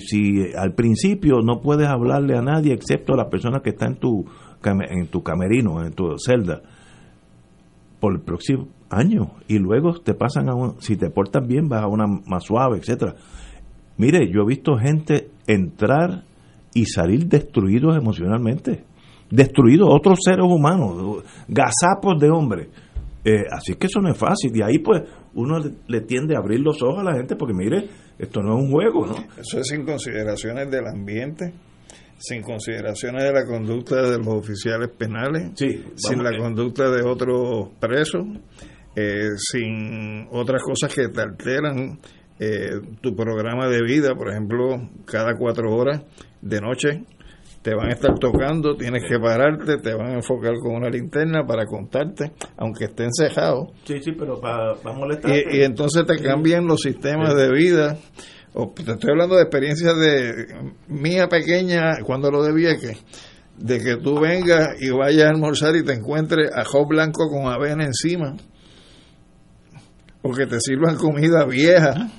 si 0.00 0.40
al 0.56 0.72
principio 0.72 1.42
no 1.44 1.60
puedes 1.60 1.86
hablarle 1.86 2.38
a 2.38 2.40
nadie 2.40 2.72
excepto 2.72 3.12
a 3.12 3.18
la 3.18 3.28
persona 3.28 3.60
que 3.62 3.68
está 3.68 3.84
en 3.84 3.96
tu, 3.96 4.24
en 4.64 5.08
tu 5.08 5.22
camerino, 5.22 5.84
en 5.84 5.92
tu 5.92 6.16
celda, 6.16 6.62
por 8.04 8.12
el 8.12 8.20
próximo 8.20 8.68
año 8.90 9.30
y 9.48 9.58
luego 9.58 9.98
te 9.98 10.12
pasan 10.12 10.50
a 10.50 10.54
un, 10.54 10.78
si 10.82 10.94
te 10.94 11.08
portas 11.08 11.48
bien 11.48 11.70
vas 11.70 11.84
a 11.84 11.86
una 11.86 12.04
más 12.06 12.44
suave, 12.44 12.76
etcétera. 12.76 13.14
Mire, 13.96 14.30
yo 14.30 14.42
he 14.42 14.46
visto 14.46 14.76
gente 14.76 15.30
entrar 15.46 16.24
y 16.74 16.84
salir 16.84 17.28
destruidos 17.28 17.96
emocionalmente, 17.96 18.84
destruidos 19.30 19.88
otros 19.90 20.18
seres 20.22 20.44
humanos, 20.44 21.24
gazapos 21.48 22.20
de 22.20 22.28
hombres. 22.28 22.68
Eh, 23.24 23.44
así 23.50 23.76
que 23.76 23.86
eso 23.86 24.02
no 24.02 24.10
es 24.10 24.18
fácil. 24.18 24.54
Y 24.54 24.60
ahí 24.60 24.80
pues 24.80 25.00
uno 25.32 25.58
le, 25.60 25.70
le 25.88 26.02
tiende 26.02 26.36
a 26.36 26.40
abrir 26.40 26.60
los 26.60 26.82
ojos 26.82 26.98
a 26.98 27.04
la 27.04 27.14
gente 27.14 27.36
porque 27.36 27.54
mire, 27.54 27.88
esto 28.18 28.42
no 28.42 28.58
es 28.58 28.64
un 28.64 28.70
juego, 28.70 29.06
¿no? 29.06 29.14
Eso 29.40 29.60
es 29.60 29.66
sin 29.66 29.86
consideraciones 29.86 30.70
del 30.70 30.86
ambiente, 30.88 31.54
sin 32.18 32.42
consideraciones 32.42 33.24
de 33.24 33.32
la 33.32 33.44
conducta 33.44 34.02
de 34.02 34.18
los 34.18 34.28
oficiales 34.28 34.88
penales, 34.96 35.52
sin 35.96 36.22
la 36.22 36.36
conducta 36.36 36.90
de 36.90 37.02
otros 37.02 37.70
presos, 37.78 38.24
eh, 38.96 39.30
sin 39.36 40.28
otras 40.30 40.62
cosas 40.62 40.94
que 40.94 41.08
te 41.08 41.20
alteran 41.20 41.98
eh, 42.38 42.80
tu 43.00 43.14
programa 43.14 43.68
de 43.68 43.82
vida. 43.82 44.14
Por 44.14 44.30
ejemplo, 44.30 44.88
cada 45.04 45.36
cuatro 45.36 45.74
horas 45.74 46.02
de 46.40 46.60
noche 46.60 47.04
te 47.62 47.74
van 47.74 47.88
a 47.88 47.92
estar 47.92 48.18
tocando, 48.18 48.76
tienes 48.76 49.04
que 49.08 49.18
pararte, 49.18 49.78
te 49.78 49.94
van 49.94 50.08
a 50.08 50.14
enfocar 50.16 50.52
con 50.60 50.76
una 50.76 50.90
linterna 50.90 51.46
para 51.46 51.64
contarte, 51.64 52.32
aunque 52.58 52.84
estén 52.84 53.08
cejados. 53.10 53.70
Sí, 53.84 54.00
sí, 54.02 54.12
pero 54.12 54.38
para 54.38 54.74
molestar. 54.94 55.30
Y, 55.30 55.58
y 55.58 55.62
entonces 55.62 56.04
te 56.06 56.22
cambian 56.22 56.66
los 56.66 56.82
sistemas 56.82 57.34
de 57.34 57.50
vida. 57.50 57.96
O, 58.54 58.70
te 58.70 58.92
estoy 58.92 59.10
hablando 59.10 59.34
de 59.34 59.42
experiencias 59.42 59.96
de 59.98 60.46
mía 60.86 61.28
pequeña 61.28 61.96
cuando 62.04 62.30
lo 62.30 62.42
de 62.44 62.52
Vieques, 62.52 63.02
de 63.58 63.78
que 63.80 63.96
tú 63.96 64.20
vengas 64.20 64.80
y 64.80 64.90
vayas 64.90 65.26
a 65.26 65.30
almorzar 65.30 65.74
y 65.74 65.84
te 65.84 65.92
encuentres 65.92 66.50
ajo 66.54 66.86
blanco 66.86 67.28
con 67.28 67.46
avena 67.46 67.84
encima, 67.84 68.36
o 70.22 70.32
que 70.32 70.46
te 70.46 70.60
sirvan 70.60 70.96
comida 70.96 71.44
vieja. 71.44 72.10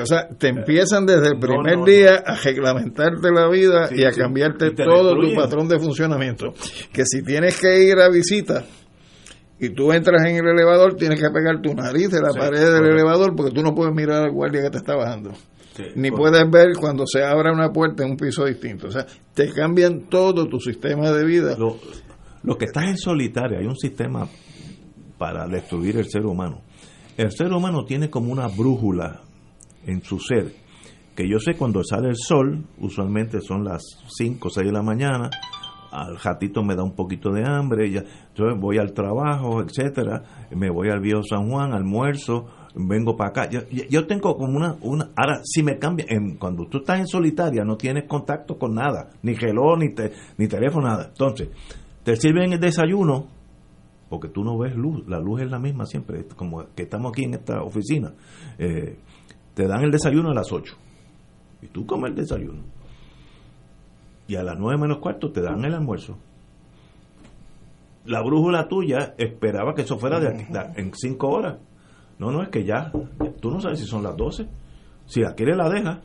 O 0.00 0.06
sea, 0.06 0.28
te 0.28 0.48
empiezan 0.48 1.04
desde 1.04 1.26
el 1.26 1.34
No, 1.34 1.40
primer 1.40 1.78
no, 1.78 1.84
día 1.84 2.22
a 2.24 2.36
reglamentarte 2.36 3.32
la 3.32 3.48
vida 3.48 3.88
Sí, 3.88 3.96
y 3.98 4.04
a 4.04 4.12
cambiarte 4.12 4.70
todo 4.70 5.18
tu 5.20 5.34
patrón 5.34 5.66
de 5.66 5.80
funcionamiento. 5.80 6.54
Que 6.92 7.02
si 7.04 7.22
tienes 7.24 7.58
que 7.58 7.82
ir 7.82 7.98
a 7.98 8.08
visita 8.08 8.64
y 9.60 9.70
tú 9.70 9.92
entras 9.92 10.22
en 10.24 10.36
el 10.36 10.46
elevador, 10.48 10.96
tienes 10.96 11.20
que 11.20 11.28
pegar 11.30 11.60
tu 11.60 11.74
nariz 11.74 12.10
de 12.10 12.20
la 12.20 12.30
Sí, 12.30 12.38
pared 12.38 12.58
del 12.60 12.68
correcto. 12.78 12.94
elevador 12.94 13.36
porque 13.36 13.52
tú 13.52 13.62
no 13.62 13.74
puedes 13.74 13.94
mirar 13.94 14.22
al 14.24 14.32
guardia 14.32 14.62
que 14.62 14.70
te 14.70 14.78
está 14.78 14.96
bajando. 14.96 15.32
Sí, 15.76 15.84
Ni 15.96 16.10
correcto. 16.10 16.16
puedes 16.16 16.50
ver 16.50 16.68
cuando 16.80 17.04
se 17.06 17.22
abra 17.22 17.52
una 17.52 17.70
puerta 17.72 18.02
en 18.04 18.10
un 18.12 18.16
piso 18.16 18.44
distinto. 18.46 18.88
O 18.88 18.90
sea, 18.90 19.06
te 19.34 19.50
cambian 19.52 20.08
todo 20.08 20.48
tu 20.48 20.58
sistema 20.60 21.10
de 21.12 21.24
vida. 21.24 21.56
Lo, 21.58 21.76
lo 22.42 22.56
que 22.58 22.64
estás 22.64 22.84
en 22.84 22.96
solitaria, 22.96 23.58
hay 23.58 23.66
un 23.66 23.76
sistema 23.76 24.26
para 25.18 25.46
destruir 25.46 25.98
el 25.98 26.08
ser 26.08 26.24
humano. 26.24 26.62
El 27.16 27.30
ser 27.30 27.52
humano 27.52 27.84
tiene 27.84 28.08
como 28.08 28.32
una 28.32 28.46
brújula 28.48 29.20
en 29.86 30.02
su 30.02 30.18
ser, 30.18 30.54
que 31.14 31.28
yo 31.28 31.38
sé 31.38 31.54
cuando 31.54 31.82
sale 31.84 32.08
el 32.08 32.16
sol, 32.16 32.64
usualmente 32.78 33.40
son 33.42 33.64
las 33.64 33.82
5 34.16 34.48
o 34.48 34.50
6 34.50 34.66
de 34.66 34.72
la 34.72 34.82
mañana, 34.82 35.28
al 35.90 36.18
ratito 36.18 36.62
me 36.62 36.74
da 36.76 36.82
un 36.82 36.94
poquito 36.94 37.30
de 37.32 37.44
hambre, 37.44 37.90
ya, 37.90 38.00
entonces 38.28 38.60
voy 38.60 38.78
al 38.78 38.92
trabajo, 38.92 39.60
etcétera, 39.62 40.22
me 40.54 40.70
voy 40.70 40.88
al 40.90 41.00
viejo 41.00 41.22
San 41.22 41.48
Juan, 41.50 41.72
almuerzo, 41.72 42.46
vengo 42.74 43.16
para 43.16 43.30
acá. 43.30 43.48
Yo, 43.88 44.06
tengo 44.06 44.36
como 44.36 44.56
una, 44.56 44.76
una 44.82 45.10
ahora 45.16 45.40
si 45.42 45.62
me 45.62 45.78
cambia, 45.78 46.06
en, 46.08 46.36
cuando 46.36 46.66
tú 46.66 46.78
estás 46.78 47.00
en 47.00 47.06
solitaria 47.06 47.64
no 47.64 47.76
tienes 47.76 48.04
contacto 48.08 48.56
con 48.56 48.74
nada, 48.74 49.10
ni 49.22 49.34
reloj, 49.34 49.78
ni, 49.78 49.94
te- 49.94 50.12
ni 50.38 50.46
teléfono, 50.46 50.86
nada. 50.86 51.06
Entonces, 51.08 51.48
te 52.04 52.14
sirven 52.16 52.52
el 52.52 52.60
desayuno, 52.60 53.26
porque 54.08 54.28
tú 54.28 54.42
no 54.44 54.56
ves 54.58 54.74
luz, 54.76 55.06
la 55.08 55.18
luz 55.20 55.42
es 55.42 55.50
la 55.50 55.58
misma 55.58 55.86
siempre, 55.86 56.24
como 56.36 56.64
que 56.74 56.84
estamos 56.84 57.10
aquí 57.12 57.24
en 57.24 57.34
esta 57.34 57.62
oficina. 57.62 58.12
Eh, 58.58 58.96
te 59.54 59.66
dan 59.66 59.82
el 59.82 59.90
desayuno 59.90 60.30
a 60.30 60.34
las 60.34 60.52
8 60.52 60.74
y 61.62 61.66
tú 61.66 61.84
comes 61.86 62.10
el 62.10 62.16
desayuno. 62.16 62.62
Y 64.30 64.36
a 64.36 64.42
las 64.44 64.56
9 64.58 64.78
menos 64.80 64.98
cuarto 64.98 65.32
te 65.32 65.40
dan 65.40 65.64
el 65.64 65.74
almuerzo. 65.74 66.16
La 68.04 68.22
brújula 68.22 68.68
tuya 68.68 69.14
esperaba 69.18 69.74
que 69.74 69.82
eso 69.82 69.98
fuera 69.98 70.20
de, 70.20 70.28
aquí- 70.28 70.52
de- 70.52 70.80
en 70.80 70.92
5 70.94 71.28
horas. 71.28 71.58
No, 72.18 72.30
no, 72.30 72.42
es 72.42 72.48
que 72.48 72.64
ya, 72.64 72.92
tú 73.40 73.50
no 73.50 73.60
sabes 73.60 73.80
si 73.80 73.86
son 73.86 74.02
las 74.02 74.16
12. 74.16 74.46
Si 75.06 75.20
la 75.20 75.34
quiere 75.34 75.56
la 75.56 75.68
deja. 75.68 76.00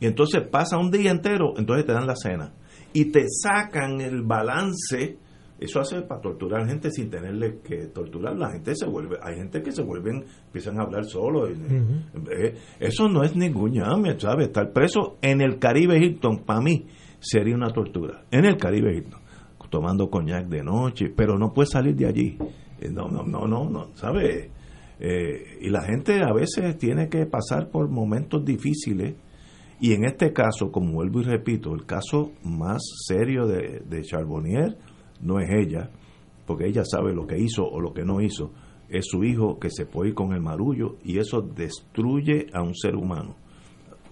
Y 0.00 0.06
entonces 0.06 0.42
pasa 0.50 0.76
un 0.78 0.90
día 0.90 1.10
entero, 1.10 1.54
entonces 1.56 1.86
te 1.86 1.92
dan 1.92 2.06
la 2.06 2.14
cena. 2.16 2.52
Y 2.92 3.06
te 3.06 3.24
sacan 3.28 4.00
el 4.00 4.22
balance. 4.22 5.16
Eso 5.58 5.80
hace 5.80 6.02
para 6.02 6.20
torturar 6.20 6.66
gente 6.68 6.90
sin 6.92 7.10
tenerle 7.10 7.58
que 7.64 7.86
torturar. 7.88 8.36
La 8.36 8.50
gente 8.50 8.74
se 8.76 8.86
vuelve, 8.86 9.16
hay 9.22 9.36
gente 9.36 9.60
que 9.62 9.72
se 9.72 9.82
vuelven, 9.82 10.24
empiezan 10.46 10.78
a 10.78 10.84
hablar 10.84 11.04
solo. 11.04 11.48
Eh, 11.48 12.54
eso 12.78 13.08
no 13.08 13.24
es 13.24 13.34
ningún 13.34 13.72
llame, 13.72 14.18
¿sabes? 14.20 14.48
Estar 14.48 14.72
preso 14.72 15.16
en 15.20 15.40
el 15.40 15.58
Caribe 15.58 15.98
Hilton, 15.98 16.44
para 16.44 16.60
mí, 16.60 16.86
sería 17.20 17.54
una 17.54 17.70
tortura. 17.70 18.24
En 18.30 18.44
el 18.44 18.56
Caribe 18.56 19.04
tomando 19.70 20.08
coñac 20.08 20.46
de 20.48 20.62
noche, 20.62 21.12
pero 21.14 21.38
no 21.38 21.52
puedes 21.52 21.70
salir 21.70 21.94
de 21.94 22.06
allí. 22.06 22.38
Eh, 22.80 22.88
no, 22.90 23.08
no, 23.08 23.22
no, 23.22 23.46
no, 23.46 23.68
no, 23.68 23.88
¿sabes? 23.94 24.50
Eh, 25.00 25.58
y 25.60 25.68
la 25.70 25.82
gente 25.82 26.22
a 26.22 26.32
veces 26.32 26.76
tiene 26.78 27.08
que 27.08 27.26
pasar 27.26 27.70
por 27.70 27.88
momentos 27.88 28.44
difíciles 28.44 29.14
y 29.80 29.92
en 29.92 30.04
este 30.04 30.32
caso, 30.32 30.72
como 30.72 30.94
vuelvo 30.94 31.20
y 31.20 31.24
repito, 31.24 31.72
el 31.72 31.86
caso 31.86 32.32
más 32.42 32.82
serio 33.06 33.46
de, 33.46 33.82
de 33.88 34.02
Charbonnier 34.02 34.76
no 35.20 35.38
es 35.38 35.48
ella, 35.50 35.90
porque 36.46 36.66
ella 36.66 36.82
sabe 36.84 37.14
lo 37.14 37.26
que 37.26 37.38
hizo 37.38 37.64
o 37.64 37.80
lo 37.80 37.92
que 37.92 38.04
no 38.04 38.20
hizo, 38.20 38.50
es 38.88 39.06
su 39.06 39.22
hijo 39.22 39.58
que 39.60 39.70
se 39.70 39.86
puede 39.86 40.14
con 40.14 40.32
el 40.32 40.40
marullo 40.40 40.96
y 41.04 41.18
eso 41.18 41.42
destruye 41.42 42.46
a 42.52 42.62
un 42.62 42.74
ser 42.74 42.96
humano, 42.96 43.36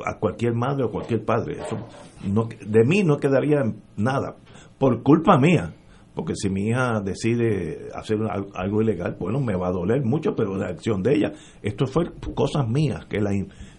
a 0.04 0.18
cualquier 0.18 0.54
madre 0.54 0.84
o 0.84 0.90
cualquier 0.90 1.24
padre. 1.24 1.58
Eso 1.64 1.78
no, 2.24 2.48
de 2.60 2.84
mí 2.84 3.02
no 3.02 3.18
quedaría 3.18 3.62
nada, 3.96 4.36
por 4.78 5.02
culpa 5.02 5.38
mía, 5.38 5.74
porque 6.14 6.34
si 6.34 6.48
mi 6.48 6.68
hija 6.68 7.00
decide 7.00 7.88
hacer 7.94 8.18
algo 8.54 8.82
ilegal, 8.82 9.16
bueno, 9.18 9.40
me 9.40 9.54
va 9.54 9.68
a 9.68 9.72
doler 9.72 10.02
mucho, 10.04 10.34
pero 10.34 10.56
la 10.56 10.68
acción 10.68 11.02
de 11.02 11.14
ella, 11.14 11.32
esto 11.62 11.86
fue 11.86 12.10
cosas 12.34 12.66
mías 12.68 13.04
que 13.06 13.20
la 13.20 13.32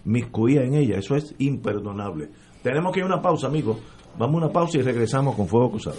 miscuía 0.04 0.62
en 0.62 0.74
ella, 0.74 0.98
eso 0.98 1.16
es 1.16 1.34
imperdonable. 1.38 2.30
Tenemos 2.62 2.92
que 2.92 3.00
ir 3.00 3.04
a 3.04 3.06
una 3.06 3.22
pausa, 3.22 3.48
amigos. 3.48 3.78
Vamos 4.18 4.42
a 4.42 4.46
una 4.46 4.52
pausa 4.52 4.78
y 4.78 4.82
regresamos 4.82 5.36
con 5.36 5.46
Fuego 5.46 5.70
Cruzado. 5.70 5.96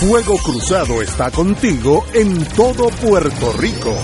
Fuego 0.00 0.36
Cruzado 0.42 1.02
está 1.02 1.30
contigo 1.30 2.04
en 2.14 2.44
todo 2.56 2.88
Puerto 3.02 3.52
Rico. 3.58 3.94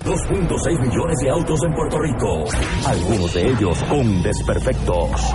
2.6 0.05 0.81
millones 0.81 1.17
de 1.23 1.31
autos 1.31 1.61
en 1.63 1.73
Puerto 1.75 1.99
Rico, 1.99 2.45
algunos 2.87 3.35
de 3.35 3.51
ellos 3.51 3.83
con 3.83 4.23
desperfectos. 4.23 5.35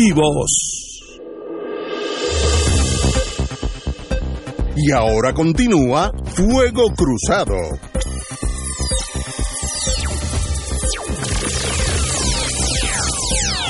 vivos! 0.00 0.50
Y 4.76 4.92
ahora 4.92 5.34
continúa 5.34 6.10
Fuego 6.24 6.84
Cruzado. 6.96 7.56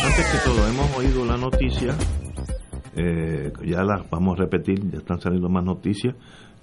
Antes 0.05 0.27
que 0.27 0.39
todo, 0.45 0.69
hemos 0.69 0.97
oído 0.97 1.25
la 1.25 1.37
noticia, 1.37 1.97
eh, 2.95 3.53
ya 3.65 3.83
la 3.83 4.05
vamos 4.09 4.39
a 4.39 4.43
repetir, 4.45 4.89
ya 4.89 4.99
están 4.99 5.21
saliendo 5.21 5.49
más 5.49 5.65
noticias, 5.65 6.15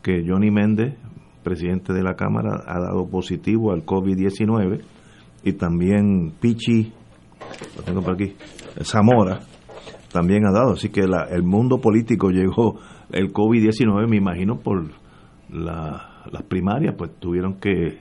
que 0.01 0.23
Johnny 0.25 0.49
Méndez, 0.49 0.95
presidente 1.43 1.91
de 1.91 2.03
la 2.03 2.15
Cámara, 2.15 2.63
ha 2.65 2.79
dado 2.79 3.09
positivo 3.09 3.73
al 3.73 3.85
COVID-19 3.85 4.81
y 5.43 5.53
también 5.53 6.31
Pichi, 6.39 6.93
lo 7.75 7.83
tengo 7.83 8.01
por 8.01 8.13
aquí, 8.13 8.33
Zamora, 8.83 9.41
también 10.11 10.45
ha 10.45 10.51
dado. 10.51 10.73
Así 10.73 10.89
que 10.89 11.07
la, 11.07 11.23
el 11.29 11.43
mundo 11.43 11.79
político 11.79 12.29
llegó 12.29 12.79
el 13.11 13.31
COVID-19, 13.31 14.07
me 14.07 14.17
imagino, 14.17 14.59
por 14.59 14.85
la, 15.49 16.23
las 16.31 16.43
primarias, 16.43 16.95
pues 16.97 17.11
tuvieron 17.19 17.59
que 17.59 17.99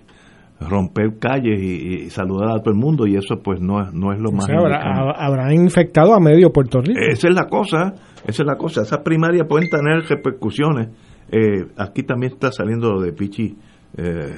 romper 0.61 1.19
calles 1.19 1.61
y, 1.61 2.05
y, 2.05 2.11
saludar 2.11 2.49
a 2.49 2.61
todo 2.61 2.73
el 2.73 2.81
mundo 2.81 3.07
y 3.07 3.17
eso 3.17 3.43
pues 3.43 3.61
no, 3.61 3.91
no 3.93 4.13
es 4.15 4.19
lo 4.19 4.33
más... 4.33 4.49
habrá, 4.49 5.11
habrán 5.13 5.53
infectado 5.53 6.15
a 6.15 6.21
medio 6.21 6.51
Puerto 6.51 6.81
Rico. 6.81 6.99
Esa 6.99 7.29
es 7.29 7.35
la 7.35 7.47
cosa, 7.47 7.93
esa 8.27 8.43
es 8.43 8.47
la 8.47 8.57
cosa. 8.57 8.83
Esas 8.83 9.01
primarias 9.01 9.47
pueden 9.49 9.69
tener 9.69 10.05
repercusiones. 10.09 10.89
Eh, 11.31 11.67
aquí 11.77 12.05
también 12.05 12.33
está 12.33 12.53
saliendo 12.53 12.93
lo 12.93 13.01
de 13.03 13.13
Pichi 13.13 13.55
eh, 13.97 14.37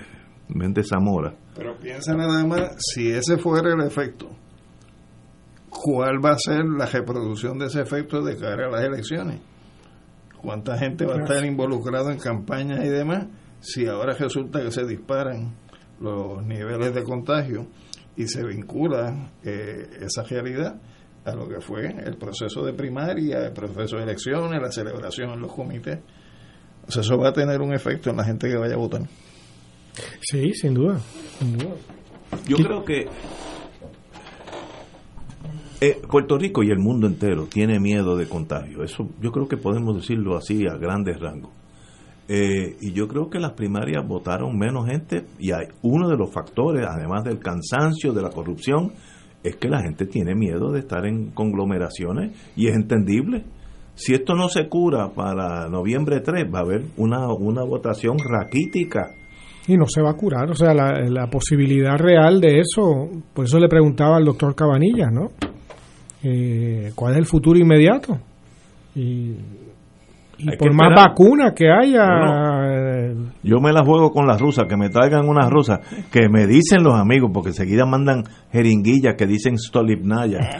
Méndez 0.48 0.88
Zamora. 0.88 1.34
Pero 1.54 1.76
piensa 1.76 2.14
nada 2.14 2.44
más, 2.46 2.76
si 2.78 3.10
ese 3.10 3.36
fuera 3.36 3.72
el 3.72 3.86
efecto, 3.86 4.28
cuál 5.82 6.24
va 6.24 6.32
a 6.32 6.38
ser 6.38 6.64
la 6.64 6.86
reproducción 6.86 7.58
de 7.58 7.66
ese 7.66 7.80
efecto 7.80 8.22
de 8.22 8.36
cara 8.36 8.66
a 8.66 8.70
las 8.70 8.84
elecciones. 8.84 9.40
¿Cuánta 10.40 10.78
gente 10.78 11.04
va 11.04 11.16
a 11.16 11.22
estar 11.22 11.44
involucrada 11.44 12.12
en 12.12 12.18
campañas 12.18 12.84
y 12.84 12.88
demás 12.88 13.26
si 13.60 13.86
ahora 13.86 14.14
resulta 14.14 14.62
que 14.62 14.70
se 14.70 14.86
disparan 14.86 15.54
los 16.00 16.44
niveles 16.44 16.94
de 16.94 17.02
contagio 17.02 17.66
y 18.16 18.26
se 18.26 18.44
vincula 18.44 19.32
eh, 19.42 19.88
esa 20.00 20.22
realidad 20.22 20.80
a 21.24 21.34
lo 21.34 21.48
que 21.48 21.60
fue 21.60 21.86
el 21.88 22.16
proceso 22.16 22.64
de 22.64 22.72
primaria, 22.72 23.46
el 23.46 23.52
proceso 23.52 23.96
de 23.96 24.04
elecciones, 24.04 24.60
la 24.62 24.70
celebración 24.70 25.30
en 25.30 25.40
los 25.40 25.52
comités? 25.52 25.98
O 26.86 26.90
sea, 26.90 27.02
eso 27.02 27.18
va 27.18 27.28
a 27.28 27.32
tener 27.32 27.60
un 27.60 27.74
efecto 27.74 28.10
en 28.10 28.16
la 28.16 28.24
gente 28.24 28.48
que 28.48 28.56
vaya 28.56 28.74
a 28.74 28.78
votar. 28.78 29.02
Sí, 30.20 30.52
sin 30.54 30.74
duda. 30.74 31.00
Sin 31.38 31.58
duda. 31.58 31.74
Yo 32.46 32.56
creo 32.56 32.84
que 32.84 33.06
Eh, 35.80 36.00
Puerto 36.10 36.36
Rico 36.36 36.64
y 36.64 36.70
el 36.70 36.80
mundo 36.80 37.06
entero 37.06 37.46
tiene 37.46 37.78
miedo 37.78 38.16
de 38.16 38.28
contagio. 38.28 38.82
Eso 38.82 39.08
yo 39.20 39.30
creo 39.30 39.46
que 39.46 39.56
podemos 39.56 39.94
decirlo 39.94 40.36
así 40.36 40.66
a 40.66 40.76
grandes 40.76 41.20
rangos. 41.20 41.52
Eh, 42.26 42.76
y 42.80 42.92
yo 42.92 43.06
creo 43.06 43.30
que 43.30 43.38
las 43.38 43.52
primarias 43.52 44.06
votaron 44.06 44.58
menos 44.58 44.86
gente 44.86 45.24
y 45.38 45.52
hay 45.52 45.68
uno 45.82 46.08
de 46.08 46.16
los 46.16 46.32
factores, 46.32 46.84
además 46.84 47.22
del 47.24 47.38
cansancio, 47.38 48.12
de 48.12 48.22
la 48.22 48.30
corrupción, 48.30 48.92
es 49.44 49.54
que 49.56 49.68
la 49.68 49.80
gente 49.80 50.04
tiene 50.04 50.34
miedo 50.34 50.72
de 50.72 50.80
estar 50.80 51.06
en 51.06 51.30
conglomeraciones 51.30 52.32
y 52.56 52.66
es 52.66 52.74
entendible. 52.74 53.44
Si 53.94 54.14
esto 54.14 54.34
no 54.34 54.48
se 54.48 54.68
cura 54.68 55.10
para 55.14 55.68
noviembre 55.68 56.20
3, 56.20 56.52
va 56.52 56.58
a 56.58 56.62
haber 56.62 56.86
una, 56.96 57.32
una 57.32 57.62
votación 57.62 58.16
raquítica. 58.18 59.12
Y 59.68 59.76
no 59.76 59.86
se 59.86 60.02
va 60.02 60.10
a 60.10 60.14
curar, 60.14 60.50
o 60.50 60.54
sea, 60.54 60.74
la, 60.74 61.00
la 61.08 61.28
posibilidad 61.28 61.96
real 61.96 62.40
de 62.40 62.60
eso, 62.60 63.08
por 63.32 63.44
eso 63.44 63.60
le 63.60 63.68
preguntaba 63.68 64.16
al 64.16 64.24
doctor 64.24 64.54
Cabanillas, 64.54 65.12
¿no? 65.12 65.30
Eh, 66.22 66.92
¿Cuál 66.94 67.12
es 67.12 67.18
el 67.18 67.26
futuro 67.26 67.58
inmediato? 67.58 68.18
Y, 68.94 69.34
por 70.58 70.72
más 70.72 70.94
vacunas 70.94 71.52
que 71.52 71.68
haya, 71.68 72.06
eh, 72.64 73.14
Yo 73.42 73.58
me 73.60 73.72
la 73.72 73.84
juego 73.84 74.12
con 74.12 74.26
las 74.26 74.40
rusas, 74.40 74.66
que 74.68 74.76
me 74.76 74.88
traigan 74.88 75.28
unas 75.28 75.50
rusas, 75.50 75.80
que 76.12 76.28
me 76.28 76.46
dicen 76.46 76.84
los 76.84 76.94
amigos, 76.94 77.30
porque 77.34 77.50
enseguida 77.50 77.86
mandan 77.86 78.22
jeringuillas 78.52 79.16
que 79.16 79.26
dicen 79.26 79.58
Stolipnaya. 79.58 80.38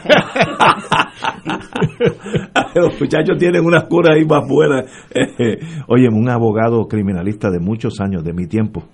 los 2.74 3.00
muchachos 3.00 3.38
tienen 3.38 3.64
unas 3.64 3.84
curas 3.84 4.16
ahí 4.16 4.24
más 4.24 4.48
buenas. 4.48 4.90
Oye, 5.88 6.08
un 6.08 6.28
abogado 6.28 6.86
criminalista 6.88 7.50
de 7.50 7.60
muchos 7.60 8.00
años, 8.00 8.24
de 8.24 8.32
mi 8.32 8.46
tiempo, 8.46 8.84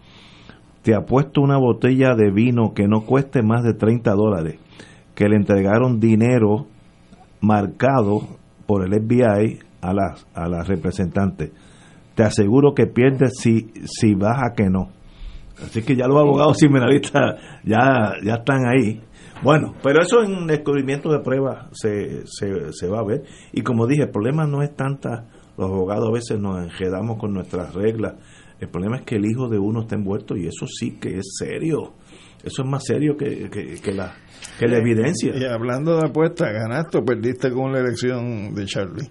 te 0.83 0.95
ha 0.95 1.01
puesto 1.01 1.41
una 1.41 1.57
botella 1.57 2.15
de 2.15 2.31
vino 2.31 2.75
que 2.75 2.87
no 2.87 3.07
cueste 3.07 3.43
más 3.43 3.65
de 3.65 3.73
30 3.73 4.13
dólares, 4.13 4.59
que 5.15 5.29
le 5.29 5.37
entregaron 5.37 6.01
dinero 6.01 6.67
marcado 7.41 8.27
por 8.67 8.85
el 8.85 8.93
FBI 8.93 9.59
a 9.81 9.93
las 9.93 10.27
a 10.35 10.49
las 10.49 10.67
representantes. 10.67 11.51
Te 12.15 12.23
aseguro 12.23 12.75
que 12.75 12.87
pierdes 12.87 13.35
si 13.39 13.73
si 13.85 14.15
vas 14.15 14.39
a 14.43 14.55
que 14.55 14.71
no. 14.71 14.89
Así 15.63 15.83
que 15.83 15.95
ya 15.95 16.07
los 16.07 16.19
abogados 16.19 16.59
criminalistas 16.59 17.41
ya 17.65 18.15
ya 18.25 18.35
están 18.35 18.67
ahí. 18.67 19.01
Bueno, 19.43 19.75
pero 19.83 20.01
eso 20.01 20.23
en 20.23 20.47
descubrimiento 20.47 21.13
de 21.13 21.19
pruebas 21.19 21.67
se, 21.73 22.23
se, 22.27 22.73
se 22.73 22.89
va 22.89 23.01
a 23.01 23.05
ver. 23.05 23.25
Y 23.53 23.63
como 23.63 23.87
dije, 23.87 24.05
el 24.05 24.11
problema 24.11 24.47
no 24.47 24.63
es 24.63 24.75
tanta, 24.75 25.27
los 25.59 25.71
abogados 25.71 26.09
a 26.09 26.13
veces 26.13 26.41
nos 26.41 26.63
enredamos 26.63 27.19
con 27.19 27.35
nuestras 27.35 27.75
reglas. 27.75 28.15
El 28.61 28.69
problema 28.69 28.97
es 28.97 29.03
que 29.03 29.17
el 29.17 29.27
hijo 29.27 29.49
de 29.49 29.59
uno 29.59 29.83
está 29.83 29.97
envuelto 29.97 30.37
y 30.37 30.47
eso 30.47 30.67
sí 30.67 30.93
que 30.99 31.19
es 31.19 31.35
serio. 31.39 31.93
Eso 32.45 32.63
es 32.63 32.69
más 32.69 32.85
serio 32.85 33.17
que, 33.17 33.49
que, 33.51 33.75
que 33.81 33.93
la, 33.93 34.15
que 34.59 34.67
la 34.67 34.79
evidencia. 34.79 35.33
Y 35.37 35.45
hablando 35.45 35.97
de 35.97 36.07
apuestas, 36.09 36.53
¿ganaste 36.53 36.99
o 36.99 37.05
perdiste 37.05 37.51
con 37.51 37.73
la 37.73 37.81
elección 37.81 38.55
de 38.55 38.65
Charlie? 38.67 39.09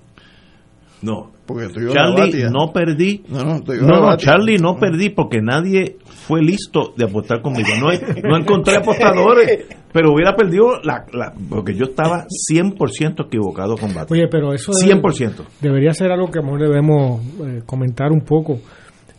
No. 1.01 1.31
Porque 1.45 1.67
Charlie, 1.91 2.45
no 2.49 2.71
perdí. 2.71 3.23
No, 3.27 3.43
no, 3.43 3.59
No, 3.81 3.99
no. 4.11 4.15
Charlie, 4.15 4.57
no 4.57 4.77
perdí 4.77 5.09
porque 5.09 5.41
nadie 5.41 5.97
fue 6.05 6.41
listo 6.41 6.93
de 6.95 7.03
apostar 7.03 7.41
conmigo. 7.41 7.67
No, 7.77 7.89
no 8.29 8.37
encontré 8.37 8.77
apostadores, 8.77 9.65
pero 9.91 10.13
hubiera 10.13 10.33
perdido 10.37 10.79
la, 10.81 11.05
la- 11.11 11.33
porque 11.49 11.75
yo 11.75 11.83
estaba 11.87 12.25
100% 12.49 13.25
equivocado 13.25 13.75
con 13.75 13.93
Batia. 13.93 14.13
Oye, 14.15 14.27
pero 14.31 14.53
eso 14.53 14.71
debe- 14.71 15.01
100%. 15.01 15.33
debería 15.59 15.91
ser 15.93 16.13
algo 16.13 16.31
que 16.31 16.39
a 16.39 16.41
lo 16.41 16.53
mejor 16.53 16.61
debemos 16.69 17.21
eh, 17.45 17.61
comentar 17.65 18.13
un 18.13 18.21
poco, 18.21 18.59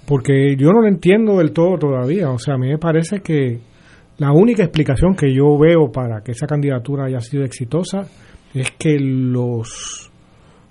porque 0.06 0.56
yo 0.56 0.70
no 0.72 0.80
lo 0.80 0.88
entiendo 0.88 1.36
del 1.36 1.52
todo 1.52 1.76
todavía. 1.76 2.30
O 2.30 2.38
sea, 2.38 2.54
a 2.54 2.58
mí 2.58 2.68
me 2.70 2.78
parece 2.78 3.20
que 3.20 3.58
la 4.18 4.32
única 4.32 4.62
explicación 4.62 5.14
que 5.14 5.34
yo 5.34 5.58
veo 5.58 5.90
para 5.90 6.22
que 6.22 6.32
esa 6.32 6.46
candidatura 6.46 7.06
haya 7.06 7.20
sido 7.20 7.44
exitosa 7.44 8.06
es 8.52 8.70
que 8.72 8.96
los 8.98 10.10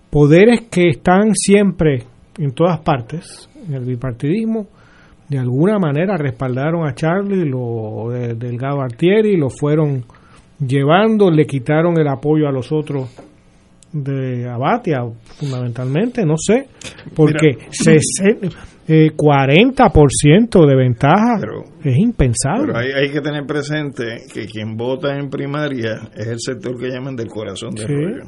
poderes 0.09 0.61
que 0.71 0.89
están 0.89 1.33
siempre 1.35 2.03
en 2.37 2.51
todas 2.51 2.79
partes, 2.79 3.49
en 3.67 3.73
el 3.73 3.85
bipartidismo, 3.85 4.67
de 5.29 5.39
alguna 5.39 5.79
manera 5.79 6.15
respaldaron 6.17 6.87
a 6.87 6.93
Charlie, 6.93 7.45
lo 7.45 8.09
de 8.11 8.35
Delgado 8.35 8.81
Artieri, 8.81 9.35
lo 9.37 9.49
fueron 9.49 10.03
llevando, 10.59 11.29
le 11.31 11.45
quitaron 11.45 11.99
el 11.99 12.07
apoyo 12.07 12.47
a 12.47 12.51
los 12.51 12.71
otros 12.71 13.09
de 13.91 14.47
Abatia, 14.49 15.01
fundamentalmente, 15.39 16.25
no 16.25 16.35
sé, 16.37 16.67
porque 17.15 17.57
sesen- 17.71 18.51
eh, 18.87 19.11
40% 19.15 20.67
de 20.67 20.75
ventaja 20.75 21.39
es 21.83 21.97
impensable. 21.97 22.73
Pero 22.73 22.77
hay, 22.79 22.91
hay 22.91 23.11
que 23.11 23.21
tener 23.21 23.45
presente 23.45 24.23
que 24.33 24.45
quien 24.45 24.75
vota 24.75 25.15
en 25.17 25.29
primaria 25.29 26.09
es 26.15 26.27
el 26.27 26.39
sector 26.39 26.77
que 26.79 26.89
llaman 26.89 27.15
del 27.15 27.27
corazón 27.29 27.71
de 27.75 27.81
Sí. 27.85 27.93
rollo. 27.93 28.23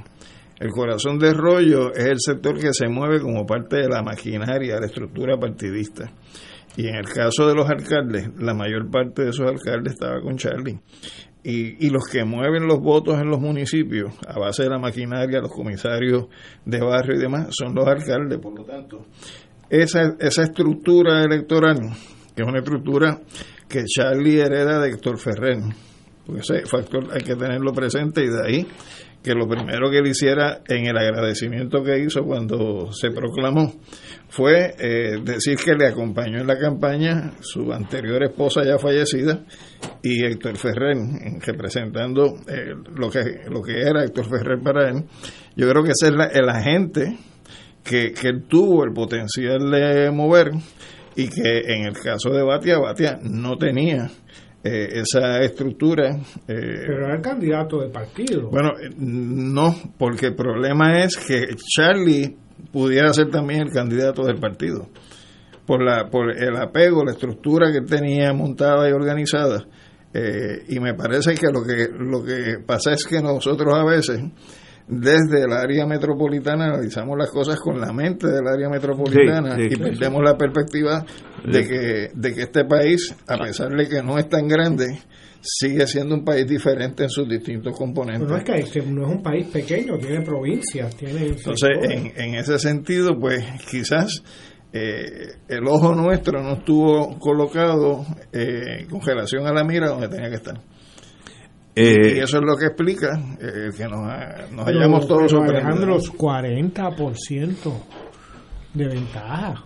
El 0.59 0.69
corazón 0.69 1.19
de 1.19 1.33
rollo 1.33 1.93
es 1.93 2.05
el 2.05 2.19
sector 2.19 2.57
que 2.57 2.73
se 2.73 2.87
mueve 2.87 3.19
como 3.19 3.45
parte 3.45 3.75
de 3.77 3.89
la 3.89 4.01
maquinaria, 4.01 4.75
de 4.75 4.79
la 4.81 4.85
estructura 4.87 5.37
partidista. 5.37 6.09
Y 6.77 6.87
en 6.87 6.95
el 6.95 7.05
caso 7.05 7.47
de 7.47 7.55
los 7.55 7.69
alcaldes, 7.69 8.29
la 8.39 8.53
mayor 8.53 8.89
parte 8.89 9.23
de 9.23 9.29
esos 9.31 9.45
alcaldes 9.49 9.93
estaba 9.93 10.21
con 10.21 10.37
Charlie. 10.37 10.79
Y, 11.43 11.85
y 11.85 11.89
los 11.89 12.03
que 12.11 12.23
mueven 12.25 12.67
los 12.67 12.79
votos 12.79 13.19
en 13.21 13.27
los 13.29 13.39
municipios, 13.39 14.11
a 14.27 14.39
base 14.39 14.63
de 14.63 14.69
la 14.69 14.79
maquinaria, 14.79 15.41
los 15.41 15.51
comisarios 15.51 16.27
de 16.65 16.79
barrio 16.79 17.17
y 17.17 17.21
demás, 17.21 17.47
son 17.51 17.75
los 17.75 17.85
alcaldes, 17.85 18.39
por 18.39 18.57
lo 18.57 18.63
tanto. 18.65 19.05
Esa, 19.69 20.15
esa 20.19 20.43
estructura 20.43 21.23
electoral, 21.23 21.77
es 22.35 22.45
una 22.45 22.59
estructura 22.59 23.19
que 23.67 23.83
Charlie 23.85 24.39
hereda 24.39 24.79
de 24.79 24.89
Héctor 24.89 25.17
Ferrer, 25.17 25.57
porque 26.25 26.41
ese 26.41 26.65
factor 26.65 27.07
hay 27.11 27.21
que 27.23 27.35
tenerlo 27.35 27.71
presente 27.73 28.23
y 28.23 28.27
de 28.27 28.45
ahí 28.45 28.67
que 29.23 29.33
lo 29.33 29.47
primero 29.47 29.89
que 29.89 29.97
él 29.97 30.05
hiciera 30.07 30.61
en 30.67 30.85
el 30.85 30.95
agradecimiento 30.95 31.83
que 31.83 31.97
hizo 31.97 32.23
cuando 32.23 32.91
se 32.93 33.09
proclamó 33.09 33.73
fue 34.29 34.75
eh, 34.77 35.17
decir 35.23 35.55
que 35.57 35.73
le 35.73 35.87
acompañó 35.87 36.41
en 36.41 36.45
la 36.45 36.59
campaña 36.59 37.33
su 37.39 37.73
anterior 37.73 38.23
esposa 38.23 38.63
ya 38.63 38.77
fallecida 38.77 39.43
y 40.03 40.23
Héctor 40.25 40.57
Ferrer 40.57 40.95
en- 40.95 41.41
representando 41.41 42.35
eh, 42.47 42.75
lo 42.95 43.09
que 43.09 43.23
lo 43.49 43.63
que 43.63 43.81
era 43.81 44.03
Héctor 44.03 44.29
Ferrer 44.29 44.59
para 44.61 44.89
él. 44.91 45.05
Yo 45.55 45.67
creo 45.69 45.83
que 45.83 45.91
ese 45.99 46.09
es 46.11 46.15
la- 46.15 46.27
el 46.27 46.47
agente 46.47 47.17
que, 47.85 48.11
que 48.11 48.27
él 48.29 48.43
tuvo 48.47 48.83
el 48.83 48.91
potencial 48.91 49.69
de 49.71 50.11
mover 50.11 50.51
y 51.15 51.29
que 51.29 51.59
en 51.67 51.85
el 51.85 51.93
caso 51.93 52.31
de 52.31 52.43
Batia 52.43 52.79
Batia 52.79 53.19
no 53.21 53.57
tenía 53.57 54.09
eh, 54.63 55.01
esa 55.01 55.41
estructura 55.41 56.15
eh, 56.15 56.23
Pero 56.47 57.05
era 57.05 57.15
el 57.15 57.21
candidato 57.21 57.79
del 57.79 57.91
partido. 57.91 58.49
bueno, 58.49 58.71
eh, 58.71 58.89
no, 58.97 59.75
porque 59.97 60.27
el 60.27 60.35
problema 60.35 61.03
es 61.03 61.15
que 61.17 61.45
Charlie 61.55 62.35
pudiera 62.71 63.13
ser 63.13 63.29
también 63.29 63.61
el 63.61 63.71
candidato 63.71 64.23
del 64.23 64.39
partido. 64.39 64.89
Por, 65.67 65.83
la, 65.83 66.09
por 66.09 66.31
el 66.31 66.55
apego, 66.57 67.03
la 67.03 67.13
estructura 67.13 67.71
que 67.71 67.79
él 67.79 67.85
tenía 67.85 68.33
montada 68.33 68.87
y 68.87 68.91
organizada. 68.91 69.65
Eh, 70.13 70.63
y 70.69 70.79
me 70.79 70.93
parece 70.93 71.33
que 71.33 71.47
lo 71.51 71.63
que 71.63 71.89
lo 71.91 72.23
que 72.23 72.59
pasa 72.65 72.93
es 72.93 73.03
que 73.05 73.21
nosotros 73.21 73.73
a 73.73 73.83
veces 73.83 74.21
desde 74.87 75.43
el 75.43 75.51
área 75.51 75.85
metropolitana 75.85 76.65
analizamos 76.65 77.17
las 77.17 77.31
cosas 77.31 77.59
con 77.59 77.79
la 77.79 77.91
mente 77.91 78.27
del 78.27 78.47
área 78.47 78.69
metropolitana 78.69 79.55
Sí, 79.55 79.63
sí, 79.63 79.67
y 79.71 79.75
sí. 79.75 79.81
perdemos 79.81 80.23
la 80.23 80.37
perspectiva 80.37 81.05
de 81.43 81.67
que, 81.67 82.11
de 82.13 82.33
que 82.33 82.41
este 82.41 82.65
país, 82.65 83.15
a 83.27 83.37
pesar 83.37 83.69
de 83.75 83.87
que 83.87 84.03
no 84.03 84.19
es 84.19 84.29
tan 84.29 84.47
grande, 84.47 84.99
sigue 85.41 85.85
siendo 85.87 86.15
un 86.15 86.23
país 86.23 86.47
diferente 86.47 87.03
en 87.03 87.09
sus 87.09 87.27
distintos 87.27 87.75
componentes. 87.77 88.27
Pero 88.27 88.37
no 88.37 88.37
es 88.37 88.71
que, 88.71 88.79
que 88.79 88.85
no 88.85 89.05
es 89.07 89.15
un 89.15 89.23
país 89.23 89.47
pequeño, 89.47 89.97
tiene 89.97 90.21
provincias, 90.21 90.95
tiene... 90.95 91.27
Entonces, 91.27 91.69
en, 91.83 92.13
en 92.15 92.35
ese 92.35 92.57
sentido, 92.59 93.17
pues 93.19 93.43
quizás 93.69 94.23
eh, 94.73 95.29
el 95.47 95.65
ojo 95.67 95.95
nuestro 95.95 96.43
no 96.43 96.53
estuvo 96.55 97.17
colocado 97.17 98.05
eh, 98.33 98.85
con 98.89 99.01
relación 99.01 99.47
a 99.47 99.53
la 99.53 99.63
mira 99.63 99.87
donde 99.87 100.09
tenía 100.09 100.29
que 100.29 100.35
estar. 100.35 100.59
Eh, 101.75 102.13
y 102.15 102.19
eso 102.19 102.37
es 102.37 102.43
lo 102.43 102.55
que 102.55 102.67
explica 102.67 103.19
eh, 103.39 103.69
que 103.75 103.83
nos, 103.85 104.07
ha- 104.09 104.45
nos 104.51 104.65
Pero- 104.65 104.79
hayamos 104.79 105.07
todos 105.07 105.23
pero, 105.23 105.29
sorprendido. 105.29 105.67
Alejandro, 105.67 105.95
los 105.95 106.11
40% 106.13 107.83
de 108.73 108.87
ventaja. 108.87 109.63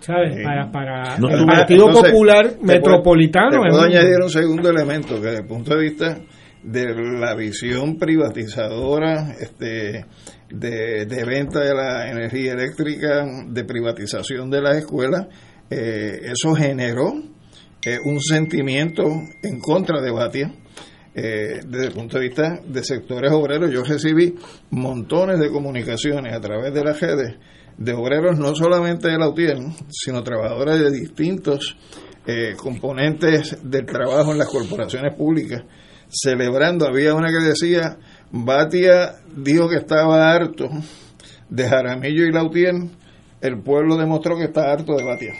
¿Sabes? 0.00 0.34
Sí. 0.36 0.42
Para, 0.42 0.70
para 0.70 1.18
No 1.18 1.30
el 1.30 1.46
Partido 1.46 1.86
entonces, 1.88 2.12
Popular 2.12 2.48
te 2.50 2.54
puedo- 2.56 2.66
Metropolitano. 2.66 3.50
Te 3.62 3.68
puedo 3.70 3.82
añadir 3.82 4.16
un 4.22 4.30
segundo 4.30 4.68
elemento 4.70 5.14
que 5.16 5.26
desde 5.28 5.40
el 5.42 5.46
punto 5.46 5.74
de 5.74 5.80
vista 5.82 6.18
de 6.62 6.94
la 7.18 7.34
visión 7.34 7.96
privatizadora 7.98 9.32
este, 9.40 10.04
de, 10.50 11.06
de 11.06 11.24
venta 11.24 11.60
de 11.60 11.74
la 11.74 12.10
energía 12.10 12.52
eléctrica, 12.52 13.26
de 13.48 13.64
privatización 13.64 14.50
de 14.50 14.60
las 14.62 14.76
escuelas, 14.76 15.26
eh, 15.70 16.20
eso 16.24 16.54
generó 16.54 17.12
eh, 17.84 17.98
un 18.04 18.20
sentimiento 18.20 19.04
en 19.42 19.58
contra 19.60 20.00
de 20.02 20.10
Batia. 20.10 20.52
Eh, 21.14 21.60
desde 21.66 21.86
el 21.86 21.92
punto 21.92 22.18
de 22.18 22.26
vista 22.26 22.60
de 22.66 22.82
sectores 22.82 23.30
obreros, 23.32 23.70
yo 23.70 23.84
recibí 23.84 24.34
montones 24.70 25.38
de 25.38 25.50
comunicaciones 25.50 26.34
a 26.34 26.40
través 26.40 26.74
de 26.74 26.84
las 26.84 27.00
redes 27.00 27.36
de 27.76 27.92
obreros 27.92 28.38
no 28.38 28.54
solamente 28.54 29.08
de 29.08 29.18
la 29.18 29.28
UTIER, 29.28 29.58
sino 29.88 30.22
trabajadores 30.22 30.78
de 30.78 30.90
distintos 30.90 31.76
eh, 32.26 32.54
componentes 32.56 33.58
del 33.62 33.86
trabajo 33.86 34.32
en 34.32 34.38
las 34.38 34.48
corporaciones 34.48 35.14
públicas, 35.14 35.62
celebrando. 36.08 36.86
Había 36.86 37.14
una 37.14 37.28
que 37.28 37.44
decía, 37.44 37.98
Batia 38.30 39.16
dijo 39.36 39.68
que 39.68 39.76
estaba 39.76 40.32
harto 40.32 40.68
de 41.48 41.68
Jaramillo 41.68 42.24
y 42.24 42.32
Lautier, 42.32 42.74
el 43.40 43.62
pueblo 43.62 43.96
demostró 43.96 44.36
que 44.36 44.44
está 44.44 44.72
harto 44.72 44.96
de 44.96 45.04
Batia. 45.04 45.34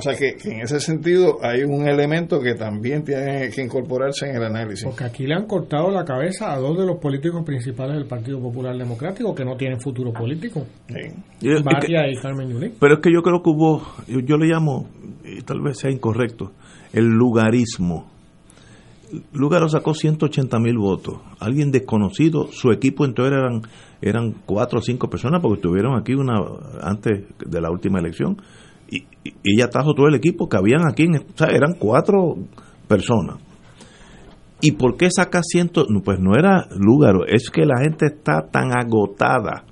O 0.00 0.02
sea 0.02 0.14
que, 0.16 0.34
en 0.50 0.62
ese 0.62 0.80
sentido 0.80 1.40
hay 1.42 1.62
un 1.62 1.86
elemento 1.86 2.40
que 2.40 2.54
también 2.54 3.04
tiene 3.04 3.50
que 3.50 3.62
incorporarse 3.62 4.30
en 4.30 4.36
el 4.36 4.44
análisis. 4.44 4.86
Porque 4.86 5.04
aquí 5.04 5.26
le 5.26 5.34
han 5.34 5.46
cortado 5.46 5.90
la 5.90 6.06
cabeza 6.06 6.54
a 6.54 6.58
dos 6.58 6.78
de 6.78 6.86
los 6.86 6.96
políticos 6.96 7.44
principales 7.44 7.96
del 7.96 8.06
Partido 8.06 8.40
Popular 8.40 8.74
Democrático 8.78 9.34
que 9.34 9.44
no 9.44 9.56
tienen 9.56 9.78
futuro 9.78 10.10
político. 10.10 10.64
Batia 11.62 12.10
y 12.10 12.16
Carmen 12.16 12.48
Yulín. 12.48 12.72
Pero 12.80 12.94
es 12.94 13.00
que 13.00 13.12
yo 13.12 13.20
creo 13.20 13.42
que 13.42 13.50
hubo, 13.50 13.82
yo, 14.06 14.38
le 14.38 14.46
llamo, 14.46 14.88
y 15.22 15.42
tal 15.42 15.60
vez 15.60 15.78
sea 15.78 15.90
incorrecto, 15.90 16.52
el 16.94 17.04
lugarismo. 17.04 18.10
Lugaro 19.34 19.68
sacó 19.68 19.92
180 19.92 20.58
mil 20.60 20.78
votos. 20.78 21.18
Alguien 21.40 21.72
desconocido, 21.72 22.46
su 22.52 22.70
equipo 22.70 23.04
entero 23.04 23.28
eran, 23.28 23.62
eran 24.00 24.34
cuatro 24.46 24.78
o 24.78 24.82
cinco 24.82 25.10
personas 25.10 25.42
porque 25.42 25.56
estuvieron 25.56 25.98
aquí 25.98 26.14
una 26.14 26.36
antes 26.80 27.24
de 27.44 27.60
la 27.60 27.70
última 27.70 27.98
elección 27.98 28.38
y, 28.90 29.06
ella 29.44 29.68
trajo 29.68 29.94
todo 29.94 30.08
el 30.08 30.14
equipo 30.14 30.48
que 30.48 30.56
habían 30.56 30.86
aquí, 30.86 31.04
en, 31.04 31.24
eran 31.48 31.74
cuatro 31.78 32.36
personas. 32.88 33.36
¿Y 34.62 34.72
por 34.72 34.96
qué 34.96 35.08
saca 35.10 35.40
ciento? 35.42 35.86
Pues 36.04 36.18
no 36.20 36.34
era 36.36 36.66
Lúgaro, 36.76 37.26
es 37.26 37.50
que 37.50 37.64
la 37.64 37.80
gente 37.80 38.06
está 38.06 38.46
tan 38.50 38.72
agotada, 38.72 39.64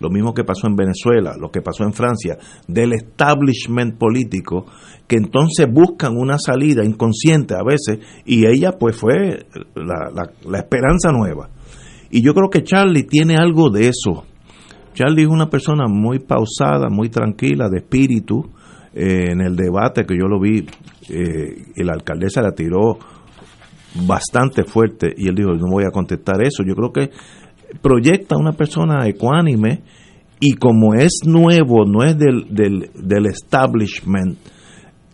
lo 0.00 0.10
mismo 0.10 0.34
que 0.34 0.44
pasó 0.44 0.66
en 0.66 0.76
Venezuela, 0.76 1.34
lo 1.38 1.50
que 1.50 1.62
pasó 1.62 1.84
en 1.84 1.94
Francia, 1.94 2.36
del 2.68 2.92
establishment 2.92 3.96
político, 3.96 4.66
que 5.06 5.16
entonces 5.16 5.66
buscan 5.70 6.16
una 6.16 6.38
salida 6.38 6.84
inconsciente 6.84 7.54
a 7.54 7.62
veces, 7.62 8.00
y 8.26 8.46
ella 8.46 8.72
pues 8.78 8.96
fue 8.96 9.46
la, 9.74 10.30
la 10.46 10.58
esperanza 10.58 11.10
nueva. 11.10 11.48
Y 12.10 12.22
yo 12.22 12.34
creo 12.34 12.50
que 12.50 12.62
Charlie 12.62 13.04
tiene 13.04 13.36
algo 13.36 13.70
de 13.70 13.88
eso. 13.88 14.24
Charlie 14.94 15.22
es 15.22 15.28
una 15.28 15.48
persona 15.48 15.86
muy 15.88 16.20
pausada, 16.20 16.88
muy 16.90 17.08
tranquila, 17.08 17.68
de 17.68 17.78
espíritu, 17.78 18.50
eh, 18.94 19.32
en 19.32 19.40
el 19.40 19.56
debate 19.56 20.04
que 20.04 20.16
yo 20.16 20.26
lo 20.26 20.40
vi, 20.40 20.66
eh, 21.08 21.64
la 21.76 21.94
alcaldesa 21.94 22.42
la 22.42 22.52
tiró 22.52 22.98
bastante 24.06 24.64
fuerte 24.64 25.12
y 25.16 25.28
él 25.28 25.34
dijo, 25.34 25.50
no 25.54 25.70
voy 25.70 25.84
a 25.84 25.90
contestar 25.90 26.42
eso. 26.42 26.62
Yo 26.66 26.74
creo 26.74 26.92
que 26.92 27.10
proyecta 27.80 28.36
una 28.36 28.52
persona 28.52 29.06
ecuánime 29.06 29.82
y 30.40 30.54
como 30.54 30.94
es 30.94 31.20
nuevo, 31.24 31.84
no 31.86 32.04
es 32.04 32.18
del, 32.18 32.46
del, 32.50 33.26
establishment, 33.26 34.36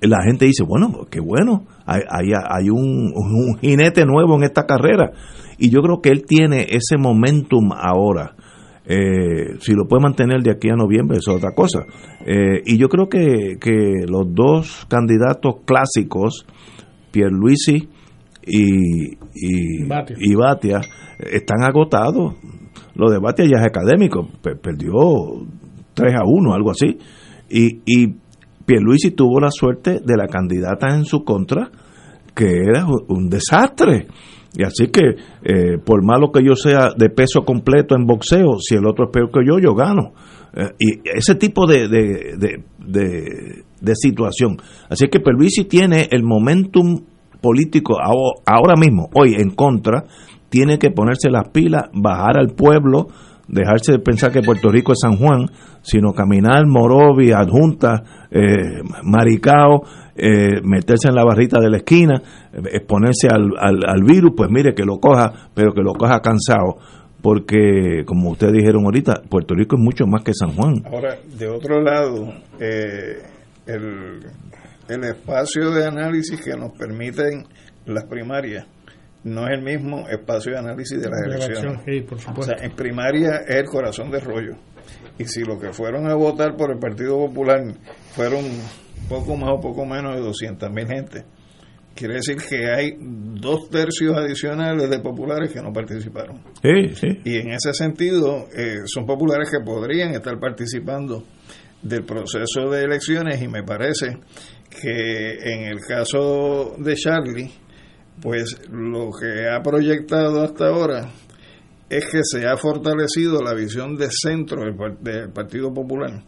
la 0.00 0.22
gente 0.24 0.46
dice, 0.46 0.64
bueno, 0.64 1.06
qué 1.10 1.20
bueno, 1.20 1.66
hay, 1.86 2.02
hay, 2.08 2.70
un, 2.70 3.12
jinete 3.60 4.04
nuevo 4.06 4.36
en 4.36 4.44
esta 4.44 4.64
carrera. 4.64 5.12
Y 5.58 5.70
yo 5.70 5.82
creo 5.82 6.00
que 6.00 6.08
él 6.08 6.24
tiene 6.26 6.66
ese 6.70 6.96
momentum 6.98 7.70
ahora. 7.72 8.34
Eh, 8.92 9.56
si 9.60 9.72
lo 9.74 9.86
puede 9.86 10.02
mantener 10.02 10.42
de 10.42 10.50
aquí 10.50 10.68
a 10.68 10.74
noviembre, 10.74 11.18
es 11.18 11.28
otra 11.28 11.52
cosa. 11.54 11.86
Eh, 12.26 12.60
y 12.66 12.76
yo 12.76 12.88
creo 12.88 13.08
que, 13.08 13.56
que, 13.60 14.04
los 14.08 14.34
dos 14.34 14.84
candidatos 14.88 15.60
clásicos, 15.64 16.44
Pierluisi 17.12 17.88
y, 18.44 19.12
y, 19.32 19.84
Batia. 19.86 20.16
y 20.18 20.34
Batia, 20.34 20.80
están 21.20 21.62
agotados. 21.62 22.34
Lo 22.96 23.08
de 23.12 23.20
Batia 23.20 23.44
ya 23.44 23.60
es 23.60 23.66
académico, 23.66 24.26
perdió 24.42 24.92
3 25.94 26.12
a 26.12 26.24
1, 26.24 26.52
algo 26.52 26.72
así. 26.72 26.98
Y, 27.48 27.82
y 27.86 28.16
Pierluisi 28.66 29.12
tuvo 29.12 29.38
la 29.38 29.52
suerte 29.52 30.00
de 30.04 30.16
la 30.16 30.26
candidata 30.26 30.88
en 30.96 31.04
su 31.04 31.22
contra, 31.22 31.70
que 32.34 32.64
era 32.64 32.86
un 33.06 33.30
desastre. 33.30 34.08
Y 34.56 34.64
así 34.64 34.88
que, 34.88 35.16
eh, 35.44 35.78
por 35.84 36.04
malo 36.04 36.32
que 36.32 36.42
yo 36.44 36.54
sea 36.56 36.90
de 36.96 37.08
peso 37.08 37.42
completo 37.42 37.94
en 37.94 38.06
boxeo, 38.06 38.58
si 38.60 38.74
el 38.74 38.86
otro 38.86 39.06
es 39.06 39.10
peor 39.12 39.30
que 39.30 39.46
yo, 39.46 39.58
yo 39.58 39.74
gano. 39.74 40.12
Eh, 40.52 40.70
y 40.78 41.08
ese 41.16 41.36
tipo 41.36 41.66
de, 41.66 41.88
de, 41.88 42.64
de, 42.78 43.94
situación. 43.94 44.56
Así 44.88 45.08
que 45.08 45.20
Pervisi 45.20 45.64
tiene 45.64 46.08
el 46.10 46.24
momentum 46.24 47.04
político 47.40 47.96
ahora 48.00 48.74
mismo, 48.76 49.08
hoy 49.14 49.34
en 49.38 49.50
contra, 49.50 50.04
tiene 50.48 50.78
que 50.78 50.90
ponerse 50.90 51.30
las 51.30 51.48
pilas, 51.50 51.84
bajar 51.94 52.38
al 52.38 52.48
pueblo, 52.48 53.06
dejarse 53.50 53.92
de 53.92 53.98
pensar 53.98 54.32
que 54.32 54.42
Puerto 54.42 54.70
Rico 54.70 54.92
es 54.92 54.98
San 55.02 55.16
Juan, 55.16 55.46
sino 55.82 56.12
caminar 56.12 56.66
Morovi, 56.66 57.32
Adjunta, 57.32 58.28
eh, 58.30 58.80
Maricao, 59.02 59.82
eh, 60.16 60.60
meterse 60.62 61.08
en 61.08 61.14
la 61.14 61.24
barrita 61.24 61.58
de 61.60 61.70
la 61.70 61.78
esquina, 61.78 62.22
exponerse 62.72 63.28
al, 63.28 63.52
al, 63.58 64.02
virus, 64.04 64.32
pues 64.36 64.50
mire 64.50 64.74
que 64.74 64.84
lo 64.84 64.98
coja, 64.98 65.50
pero 65.54 65.72
que 65.72 65.82
lo 65.82 65.94
coja 65.94 66.20
cansado, 66.20 66.76
porque 67.22 68.04
como 68.06 68.30
ustedes 68.30 68.52
dijeron 68.52 68.84
ahorita, 68.84 69.22
Puerto 69.28 69.54
Rico 69.54 69.76
es 69.76 69.82
mucho 69.82 70.06
más 70.06 70.22
que 70.22 70.32
San 70.34 70.52
Juan. 70.52 70.82
Ahora, 70.84 71.16
de 71.38 71.48
otro 71.48 71.80
lado, 71.80 72.32
eh, 72.60 73.22
el, 73.66 74.20
el 74.88 75.04
espacio 75.04 75.70
de 75.70 75.86
análisis 75.86 76.40
que 76.40 76.56
nos 76.56 76.72
permiten 76.72 77.44
las 77.86 78.04
primarias 78.04 78.66
no 79.24 79.46
es 79.46 79.58
el 79.58 79.62
mismo 79.62 80.08
espacio 80.08 80.52
de 80.52 80.58
análisis 80.58 81.00
de 81.00 81.08
las 81.08 81.20
elecciones. 81.22 81.80
o 82.36 82.42
sea, 82.42 82.56
en 82.60 82.72
primaria 82.72 83.42
es 83.46 83.56
el 83.56 83.66
corazón 83.66 84.10
de 84.10 84.20
rollo. 84.20 84.56
Y 85.18 85.24
si 85.24 85.42
los 85.42 85.60
que 85.60 85.72
fueron 85.72 86.08
a 86.10 86.14
votar 86.14 86.56
por 86.56 86.70
el 86.70 86.78
Partido 86.78 87.18
Popular 87.18 87.60
fueron 88.12 88.44
poco 89.08 89.36
más 89.36 89.50
o 89.50 89.60
poco 89.60 89.84
menos 89.84 90.14
de 90.16 90.22
200 90.22 90.70
mil 90.70 90.86
gente. 90.86 91.24
Quiere 91.94 92.14
decir 92.14 92.36
que 92.36 92.70
hay 92.70 92.96
dos 92.98 93.68
tercios 93.68 94.16
adicionales 94.16 94.88
de 94.88 95.00
populares 95.00 95.52
que 95.52 95.60
no 95.60 95.72
participaron. 95.72 96.40
Y 97.24 97.36
en 97.36 97.50
ese 97.50 97.74
sentido, 97.74 98.46
eh, 98.56 98.76
son 98.86 99.04
populares 99.04 99.50
que 99.50 99.60
podrían 99.60 100.14
estar 100.14 100.38
participando 100.38 101.24
del 101.82 102.04
proceso 102.04 102.70
de 102.70 102.84
elecciones 102.84 103.42
y 103.42 103.48
me 103.48 103.64
parece 103.64 104.18
que 104.70 105.32
en 105.42 105.64
el 105.64 105.80
caso 105.80 106.76
de 106.78 106.94
Charlie, 106.94 107.50
pues 108.20 108.56
lo 108.70 109.10
que 109.10 109.48
ha 109.48 109.62
proyectado 109.62 110.42
hasta 110.42 110.66
ahora 110.68 111.10
es 111.88 112.06
que 112.06 112.20
se 112.22 112.46
ha 112.46 112.56
fortalecido 112.56 113.42
la 113.42 113.54
visión 113.54 113.96
de 113.96 114.08
centro 114.10 114.62
del 114.62 115.32
Partido 115.32 115.72
Popular 115.72 116.22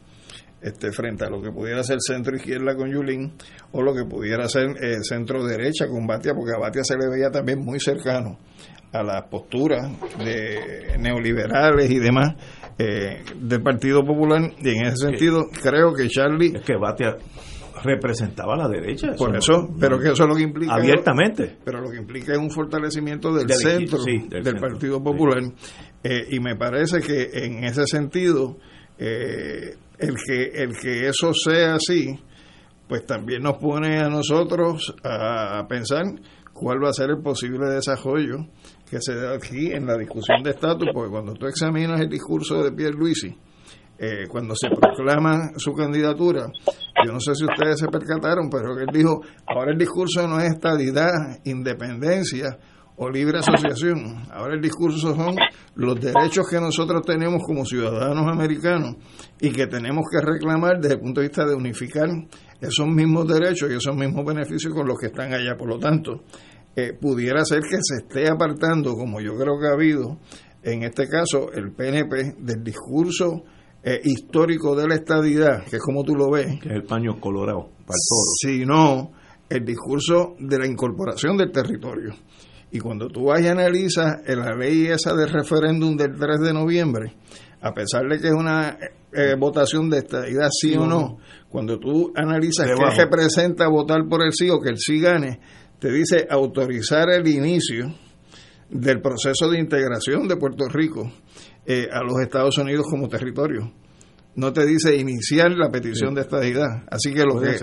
este, 0.62 0.92
frente 0.92 1.24
a 1.24 1.28
lo 1.28 1.42
que 1.42 1.50
pudiera 1.50 1.82
ser 1.82 1.98
centro 2.00 2.36
izquierda 2.36 2.76
con 2.76 2.90
Yulín 2.90 3.32
o 3.72 3.82
lo 3.82 3.94
que 3.94 4.04
pudiera 4.04 4.48
ser 4.48 4.68
eh, 4.80 5.02
centro 5.02 5.44
derecha 5.44 5.88
con 5.88 6.06
Batia, 6.06 6.34
porque 6.34 6.52
a 6.56 6.60
Batia 6.60 6.84
se 6.84 6.96
le 6.96 7.08
veía 7.08 7.30
también 7.30 7.60
muy 7.60 7.80
cercano 7.80 8.38
a 8.92 9.02
las 9.02 9.22
posturas 9.28 9.90
de 10.18 10.98
neoliberales 10.98 11.90
y 11.90 11.98
demás 11.98 12.34
eh, 12.78 13.24
del 13.40 13.62
Partido 13.62 14.04
Popular. 14.04 14.52
Y 14.60 14.68
en 14.68 14.86
ese 14.86 15.08
sentido 15.08 15.46
creo 15.62 15.94
que 15.94 16.08
Charlie 16.08 16.54
es 16.54 16.62
que 16.62 16.76
Batia 16.76 17.16
representaba 17.82 18.54
a 18.54 18.58
la 18.58 18.68
derecha 18.68 19.12
por 19.16 19.34
eso 19.36 19.68
pero 19.78 19.98
que 19.98 20.10
eso 20.10 20.22
es 20.22 20.28
lo 20.28 20.34
que 20.34 20.42
implica 20.42 20.74
abiertamente. 20.74 21.56
Pero 21.64 21.80
lo 21.80 21.90
que 21.90 21.96
implica 21.96 22.32
es 22.32 22.38
un 22.38 22.50
fortalecimiento 22.50 23.32
del, 23.32 23.50
centro 23.50 23.98
del, 24.04 24.56
Partido 24.56 25.02
Popular. 25.02 25.42
Eh, 26.02 26.26
y 26.30 26.40
me 26.40 26.56
parece 26.56 27.00
que 27.00 27.30
en 27.32 27.64
ese 27.64 27.86
sentido 27.86 28.56
eh, 28.98 29.76
el 29.98 30.16
que, 30.16 30.42
el 30.54 30.76
que 30.76 31.08
eso 31.08 31.32
sea 31.32 31.74
así, 31.74 32.18
pues 32.88 33.06
también 33.06 33.42
nos 33.42 33.56
pone 33.58 33.98
a 33.98 34.08
nosotros 34.08 34.94
a, 35.04 35.66
pensar 35.68 36.04
cuál 36.52 36.82
va 36.82 36.90
a 36.90 36.92
ser 36.92 37.10
el 37.10 37.22
posible 37.22 37.68
desarrollo 37.68 38.46
que 38.88 38.98
se 39.00 39.14
da 39.14 39.34
aquí 39.34 39.72
en 39.72 39.86
la 39.86 39.96
discusión 39.96 40.42
de 40.42 40.50
estatus, 40.50 40.88
porque 40.92 41.10
cuando 41.10 41.34
tú 41.34 41.46
examinas 41.46 42.00
el 42.00 42.08
discurso 42.08 42.62
de 42.62 42.72
Pierre 42.72 42.94
Luisi, 42.94 43.34
eh, 43.98 44.26
cuando 44.28 44.54
se 44.56 44.68
proclama 44.68 45.52
su 45.56 45.72
candidatura, 45.72 46.50
yo 47.04 47.12
no 47.12 47.20
sé 47.20 47.34
si 47.34 47.44
ustedes 47.44 47.78
se 47.78 47.88
percataron, 47.88 48.48
pero 48.50 48.78
él 48.78 48.88
dijo, 48.92 49.22
ahora 49.46 49.72
el 49.72 49.78
discurso 49.78 50.26
no 50.26 50.40
es 50.40 50.52
estadidad, 50.52 51.10
independencia, 51.44 52.58
o 52.96 53.08
libre 53.08 53.38
asociación. 53.38 54.26
Ahora 54.30 54.54
el 54.54 54.60
discurso 54.60 55.14
son 55.14 55.34
los 55.74 56.00
derechos 56.00 56.46
que 56.48 56.60
nosotros 56.60 57.02
tenemos 57.04 57.42
como 57.42 57.64
ciudadanos 57.64 58.26
americanos 58.30 58.96
y 59.40 59.50
que 59.50 59.66
tenemos 59.66 60.04
que 60.10 60.20
reclamar 60.20 60.78
desde 60.78 60.94
el 60.94 61.00
punto 61.00 61.20
de 61.20 61.28
vista 61.28 61.44
de 61.44 61.54
unificar 61.54 62.08
esos 62.60 62.86
mismos 62.86 63.26
derechos 63.26 63.70
y 63.70 63.76
esos 63.76 63.96
mismos 63.96 64.24
beneficios 64.24 64.72
con 64.74 64.86
los 64.86 64.98
que 64.98 65.06
están 65.06 65.32
allá. 65.32 65.56
Por 65.56 65.68
lo 65.68 65.78
tanto, 65.78 66.22
eh, 66.76 66.92
pudiera 66.92 67.44
ser 67.44 67.60
que 67.60 67.78
se 67.80 68.04
esté 68.04 68.30
apartando, 68.30 68.94
como 68.94 69.20
yo 69.20 69.36
creo 69.36 69.58
que 69.58 69.68
ha 69.68 69.72
habido 69.72 70.18
en 70.62 70.84
este 70.84 71.08
caso, 71.08 71.50
el 71.52 71.72
PNP 71.72 72.36
del 72.38 72.62
discurso 72.62 73.42
eh, 73.84 74.00
histórico 74.04 74.76
de 74.76 74.86
la 74.86 74.94
estadidad, 74.94 75.64
que 75.64 75.76
es 75.76 75.82
como 75.82 76.04
tú 76.04 76.14
lo 76.14 76.30
ves. 76.30 76.60
Que 76.60 76.68
es 76.68 76.74
el 76.74 76.84
paño 76.84 77.20
colorado 77.20 77.68
para 77.84 77.96
el 77.96 78.06
toro. 78.08 78.32
Sino 78.40 79.12
el 79.48 79.64
discurso 79.64 80.34
de 80.38 80.58
la 80.58 80.66
incorporación 80.66 81.36
del 81.36 81.50
territorio. 81.50 82.14
Y 82.70 82.78
cuando 82.78 83.08
tú 83.08 83.24
vas 83.24 83.42
y 83.42 83.48
analizas 83.48 84.22
la 84.26 84.54
ley 84.56 84.86
esa 84.86 85.14
del 85.14 85.28
referéndum 85.28 85.96
del 85.96 86.16
3 86.16 86.40
de 86.40 86.52
noviembre, 86.54 87.16
a 87.60 87.72
pesar 87.72 88.08
de 88.08 88.18
que 88.18 88.28
es 88.28 88.34
una 88.34 88.78
eh, 89.12 89.34
votación 89.38 89.90
de 89.90 89.98
estadidad 89.98 90.48
sí 90.50 90.74
o 90.74 90.86
no, 90.86 91.18
cuando 91.50 91.78
tú 91.78 92.12
analizas 92.16 92.66
qué 92.66 93.02
representa 93.02 93.68
votar 93.68 94.08
por 94.08 94.22
el 94.22 94.32
sí 94.32 94.48
o 94.48 94.58
que 94.58 94.70
el 94.70 94.78
sí 94.78 95.00
gane, 95.00 95.38
te 95.78 95.92
dice 95.92 96.26
autorizar 96.30 97.10
el 97.10 97.28
inicio 97.28 97.94
del 98.70 99.02
proceso 99.02 99.50
de 99.50 99.58
integración 99.58 100.26
de 100.26 100.36
Puerto 100.36 100.66
Rico 100.68 101.12
eh, 101.66 101.88
a 101.92 102.02
los 102.02 102.20
Estados 102.20 102.58
Unidos 102.58 102.86
como 102.90 103.08
territorio. 103.08 103.70
No 104.34 104.52
te 104.52 104.64
dice 104.66 104.96
iniciar 104.96 105.52
la 105.52 105.70
petición 105.70 106.14
de 106.14 106.22
estadidad. 106.22 106.84
Así 106.90 107.12
que 107.12 107.22
lo, 107.24 107.38
que 107.38 107.54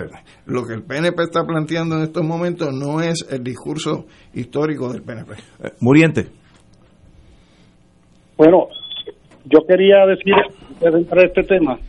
lo 0.46 0.66
que 0.66 0.74
el 0.76 0.84
PNP 0.84 1.24
está 1.24 1.44
planteando 1.44 1.98
en 1.98 2.04
estos 2.04 2.24
momentos 2.24 2.70
no 2.72 3.02
es 3.02 3.28
el 3.32 3.44
discurso 3.44 4.06
histórico 4.34 4.94
del 4.94 5.02
PNP. 5.02 5.34
Eh, 5.34 5.72
Muriente. 5.82 6.28
Bueno, 8.38 8.68
yo 9.46 9.66
quería 9.68 10.06
decir, 10.06 10.34
antes 10.36 10.94
de 10.94 11.00
entrar 11.00 11.24
a 11.24 11.28
este 11.28 11.44
tema, 11.44 11.80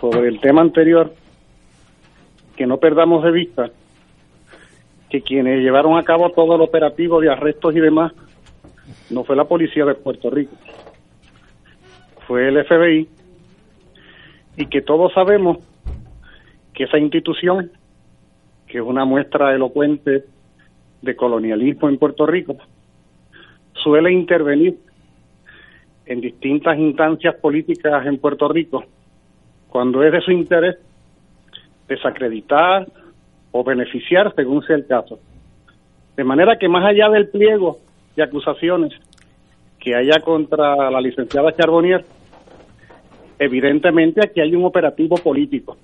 sobre 0.00 0.28
el 0.28 0.40
tema 0.40 0.62
anterior, 0.62 1.12
que 2.56 2.66
no 2.66 2.78
perdamos 2.78 3.24
de 3.24 3.30
vista 3.30 3.70
que 5.08 5.22
quienes 5.22 5.60
llevaron 5.60 5.96
a 5.96 6.02
cabo 6.02 6.30
todo 6.30 6.56
el 6.56 6.62
operativo 6.62 7.20
de 7.20 7.30
arrestos 7.30 7.76
y 7.76 7.80
demás 7.80 8.12
no 9.10 9.24
fue 9.24 9.36
la 9.36 9.44
policía 9.44 9.84
de 9.84 9.94
Puerto 9.94 10.30
Rico, 10.30 10.56
fue 12.26 12.48
el 12.48 12.64
FBI, 12.64 13.08
y 14.56 14.66
que 14.66 14.82
todos 14.82 15.12
sabemos 15.12 15.58
que 16.74 16.84
esa 16.84 16.98
institución, 16.98 17.70
que 18.66 18.78
es 18.78 18.84
una 18.84 19.04
muestra 19.04 19.54
elocuente 19.54 20.24
de 21.00 21.16
colonialismo 21.16 21.88
en 21.88 21.98
Puerto 21.98 22.26
Rico, 22.26 22.56
suele 23.74 24.12
intervenir 24.12 24.78
en 26.06 26.20
distintas 26.20 26.78
instancias 26.78 27.34
políticas 27.36 28.06
en 28.06 28.18
Puerto 28.18 28.48
Rico 28.48 28.84
cuando 29.68 30.02
es 30.02 30.12
de 30.12 30.20
su 30.20 30.30
interés 30.30 30.76
desacreditar 31.88 32.86
o 33.52 33.64
beneficiar 33.64 34.34
según 34.34 34.62
sea 34.64 34.76
el 34.76 34.86
caso. 34.86 35.18
De 36.16 36.24
manera 36.24 36.58
que 36.58 36.68
más 36.68 36.84
allá 36.84 37.08
del 37.08 37.28
pliego 37.28 37.78
de 38.16 38.22
acusaciones 38.22 38.92
que 39.78 39.94
haya 39.94 40.20
contra 40.20 40.90
la 40.90 41.00
licenciada 41.00 41.52
Charbonnier, 41.52 42.04
evidentemente 43.38 44.20
aquí 44.24 44.40
hay 44.40 44.54
un 44.54 44.64
operativo 44.64 45.16
político. 45.16 45.76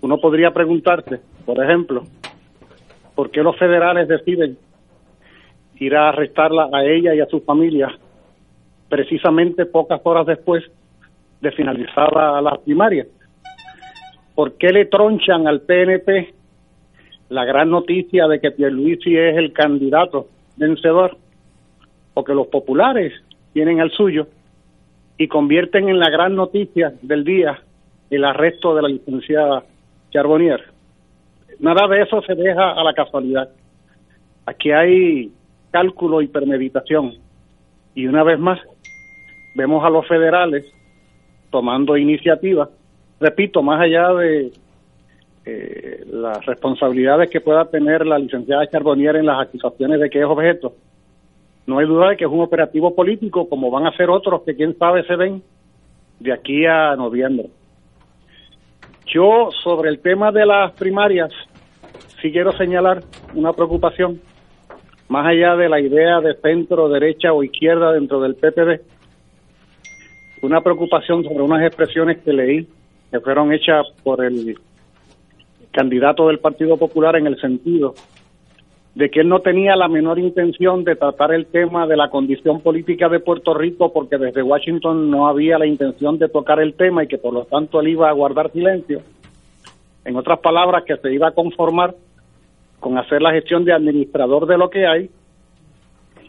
Uno 0.00 0.18
podría 0.18 0.50
preguntarse, 0.52 1.20
por 1.44 1.62
ejemplo, 1.62 2.04
¿por 3.14 3.30
qué 3.30 3.42
los 3.42 3.56
federales 3.58 4.08
deciden 4.08 4.56
ir 5.78 5.94
a 5.94 6.08
arrestarla 6.08 6.70
a 6.72 6.84
ella 6.84 7.14
y 7.14 7.20
a 7.20 7.26
su 7.26 7.40
familia 7.40 7.88
precisamente 8.88 9.66
pocas 9.66 10.00
horas 10.04 10.26
después 10.26 10.64
de 11.40 11.52
finalizar 11.52 12.10
las 12.42 12.58
primarias? 12.60 13.08
¿Por 14.34 14.54
qué 14.54 14.68
le 14.68 14.86
tronchan 14.86 15.46
al 15.46 15.60
PNP 15.60 16.32
la 17.28 17.44
gran 17.44 17.70
noticia 17.70 18.26
de 18.26 18.40
que 18.40 18.50
Pierluisi 18.50 19.16
es 19.16 19.36
el 19.36 19.52
candidato 19.52 20.28
vencedor, 20.56 21.16
o 22.14 22.24
que 22.24 22.34
los 22.34 22.48
populares 22.48 23.12
tienen 23.52 23.80
el 23.80 23.90
suyo, 23.90 24.26
y 25.20 25.28
convierten 25.28 25.90
en 25.90 25.98
la 25.98 26.08
gran 26.08 26.34
noticia 26.34 26.94
del 27.02 27.24
día 27.24 27.60
el 28.08 28.24
arresto 28.24 28.74
de 28.74 28.80
la 28.80 28.88
licenciada 28.88 29.64
Charbonnier. 30.10 30.64
Nada 31.58 31.86
de 31.88 32.00
eso 32.00 32.22
se 32.22 32.34
deja 32.34 32.72
a 32.72 32.82
la 32.82 32.94
casualidad. 32.94 33.50
Aquí 34.46 34.70
hay 34.70 35.30
cálculo 35.70 36.22
y 36.22 36.28
premeditación. 36.28 37.16
Y 37.94 38.06
una 38.06 38.22
vez 38.22 38.38
más, 38.38 38.58
vemos 39.54 39.84
a 39.84 39.90
los 39.90 40.08
federales 40.08 40.64
tomando 41.50 41.98
iniciativas, 41.98 42.70
repito, 43.20 43.62
más 43.62 43.78
allá 43.78 44.14
de 44.14 44.52
eh, 45.44 46.04
las 46.10 46.46
responsabilidades 46.46 47.28
que 47.28 47.42
pueda 47.42 47.66
tener 47.66 48.06
la 48.06 48.18
licenciada 48.18 48.66
Charbonnier 48.68 49.16
en 49.16 49.26
las 49.26 49.48
acusaciones 49.48 50.00
de 50.00 50.08
que 50.08 50.20
es 50.20 50.24
objeto, 50.24 50.74
no 51.66 51.78
hay 51.78 51.86
duda 51.86 52.10
de 52.10 52.16
que 52.16 52.24
es 52.24 52.30
un 52.30 52.40
operativo 52.40 52.94
político, 52.94 53.48
como 53.48 53.70
van 53.70 53.86
a 53.86 53.96
ser 53.96 54.10
otros 54.10 54.42
que 54.42 54.56
quién 54.56 54.76
sabe 54.78 55.04
se 55.04 55.16
ven 55.16 55.42
de 56.18 56.32
aquí 56.32 56.66
a 56.66 56.96
noviembre. 56.96 57.48
Yo, 59.06 59.50
sobre 59.62 59.90
el 59.90 60.00
tema 60.00 60.30
de 60.32 60.46
las 60.46 60.72
primarias, 60.72 61.32
sí 62.20 62.30
quiero 62.30 62.52
señalar 62.52 63.02
una 63.34 63.52
preocupación, 63.52 64.20
más 65.08 65.26
allá 65.26 65.56
de 65.56 65.68
la 65.68 65.80
idea 65.80 66.20
de 66.20 66.34
centro, 66.36 66.88
derecha 66.88 67.32
o 67.32 67.42
izquierda 67.42 67.92
dentro 67.92 68.20
del 68.20 68.36
PPD, 68.36 68.80
una 70.42 70.60
preocupación 70.60 71.24
sobre 71.24 71.42
unas 71.42 71.62
expresiones 71.62 72.18
que 72.18 72.32
leí 72.32 72.68
que 73.10 73.20
fueron 73.20 73.52
hechas 73.52 73.86
por 74.04 74.24
el 74.24 74.56
candidato 75.72 76.28
del 76.28 76.38
Partido 76.38 76.76
Popular 76.76 77.16
en 77.16 77.26
el 77.26 77.40
sentido 77.40 77.94
de 78.94 79.10
que 79.10 79.20
él 79.20 79.28
no 79.28 79.40
tenía 79.40 79.76
la 79.76 79.88
menor 79.88 80.18
intención 80.18 80.82
de 80.84 80.96
tratar 80.96 81.32
el 81.32 81.46
tema 81.46 81.86
de 81.86 81.96
la 81.96 82.10
condición 82.10 82.60
política 82.60 83.08
de 83.08 83.20
Puerto 83.20 83.54
Rico 83.54 83.92
porque 83.92 84.18
desde 84.18 84.42
Washington 84.42 85.10
no 85.10 85.28
había 85.28 85.58
la 85.58 85.66
intención 85.66 86.18
de 86.18 86.28
tocar 86.28 86.60
el 86.60 86.74
tema 86.74 87.04
y 87.04 87.06
que 87.06 87.18
por 87.18 87.32
lo 87.32 87.44
tanto 87.44 87.80
él 87.80 87.88
iba 87.88 88.08
a 88.08 88.12
guardar 88.12 88.50
silencio. 88.50 89.00
En 90.04 90.16
otras 90.16 90.40
palabras, 90.40 90.84
que 90.84 90.96
se 90.96 91.12
iba 91.12 91.28
a 91.28 91.32
conformar 91.32 91.94
con 92.80 92.98
hacer 92.98 93.22
la 93.22 93.32
gestión 93.32 93.64
de 93.64 93.72
administrador 93.72 94.46
de 94.46 94.58
lo 94.58 94.70
que 94.70 94.86
hay 94.86 95.10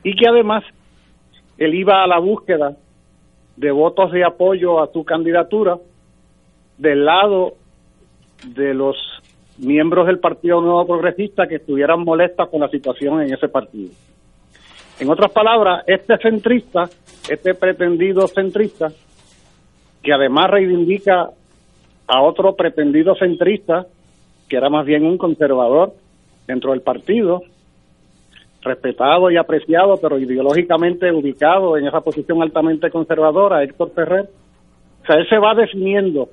y 0.03 0.15
que 0.15 0.27
además 0.27 0.63
él 1.57 1.73
iba 1.73 2.03
a 2.03 2.07
la 2.07 2.19
búsqueda 2.19 2.75
de 3.55 3.71
votos 3.71 4.11
de 4.11 4.23
apoyo 4.23 4.81
a 4.81 4.91
su 4.91 5.03
candidatura 5.03 5.77
del 6.77 7.05
lado 7.05 7.53
de 8.45 8.73
los 8.73 8.97
miembros 9.57 10.07
del 10.07 10.19
Partido 10.19 10.61
Nuevo 10.61 10.85
Progresista 10.85 11.47
que 11.47 11.55
estuvieran 11.55 12.03
molestas 12.03 12.49
con 12.49 12.61
la 12.61 12.69
situación 12.69 13.21
en 13.21 13.33
ese 13.33 13.47
partido. 13.47 13.91
En 14.99 15.09
otras 15.09 15.31
palabras, 15.31 15.83
este 15.87 16.17
centrista, 16.17 16.89
este 17.29 17.55
pretendido 17.55 18.27
centrista, 18.27 18.91
que 20.03 20.13
además 20.13 20.49
reivindica 20.49 21.29
a 22.07 22.21
otro 22.21 22.55
pretendido 22.55 23.15
centrista, 23.15 23.85
que 24.47 24.57
era 24.57 24.69
más 24.69 24.85
bien 24.85 25.05
un 25.05 25.17
conservador 25.17 25.93
dentro 26.45 26.71
del 26.71 26.81
partido, 26.81 27.41
respetado 28.61 29.31
y 29.31 29.37
apreciado, 29.37 29.97
pero 29.97 30.19
ideológicamente 30.19 31.11
ubicado 31.11 31.77
en 31.77 31.87
esa 31.87 32.01
posición 32.01 32.41
altamente 32.41 32.91
conservadora, 32.91 33.63
Héctor 33.63 33.91
Ferrer. 33.93 34.29
O 35.01 35.05
sea, 35.05 35.15
él 35.15 35.27
se 35.29 35.37
va 35.37 35.55
definiendo 35.55 36.29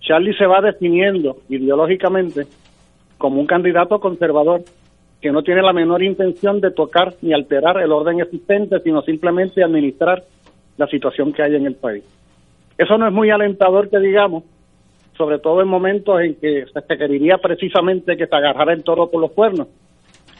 Charlie 0.00 0.34
se 0.34 0.46
va 0.46 0.60
definiendo 0.60 1.38
ideológicamente 1.48 2.46
como 3.18 3.40
un 3.40 3.46
candidato 3.46 4.00
conservador 4.00 4.62
que 5.20 5.30
no 5.30 5.42
tiene 5.42 5.62
la 5.62 5.72
menor 5.72 6.02
intención 6.02 6.60
de 6.60 6.70
tocar 6.70 7.14
ni 7.20 7.34
alterar 7.34 7.78
el 7.80 7.92
orden 7.92 8.20
existente, 8.20 8.80
sino 8.80 9.02
simplemente 9.02 9.62
administrar 9.62 10.24
la 10.78 10.86
situación 10.86 11.32
que 11.32 11.42
hay 11.42 11.54
en 11.54 11.66
el 11.66 11.74
país. 11.74 12.02
Eso 12.78 12.96
no 12.96 13.06
es 13.06 13.12
muy 13.12 13.30
alentador 13.30 13.90
que 13.90 13.98
digamos, 13.98 14.44
sobre 15.18 15.38
todo 15.38 15.60
en 15.60 15.68
momentos 15.68 16.18
en 16.22 16.36
que 16.36 16.64
se 16.72 16.80
requeriría 16.88 17.36
precisamente 17.36 18.16
que 18.16 18.26
se 18.26 18.34
agarrara 18.34 18.72
el 18.72 18.82
toro 18.82 19.10
por 19.10 19.20
los 19.20 19.32
cuernos, 19.32 19.68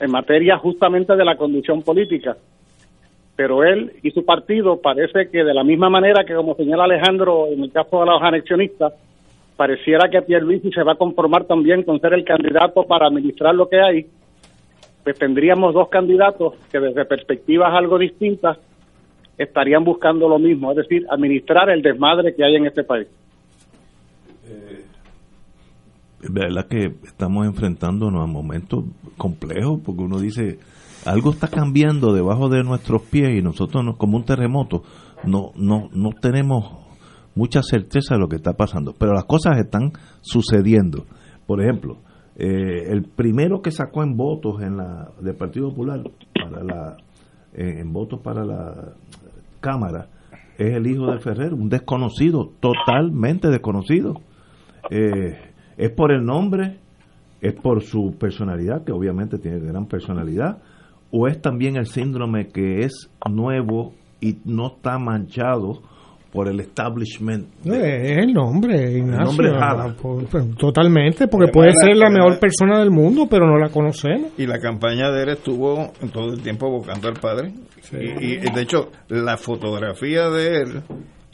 en 0.01 0.11
materia 0.11 0.57
justamente 0.57 1.15
de 1.15 1.25
la 1.27 1.37
condición 1.37 1.83
política. 1.83 2.39
Pero 3.37 3.63
él 3.63 3.93
y 4.03 4.11
su 4.13 4.25
partido 4.25 4.81
parece 4.81 5.29
que 5.29 5.45
de 5.45 5.53
la 5.53 5.65
misma 5.65 5.91
manera 5.91 6.25
que 6.25 6.35
como 6.35 6.55
señala 6.55 6.85
Alejandro 6.85 7.49
en 7.49 7.65
el 7.65 7.71
caso 7.71 8.01
de 8.01 8.07
los 8.07 8.23
anexionistas, 8.23 8.95
pareciera 9.61 10.09
que 10.09 10.23
Pierluisi 10.23 10.71
se 10.73 10.83
va 10.83 10.93
a 10.93 10.95
conformar 10.95 11.45
también 11.45 11.83
con 11.83 12.01
ser 12.01 12.15
el 12.15 12.25
candidato 12.25 12.85
para 12.85 13.09
administrar 13.09 13.55
lo 13.55 13.69
que 13.69 13.79
hay, 13.79 14.07
pues 15.05 15.19
tendríamos 15.19 15.75
dos 15.75 15.91
candidatos 15.91 16.55
que 16.73 16.81
desde 16.81 17.05
perspectivas 17.05 17.69
algo 17.75 17.99
distintas 17.99 18.57
estarían 19.37 19.85
buscando 19.85 20.31
lo 20.31 20.39
mismo, 20.39 20.71
es 20.71 20.79
decir, 20.79 21.07
administrar 21.11 21.69
el 21.69 21.83
desmadre 21.83 22.35
que 22.35 22.43
hay 22.43 22.57
en 22.57 22.69
este 22.69 22.85
país. 22.85 23.07
Eh, 24.47 24.83
es 26.23 26.33
verdad 26.33 26.67
que 26.67 26.95
estamos 27.05 27.47
enfrentándonos 27.47 28.25
a 28.25 28.27
momentos 28.27 28.87
complejos, 29.19 29.79
porque 29.85 30.01
uno 30.01 30.21
dice, 30.21 30.59
algo 31.05 31.33
está 31.33 31.49
cambiando 31.49 32.15
debajo 32.15 32.49
de 32.49 32.65
nuestros 32.65 33.03
pies 33.03 33.29
y 33.39 33.43
nosotros 33.43 33.85
como 33.99 34.17
un 34.17 34.25
terremoto 34.25 34.85
no 35.23 35.53
no 35.55 35.91
no 35.93 36.13
tenemos 36.19 36.90
mucha 37.35 37.63
certeza 37.63 38.15
de 38.15 38.21
lo 38.21 38.29
que 38.29 38.37
está 38.37 38.55
pasando, 38.55 38.95
pero 38.99 39.13
las 39.13 39.25
cosas 39.25 39.59
están 39.59 39.93
sucediendo. 40.21 41.07
Por 41.47 41.63
ejemplo, 41.63 41.99
eh, 42.37 42.91
el 42.91 43.05
primero 43.05 43.61
que 43.61 43.71
sacó 43.71 44.03
en 44.03 44.17
votos 44.17 44.63
en 44.63 44.77
la 44.77 45.11
del 45.21 45.37
Partido 45.37 45.71
Popular 45.71 46.03
para 46.35 46.65
la 46.65 46.97
eh, 47.53 47.81
en 47.81 47.93
votos 47.93 48.21
para 48.21 48.45
la 48.45 48.95
Cámara 49.61 50.09
es 50.57 50.77
el 50.77 50.87
hijo 50.87 51.11
de 51.11 51.19
Ferrer, 51.19 51.55
un 51.55 51.69
desconocido, 51.69 52.53
totalmente 52.61 53.49
desconocido. 53.49 54.21
Eh, 54.91 55.37
es 55.77 55.91
por 55.91 56.13
el 56.13 56.25
nombre, 56.25 56.79
es 57.41 57.55
por 57.55 57.83
su 57.83 58.15
personalidad, 58.19 58.85
que 58.85 58.93
obviamente 58.93 59.39
tiene 59.39 59.59
gran 59.59 59.87
personalidad, 59.87 60.59
o 61.11 61.27
es 61.27 61.41
también 61.41 61.77
el 61.77 61.87
síndrome 61.87 62.49
que 62.49 62.81
es 62.81 63.11
nuevo 63.29 63.95
y 64.21 64.37
no 64.45 64.77
está 64.77 64.99
manchado 64.99 65.83
por 66.33 66.49
el 66.49 66.61
establishment. 66.61 67.49
No, 67.65 67.75
es 67.75 68.19
el 68.19 68.33
nombre, 68.33 68.93
Ignacio. 68.93 69.25
nombre 69.25 69.51
jala. 69.51 69.95
Pues, 70.01 70.27
pues, 70.31 70.57
Totalmente, 70.57 71.27
porque 71.27 71.51
Además, 71.51 71.53
puede 71.53 71.73
ser 71.75 71.97
la 71.97 72.11
mejor 72.11 72.39
persona 72.39 72.79
del 72.79 72.91
mundo, 72.91 73.27
pero 73.29 73.47
no 73.47 73.59
la 73.59 73.69
conocemos. 73.69 74.33
Y 74.39 74.47
la 74.47 74.59
campaña 74.59 75.11
de 75.11 75.23
él 75.25 75.29
estuvo 75.31 75.91
todo 76.13 76.33
el 76.33 76.43
tiempo 76.43 76.71
buscando 76.71 77.09
al 77.09 77.15
padre. 77.15 77.53
Y, 77.93 78.35
y, 78.35 78.37
de 78.39 78.63
hecho, 78.63 78.91
la 79.09 79.37
fotografía 79.37 80.29
de 80.31 80.59
él 80.59 80.83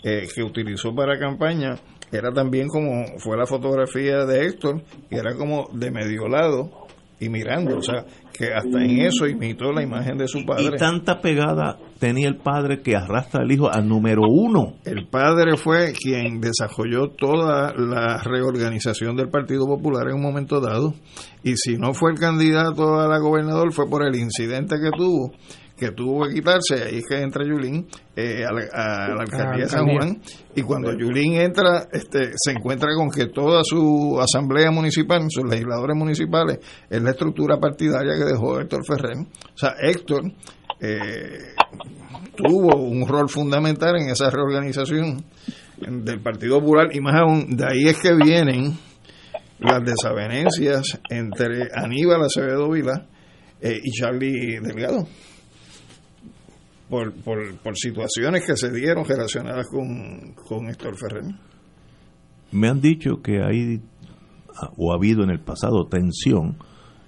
eh, 0.02 0.26
que 0.34 0.42
utilizó 0.42 0.94
para 0.94 1.18
campaña 1.18 1.74
era 2.12 2.32
también 2.32 2.68
como 2.68 3.18
fue 3.18 3.36
la 3.36 3.46
fotografía 3.46 4.24
de 4.24 4.46
Héctor, 4.46 4.82
que 5.10 5.16
era 5.16 5.34
como 5.34 5.68
de 5.72 5.90
medio 5.90 6.28
lado 6.28 6.86
y 7.18 7.28
mirando. 7.28 7.78
O 7.78 7.82
sea, 7.82 8.04
que 8.38 8.52
hasta 8.52 8.84
en 8.84 9.00
eso 9.00 9.26
imitó 9.26 9.72
la 9.72 9.82
imagen 9.82 10.18
de 10.18 10.28
su 10.28 10.38
Y 10.38 10.44
padre. 10.44 10.76
tanta 10.78 11.20
pegada 11.20 11.78
tenía 11.98 12.28
el 12.28 12.36
padre 12.36 12.80
que 12.82 12.96
arrastra 12.96 13.42
al 13.42 13.50
hijo 13.50 13.70
al 13.70 13.88
número 13.88 14.22
uno. 14.28 14.74
El 14.84 15.06
padre 15.08 15.56
fue 15.56 15.92
quien 15.92 16.40
desarrolló 16.40 17.08
toda 17.10 17.74
la 17.76 18.22
reorganización 18.22 19.16
del 19.16 19.28
Partido 19.28 19.66
Popular 19.66 20.08
en 20.08 20.16
un 20.16 20.22
momento 20.22 20.60
dado. 20.60 20.94
Y 21.42 21.56
si 21.56 21.76
no 21.76 21.94
fue 21.94 22.12
el 22.12 22.18
candidato 22.18 23.00
a 23.00 23.08
la 23.08 23.18
gobernador, 23.18 23.72
fue 23.72 23.88
por 23.88 24.04
el 24.06 24.16
incidente 24.16 24.76
que 24.76 24.90
tuvo, 24.96 25.32
que 25.76 25.90
tuvo 25.90 26.26
que 26.26 26.34
quitarse. 26.34 26.82
Ahí 26.84 26.98
es 26.98 27.04
que 27.06 27.20
entra 27.20 27.44
Yulín 27.44 27.86
eh, 28.14 28.44
a, 28.44 28.52
la, 28.52 28.62
a 28.72 29.08
la 29.14 29.22
alcaldía 29.22 29.64
de 29.64 29.68
San. 29.68 29.86
Juan. 29.86 30.20
Y 30.54 30.62
cuando 30.62 30.92
Yulín 30.92 31.34
entra, 31.34 31.86
este, 31.92 32.32
se 32.36 32.52
encuentra 32.52 32.88
con 32.96 33.10
que 33.10 33.26
toda 33.26 33.62
su 33.64 34.18
asamblea 34.20 34.70
municipal, 34.70 35.22
sus 35.28 35.44
legisladores 35.44 35.96
municipales, 35.96 36.58
es 36.88 37.02
la 37.02 37.10
estructura 37.10 37.58
partidaria 37.58 38.14
que 38.14 38.24
dejó 38.24 38.60
Héctor 38.60 38.84
Ferrer. 38.86 39.18
O 39.18 39.56
sea, 39.58 39.74
Héctor. 39.80 40.24
eh, 40.80 41.54
tuvo 42.36 42.76
un 42.76 43.06
rol 43.08 43.28
fundamental 43.28 43.96
en 43.96 44.10
esa 44.10 44.30
reorganización 44.30 45.24
del 45.78 46.20
Partido 46.20 46.60
Popular 46.60 46.88
y 46.92 47.00
más 47.00 47.14
aún 47.20 47.56
de 47.56 47.64
ahí 47.64 47.86
es 47.86 47.98
que 47.98 48.14
vienen 48.14 48.78
las 49.58 49.82
desavenencias 49.84 51.00
entre 51.10 51.68
Aníbal 51.74 52.22
Acevedo 52.22 52.70
Vila 52.70 53.06
eh, 53.60 53.80
y 53.82 53.90
Charlie 53.90 54.58
Delgado 54.60 55.06
por, 56.88 57.12
por, 57.22 57.56
por 57.58 57.76
situaciones 57.76 58.44
que 58.46 58.56
se 58.56 58.70
dieron 58.72 59.04
relacionadas 59.04 59.66
con, 59.68 60.34
con 60.48 60.68
Héctor 60.68 60.96
Ferrer. 60.96 61.24
Me 62.52 62.68
han 62.68 62.80
dicho 62.80 63.20
que 63.22 63.42
hay 63.42 63.80
o 64.76 64.92
ha 64.92 64.96
habido 64.96 65.22
en 65.24 65.30
el 65.30 65.40
pasado 65.40 65.86
tensión 65.88 66.56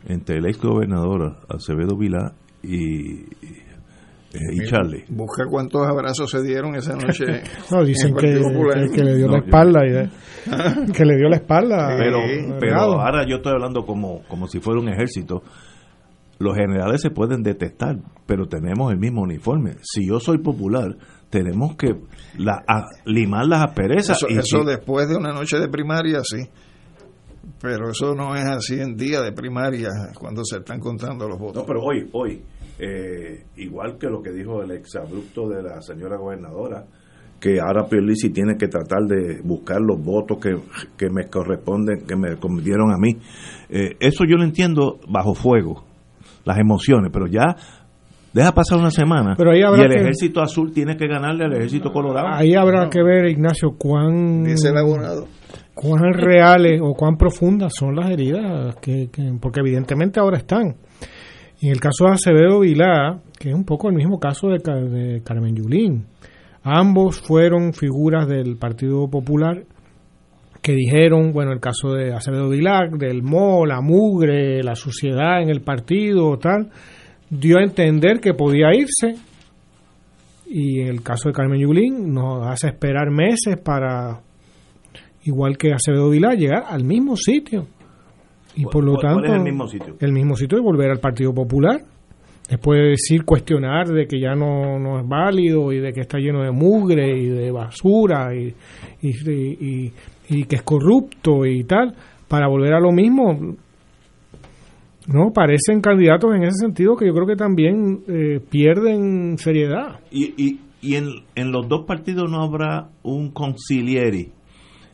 entre 0.07 0.37
el 0.39 0.47
ex 0.47 0.59
gobernador 0.61 1.37
Acevedo 1.49 1.97
Vilá 1.97 2.33
y, 2.63 3.21
eh, 3.21 4.53
y 4.53 4.67
Charlie. 4.69 5.05
Busca 5.09 5.45
cuántos 5.49 5.87
abrazos 5.87 6.31
se 6.31 6.43
dieron 6.43 6.75
esa 6.75 6.95
noche. 6.95 7.25
No, 7.71 7.85
dicen 7.85 8.15
que, 8.15 8.41
que- 8.41 8.91
que 8.97 9.05
le 9.05 9.17
dio 9.17 9.27
No, 9.27 9.33
la 9.33 9.39
yo- 9.41 9.45
espalda. 9.45 9.87
y 9.87 9.91
de- 9.91 10.11
que 10.93 11.05
le 11.05 11.17
dio 11.17 11.29
la 11.29 11.37
espalda. 11.37 11.95
Pero, 11.99 12.19
eh, 12.19 12.57
pero 12.61 12.77
ahora 13.01 13.25
yo 13.29 13.37
estoy 13.37 13.53
hablando 13.53 13.85
como, 13.87 14.23
como 14.29 14.47
si 14.47 14.61
fuera 14.61 14.81
un 14.81 14.89
ejército. 14.89 15.43
Los 16.39 16.55
generales 16.57 17.01
se 17.03 17.11
pueden 17.11 17.43
detestar, 17.43 17.97
pero 18.27 18.47
tenemos 18.47 18.93
el 18.93 18.99
mismo 18.99 19.23
uniforme. 19.23 19.77
Si 19.83 20.07
yo 20.07 20.21
soy 20.21 20.39
popular, 20.39 20.97
tenemos 21.31 21.75
que 21.77 21.97
la, 22.39 22.63
a- 22.67 22.87
limar 23.07 23.47
las 23.47 23.63
asperezas. 23.65 24.19
Eso, 24.19 24.29
y 24.31 24.35
eso 24.39 24.61
si- 24.61 24.65
después 24.67 25.09
de 25.09 25.17
una 25.17 25.33
noche 25.33 25.59
de 25.59 25.69
primaria, 25.69 26.21
sí. 26.23 26.49
Pero 27.61 27.91
eso 27.91 28.15
no 28.15 28.37
es 28.37 28.45
así 28.45 28.79
en 28.81 28.97
día 28.97 29.21
de 29.23 29.33
primaria, 29.33 29.89
cuando 30.19 30.45
se 30.45 30.59
están 30.59 30.79
contando 30.79 31.27
los 31.29 31.39
votos. 31.39 31.63
No, 31.63 31.67
pero 31.67 31.81
hoy, 31.83 32.09
hoy, 32.13 32.41
eh, 32.79 33.45
igual 33.57 33.97
que 33.99 34.07
lo 34.09 34.23
que 34.23 34.31
dijo 34.31 34.63
el 34.63 34.71
exabrupto 34.73 35.49
de 35.49 35.63
la 35.63 35.81
señora 35.83 36.17
gobernadora, 36.19 36.85
que 37.41 37.59
ahora 37.61 37.87
Pierluisi 37.89 38.31
tiene 38.31 38.57
que 38.57 38.69
tratar 38.69 39.03
de 39.09 39.41
buscar 39.43 39.81
los 39.81 40.01
votos 40.01 40.39
que, 40.41 40.57
que 40.97 41.09
me 41.11 41.29
corresponden, 41.29 42.05
que 42.07 42.17
me 42.17 42.37
dieron 42.63 42.93
a 42.93 42.97
mí. 42.99 43.17
Eh, 43.71 43.97
eso 44.01 44.25
yo 44.25 44.37
lo 44.37 44.45
entiendo 44.45 44.99
bajo 45.09 45.35
fuego, 45.35 45.85
las 46.49 46.59
emociones, 46.59 47.11
pero 47.13 47.27
ya 47.29 47.55
deja 48.33 48.53
pasar 48.53 48.79
una 48.79 48.91
semana 48.91 49.35
Pero 49.37 49.53
ahí 49.53 49.63
habrá 49.63 49.83
y 49.83 49.85
el 49.87 49.91
que- 49.93 50.01
ejército 50.01 50.41
azul 50.43 50.73
tiene 50.73 50.97
que 50.97 51.07
ganarle 51.07 51.45
al 51.45 51.53
ejército 51.53 51.93
colorado. 51.93 52.29
Ahí 52.29 52.55
habrá 52.55 52.89
que 52.91 53.03
ver, 53.03 53.27
Ignacio, 53.29 53.77
cuán, 53.79 54.45
Dice 54.45 54.69
el 54.71 54.77
abonado. 54.79 55.27
cuán 55.75 56.13
reales 56.13 56.81
o 56.83 56.93
cuán 56.95 57.17
profundas 57.17 57.73
son 57.79 57.95
las 57.97 58.11
heridas, 58.11 58.77
que, 58.77 59.09
que- 59.13 59.33
porque 59.41 59.61
evidentemente 59.61 60.19
ahora 60.21 60.39
están. 60.39 60.77
Y 61.61 61.67
en 61.67 61.73
el 61.73 61.81
caso 61.81 62.05
de 62.05 62.13
Acevedo 62.13 62.61
Vilá, 62.61 63.21
que 63.39 63.49
es 63.49 63.55
un 63.55 63.65
poco 63.65 63.89
el 63.89 63.95
mismo 63.97 64.19
caso 64.21 64.49
de, 64.49 64.59
de 64.59 65.23
Carmen 65.25 65.55
Yulín, 65.57 66.07
ambos 66.63 67.21
fueron 67.21 67.73
figuras 67.73 68.29
del 68.29 68.57
Partido 68.59 69.09
Popular 69.09 69.65
que 70.63 70.73
dijeron, 70.73 71.33
bueno, 71.33 71.53
el 71.53 71.61
caso 71.61 71.93
de 71.93 72.13
Acevedo 72.13 72.49
Vilá, 72.49 72.89
del 72.91 73.23
MO, 73.23 73.65
la 73.67 73.81
mugre, 73.81 74.63
la 74.63 74.75
suciedad 74.75 75.41
en 75.43 75.49
el 75.51 75.61
partido, 75.61 76.37
tal, 76.39 76.71
dio 77.31 77.59
a 77.59 77.63
entender 77.63 78.21
que 78.21 78.35
podía 78.35 78.75
irse 78.75 79.15
y 80.51 80.81
en 80.81 80.89
el 80.89 81.03
caso 81.03 81.29
de 81.29 81.35
Carmen 81.35 81.61
Yulín 81.61 82.13
nos 82.13 82.47
hace 82.47 82.69
esperar 82.69 83.11
meses 83.11 83.57
para, 83.63 84.21
igual 85.25 85.57
que 85.59 85.73
Acevedo 85.73 86.11
Vilá, 86.11 86.35
llegar 86.35 86.65
al 86.69 86.85
mismo 86.85 87.17
sitio. 87.17 87.67
Y 88.57 88.65
por 88.65 88.83
lo 88.83 88.95
¿Cuál- 88.95 89.03
cuál 89.03 89.15
tanto, 89.23 89.27
es 89.29 89.39
el 89.39 89.43
mismo 89.45 89.69
sitio? 89.69 89.97
el 90.01 90.13
mismo 90.13 90.35
sitio 90.37 90.59
y 90.59 90.63
volver 90.63 90.91
al 90.91 90.99
Partido 91.01 91.33
Popular. 91.35 91.81
Después 92.49 92.81
de 92.81 92.89
decir, 92.89 93.25
cuestionar 93.27 93.89
de 93.89 94.07
que 94.07 94.19
ya 94.19 94.35
no, 94.35 94.79
no 94.79 94.99
es 94.99 95.07
válido 95.07 95.71
y 95.71 95.81
de 95.81 95.93
que 95.93 96.01
está 96.01 96.17
lleno 96.19 96.43
de 96.43 96.51
mugre 96.51 97.17
y 97.21 97.27
de 97.27 97.51
basura 97.53 98.35
y, 98.35 98.55
y, 99.03 99.11
y- 99.31 99.57
y 99.61 99.93
que 100.29 100.57
es 100.57 100.63
corrupto 100.63 101.47
y 101.47 101.65
tal, 101.65 101.95
para 102.29 102.49
volver 102.49 102.75
a 102.75 102.81
lo 102.81 102.93
mismo, 102.93 103.57
no 105.07 105.33
parecen 105.33 105.81
candidatos 105.81 106.35
en 106.35 106.43
ese 106.45 106.59
sentido 106.61 106.97
que 106.97 107.07
yo 107.07 107.15
creo 107.15 107.27
que 107.27 107.37
también 107.37 108.05
eh, 108.07 108.41
pierden 108.51 109.39
seriedad. 109.39 110.01
Y, 110.11 110.35
y, 110.37 110.61
y 110.83 110.97
en, 110.97 111.07
en 111.35 111.51
los 111.51 111.67
dos 111.69 111.87
partidos 111.87 112.31
no 112.31 112.43
habrá 112.43 112.91
un 113.03 113.31
concilieri 113.31 114.33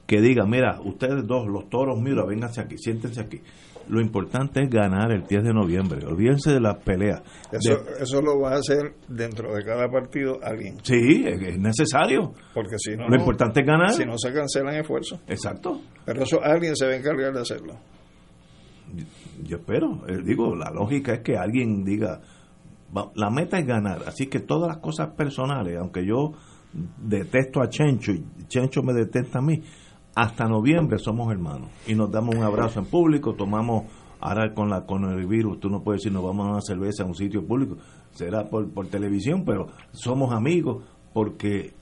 que 0.06 0.20
diga, 0.20 0.44
mira, 0.46 0.80
ustedes 0.84 1.26
dos, 1.26 1.46
los 1.46 1.68
toros, 1.68 1.98
mira, 2.00 2.24
vénganse 2.24 2.60
aquí, 2.60 2.76
siéntense 2.78 3.20
aquí. 3.20 3.40
Lo 3.88 4.00
importante 4.00 4.62
es 4.62 4.70
ganar 4.70 5.12
el 5.12 5.24
10 5.26 5.44
de 5.44 5.52
noviembre. 5.52 6.04
Olvídense 6.06 6.52
de 6.52 6.60
las 6.60 6.76
peleas. 6.82 7.22
Eso, 7.52 7.76
De- 7.84 8.02
eso 8.02 8.20
lo 8.22 8.40
va 8.40 8.52
a 8.54 8.58
hacer 8.58 8.94
dentro 9.08 9.54
de 9.54 9.64
cada 9.64 9.88
partido 9.90 10.38
alguien. 10.42 10.76
sí, 10.82 11.24
es 11.26 11.40
es 11.42 11.58
necesario. 11.58 12.32
Porque 12.54 12.76
si 12.78 12.96
no, 12.96 13.08
Lo 13.08 13.16
importante 13.16 13.60
es 13.60 13.66
ganar. 13.66 13.90
Si 13.92 14.04
no 14.04 14.16
se 14.18 14.32
cancelan 14.32 14.74
esfuerzos. 14.76 15.20
Exacto. 15.26 15.80
Pero 16.04 16.22
eso 16.22 16.42
alguien 16.42 16.74
se 16.76 16.86
va 16.86 16.92
a 16.92 16.96
encargar 16.96 17.32
de 17.32 17.40
hacerlo. 17.40 17.74
Yo 19.42 19.56
espero. 19.58 20.02
Eh, 20.08 20.18
digo, 20.24 20.54
la 20.54 20.70
lógica 20.70 21.14
es 21.14 21.20
que 21.20 21.36
alguien 21.36 21.84
diga, 21.84 22.20
la 23.14 23.30
meta 23.30 23.58
es 23.58 23.66
ganar. 23.66 24.02
Así 24.06 24.26
que 24.28 24.40
todas 24.40 24.68
las 24.68 24.78
cosas 24.78 25.10
personales, 25.16 25.76
aunque 25.78 26.06
yo 26.06 26.32
detesto 26.98 27.60
a 27.60 27.68
Chencho 27.68 28.12
y 28.12 28.24
Chencho 28.48 28.82
me 28.82 28.92
detesta 28.92 29.38
a 29.38 29.42
mí, 29.42 29.60
hasta 30.14 30.46
noviembre 30.46 30.98
somos 30.98 31.30
hermanos 31.32 31.70
y 31.86 31.94
nos 31.94 32.10
damos 32.10 32.34
un 32.36 32.42
abrazo 32.42 32.80
en 32.80 32.86
público, 32.86 33.34
tomamos 33.34 33.84
ahora 34.20 34.54
con 34.54 34.70
la 34.70 34.86
con 34.86 35.04
el 35.04 35.26
virus, 35.26 35.60
tú 35.60 35.68
no 35.68 35.82
puedes 35.82 36.02
decir 36.02 36.12
nos 36.12 36.24
vamos 36.24 36.46
a 36.46 36.50
una 36.52 36.60
cerveza 36.60 37.02
a 37.02 37.06
un 37.06 37.14
sitio 37.14 37.44
público, 37.46 37.76
será 38.12 38.44
por, 38.44 38.72
por 38.72 38.86
televisión, 38.88 39.44
pero 39.44 39.66
somos 39.92 40.32
amigos 40.32 40.84
porque 41.12 41.72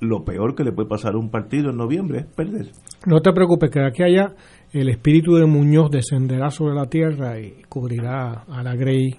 lo 0.00 0.24
peor 0.24 0.54
que 0.54 0.64
le 0.64 0.72
puede 0.72 0.88
pasar 0.88 1.14
a 1.14 1.18
un 1.18 1.30
partido 1.30 1.70
en 1.70 1.76
noviembre 1.76 2.20
es 2.20 2.26
perder. 2.26 2.70
No 3.06 3.20
te 3.20 3.32
preocupes, 3.32 3.70
que 3.70 3.80
de 3.80 3.86
aquí 3.86 4.02
a 4.02 4.06
allá 4.06 4.34
el 4.72 4.88
espíritu 4.90 5.34
de 5.34 5.46
Muñoz 5.46 5.90
descenderá 5.90 6.50
sobre 6.50 6.74
la 6.74 6.86
tierra 6.86 7.40
y 7.40 7.62
cubrirá 7.68 8.44
a 8.48 8.62
la 8.62 8.74
Grey 8.76 9.10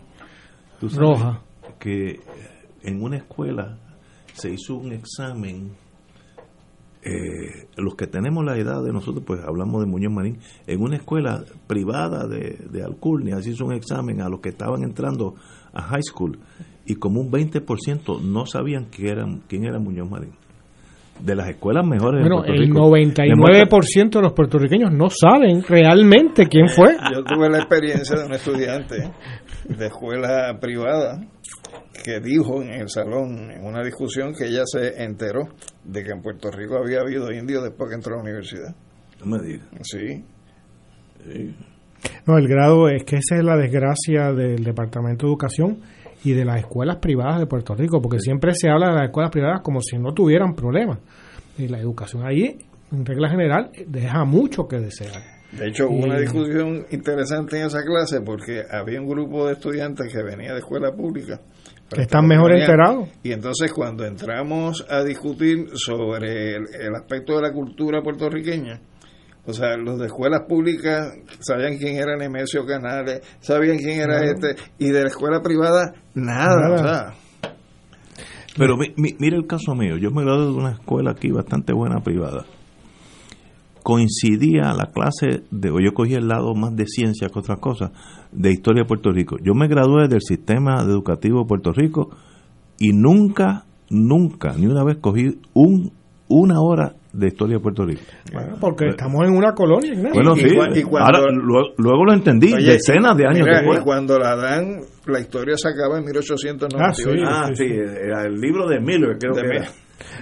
Tú 0.80 0.88
sabes 0.90 1.00
roja. 1.20 1.42
que 1.80 2.20
en 2.84 3.02
una 3.04 3.18
escuela 3.18 3.78
se 4.34 4.54
hizo 4.54 4.76
un 4.78 4.94
examen 4.94 5.72
eh, 7.04 7.68
los 7.78 7.96
que 7.96 8.08
tenemos 8.08 8.44
la 8.44 8.58
edad 8.58 8.84
de 8.84 8.92
nosotros, 8.92 9.24
pues 9.26 9.40
hablamos 9.42 9.82
de 9.82 9.88
Muñoz 9.88 10.12
Marín, 10.12 10.40
en 10.68 10.82
una 10.82 10.98
escuela 10.98 11.44
privada 11.68 12.28
de, 12.28 12.58
de 12.70 12.84
Alcurnia, 12.84 13.42
se 13.42 13.52
hizo 13.52 13.66
un 13.66 13.74
examen 13.74 14.22
a 14.22 14.30
los 14.30 14.42
que 14.42 14.50
estaban 14.50 14.84
entrando 14.84 15.36
a 15.74 15.82
high 15.82 16.04
school 16.04 16.40
y 16.86 16.96
como 16.96 17.22
un 17.22 17.32
20% 17.32 18.22
no 18.22 18.46
sabían 18.46 18.86
quién 18.86 19.10
era, 19.10 19.26
quién 19.48 19.64
era 19.66 19.80
Muñoz 19.80 20.10
Marín. 20.10 20.32
De 21.20 21.36
las 21.36 21.50
escuelas 21.50 21.86
mejores 21.86 22.22
Bueno, 22.22 22.42
de 22.42 22.48
Puerto 22.48 22.54
el 22.54 22.68
Rico. 22.68 22.80
99% 22.80 24.10
de 24.10 24.22
los 24.22 24.34
puertorriqueños 24.34 24.92
no 24.92 25.10
saben 25.10 25.62
realmente 25.64 26.48
quién 26.48 26.70
fue. 26.70 26.96
Yo 27.14 27.24
tuve 27.26 27.50
la 27.50 27.58
experiencia 27.58 28.18
de 28.18 28.26
un 28.26 28.34
estudiante 28.34 28.96
de 29.68 29.86
escuela 29.86 30.58
privada 30.60 31.20
que 32.04 32.20
dijo 32.20 32.62
en 32.62 32.70
el 32.70 32.90
salón, 32.90 33.52
en 33.52 33.66
una 33.66 33.84
discusión, 33.84 34.34
que 34.34 34.46
ella 34.46 34.64
se 34.66 35.04
enteró 35.04 35.50
de 35.84 36.04
que 36.04 36.12
en 36.12 36.22
Puerto 36.22 36.52
Rico 36.52 36.78
había 36.78 37.02
habido 37.02 37.32
indios 37.32 37.64
después 37.64 37.90
que 37.90 37.96
entró 37.96 38.14
a 38.14 38.18
la 38.18 38.24
universidad. 38.24 38.76
No 39.20 39.26
me 39.26 39.44
digas. 39.46 39.68
Sí. 39.84 40.24
No, 42.26 42.38
el 42.38 42.48
grado 42.48 42.90
es 42.90 43.04
que 43.04 43.18
esa 43.18 43.38
es 43.38 43.44
la 43.44 43.58
desgracia 43.58 44.32
del 44.32 44.64
Departamento 44.64 45.26
de 45.26 45.32
Educación 45.32 45.80
y 46.24 46.34
de 46.34 46.46
las 46.46 46.60
escuelas 46.60 46.98
privadas 46.98 47.40
de 47.40 47.46
Puerto 47.46 47.76
Rico, 47.76 48.02
porque 48.02 48.20
siempre 48.20 48.54
se 48.54 48.70
habla 48.70 48.90
de 48.90 48.96
las 48.96 49.06
escuelas 49.06 49.32
privadas 49.32 49.62
como 49.62 49.82
si 49.82 49.98
no 49.98 50.14
tuvieran 50.14 50.56
problemas. 50.56 51.00
la 51.58 51.80
educación 51.80 52.26
ahí, 52.26 52.58
en 52.92 53.06
regla 53.06 53.30
general, 53.30 53.72
deja 53.88 54.24
mucho 54.24 54.68
que 54.68 54.80
desear. 54.80 55.40
De 55.52 55.68
hecho, 55.68 55.90
hubo 55.90 56.06
una 56.06 56.20
discusión 56.20 56.86
interesante 56.92 57.60
en 57.60 57.66
esa 57.66 57.84
clase 57.84 58.22
porque 58.22 58.64
había 58.70 59.02
un 59.02 59.08
grupo 59.08 59.48
de 59.48 59.54
estudiantes 59.54 60.12
que 60.14 60.22
venía 60.22 60.54
de 60.54 60.60
escuela 60.60 60.94
pública. 60.94 61.42
Que 61.94 62.02
están 62.04 62.28
mejor 62.28 62.52
enterados. 62.52 63.10
Y 63.24 63.32
entonces 63.32 63.72
cuando 63.74 64.06
entramos 64.06 64.86
a 64.90 65.04
discutir 65.04 65.70
sobre 65.74 66.56
el, 66.56 66.64
el 66.80 66.96
aspecto 66.96 67.36
de 67.36 67.42
la 67.42 67.52
cultura 67.52 68.02
puertorriqueña, 68.02 68.80
o 69.46 69.54
sea, 69.54 69.76
los 69.78 69.98
de 70.00 70.06
escuelas 70.08 70.42
públicas 70.48 71.12
sabían 71.40 71.78
quién 71.78 71.96
era 71.98 72.16
Nemesio 72.16 72.66
Canales, 72.66 73.22
sabían 73.40 73.78
quién 73.78 74.00
era 74.02 74.24
este, 74.24 74.56
y 74.78 74.90
de 74.90 75.02
la 75.02 75.08
escuela 75.08 75.42
privada, 75.42 75.94
nada. 76.14 76.74
O 76.74 76.78
sea, 76.78 77.14
Pero 78.58 78.78
mi, 78.78 78.94
mi- 78.98 79.16
mira 79.20 79.38
el 79.38 79.48
caso 79.48 79.74
mío, 79.74 79.98
yo 79.98 80.12
me 80.12 80.24
gradué 80.24 80.46
de 80.46 80.52
una 80.52 80.72
escuela 80.74 81.12
aquí 81.12 81.32
bastante 81.32 81.74
buena 81.74 82.02
privada. 82.02 82.46
Coincidía 83.84 84.74
la 84.74 84.88
clase 84.94 85.44
de, 85.52 85.70
o 85.72 85.80
yo 85.80 85.94
cogí 85.94 86.14
el 86.14 86.28
lado 86.28 86.54
más 86.56 86.76
de 86.76 86.86
ciencia 86.86 87.28
que 87.30 87.40
otras 87.40 87.60
cosas, 87.60 87.92
de 88.32 88.52
historia 88.52 88.84
de 88.84 88.88
Puerto 88.88 89.12
Rico. 89.12 89.38
Yo 89.44 89.54
me 89.54 89.68
gradué 89.68 90.08
del 90.08 90.22
sistema 90.22 90.82
educativo 90.82 91.40
de 91.42 91.46
Puerto 91.48 91.72
Rico 91.72 92.10
y 92.78 92.92
nunca, 92.94 93.66
nunca, 93.90 94.54
ni 94.58 94.68
una 94.68 94.84
vez 94.84 94.98
cogí 94.98 95.40
un, 95.54 95.92
una 96.28 96.62
hora 96.62 96.94
de 97.12 97.28
historia 97.28 97.58
de 97.58 97.62
Puerto 97.64 97.86
Rico. 97.86 98.02
Bueno, 98.32 98.58
porque 98.60 98.90
estamos 98.90 99.28
en 99.28 99.36
una 99.36 99.54
colonia. 99.54 99.92
Ignacio. 99.94 100.14
Bueno, 100.14 100.34
y 100.38 100.40
sí, 100.42 100.80
y 100.80 100.84
cuando- 100.84 101.18
ahora, 101.18 101.32
luego, 101.32 101.70
luego 101.78 102.06
lo 102.06 102.14
entendí, 102.14 102.54
Oye, 102.54 102.74
decenas 102.74 103.18
de 103.18 103.26
años 103.26 103.48
mira, 103.48 103.58
después. 103.62 103.80
Y 103.80 103.84
cuando 103.84 104.20
la 104.20 104.36
dan, 104.36 104.82
la 105.08 105.20
historia 105.20 105.56
se 105.58 105.70
acaba 105.70 105.98
en 105.98 106.06
1898. 106.06 107.24
Ah, 107.28 107.50
sí, 107.56 107.64
era 107.66 108.26
el 108.28 108.40
libro 108.40 108.68
de 108.68 108.80
Miller, 108.80 109.18
creo 109.20 109.34
De 109.34 109.42
que 109.42 109.48
era. 109.58 109.68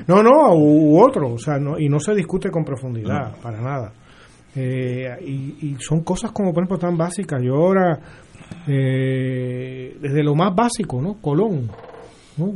No, 0.08 0.24
no, 0.24 0.54
u, 0.56 1.00
otro, 1.00 1.34
o 1.34 1.38
sea, 1.38 1.58
no, 1.58 1.80
y 1.80 1.90
no 1.90 2.00
se 2.00 2.14
discute 2.16 2.50
con 2.50 2.64
profundidad, 2.64 3.36
para 3.42 3.62
nada. 3.62 3.94
Eh, 4.56 5.10
y, 5.22 5.68
y 5.68 5.76
son 5.80 6.04
cosas 6.04 6.32
como, 6.32 6.52
por 6.52 6.64
ejemplo, 6.64 6.80
tan 6.80 6.98
básicas. 6.98 7.42
Yo 7.44 7.56
ahora, 7.56 8.00
eh, 8.68 9.96
desde 10.02 10.24
lo 10.24 10.36
más 10.36 10.56
básico, 10.56 11.02
¿no? 11.02 11.16
Colón, 11.22 11.70
¿no? 12.38 12.54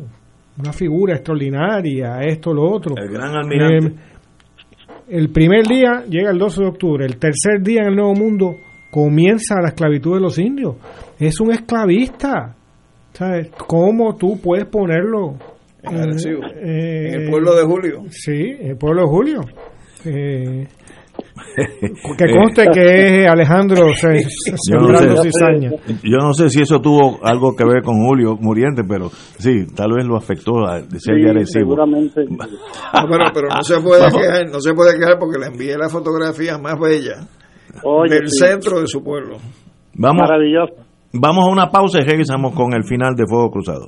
Una 0.58 0.74
figura 0.74 1.16
extraordinaria, 1.16 2.20
esto, 2.22 2.54
lo 2.54 2.72
otro. 2.72 2.96
El 2.98 3.12
gran 3.12 3.36
almirante. 3.36 3.88
Eh, 3.88 4.12
el 5.10 5.30
primer 5.30 5.68
día 5.68 6.04
llega 6.08 6.32
el 6.32 6.38
12 6.38 6.62
de 6.62 6.68
octubre, 6.68 7.06
el 7.06 7.18
tercer 7.18 7.62
día 7.62 7.82
en 7.82 7.90
el 7.90 7.96
Nuevo 7.96 8.16
Mundo 8.16 8.56
comienza 8.90 9.62
la 9.62 9.70
esclavitud 9.70 10.16
de 10.16 10.22
los 10.22 10.38
indios. 10.38 10.76
Es 11.20 11.40
un 11.40 11.52
esclavista. 11.52 12.56
¿Sabes? 13.14 13.52
¿Cómo 13.68 14.16
tú 14.16 14.40
puedes 14.42 14.66
ponerlo? 14.66 15.36
En 15.84 15.98
Arecibo. 15.98 16.44
Eh, 16.56 17.14
En 17.14 17.22
el 17.24 17.30
pueblo 17.30 17.56
de 17.56 17.64
Julio. 17.64 18.04
Sí, 18.10 18.32
en 18.60 18.72
el 18.72 18.78
pueblo 18.78 19.02
de 19.02 19.08
Julio. 19.08 19.42
Eh, 20.06 20.68
que 22.18 22.26
conste 22.40 22.66
que 22.74 23.22
es 23.26 23.30
Alejandro 23.30 23.88
Se- 23.96 24.20
Yo 24.70 24.78
no, 24.78 24.88
Sembrando 24.98 25.24
sé, 25.24 25.30
Cizaña. 25.32 25.72
yo 26.04 26.18
no 26.18 26.34
sé 26.34 26.50
si 26.50 26.62
eso 26.62 26.80
tuvo 26.80 27.20
algo 27.24 27.56
que 27.56 27.66
ver 27.66 27.84
con 27.84 27.96
Julio 28.06 28.36
Muriente, 28.40 28.84
pero 28.88 29.10
sí, 29.10 29.66
tal 29.76 29.92
vez 29.96 30.06
lo 30.06 30.18
afectó 30.18 30.66
a 30.68 30.82
de 30.82 31.00
ser 31.00 31.16
Sí, 31.46 31.46
seguramente. 31.54 32.22
No, 32.30 33.08
pero, 33.10 33.26
pero 33.34 33.48
no 33.50 33.62
se 33.64 33.80
puede 33.82 34.04
quejar, 34.12 34.50
no 34.52 34.60
se 34.60 34.74
puede 34.74 34.98
quejar 34.98 35.18
porque 35.20 35.40
le 35.40 35.48
envié 35.48 35.78
la 35.78 35.90
fotografía 35.90 36.58
más 36.58 36.80
bella 36.80 37.28
Oye, 37.84 38.16
del 38.16 38.30
sí. 38.30 38.38
centro 38.46 38.80
de 38.82 38.88
su 38.88 39.04
pueblo. 39.04 39.38
Vamos, 39.96 40.22
Maravilloso. 40.22 40.74
vamos 41.14 41.46
a 41.48 41.52
una 41.52 41.70
pausa 41.70 42.00
y 42.00 42.04
regresamos 42.06 42.54
con 42.54 42.74
el 42.74 42.84
final 42.86 43.14
de 43.16 43.26
Fuego 43.28 43.50
Cruzado. 43.52 43.88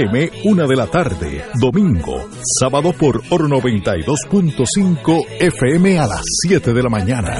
una 0.45 0.65
de 0.65 0.75
la 0.75 0.87
tarde, 0.87 1.43
domingo, 1.59 2.27
sábado 2.59 2.91
por 2.91 3.21
Oro 3.29 3.47
92.5 3.47 5.25
FM 5.39 5.99
a 5.99 6.07
las 6.07 6.21
7 6.47 6.73
de 6.73 6.81
la 6.81 6.89
mañana. 6.89 7.39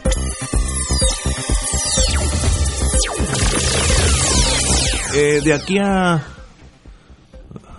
Eh, 5.13 5.41
de 5.43 5.53
aquí 5.53 5.77
a. 5.77 6.21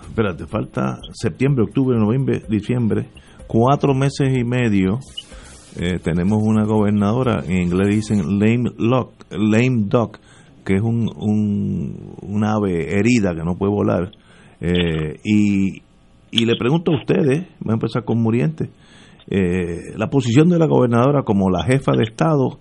Espérate, 0.07 0.45
falta 0.45 0.99
septiembre, 1.13 1.63
octubre, 1.63 1.97
noviembre, 1.97 2.43
diciembre, 2.47 3.07
cuatro 3.47 3.95
meses 3.95 4.37
y 4.37 4.43
medio. 4.43 4.99
eh, 5.79 5.97
tenemos 6.03 6.43
una 6.43 6.63
gobernadora, 6.65 7.43
en 7.47 7.63
inglés 7.63 7.95
dicen 7.95 8.39
lame, 8.39 8.69
lock, 8.77 9.13
lame 9.31 9.85
duck, 9.87 10.19
que 10.63 10.75
es 10.75 10.81
un, 10.83 11.09
un, 12.21 12.43
ave 12.43 12.99
herida 12.99 13.33
que 13.33 13.43
no 13.43 13.55
puede 13.55 13.71
volar. 13.71 14.11
Eh, 14.61 15.19
y, 15.23 15.81
y 16.29 16.45
le 16.45 16.55
pregunto 16.55 16.91
a 16.91 16.97
ustedes, 16.99 17.47
voy 17.59 17.71
a 17.71 17.73
empezar 17.73 18.05
con 18.05 18.21
Muriente, 18.21 18.69
eh, 19.27 19.97
la 19.97 20.11
posición 20.11 20.49
de 20.49 20.59
la 20.59 20.67
gobernadora 20.67 21.23
como 21.23 21.49
la 21.49 21.63
jefa 21.63 21.93
de 21.93 22.03
Estado 22.03 22.59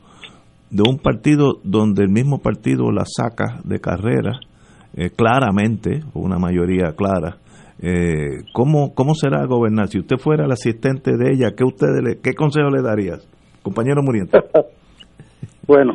de 0.71 0.83
un 0.89 0.97
partido 0.97 1.61
donde 1.63 2.05
el 2.05 2.09
mismo 2.09 2.39
partido 2.39 2.91
la 2.91 3.05
saca 3.05 3.61
de 3.65 3.79
carrera 3.79 4.41
eh, 4.95 5.11
claramente, 5.11 6.01
una 6.15 6.39
mayoría 6.39 6.93
clara. 6.97 7.37
Eh, 7.81 8.45
¿cómo, 8.53 8.95
¿Cómo 8.95 9.15
será 9.15 9.45
gobernar? 9.47 9.89
Si 9.89 9.99
usted 9.99 10.17
fuera 10.17 10.45
el 10.45 10.53
asistente 10.53 11.17
de 11.17 11.33
ella, 11.33 11.53
¿qué, 11.57 11.65
usted 11.65 11.89
le, 12.03 12.21
qué 12.23 12.35
consejo 12.35 12.69
le 12.71 12.83
daría, 12.83 13.15
compañero 13.63 14.03
Muriente? 14.03 14.39
bueno, 15.67 15.95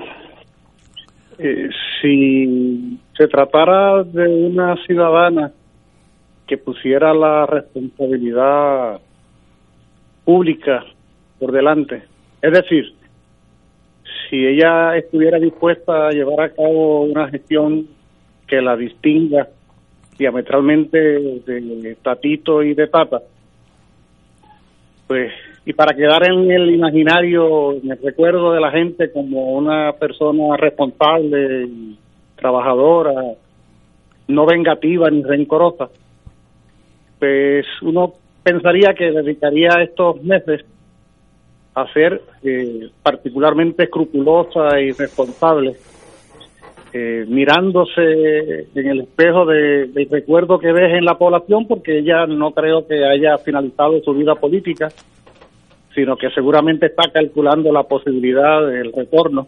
eh, 1.38 1.70
si 2.02 3.00
se 3.18 3.28
tratara 3.28 4.04
de 4.04 4.28
una 4.28 4.76
ciudadana 4.86 5.52
que 6.46 6.58
pusiera 6.58 7.14
la 7.14 7.46
responsabilidad 7.46 9.00
pública 10.26 10.84
por 11.40 11.52
delante, 11.52 12.04
es 12.42 12.52
decir, 12.52 12.86
si 14.30 14.46
ella 14.46 14.98
estuviera 14.98 15.40
dispuesta 15.40 16.08
a 16.08 16.12
llevar 16.12 16.42
a 16.42 16.50
cabo 16.50 17.04
una 17.04 17.30
gestión 17.30 17.88
que 18.48 18.62
la 18.62 18.76
distinga 18.76 19.48
diametralmente 20.18 20.98
de 20.98 21.98
Tatito 22.02 22.64
y 22.64 22.74
de 22.74 22.88
Tata, 22.88 23.22
pues, 25.06 25.32
y 25.66 25.74
para 25.74 25.96
quedar 25.96 26.30
en 26.30 26.50
el 26.50 26.74
imaginario, 26.74 27.74
en 27.74 27.92
el 27.92 28.00
recuerdo 28.02 28.54
de 28.54 28.62
la 28.62 28.72
gente 28.72 29.12
como 29.12 29.54
una 29.54 29.94
persona 29.94 30.58
responsable, 30.58 31.68
trabajadora, 32.36 33.14
no 34.28 34.46
vengativa 34.46 35.10
ni 35.10 35.24
rencorosa, 35.24 35.90
pues 37.20 37.66
uno 37.82 38.14
pensaría 38.44 38.94
que 38.94 39.12
dedicaría 39.12 39.82
estos 39.82 40.22
meses 40.24 40.66
a 41.76 41.92
ser 41.94 42.22
eh, 42.44 42.90
particularmente 43.04 43.84
escrupulosa 43.84 44.80
y 44.80 44.92
responsable 44.92 45.76
eh, 46.94 47.26
mirándose 47.28 48.68
en 48.74 48.88
el 48.88 49.02
espejo 49.02 49.46
de, 49.46 49.88
del 49.88 50.10
recuerdo 50.10 50.60
que 50.60 50.74
deje 50.74 50.98
en 50.98 51.06
la 51.06 51.18
población, 51.18 51.68
porque 51.68 52.00
ella 52.00 52.26
no 52.26 52.52
creo 52.52 52.88
que 52.88 53.06
haya 53.06 53.38
finalizado 53.38 54.00
su 54.02 54.14
vida 54.14 54.36
política, 54.36 54.90
sino 55.94 56.16
que 56.16 56.30
seguramente 56.30 56.86
está 56.86 57.12
calculando 57.12 57.72
la 57.72 57.84
posibilidad 57.84 58.66
del 58.68 58.94
retorno 58.94 59.48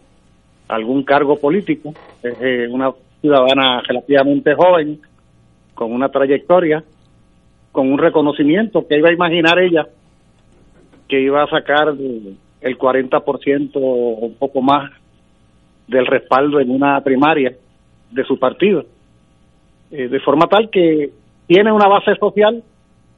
a 0.68 0.76
algún 0.76 1.04
cargo 1.04 1.38
político. 1.38 1.94
Es 2.24 2.36
eh, 2.42 2.68
una 2.70 2.92
ciudadana 3.22 3.82
relativamente 3.88 4.56
joven, 4.56 5.00
con 5.74 5.94
una 5.94 6.10
trayectoria, 6.10 6.84
con 7.72 7.92
un 7.92 8.00
reconocimiento 8.00 8.86
que 8.88 8.98
iba 8.98 9.10
a 9.10 9.14
imaginar 9.14 9.60
ella 9.60 9.88
que 11.10 11.20
iba 11.20 11.44
a 11.44 11.50
sacar 11.50 11.90
el 11.90 12.78
40% 12.78 13.72
o 13.76 13.80
un 13.80 14.36
poco 14.36 14.62
más 14.62 14.92
del 15.90 16.06
respaldo 16.06 16.60
en 16.60 16.70
una 16.70 17.02
primaria 17.02 17.54
de 18.12 18.24
su 18.24 18.38
partido. 18.38 18.86
Eh, 19.92 20.08
de 20.08 20.20
forma 20.20 20.48
tal 20.48 20.70
que 20.70 21.10
tiene 21.48 21.72
una 21.72 21.88
base 21.88 22.16
social, 22.16 22.64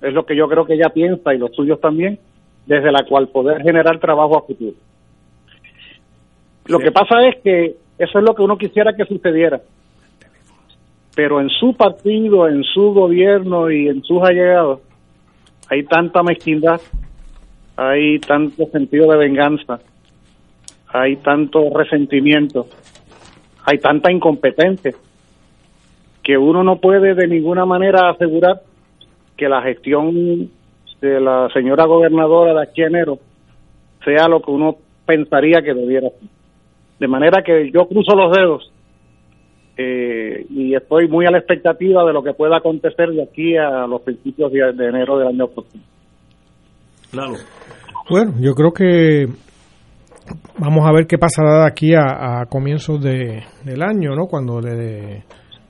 es 0.02 0.14
lo 0.14 0.26
que 0.26 0.36
yo 0.36 0.48
creo 0.48 0.66
que 0.66 0.76
ella 0.76 0.90
piensa 0.90 1.34
y 1.34 1.38
los 1.38 1.54
suyos 1.54 1.80
también, 1.82 2.18
desde 2.66 2.92
la 2.92 3.04
cual 3.04 3.28
poder 3.28 3.62
generar 3.62 4.00
trabajo 4.00 4.38
a 4.38 4.44
futuro. 4.44 4.76
Lo 6.68 6.80
que 6.80 6.92
pasa 6.92 7.28
es 7.28 7.42
que 7.44 7.76
eso 7.98 8.20
es 8.20 8.24
lo 8.24 8.34
que 8.34 8.42
uno 8.42 8.58
quisiera 8.58 8.94
que 8.94 9.06
sucediera. 9.06 9.62
Pero 11.14 11.42
en 11.42 11.50
su 11.50 11.74
partido, 11.76 12.48
en 12.48 12.64
su 12.64 12.94
gobierno 12.94 13.70
y 13.70 13.90
en 13.90 14.02
sus 14.04 14.24
allegados 14.24 14.80
hay 15.70 15.84
tanta 15.84 16.24
mezquindad, 16.24 16.80
hay 17.76 18.20
tanto 18.20 18.66
sentido 18.68 19.12
de 19.12 19.18
venganza, 19.18 19.82
hay 20.94 21.18
tanto 21.18 21.70
resentimiento, 21.74 22.68
hay 23.66 23.78
tanta 23.78 24.12
incompetencia, 24.12 24.94
que 26.24 26.38
uno 26.38 26.64
no 26.64 26.78
puede 26.78 27.16
de 27.16 27.28
ninguna 27.28 27.66
manera 27.66 28.10
asegurar 28.10 28.62
que 29.38 29.50
la 29.50 29.62
gestión 29.62 30.50
de 31.02 31.20
la 31.20 31.50
señora 31.54 31.86
gobernadora 31.86 32.54
de 32.54 32.64
aquí 32.64 32.84
a 32.84 32.88
enero 32.88 33.18
sea 34.06 34.28
lo 34.28 34.42
que 34.42 34.52
uno 34.52 34.76
pensaría 35.06 35.62
que 35.62 35.74
debiera 35.74 36.10
ser. 36.10 36.30
De 37.00 37.08
manera 37.08 37.42
que 37.44 37.72
yo 37.72 37.88
cruzo 37.88 38.16
los 38.16 38.32
dedos 38.36 38.72
eh, 39.78 40.46
y 40.50 40.76
estoy 40.76 41.08
muy 41.08 41.26
a 41.26 41.32
la 41.32 41.40
expectativa 41.40 42.06
de 42.06 42.14
lo 42.14 42.22
que 42.22 42.34
pueda 42.34 42.58
acontecer 42.58 43.10
de 43.10 43.24
aquí 43.24 43.58
a 43.58 43.88
los 43.88 44.02
principios 44.02 44.52
de, 44.52 44.74
de 44.74 44.88
enero 44.90 45.18
del 45.18 45.30
año 45.30 45.48
próximo. 45.48 45.84
Claro. 47.10 47.34
Bueno, 48.10 48.34
yo 48.40 48.54
creo 48.54 48.72
que 48.72 49.28
vamos 50.58 50.88
a 50.88 50.92
ver 50.92 51.08
qué 51.08 51.18
pasará 51.18 51.62
de 51.62 51.68
aquí 51.68 51.94
a, 51.94 52.42
a 52.42 52.46
comienzos 52.46 53.02
de, 53.02 53.44
del 53.64 53.82
año, 53.82 54.16
¿no? 54.16 54.28
Cuando 54.28 54.60
le 54.60 55.24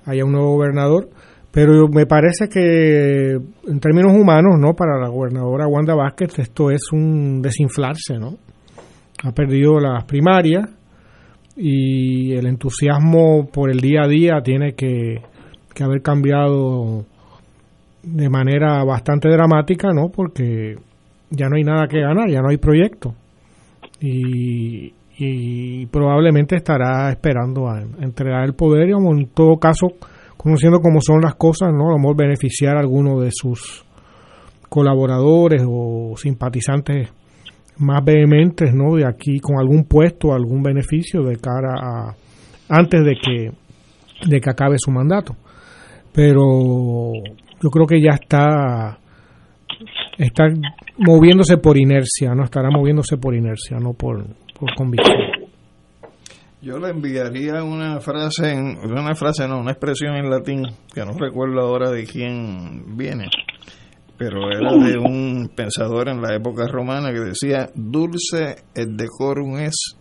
haya 0.06 0.26
un 0.26 0.32
nuevo 0.32 0.56
gobernador. 0.56 1.10
Pero 1.52 1.88
me 1.90 2.06
parece 2.06 2.48
que 2.48 3.34
en 3.34 3.80
términos 3.80 4.14
humanos, 4.14 4.56
¿no? 4.58 4.74
Para 4.74 4.98
la 5.00 5.10
gobernadora 5.10 5.68
Wanda 5.68 5.96
Vázquez 5.96 6.40
esto 6.40 6.72
es 6.72 6.82
un 6.94 7.42
desinflarse, 7.42 8.18
¿no? 8.18 8.38
Ha 9.24 9.34
perdido 9.34 9.80
las 9.80 10.06
primarias 10.06 10.70
y 11.58 12.34
el 12.34 12.48
entusiasmo 12.48 13.50
por 13.52 13.70
el 13.70 13.80
día 13.80 14.04
a 14.04 14.08
día 14.08 14.42
tiene 14.44 14.74
que, 14.74 15.22
que 15.74 15.84
haber 15.84 16.02
cambiado 16.02 17.06
de 18.02 18.30
manera 18.30 18.84
bastante 18.86 19.30
dramática, 19.30 19.90
¿no? 19.94 20.10
Porque 20.10 20.76
ya 21.30 21.50
no 21.50 21.58
hay 21.58 21.64
nada 21.64 21.88
que 21.88 22.00
ganar, 22.00 22.30
ya 22.30 22.42
no 22.42 22.50
hay 22.50 22.58
proyecto 22.58 23.14
y, 24.02 24.94
y 25.18 25.86
probablemente 25.88 26.56
estará 26.56 27.10
esperando 27.12 27.70
a 27.70 27.82
entregar 27.82 28.44
el 28.44 28.54
poder 28.54 28.90
y 28.90 28.92
en 28.92 29.28
todo 29.28 29.58
caso 29.58 29.94
conociendo 30.36 30.80
cómo 30.80 31.00
son 31.02 31.22
las 31.22 31.36
cosas 31.36 31.70
no 31.72 31.94
a 31.94 32.16
beneficiar 32.16 32.78
a 32.78 32.80
alguno 32.80 33.22
de 33.22 33.30
sus 33.32 33.86
colaboradores 34.68 35.64
o 35.68 36.16
simpatizantes 36.18 37.10
más 37.78 38.04
vehementes 38.04 38.74
no 38.74 38.96
de 38.96 39.06
aquí 39.08 39.40
con 39.40 39.60
algún 39.60 39.86
puesto 39.86 40.34
algún 40.34 40.64
beneficio 40.64 41.22
de 41.24 41.38
cara 41.38 41.76
a 41.80 42.16
antes 42.70 43.04
de 43.04 43.16
que 43.16 43.52
de 44.28 44.40
que 44.40 44.50
acabe 44.50 44.78
su 44.78 44.92
mandato. 44.92 45.36
Pero 46.14 47.12
yo 47.62 47.70
creo 47.70 47.86
que 47.86 48.02
ya 48.02 48.12
está 48.12 48.98
está 50.18 50.46
moviéndose 50.98 51.58
por 51.58 51.78
inercia, 51.78 52.34
no 52.36 52.44
estará 52.44 52.70
moviéndose 52.70 53.18
por 53.18 53.36
inercia, 53.36 53.78
no 53.78 53.94
por, 53.94 54.26
por 54.60 54.74
convicción. 54.76 55.18
Yo 56.62 56.78
le 56.78 56.90
enviaría 56.90 57.64
una 57.64 58.00
frase, 58.02 58.52
en, 58.52 58.78
una 58.84 59.16
frase 59.16 59.48
no, 59.48 59.60
una 59.60 59.72
expresión 59.72 60.16
en 60.16 60.30
latín, 60.30 60.64
que 60.94 61.04
no 61.04 61.14
recuerdo 61.14 61.60
ahora 61.60 61.90
de 61.90 62.06
quién 62.06 62.96
viene, 62.96 63.26
pero 64.16 64.52
era 64.52 64.72
de 64.74 64.96
un 65.00 65.50
pensador 65.56 66.10
en 66.10 66.22
la 66.22 66.36
época 66.36 66.68
romana 66.68 67.12
que 67.12 67.20
decía, 67.22 67.68
dulce 67.74 68.58
et 68.76 68.90
decorum 68.90 69.58
es 69.58 69.96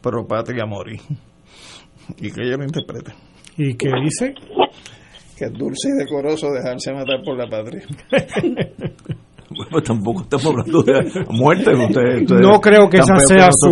pro 0.00 0.24
patria 0.28 0.64
mori. 0.64 1.00
Y 2.18 2.30
que 2.30 2.42
ella 2.42 2.56
lo 2.56 2.64
interprete. 2.64 3.12
¿Y 3.56 3.74
qué 3.74 3.90
dice? 4.04 4.32
Que 5.36 5.46
es 5.46 5.52
dulce 5.52 5.88
y 5.88 5.98
decoroso 5.98 6.52
dejarse 6.52 6.92
matar 6.92 7.20
por 7.24 7.36
la 7.36 7.48
patria. 7.48 7.82
Tampoco 9.84 10.22
estamos 10.22 10.46
hablando 10.46 10.82
de 10.82 11.24
muerte. 11.30 11.70
Usted, 11.74 12.22
usted 12.22 12.36
no 12.36 12.60
creo 12.60 12.88
que 12.88 12.98
esa 12.98 13.16
sea 13.16 13.48
su, 13.52 13.68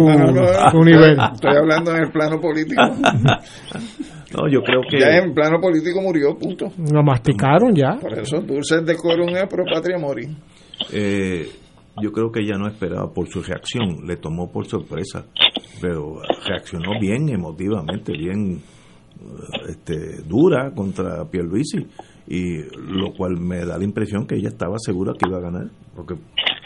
su, 0.71 0.85
nivel. 0.85 1.17
Estoy 1.33 1.57
hablando 1.57 1.91
en 1.93 2.03
el 2.03 2.11
plano 2.11 2.41
político. 2.41 2.83
no, 4.35 4.49
yo 4.49 4.63
creo 4.63 4.81
que. 4.89 4.99
Ya 4.99 5.19
en 5.19 5.35
plano 5.35 5.61
político 5.61 6.01
murió, 6.01 6.37
punto. 6.37 6.67
Lo 6.93 7.03
masticaron 7.03 7.75
ya. 7.75 7.99
Por 8.01 8.19
eso, 8.19 8.41
dulces 8.41 8.85
de 8.85 8.93
es 8.93 9.49
pro 9.49 9.65
patria 9.65 9.99
mori. 9.99 10.29
Eh, 10.93 11.49
yo 12.03 12.11
creo 12.11 12.31
que 12.31 12.41
ella 12.41 12.57
no 12.59 12.67
esperaba 12.67 13.13
por 13.13 13.29
su 13.29 13.43
reacción, 13.43 14.07
le 14.07 14.17
tomó 14.17 14.51
por 14.51 14.67
sorpresa, 14.67 15.27
pero 15.81 16.21
reaccionó 16.47 16.99
bien 17.01 17.29
emotivamente, 17.29 18.13
bien 18.13 18.61
este, 19.69 20.23
dura 20.23 20.73
contra 20.75 21.25
Pierluisi 21.31 21.87
y 22.27 22.63
lo 22.77 23.13
cual 23.13 23.39
me 23.39 23.65
da 23.65 23.77
la 23.79 23.85
impresión 23.85 24.27
que 24.27 24.37
ella 24.37 24.49
estaba 24.49 24.79
segura 24.79 25.13
que 25.19 25.29
iba 25.29 25.39
a 25.39 25.43
ganar 25.43 25.67
porque 25.95 26.15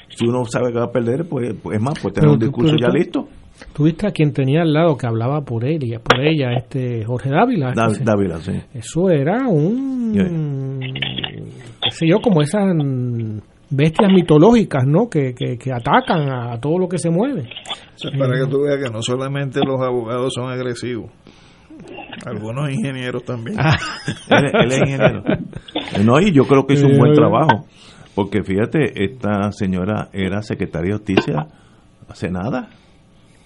si 0.08 0.26
uno 0.26 0.44
sabe 0.44 0.72
que 0.72 0.78
va 0.78 0.86
a 0.86 0.92
perder 0.92 1.28
pues, 1.28 1.54
pues 1.62 1.76
es 1.78 1.82
más 1.82 1.98
pues 2.00 2.14
tener 2.14 2.30
un 2.30 2.38
discurso 2.38 2.76
ya 2.80 2.88
listo. 2.88 3.28
tuviste 3.72 4.06
a 4.06 4.12
quien 4.12 4.32
tenía 4.32 4.62
al 4.62 4.72
lado 4.72 4.96
que 4.96 5.06
hablaba 5.06 5.40
por 5.40 5.64
ella 5.64 5.98
por 5.98 6.20
ella 6.20 6.52
este 6.56 7.04
Jorge 7.04 7.30
Dávila 7.30 7.72
Dá, 7.74 7.88
Dávila 7.88 8.38
sí. 8.38 8.52
eso 8.72 9.10
era 9.10 9.48
un 9.48 10.12
qué 11.82 11.90
sé 11.90 12.06
yo 12.06 12.20
como 12.20 12.40
esas 12.40 12.64
bestias 13.70 14.12
mitológicas 14.12 14.86
no 14.86 15.08
que, 15.10 15.34
que, 15.34 15.58
que 15.58 15.72
atacan 15.72 16.30
a 16.30 16.58
todo 16.58 16.78
lo 16.78 16.88
que 16.88 16.96
se 16.98 17.10
mueve. 17.10 17.50
Eso 17.94 18.08
es 18.08 18.18
para 18.18 18.32
que 18.38 18.46
tú 18.46 18.62
veas 18.62 18.82
que 18.82 18.90
no 18.90 19.02
solamente 19.02 19.60
los 19.60 19.78
abogados 19.82 20.32
son 20.34 20.50
agresivos 20.50 21.10
algunos 22.26 22.70
ingenieros 22.70 23.24
también. 23.24 23.56
Ah, 23.58 23.76
él, 24.30 24.50
él, 24.52 24.72
es 24.72 24.78
ingeniero. 24.80 25.22
No, 26.04 26.20
y 26.20 26.32
yo 26.32 26.44
creo 26.44 26.66
que 26.66 26.74
hizo 26.74 26.86
un 26.86 26.98
buen 26.98 27.12
Eh, 27.12 27.14
trabajo, 27.14 27.66
porque 28.14 28.42
fíjate, 28.42 29.04
esta 29.04 29.52
señora 29.52 30.08
era 30.12 30.42
secretaria 30.42 30.92
de 30.92 30.98
justicia 30.98 31.46
hace 32.08 32.30
nada, 32.30 32.70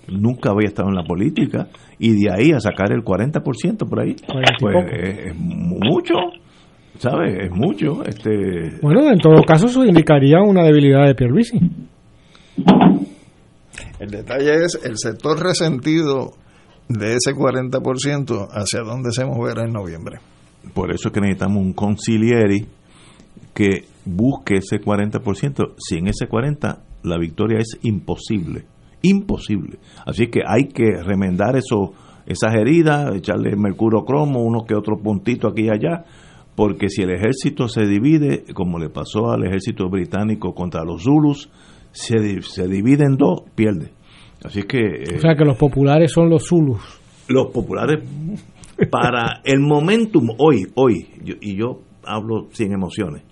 nunca 0.09 0.51
había 0.51 0.69
estado 0.69 0.89
en 0.89 0.95
la 0.95 1.05
política, 1.05 1.69
y 1.99 2.23
de 2.23 2.31
ahí 2.33 2.53
a 2.53 2.61
sacar 2.61 2.93
el 2.93 3.03
40% 3.03 3.89
por 3.89 4.01
ahí, 4.01 4.17
pues 4.61 4.77
es, 4.93 5.19
es 5.27 5.37
mucho, 5.37 6.15
¿sabes? 6.99 7.45
Es 7.45 7.51
mucho. 7.51 8.05
este 8.05 8.79
Bueno, 8.81 9.11
en 9.11 9.19
todo 9.19 9.43
caso 9.43 9.67
eso 9.67 9.85
indicaría 9.85 10.41
una 10.41 10.63
debilidad 10.65 11.07
de 11.07 11.15
Pierluisi. 11.15 11.59
El 13.99 14.11
detalle 14.11 14.65
es 14.65 14.81
el 14.85 14.97
sector 14.97 15.41
resentido 15.41 16.33
de 16.89 17.15
ese 17.15 17.35
40% 17.35 18.49
hacia 18.51 18.81
dónde 18.81 19.13
se 19.13 19.25
moverá 19.25 19.65
en 19.65 19.73
noviembre. 19.73 20.19
Por 20.75 20.93
eso 20.93 21.09
es 21.09 21.15
que 21.15 21.21
necesitamos 21.21 21.59
un 21.63 21.73
concilieri 21.73 22.67
que 23.55 23.85
busque 24.05 24.57
ese 24.57 24.81
40%. 24.81 25.73
Sin 25.79 26.09
ese 26.09 26.29
40%, 26.29 26.79
la 27.05 27.19
victoria 27.19 27.59
es 27.59 27.79
imposible. 27.83 28.65
Imposible. 29.03 29.79
Así 30.07 30.29
que 30.29 30.41
hay 30.47 30.69
que 30.69 31.03
remendar 31.03 31.57
eso, 31.57 31.93
esas 32.27 32.55
heridas, 32.55 33.15
echarle 33.17 33.57
mercurio 33.57 34.05
cromo, 34.05 34.43
uno 34.45 34.65
que 34.67 34.75
otro 34.75 34.97
puntito 35.03 35.49
aquí 35.49 35.63
y 35.65 35.69
allá, 35.71 36.05
porque 36.55 36.89
si 36.89 37.03
el 37.03 37.11
ejército 37.11 37.67
se 37.69 37.85
divide, 37.87 38.45
como 38.55 38.79
le 38.79 38.89
pasó 38.91 39.31
al 39.33 39.45
ejército 39.45 39.89
británico 39.89 40.55
contra 40.55 40.85
los 40.85 41.03
Zulus, 41.03 41.51
se, 41.91 42.41
se 42.43 42.69
divide 42.69 43.05
en 43.05 43.17
dos, 43.17 43.43
pierde. 43.55 43.91
Así 44.45 44.63
que... 44.63 44.79
eh, 44.79 45.17
O 45.17 45.21
sea 45.21 45.35
que 45.35 45.45
los 45.45 45.57
populares 45.57 46.13
son 46.13 46.31
los 46.31 46.47
Zulus. 46.47 46.81
los 47.29 47.51
populares 47.53 48.03
para 48.91 49.41
el 49.45 49.61
momentum 49.61 50.29
hoy, 50.39 50.67
hoy, 50.75 51.09
yo- 51.25 51.37
y 51.41 51.57
yo 51.57 51.83
hablo 52.05 52.49
sin 52.53 52.73
emociones, 52.73 53.23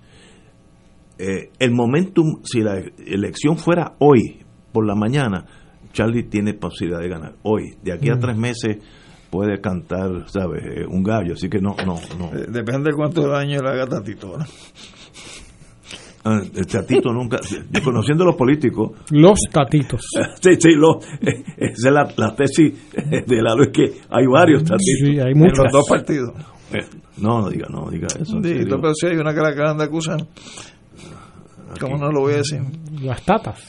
eh, 1.18 1.50
el 1.58 1.70
momentum, 1.72 2.40
si 2.44 2.60
la 2.60 2.78
elección 3.06 3.56
fuera 3.58 3.94
hoy, 3.98 4.38
por 4.72 4.86
la 4.86 4.94
mañana, 4.94 5.44
Charlie 5.92 6.22
tiene 6.24 6.54
posibilidad 6.54 7.00
de 7.00 7.08
ganar. 7.08 7.34
Hoy, 7.42 7.74
de 7.82 7.92
aquí 7.92 8.08
a 8.10 8.14
Mm. 8.16 8.20
tres 8.20 8.36
meses 8.36 8.76
puede 9.30 9.60
cantar, 9.60 10.28
¿sabes? 10.28 10.62
Eh, 10.64 10.86
Un 10.88 11.02
gallo, 11.02 11.34
así 11.34 11.48
que 11.48 11.58
no, 11.60 11.74
no, 11.84 11.96
no. 12.18 12.26
Eh, 12.38 12.46
Depende 12.48 12.90
de 12.90 12.96
cuánto 12.96 13.28
daño 13.28 13.60
le 13.60 13.68
haga 13.68 13.86
Tatito. 13.86 14.38
¿no? 14.38 14.44
Ah, 16.22 16.38
El 16.54 16.66
tatito 16.66 17.12
nunca, 17.12 17.38
conociendo 17.82 18.24
a 18.24 18.26
los 18.26 18.36
políticos, 18.36 18.90
Los 19.10 19.38
tatitos. 19.50 20.02
Sí, 20.42 20.50
sí, 20.58 20.74
lo, 20.74 21.00
eh, 21.22 21.42
esa 21.56 21.88
es 21.88 21.94
la, 21.94 22.12
la 22.16 22.34
tesis 22.36 22.74
de 22.92 23.42
la 23.42 23.54
es 23.62 23.68
que 23.72 23.84
hay 24.10 24.26
varios 24.26 24.62
tatitos. 24.64 25.00
Sí, 25.02 25.18
hay 25.18 25.32
En 25.32 25.38
muchos. 25.38 25.58
los 25.64 25.72
dos 25.72 25.84
partidos. 25.88 26.32
Eh, 26.72 26.84
No, 27.18 27.40
no 27.40 27.48
diga, 27.48 27.66
no 27.70 27.90
diga 27.90 28.06
eso. 28.08 28.36
en 28.36 28.44
Sí, 28.44 28.50
serio. 28.50 28.78
pero 28.80 28.94
si 28.94 29.06
hay 29.06 29.16
una 29.16 29.32
que 29.34 29.40
la 29.40 29.48
acaban 29.48 29.78
de 29.78 29.84
acusar. 29.84 30.18
¿Cómo 31.80 31.96
no 31.96 32.10
lo 32.10 32.20
voy 32.22 32.34
a 32.34 32.36
decir? 32.38 32.60
Las 33.02 33.22
tatas. 33.24 33.64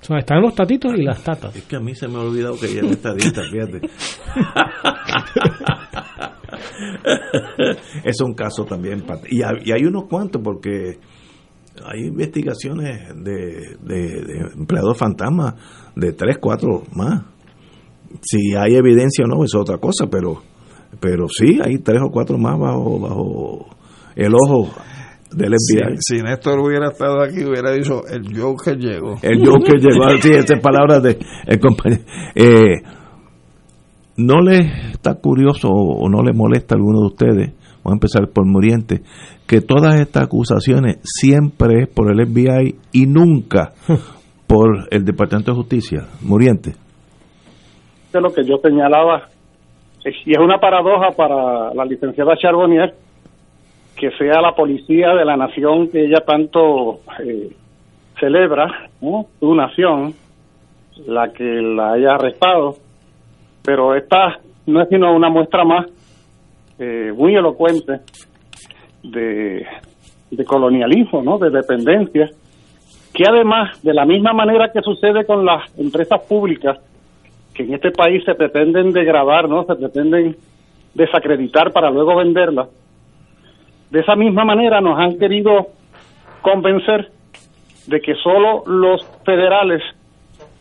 O 0.00 0.04
sea, 0.06 0.18
están 0.18 0.40
los 0.42 0.54
tatitos 0.54 0.92
y 0.98 1.02
las 1.02 1.22
tatas. 1.22 1.54
Es 1.54 1.64
que 1.64 1.76
a 1.76 1.80
mí 1.80 1.94
se 1.94 2.08
me 2.08 2.16
ha 2.16 2.20
olvidado 2.20 2.58
que 2.58 2.66
ella 2.66 2.80
es 2.82 2.90
estadista, 2.92 3.42
fíjate. 3.50 3.80
es 8.04 8.20
un 8.20 8.34
caso 8.34 8.64
también. 8.64 9.02
pat- 9.02 9.24
Y 9.30 9.42
hay, 9.42 9.56
y 9.64 9.72
hay 9.72 9.84
unos 9.84 10.04
cuantos 10.08 10.40
porque 10.42 10.98
hay 11.84 12.06
investigaciones 12.06 13.08
de, 13.16 13.76
de, 13.82 13.98
de 14.24 14.38
empleados 14.56 14.96
fantasmas 14.96 15.54
de 15.96 16.12
tres, 16.12 16.38
cuatro 16.40 16.82
más. 16.94 17.22
Si 18.22 18.54
hay 18.54 18.74
evidencia 18.76 19.24
o 19.24 19.28
no, 19.28 19.44
es 19.44 19.54
otra 19.54 19.78
cosa, 19.78 20.06
pero 20.08 20.40
pero 21.00 21.26
sí, 21.28 21.58
hay 21.62 21.78
tres 21.78 22.00
o 22.02 22.10
cuatro 22.10 22.38
más 22.38 22.58
bajo, 22.58 22.98
bajo 23.00 23.66
el 24.14 24.32
ojo 24.34 24.70
del 25.32 25.52
Si, 25.58 25.76
FBI. 25.76 25.96
si 25.98 26.22
Néstor 26.22 26.60
hubiera 26.60 26.88
estado 26.88 27.20
aquí, 27.22 27.44
hubiera 27.44 27.72
dicho 27.72 28.02
el 28.06 28.38
Joker 28.38 28.76
llegó. 28.78 29.16
El 29.22 29.44
Joker 29.44 29.80
llegó 29.80 30.06
decir 30.12 30.34
esas 30.34 30.60
palabras 30.60 31.02
de 31.02 31.18
el 31.46 31.58
compañero. 31.58 32.02
Eh, 32.34 32.82
¿No 34.16 34.40
le 34.40 34.90
está 34.92 35.14
curioso 35.16 35.68
o 35.68 36.08
no 36.08 36.22
le 36.22 36.32
molesta 36.32 36.74
a 36.74 36.78
alguno 36.78 37.00
de 37.00 37.06
ustedes? 37.06 37.52
Voy 37.82 37.90
a 37.92 37.94
empezar 37.94 38.28
por 38.32 38.46
Muriente, 38.46 39.02
que 39.46 39.60
todas 39.60 40.00
estas 40.00 40.24
acusaciones 40.24 40.98
siempre 41.02 41.82
es 41.82 41.88
por 41.88 42.10
el 42.10 42.26
FBI 42.26 42.76
y 42.92 43.06
nunca 43.06 43.72
por 44.46 44.88
el 44.90 45.04
Departamento 45.04 45.50
de 45.52 45.56
Justicia. 45.56 46.04
Muriente. 46.22 46.72
de 48.12 48.20
lo 48.20 48.32
que 48.32 48.44
yo 48.44 48.56
señalaba, 48.62 49.22
es- 50.04 50.14
y 50.26 50.30
es 50.32 50.38
una 50.38 50.58
paradoja 50.58 51.08
para 51.16 51.74
la 51.74 51.84
licenciada 51.84 52.36
Charbonnier, 52.36 52.94
que 53.96 54.10
sea 54.18 54.40
la 54.40 54.52
policía 54.54 55.08
de 55.14 55.24
la 55.24 55.36
nación 55.36 55.88
que 55.88 56.04
ella 56.04 56.20
tanto 56.26 57.00
eh, 57.24 57.50
celebra, 58.20 58.88
¿no? 59.00 59.26
su 59.40 59.54
nación, 59.54 60.14
la 61.06 61.32
que 61.32 61.42
la 61.44 61.92
haya 61.94 62.14
arrestado, 62.14 62.76
pero 63.64 63.94
esta 63.96 64.38
no 64.66 64.80
es 64.82 64.88
sino 64.88 65.14
una 65.14 65.28
muestra 65.28 65.64
más 65.64 65.86
eh, 66.78 67.12
muy 67.16 67.34
elocuente 67.34 68.00
de, 69.04 69.66
colonialismo, 70.46 71.22
¿no? 71.22 71.38
de 71.38 71.50
dependencia, 71.50 72.30
que 73.12 73.24
además, 73.28 73.80
de 73.82 73.94
la 73.94 74.04
misma 74.04 74.32
manera 74.32 74.72
que 74.72 74.82
sucede 74.82 75.24
con 75.24 75.44
las 75.44 75.62
empresas 75.78 76.20
públicas, 76.22 76.78
que 77.54 77.62
en 77.62 77.74
este 77.74 77.92
país 77.92 78.24
se 78.24 78.34
pretenden 78.34 78.92
degradar, 78.92 79.48
¿no? 79.48 79.64
Se 79.64 79.76
pretenden 79.76 80.36
desacreditar 80.94 81.72
para 81.72 81.90
luego 81.90 82.16
venderlas. 82.16 82.68
De 83.90 84.00
esa 84.00 84.16
misma 84.16 84.44
manera 84.44 84.80
nos 84.80 84.98
han 84.98 85.18
querido 85.18 85.68
convencer 86.42 87.12
de 87.86 88.00
que 88.00 88.16
solo 88.16 88.64
los 88.66 89.06
federales 89.24 89.82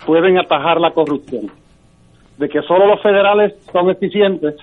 pueden 0.06 0.38
atajar 0.38 0.80
la 0.80 0.92
corrupción, 0.92 1.50
de 2.38 2.50
que 2.50 2.62
solo 2.62 2.86
los 2.86 3.02
federales 3.02 3.56
son 3.72 3.90
eficientes 3.90 4.56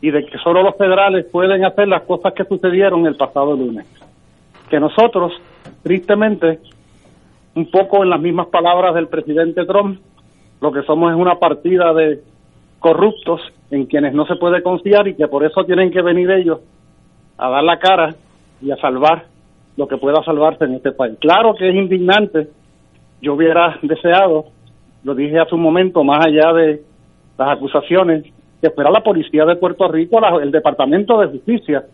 y 0.00 0.10
de 0.10 0.24
que 0.26 0.38
solo 0.38 0.62
los 0.62 0.76
federales 0.76 1.26
pueden 1.26 1.64
hacer 1.64 1.88
las 1.88 2.02
cosas 2.02 2.32
que 2.34 2.44
sucedieron 2.44 3.06
el 3.06 3.16
pasado 3.16 3.54
lunes. 3.54 3.86
Que 4.68 4.78
nosotros, 4.78 5.32
tristemente, 5.82 6.60
un 7.54 7.70
poco 7.70 8.02
en 8.02 8.10
las 8.10 8.20
mismas 8.20 8.48
palabras 8.48 8.94
del 8.94 9.08
presidente 9.08 9.64
Trump, 9.64 10.00
lo 10.60 10.72
que 10.72 10.82
somos 10.82 11.12
es 11.12 11.18
una 11.18 11.36
partida 11.36 11.92
de 11.94 12.20
corruptos 12.78 13.40
en 13.70 13.86
quienes 13.86 14.14
no 14.14 14.26
se 14.26 14.36
puede 14.36 14.62
confiar 14.62 15.08
y 15.08 15.14
que 15.14 15.28
por 15.28 15.44
eso 15.44 15.64
tienen 15.64 15.90
que 15.90 16.02
venir 16.02 16.30
ellos 16.30 16.60
a 17.38 17.50
dar 17.50 17.64
la 17.64 17.78
cara 17.78 18.14
y 18.60 18.70
a 18.70 18.76
salvar 18.76 19.26
lo 19.76 19.88
que 19.88 19.96
pueda 19.96 20.22
salvarse 20.24 20.64
en 20.64 20.74
este 20.74 20.92
país. 20.92 21.16
Claro 21.20 21.54
que 21.54 21.68
es 21.68 21.74
indignante, 21.74 22.48
yo 23.20 23.34
hubiera 23.34 23.78
deseado, 23.82 24.46
lo 25.04 25.14
dije 25.14 25.38
hace 25.38 25.54
un 25.54 25.62
momento, 25.62 26.04
más 26.04 26.24
allá 26.24 26.52
de 26.52 26.82
las 27.38 27.48
acusaciones, 27.50 28.24
que 28.60 28.70
fuera 28.70 28.90
la 28.90 29.02
policía 29.02 29.44
de 29.44 29.56
Puerto 29.56 29.88
Rico, 29.88 30.18
la- 30.20 30.42
el 30.42 30.50
Departamento 30.50 31.18
de 31.20 31.28
Justicia, 31.28 31.84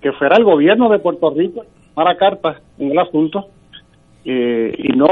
que 0.00 0.12
fuera 0.12 0.36
el 0.36 0.44
gobierno 0.44 0.88
de 0.90 0.98
Puerto 0.98 1.30
Rico, 1.30 1.62
tomara 1.94 2.16
cartas 2.16 2.56
en 2.78 2.90
el 2.90 2.98
asunto 2.98 3.46
eh, 4.24 4.72
y 4.78 4.96
no 4.96 5.06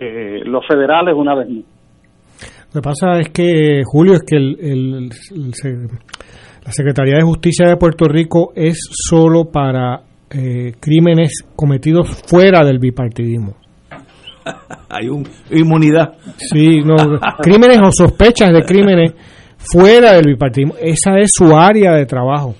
eh, 0.00 0.40
los 0.44 0.66
federales 0.66 1.14
una 1.16 1.34
vez 1.34 1.48
más. 1.48 1.64
Lo 2.74 2.80
que 2.80 2.84
pasa 2.84 3.18
es 3.20 3.28
que, 3.30 3.82
Julio, 3.84 4.14
es 4.14 4.22
que 4.24 4.36
el, 4.36 4.56
el- 4.60 4.94
el 5.34 5.54
se- 5.54 5.88
la 6.64 6.72
Secretaría 6.72 7.14
de 7.16 7.22
Justicia 7.22 7.68
de 7.68 7.76
Puerto 7.76 8.06
Rico 8.06 8.52
es 8.54 8.78
solo 8.90 9.44
para 9.50 10.00
eh, 10.30 10.72
crímenes 10.80 11.44
cometidos 11.54 12.08
fuera 12.28 12.64
del 12.64 12.78
bipartidismo. 12.80 13.54
Hay 14.90 15.08
un, 15.08 15.24
inmunidad. 15.52 16.14
Sí, 16.36 16.80
no, 16.80 16.96
crímenes 17.40 17.78
o 17.82 17.90
sospechas 17.92 18.52
de 18.52 18.62
crímenes 18.64 19.14
fuera 19.72 20.12
del 20.12 20.26
bipartidismo. 20.26 20.74
Esa 20.80 21.18
es 21.18 21.30
su 21.32 21.54
área 21.56 21.92
de 21.94 22.06
trabajo. 22.06 22.54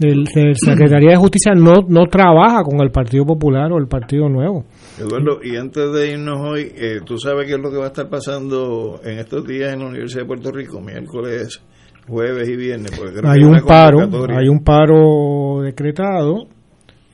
El, 0.00 0.24
el 0.34 0.56
Secretaría 0.56 1.10
de 1.10 1.16
Justicia 1.16 1.52
no, 1.54 1.82
no 1.88 2.06
trabaja 2.06 2.62
con 2.62 2.80
el 2.80 2.90
Partido 2.90 3.24
Popular 3.24 3.72
o 3.72 3.78
el 3.78 3.86
Partido 3.86 4.28
Nuevo. 4.28 4.64
Eduardo, 4.98 5.40
y 5.42 5.56
antes 5.56 5.92
de 5.92 6.12
irnos 6.12 6.40
hoy, 6.40 6.72
eh, 6.74 7.00
¿tú 7.04 7.18
sabes 7.18 7.46
qué 7.46 7.54
es 7.54 7.60
lo 7.60 7.70
que 7.70 7.76
va 7.76 7.84
a 7.84 7.88
estar 7.88 8.08
pasando 8.08 9.00
en 9.04 9.18
estos 9.18 9.46
días 9.46 9.72
en 9.72 9.80
la 9.80 9.86
Universidad 9.86 10.22
de 10.22 10.26
Puerto 10.26 10.50
Rico? 10.50 10.80
Miércoles, 10.80 11.60
jueves 12.08 12.48
y 12.48 12.56
viernes. 12.56 12.90
porque 12.96 13.12
creo 13.12 13.22
que 13.22 13.28
Hay 13.28 13.44
un 13.44 13.60
paro, 13.66 14.00
hay 14.36 14.48
un 14.48 14.64
paro 14.64 15.62
decretado 15.62 16.46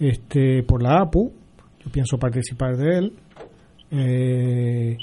este 0.00 0.62
por 0.62 0.82
la 0.82 1.00
APU. 1.00 1.32
Yo 1.84 1.90
pienso 1.92 2.16
participar 2.18 2.76
de 2.76 2.98
él. 2.98 3.12
Eh, 3.90 4.96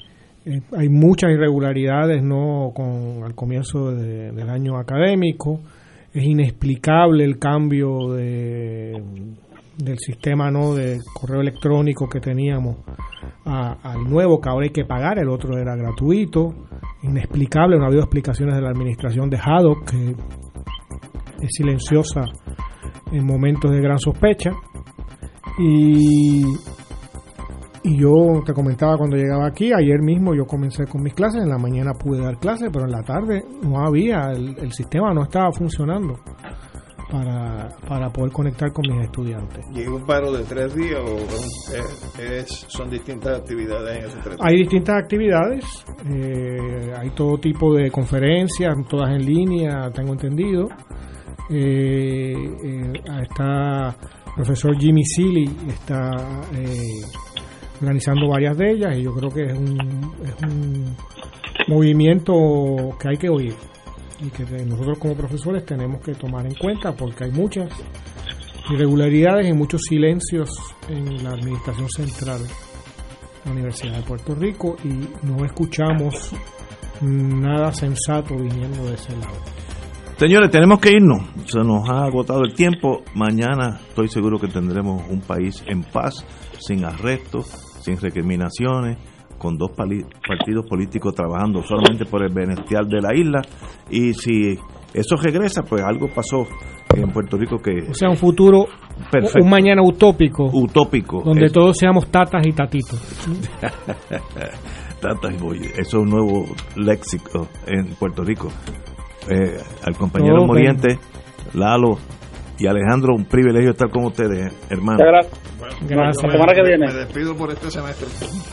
eh, 0.46 0.62
hay 0.78 0.90
muchas 0.90 1.32
irregularidades 1.32 2.24
no 2.24 2.72
con 2.74 3.24
al 3.24 3.36
comienzo 3.36 3.92
de- 3.92 4.32
del 4.32 4.50
año 4.50 4.78
académico. 4.78 5.60
Es 6.14 6.24
inexplicable 6.24 7.24
el 7.24 7.38
cambio 7.40 8.14
de, 8.14 9.02
del 9.78 9.98
sistema 9.98 10.52
no 10.52 10.74
de 10.76 11.00
correo 11.14 11.42
electrónico 11.42 12.08
que 12.10 12.20
teníamos 12.20 12.78
al 13.46 14.04
nuevo 14.10 14.40
que 14.40 14.50
ahora 14.50 14.66
hay 14.66 14.72
que 14.72 14.86
pagar, 14.86 15.18
el 15.20 15.30
otro 15.30 15.58
era 15.58 15.76
gratuito. 15.76 16.54
Inexplicable, 17.04 17.78
no 17.78 17.86
ha 17.86 17.88
habido 17.88 18.04
explicaciones 18.04 18.56
de 18.56 18.62
la 18.62 18.70
administración 18.70 19.30
de 19.30 19.38
Haddock 19.38 19.90
que 19.90 20.12
es 21.42 21.50
silenciosa 21.50 22.22
en 23.12 23.26
momentos 23.26 23.72
de 23.72 23.80
gran 23.82 23.98
sospecha. 24.00 24.52
Y, 25.60 26.44
y 27.84 27.98
yo 27.98 28.42
te 28.46 28.54
comentaba 28.54 28.98
cuando 28.98 29.16
llegaba 29.18 29.48
aquí, 29.48 29.72
ayer 29.74 30.02
mismo 30.02 30.34
yo 30.36 30.46
comencé 30.46 30.86
con 30.86 31.02
mis 31.02 31.14
clases, 31.14 31.42
en 31.44 31.50
la 31.50 31.58
mañana 31.58 31.94
pude 31.94 32.22
dar 32.22 32.38
clases, 32.38 32.70
pero 32.72 32.86
en 32.86 32.92
la 32.92 33.02
tarde 33.04 33.44
no 33.64 33.80
había, 33.86 34.32
el, 34.32 34.58
el 34.60 34.72
sistema 34.72 35.14
no 35.14 35.24
estaba 35.24 35.52
funcionando 35.52 36.20
para, 37.12 37.70
para 37.88 38.10
poder 38.10 38.32
conectar 38.32 38.72
con 38.72 38.86
mis 38.90 39.04
estudiantes. 39.06 39.66
¿Y 39.74 39.86
un 39.86 40.06
paro 40.06 40.32
de 40.32 40.44
tres 40.46 40.74
días 40.76 41.00
o 41.04 41.18
es- 41.18 42.20
es- 42.20 42.66
son 42.70 42.90
distintas 42.90 43.40
actividades 43.40 43.98
en 43.98 44.06
esos 44.06 44.22
tres 44.24 44.38
días? 44.38 44.40
Hay 44.48 44.58
distintas 44.58 44.96
actividades, 45.04 45.66
eh, 46.10 46.94
hay 46.98 47.10
todo 47.10 47.38
tipo 47.38 47.74
de 47.74 47.92
conferencias, 47.92 48.76
todas 48.88 49.10
en 49.12 49.26
línea, 49.26 49.90
tengo 49.94 50.14
entendido. 50.14 50.68
Eh, 51.50 52.34
eh, 52.64 52.94
está 53.24 53.90
el 53.90 54.34
profesor 54.36 54.78
Jimmy 54.78 55.04
Seeley, 55.04 55.50
está 55.68 56.12
eh, 56.56 57.02
organizando 57.82 58.30
varias 58.30 58.58
de 58.58 58.72
ellas 58.72 58.98
y 58.98 59.04
yo 59.04 59.14
creo 59.14 59.30
que 59.30 59.44
es 59.44 59.58
un, 59.58 60.14
es 60.24 60.44
un 60.44 60.96
movimiento 61.68 62.96
que 63.00 63.10
hay 63.10 63.18
que 63.18 63.30
oír 63.30 63.56
y 64.20 64.30
que 64.30 64.44
nosotros 64.66 65.00
como 65.00 65.16
profesores 65.16 65.66
tenemos 65.66 66.02
que 66.02 66.14
tomar 66.14 66.46
en 66.46 66.54
cuenta 66.56 66.94
porque 66.94 67.26
hay 67.26 67.32
muchas 67.32 67.70
irregularidades 68.72 69.50
y 69.50 69.54
muchos 69.54 69.82
silencios 69.82 70.50
en 70.90 71.24
la 71.24 71.32
administración 71.32 71.90
central 71.90 72.42
de 72.44 72.50
la 73.46 73.52
Universidad 73.52 73.98
de 73.98 74.04
Puerto 74.04 74.36
Rico 74.36 74.76
y 74.84 75.26
no 75.26 75.44
escuchamos 75.44 76.34
nada 77.02 77.72
sensato 77.74 78.36
viniendo 78.36 78.86
de 78.86 78.94
ese 78.94 79.12
lado. 79.14 79.38
Señores, 80.18 80.52
tenemos 80.52 80.80
que 80.80 80.92
irnos. 80.92 81.24
Se 81.46 81.60
nos 81.62 81.90
ha 81.90 82.04
agotado 82.04 82.44
el 82.44 82.54
tiempo. 82.54 83.02
Mañana 83.16 83.80
estoy 83.88 84.08
seguro 84.08 84.38
que 84.38 84.48
tendremos 84.48 85.02
un 85.10 85.20
país 85.22 85.64
en 85.66 85.82
paz, 85.82 86.24
sin 86.60 86.86
arrestos, 86.86 87.71
sin 87.82 87.98
recriminaciones, 88.00 88.98
con 89.38 89.58
dos 89.58 89.72
partidos 89.72 90.66
políticos 90.70 91.16
trabajando 91.16 91.64
solamente 91.64 92.06
por 92.06 92.24
el 92.24 92.34
bienestar 92.34 92.86
de 92.86 93.02
la 93.02 93.16
isla. 93.16 93.42
Y 93.90 94.14
si 94.14 94.58
eso 94.94 95.16
regresa, 95.16 95.64
pues 95.64 95.82
algo 95.84 96.08
pasó 96.14 96.46
en 96.96 97.10
Puerto 97.12 97.38
Rico 97.38 97.58
que... 97.58 97.90
O 97.90 97.94
sea, 97.94 98.10
un 98.10 98.18
futuro, 98.18 98.66
Perfecto. 99.12 99.44
un 99.44 99.50
mañana 99.50 99.82
utópico, 99.82 100.46
utópico. 100.52 101.22
donde 101.24 101.46
Es- 101.46 101.54
todos 101.54 101.76
seamos 101.78 102.08
tatas 102.12 102.46
y 102.46 102.52
tatitos. 102.52 103.02
Tata 105.02 105.34
y 105.34 105.38
Boy, 105.38 105.58
eso 105.74 105.80
es 105.82 105.94
un 105.96 106.10
nuevo 106.10 106.46
léxico 106.76 107.48
en 107.66 107.96
Puerto 107.96 108.24
Rico. 108.24 108.50
Eh, 109.30 109.58
al 109.84 109.96
compañero 109.96 110.46
Moriente, 110.46 111.00
Lalo 111.54 111.98
y 112.62 112.68
Alejandro, 112.68 113.16
un 113.16 113.26
privilegio 113.26 113.72
estar 113.72 113.90
con 113.90 114.06
ustedes, 114.06 114.54
hermano. 114.70 115.00
Gracias. 115.00 115.40
Gracias. 115.88 116.24
La 116.24 116.32
semana 116.32 116.54
que 116.54 116.62
viene. 116.62 116.88
Me 116.88 116.94
despido 116.94 117.36
por 117.36 117.50
este 117.52 117.72
semestre. 117.72 118.08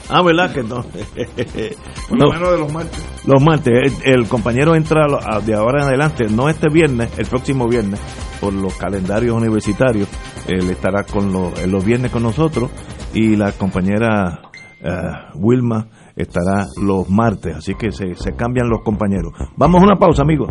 Ah, 0.08 0.22
¿verdad 0.22 0.52
que 0.52 0.62
no? 0.62 0.82
Por 2.08 2.18
No, 2.18 2.26
lo 2.26 2.32
menos 2.32 2.50
de 2.52 2.58
los 2.58 2.72
martes. 2.72 3.24
Los 3.26 3.42
martes, 3.42 3.74
el, 4.04 4.14
el 4.20 4.28
compañero 4.28 4.74
entra 4.74 5.06
de 5.44 5.54
ahora 5.54 5.82
en 5.82 5.88
adelante, 5.88 6.26
no 6.30 6.48
este 6.48 6.68
viernes, 6.72 7.18
el 7.18 7.26
próximo 7.26 7.68
viernes, 7.68 8.00
por 8.40 8.54
los 8.54 8.74
calendarios 8.78 9.36
universitarios. 9.36 10.08
Él 10.46 10.70
estará 10.70 11.02
con 11.04 11.30
los, 11.32 11.66
los 11.66 11.84
viernes 11.84 12.10
con 12.10 12.22
nosotros 12.22 12.70
y 13.12 13.36
la 13.36 13.52
compañera 13.52 14.40
eh, 14.80 14.90
Wilma 15.34 15.88
estará 16.16 16.64
los 16.82 17.10
martes, 17.10 17.56
así 17.56 17.74
que 17.74 17.90
se, 17.92 18.14
se 18.14 18.32
cambian 18.32 18.68
los 18.70 18.80
compañeros. 18.82 19.32
Vamos 19.56 19.82
a 19.82 19.86
una 19.86 19.96
pausa, 19.96 20.22
amigos. 20.22 20.50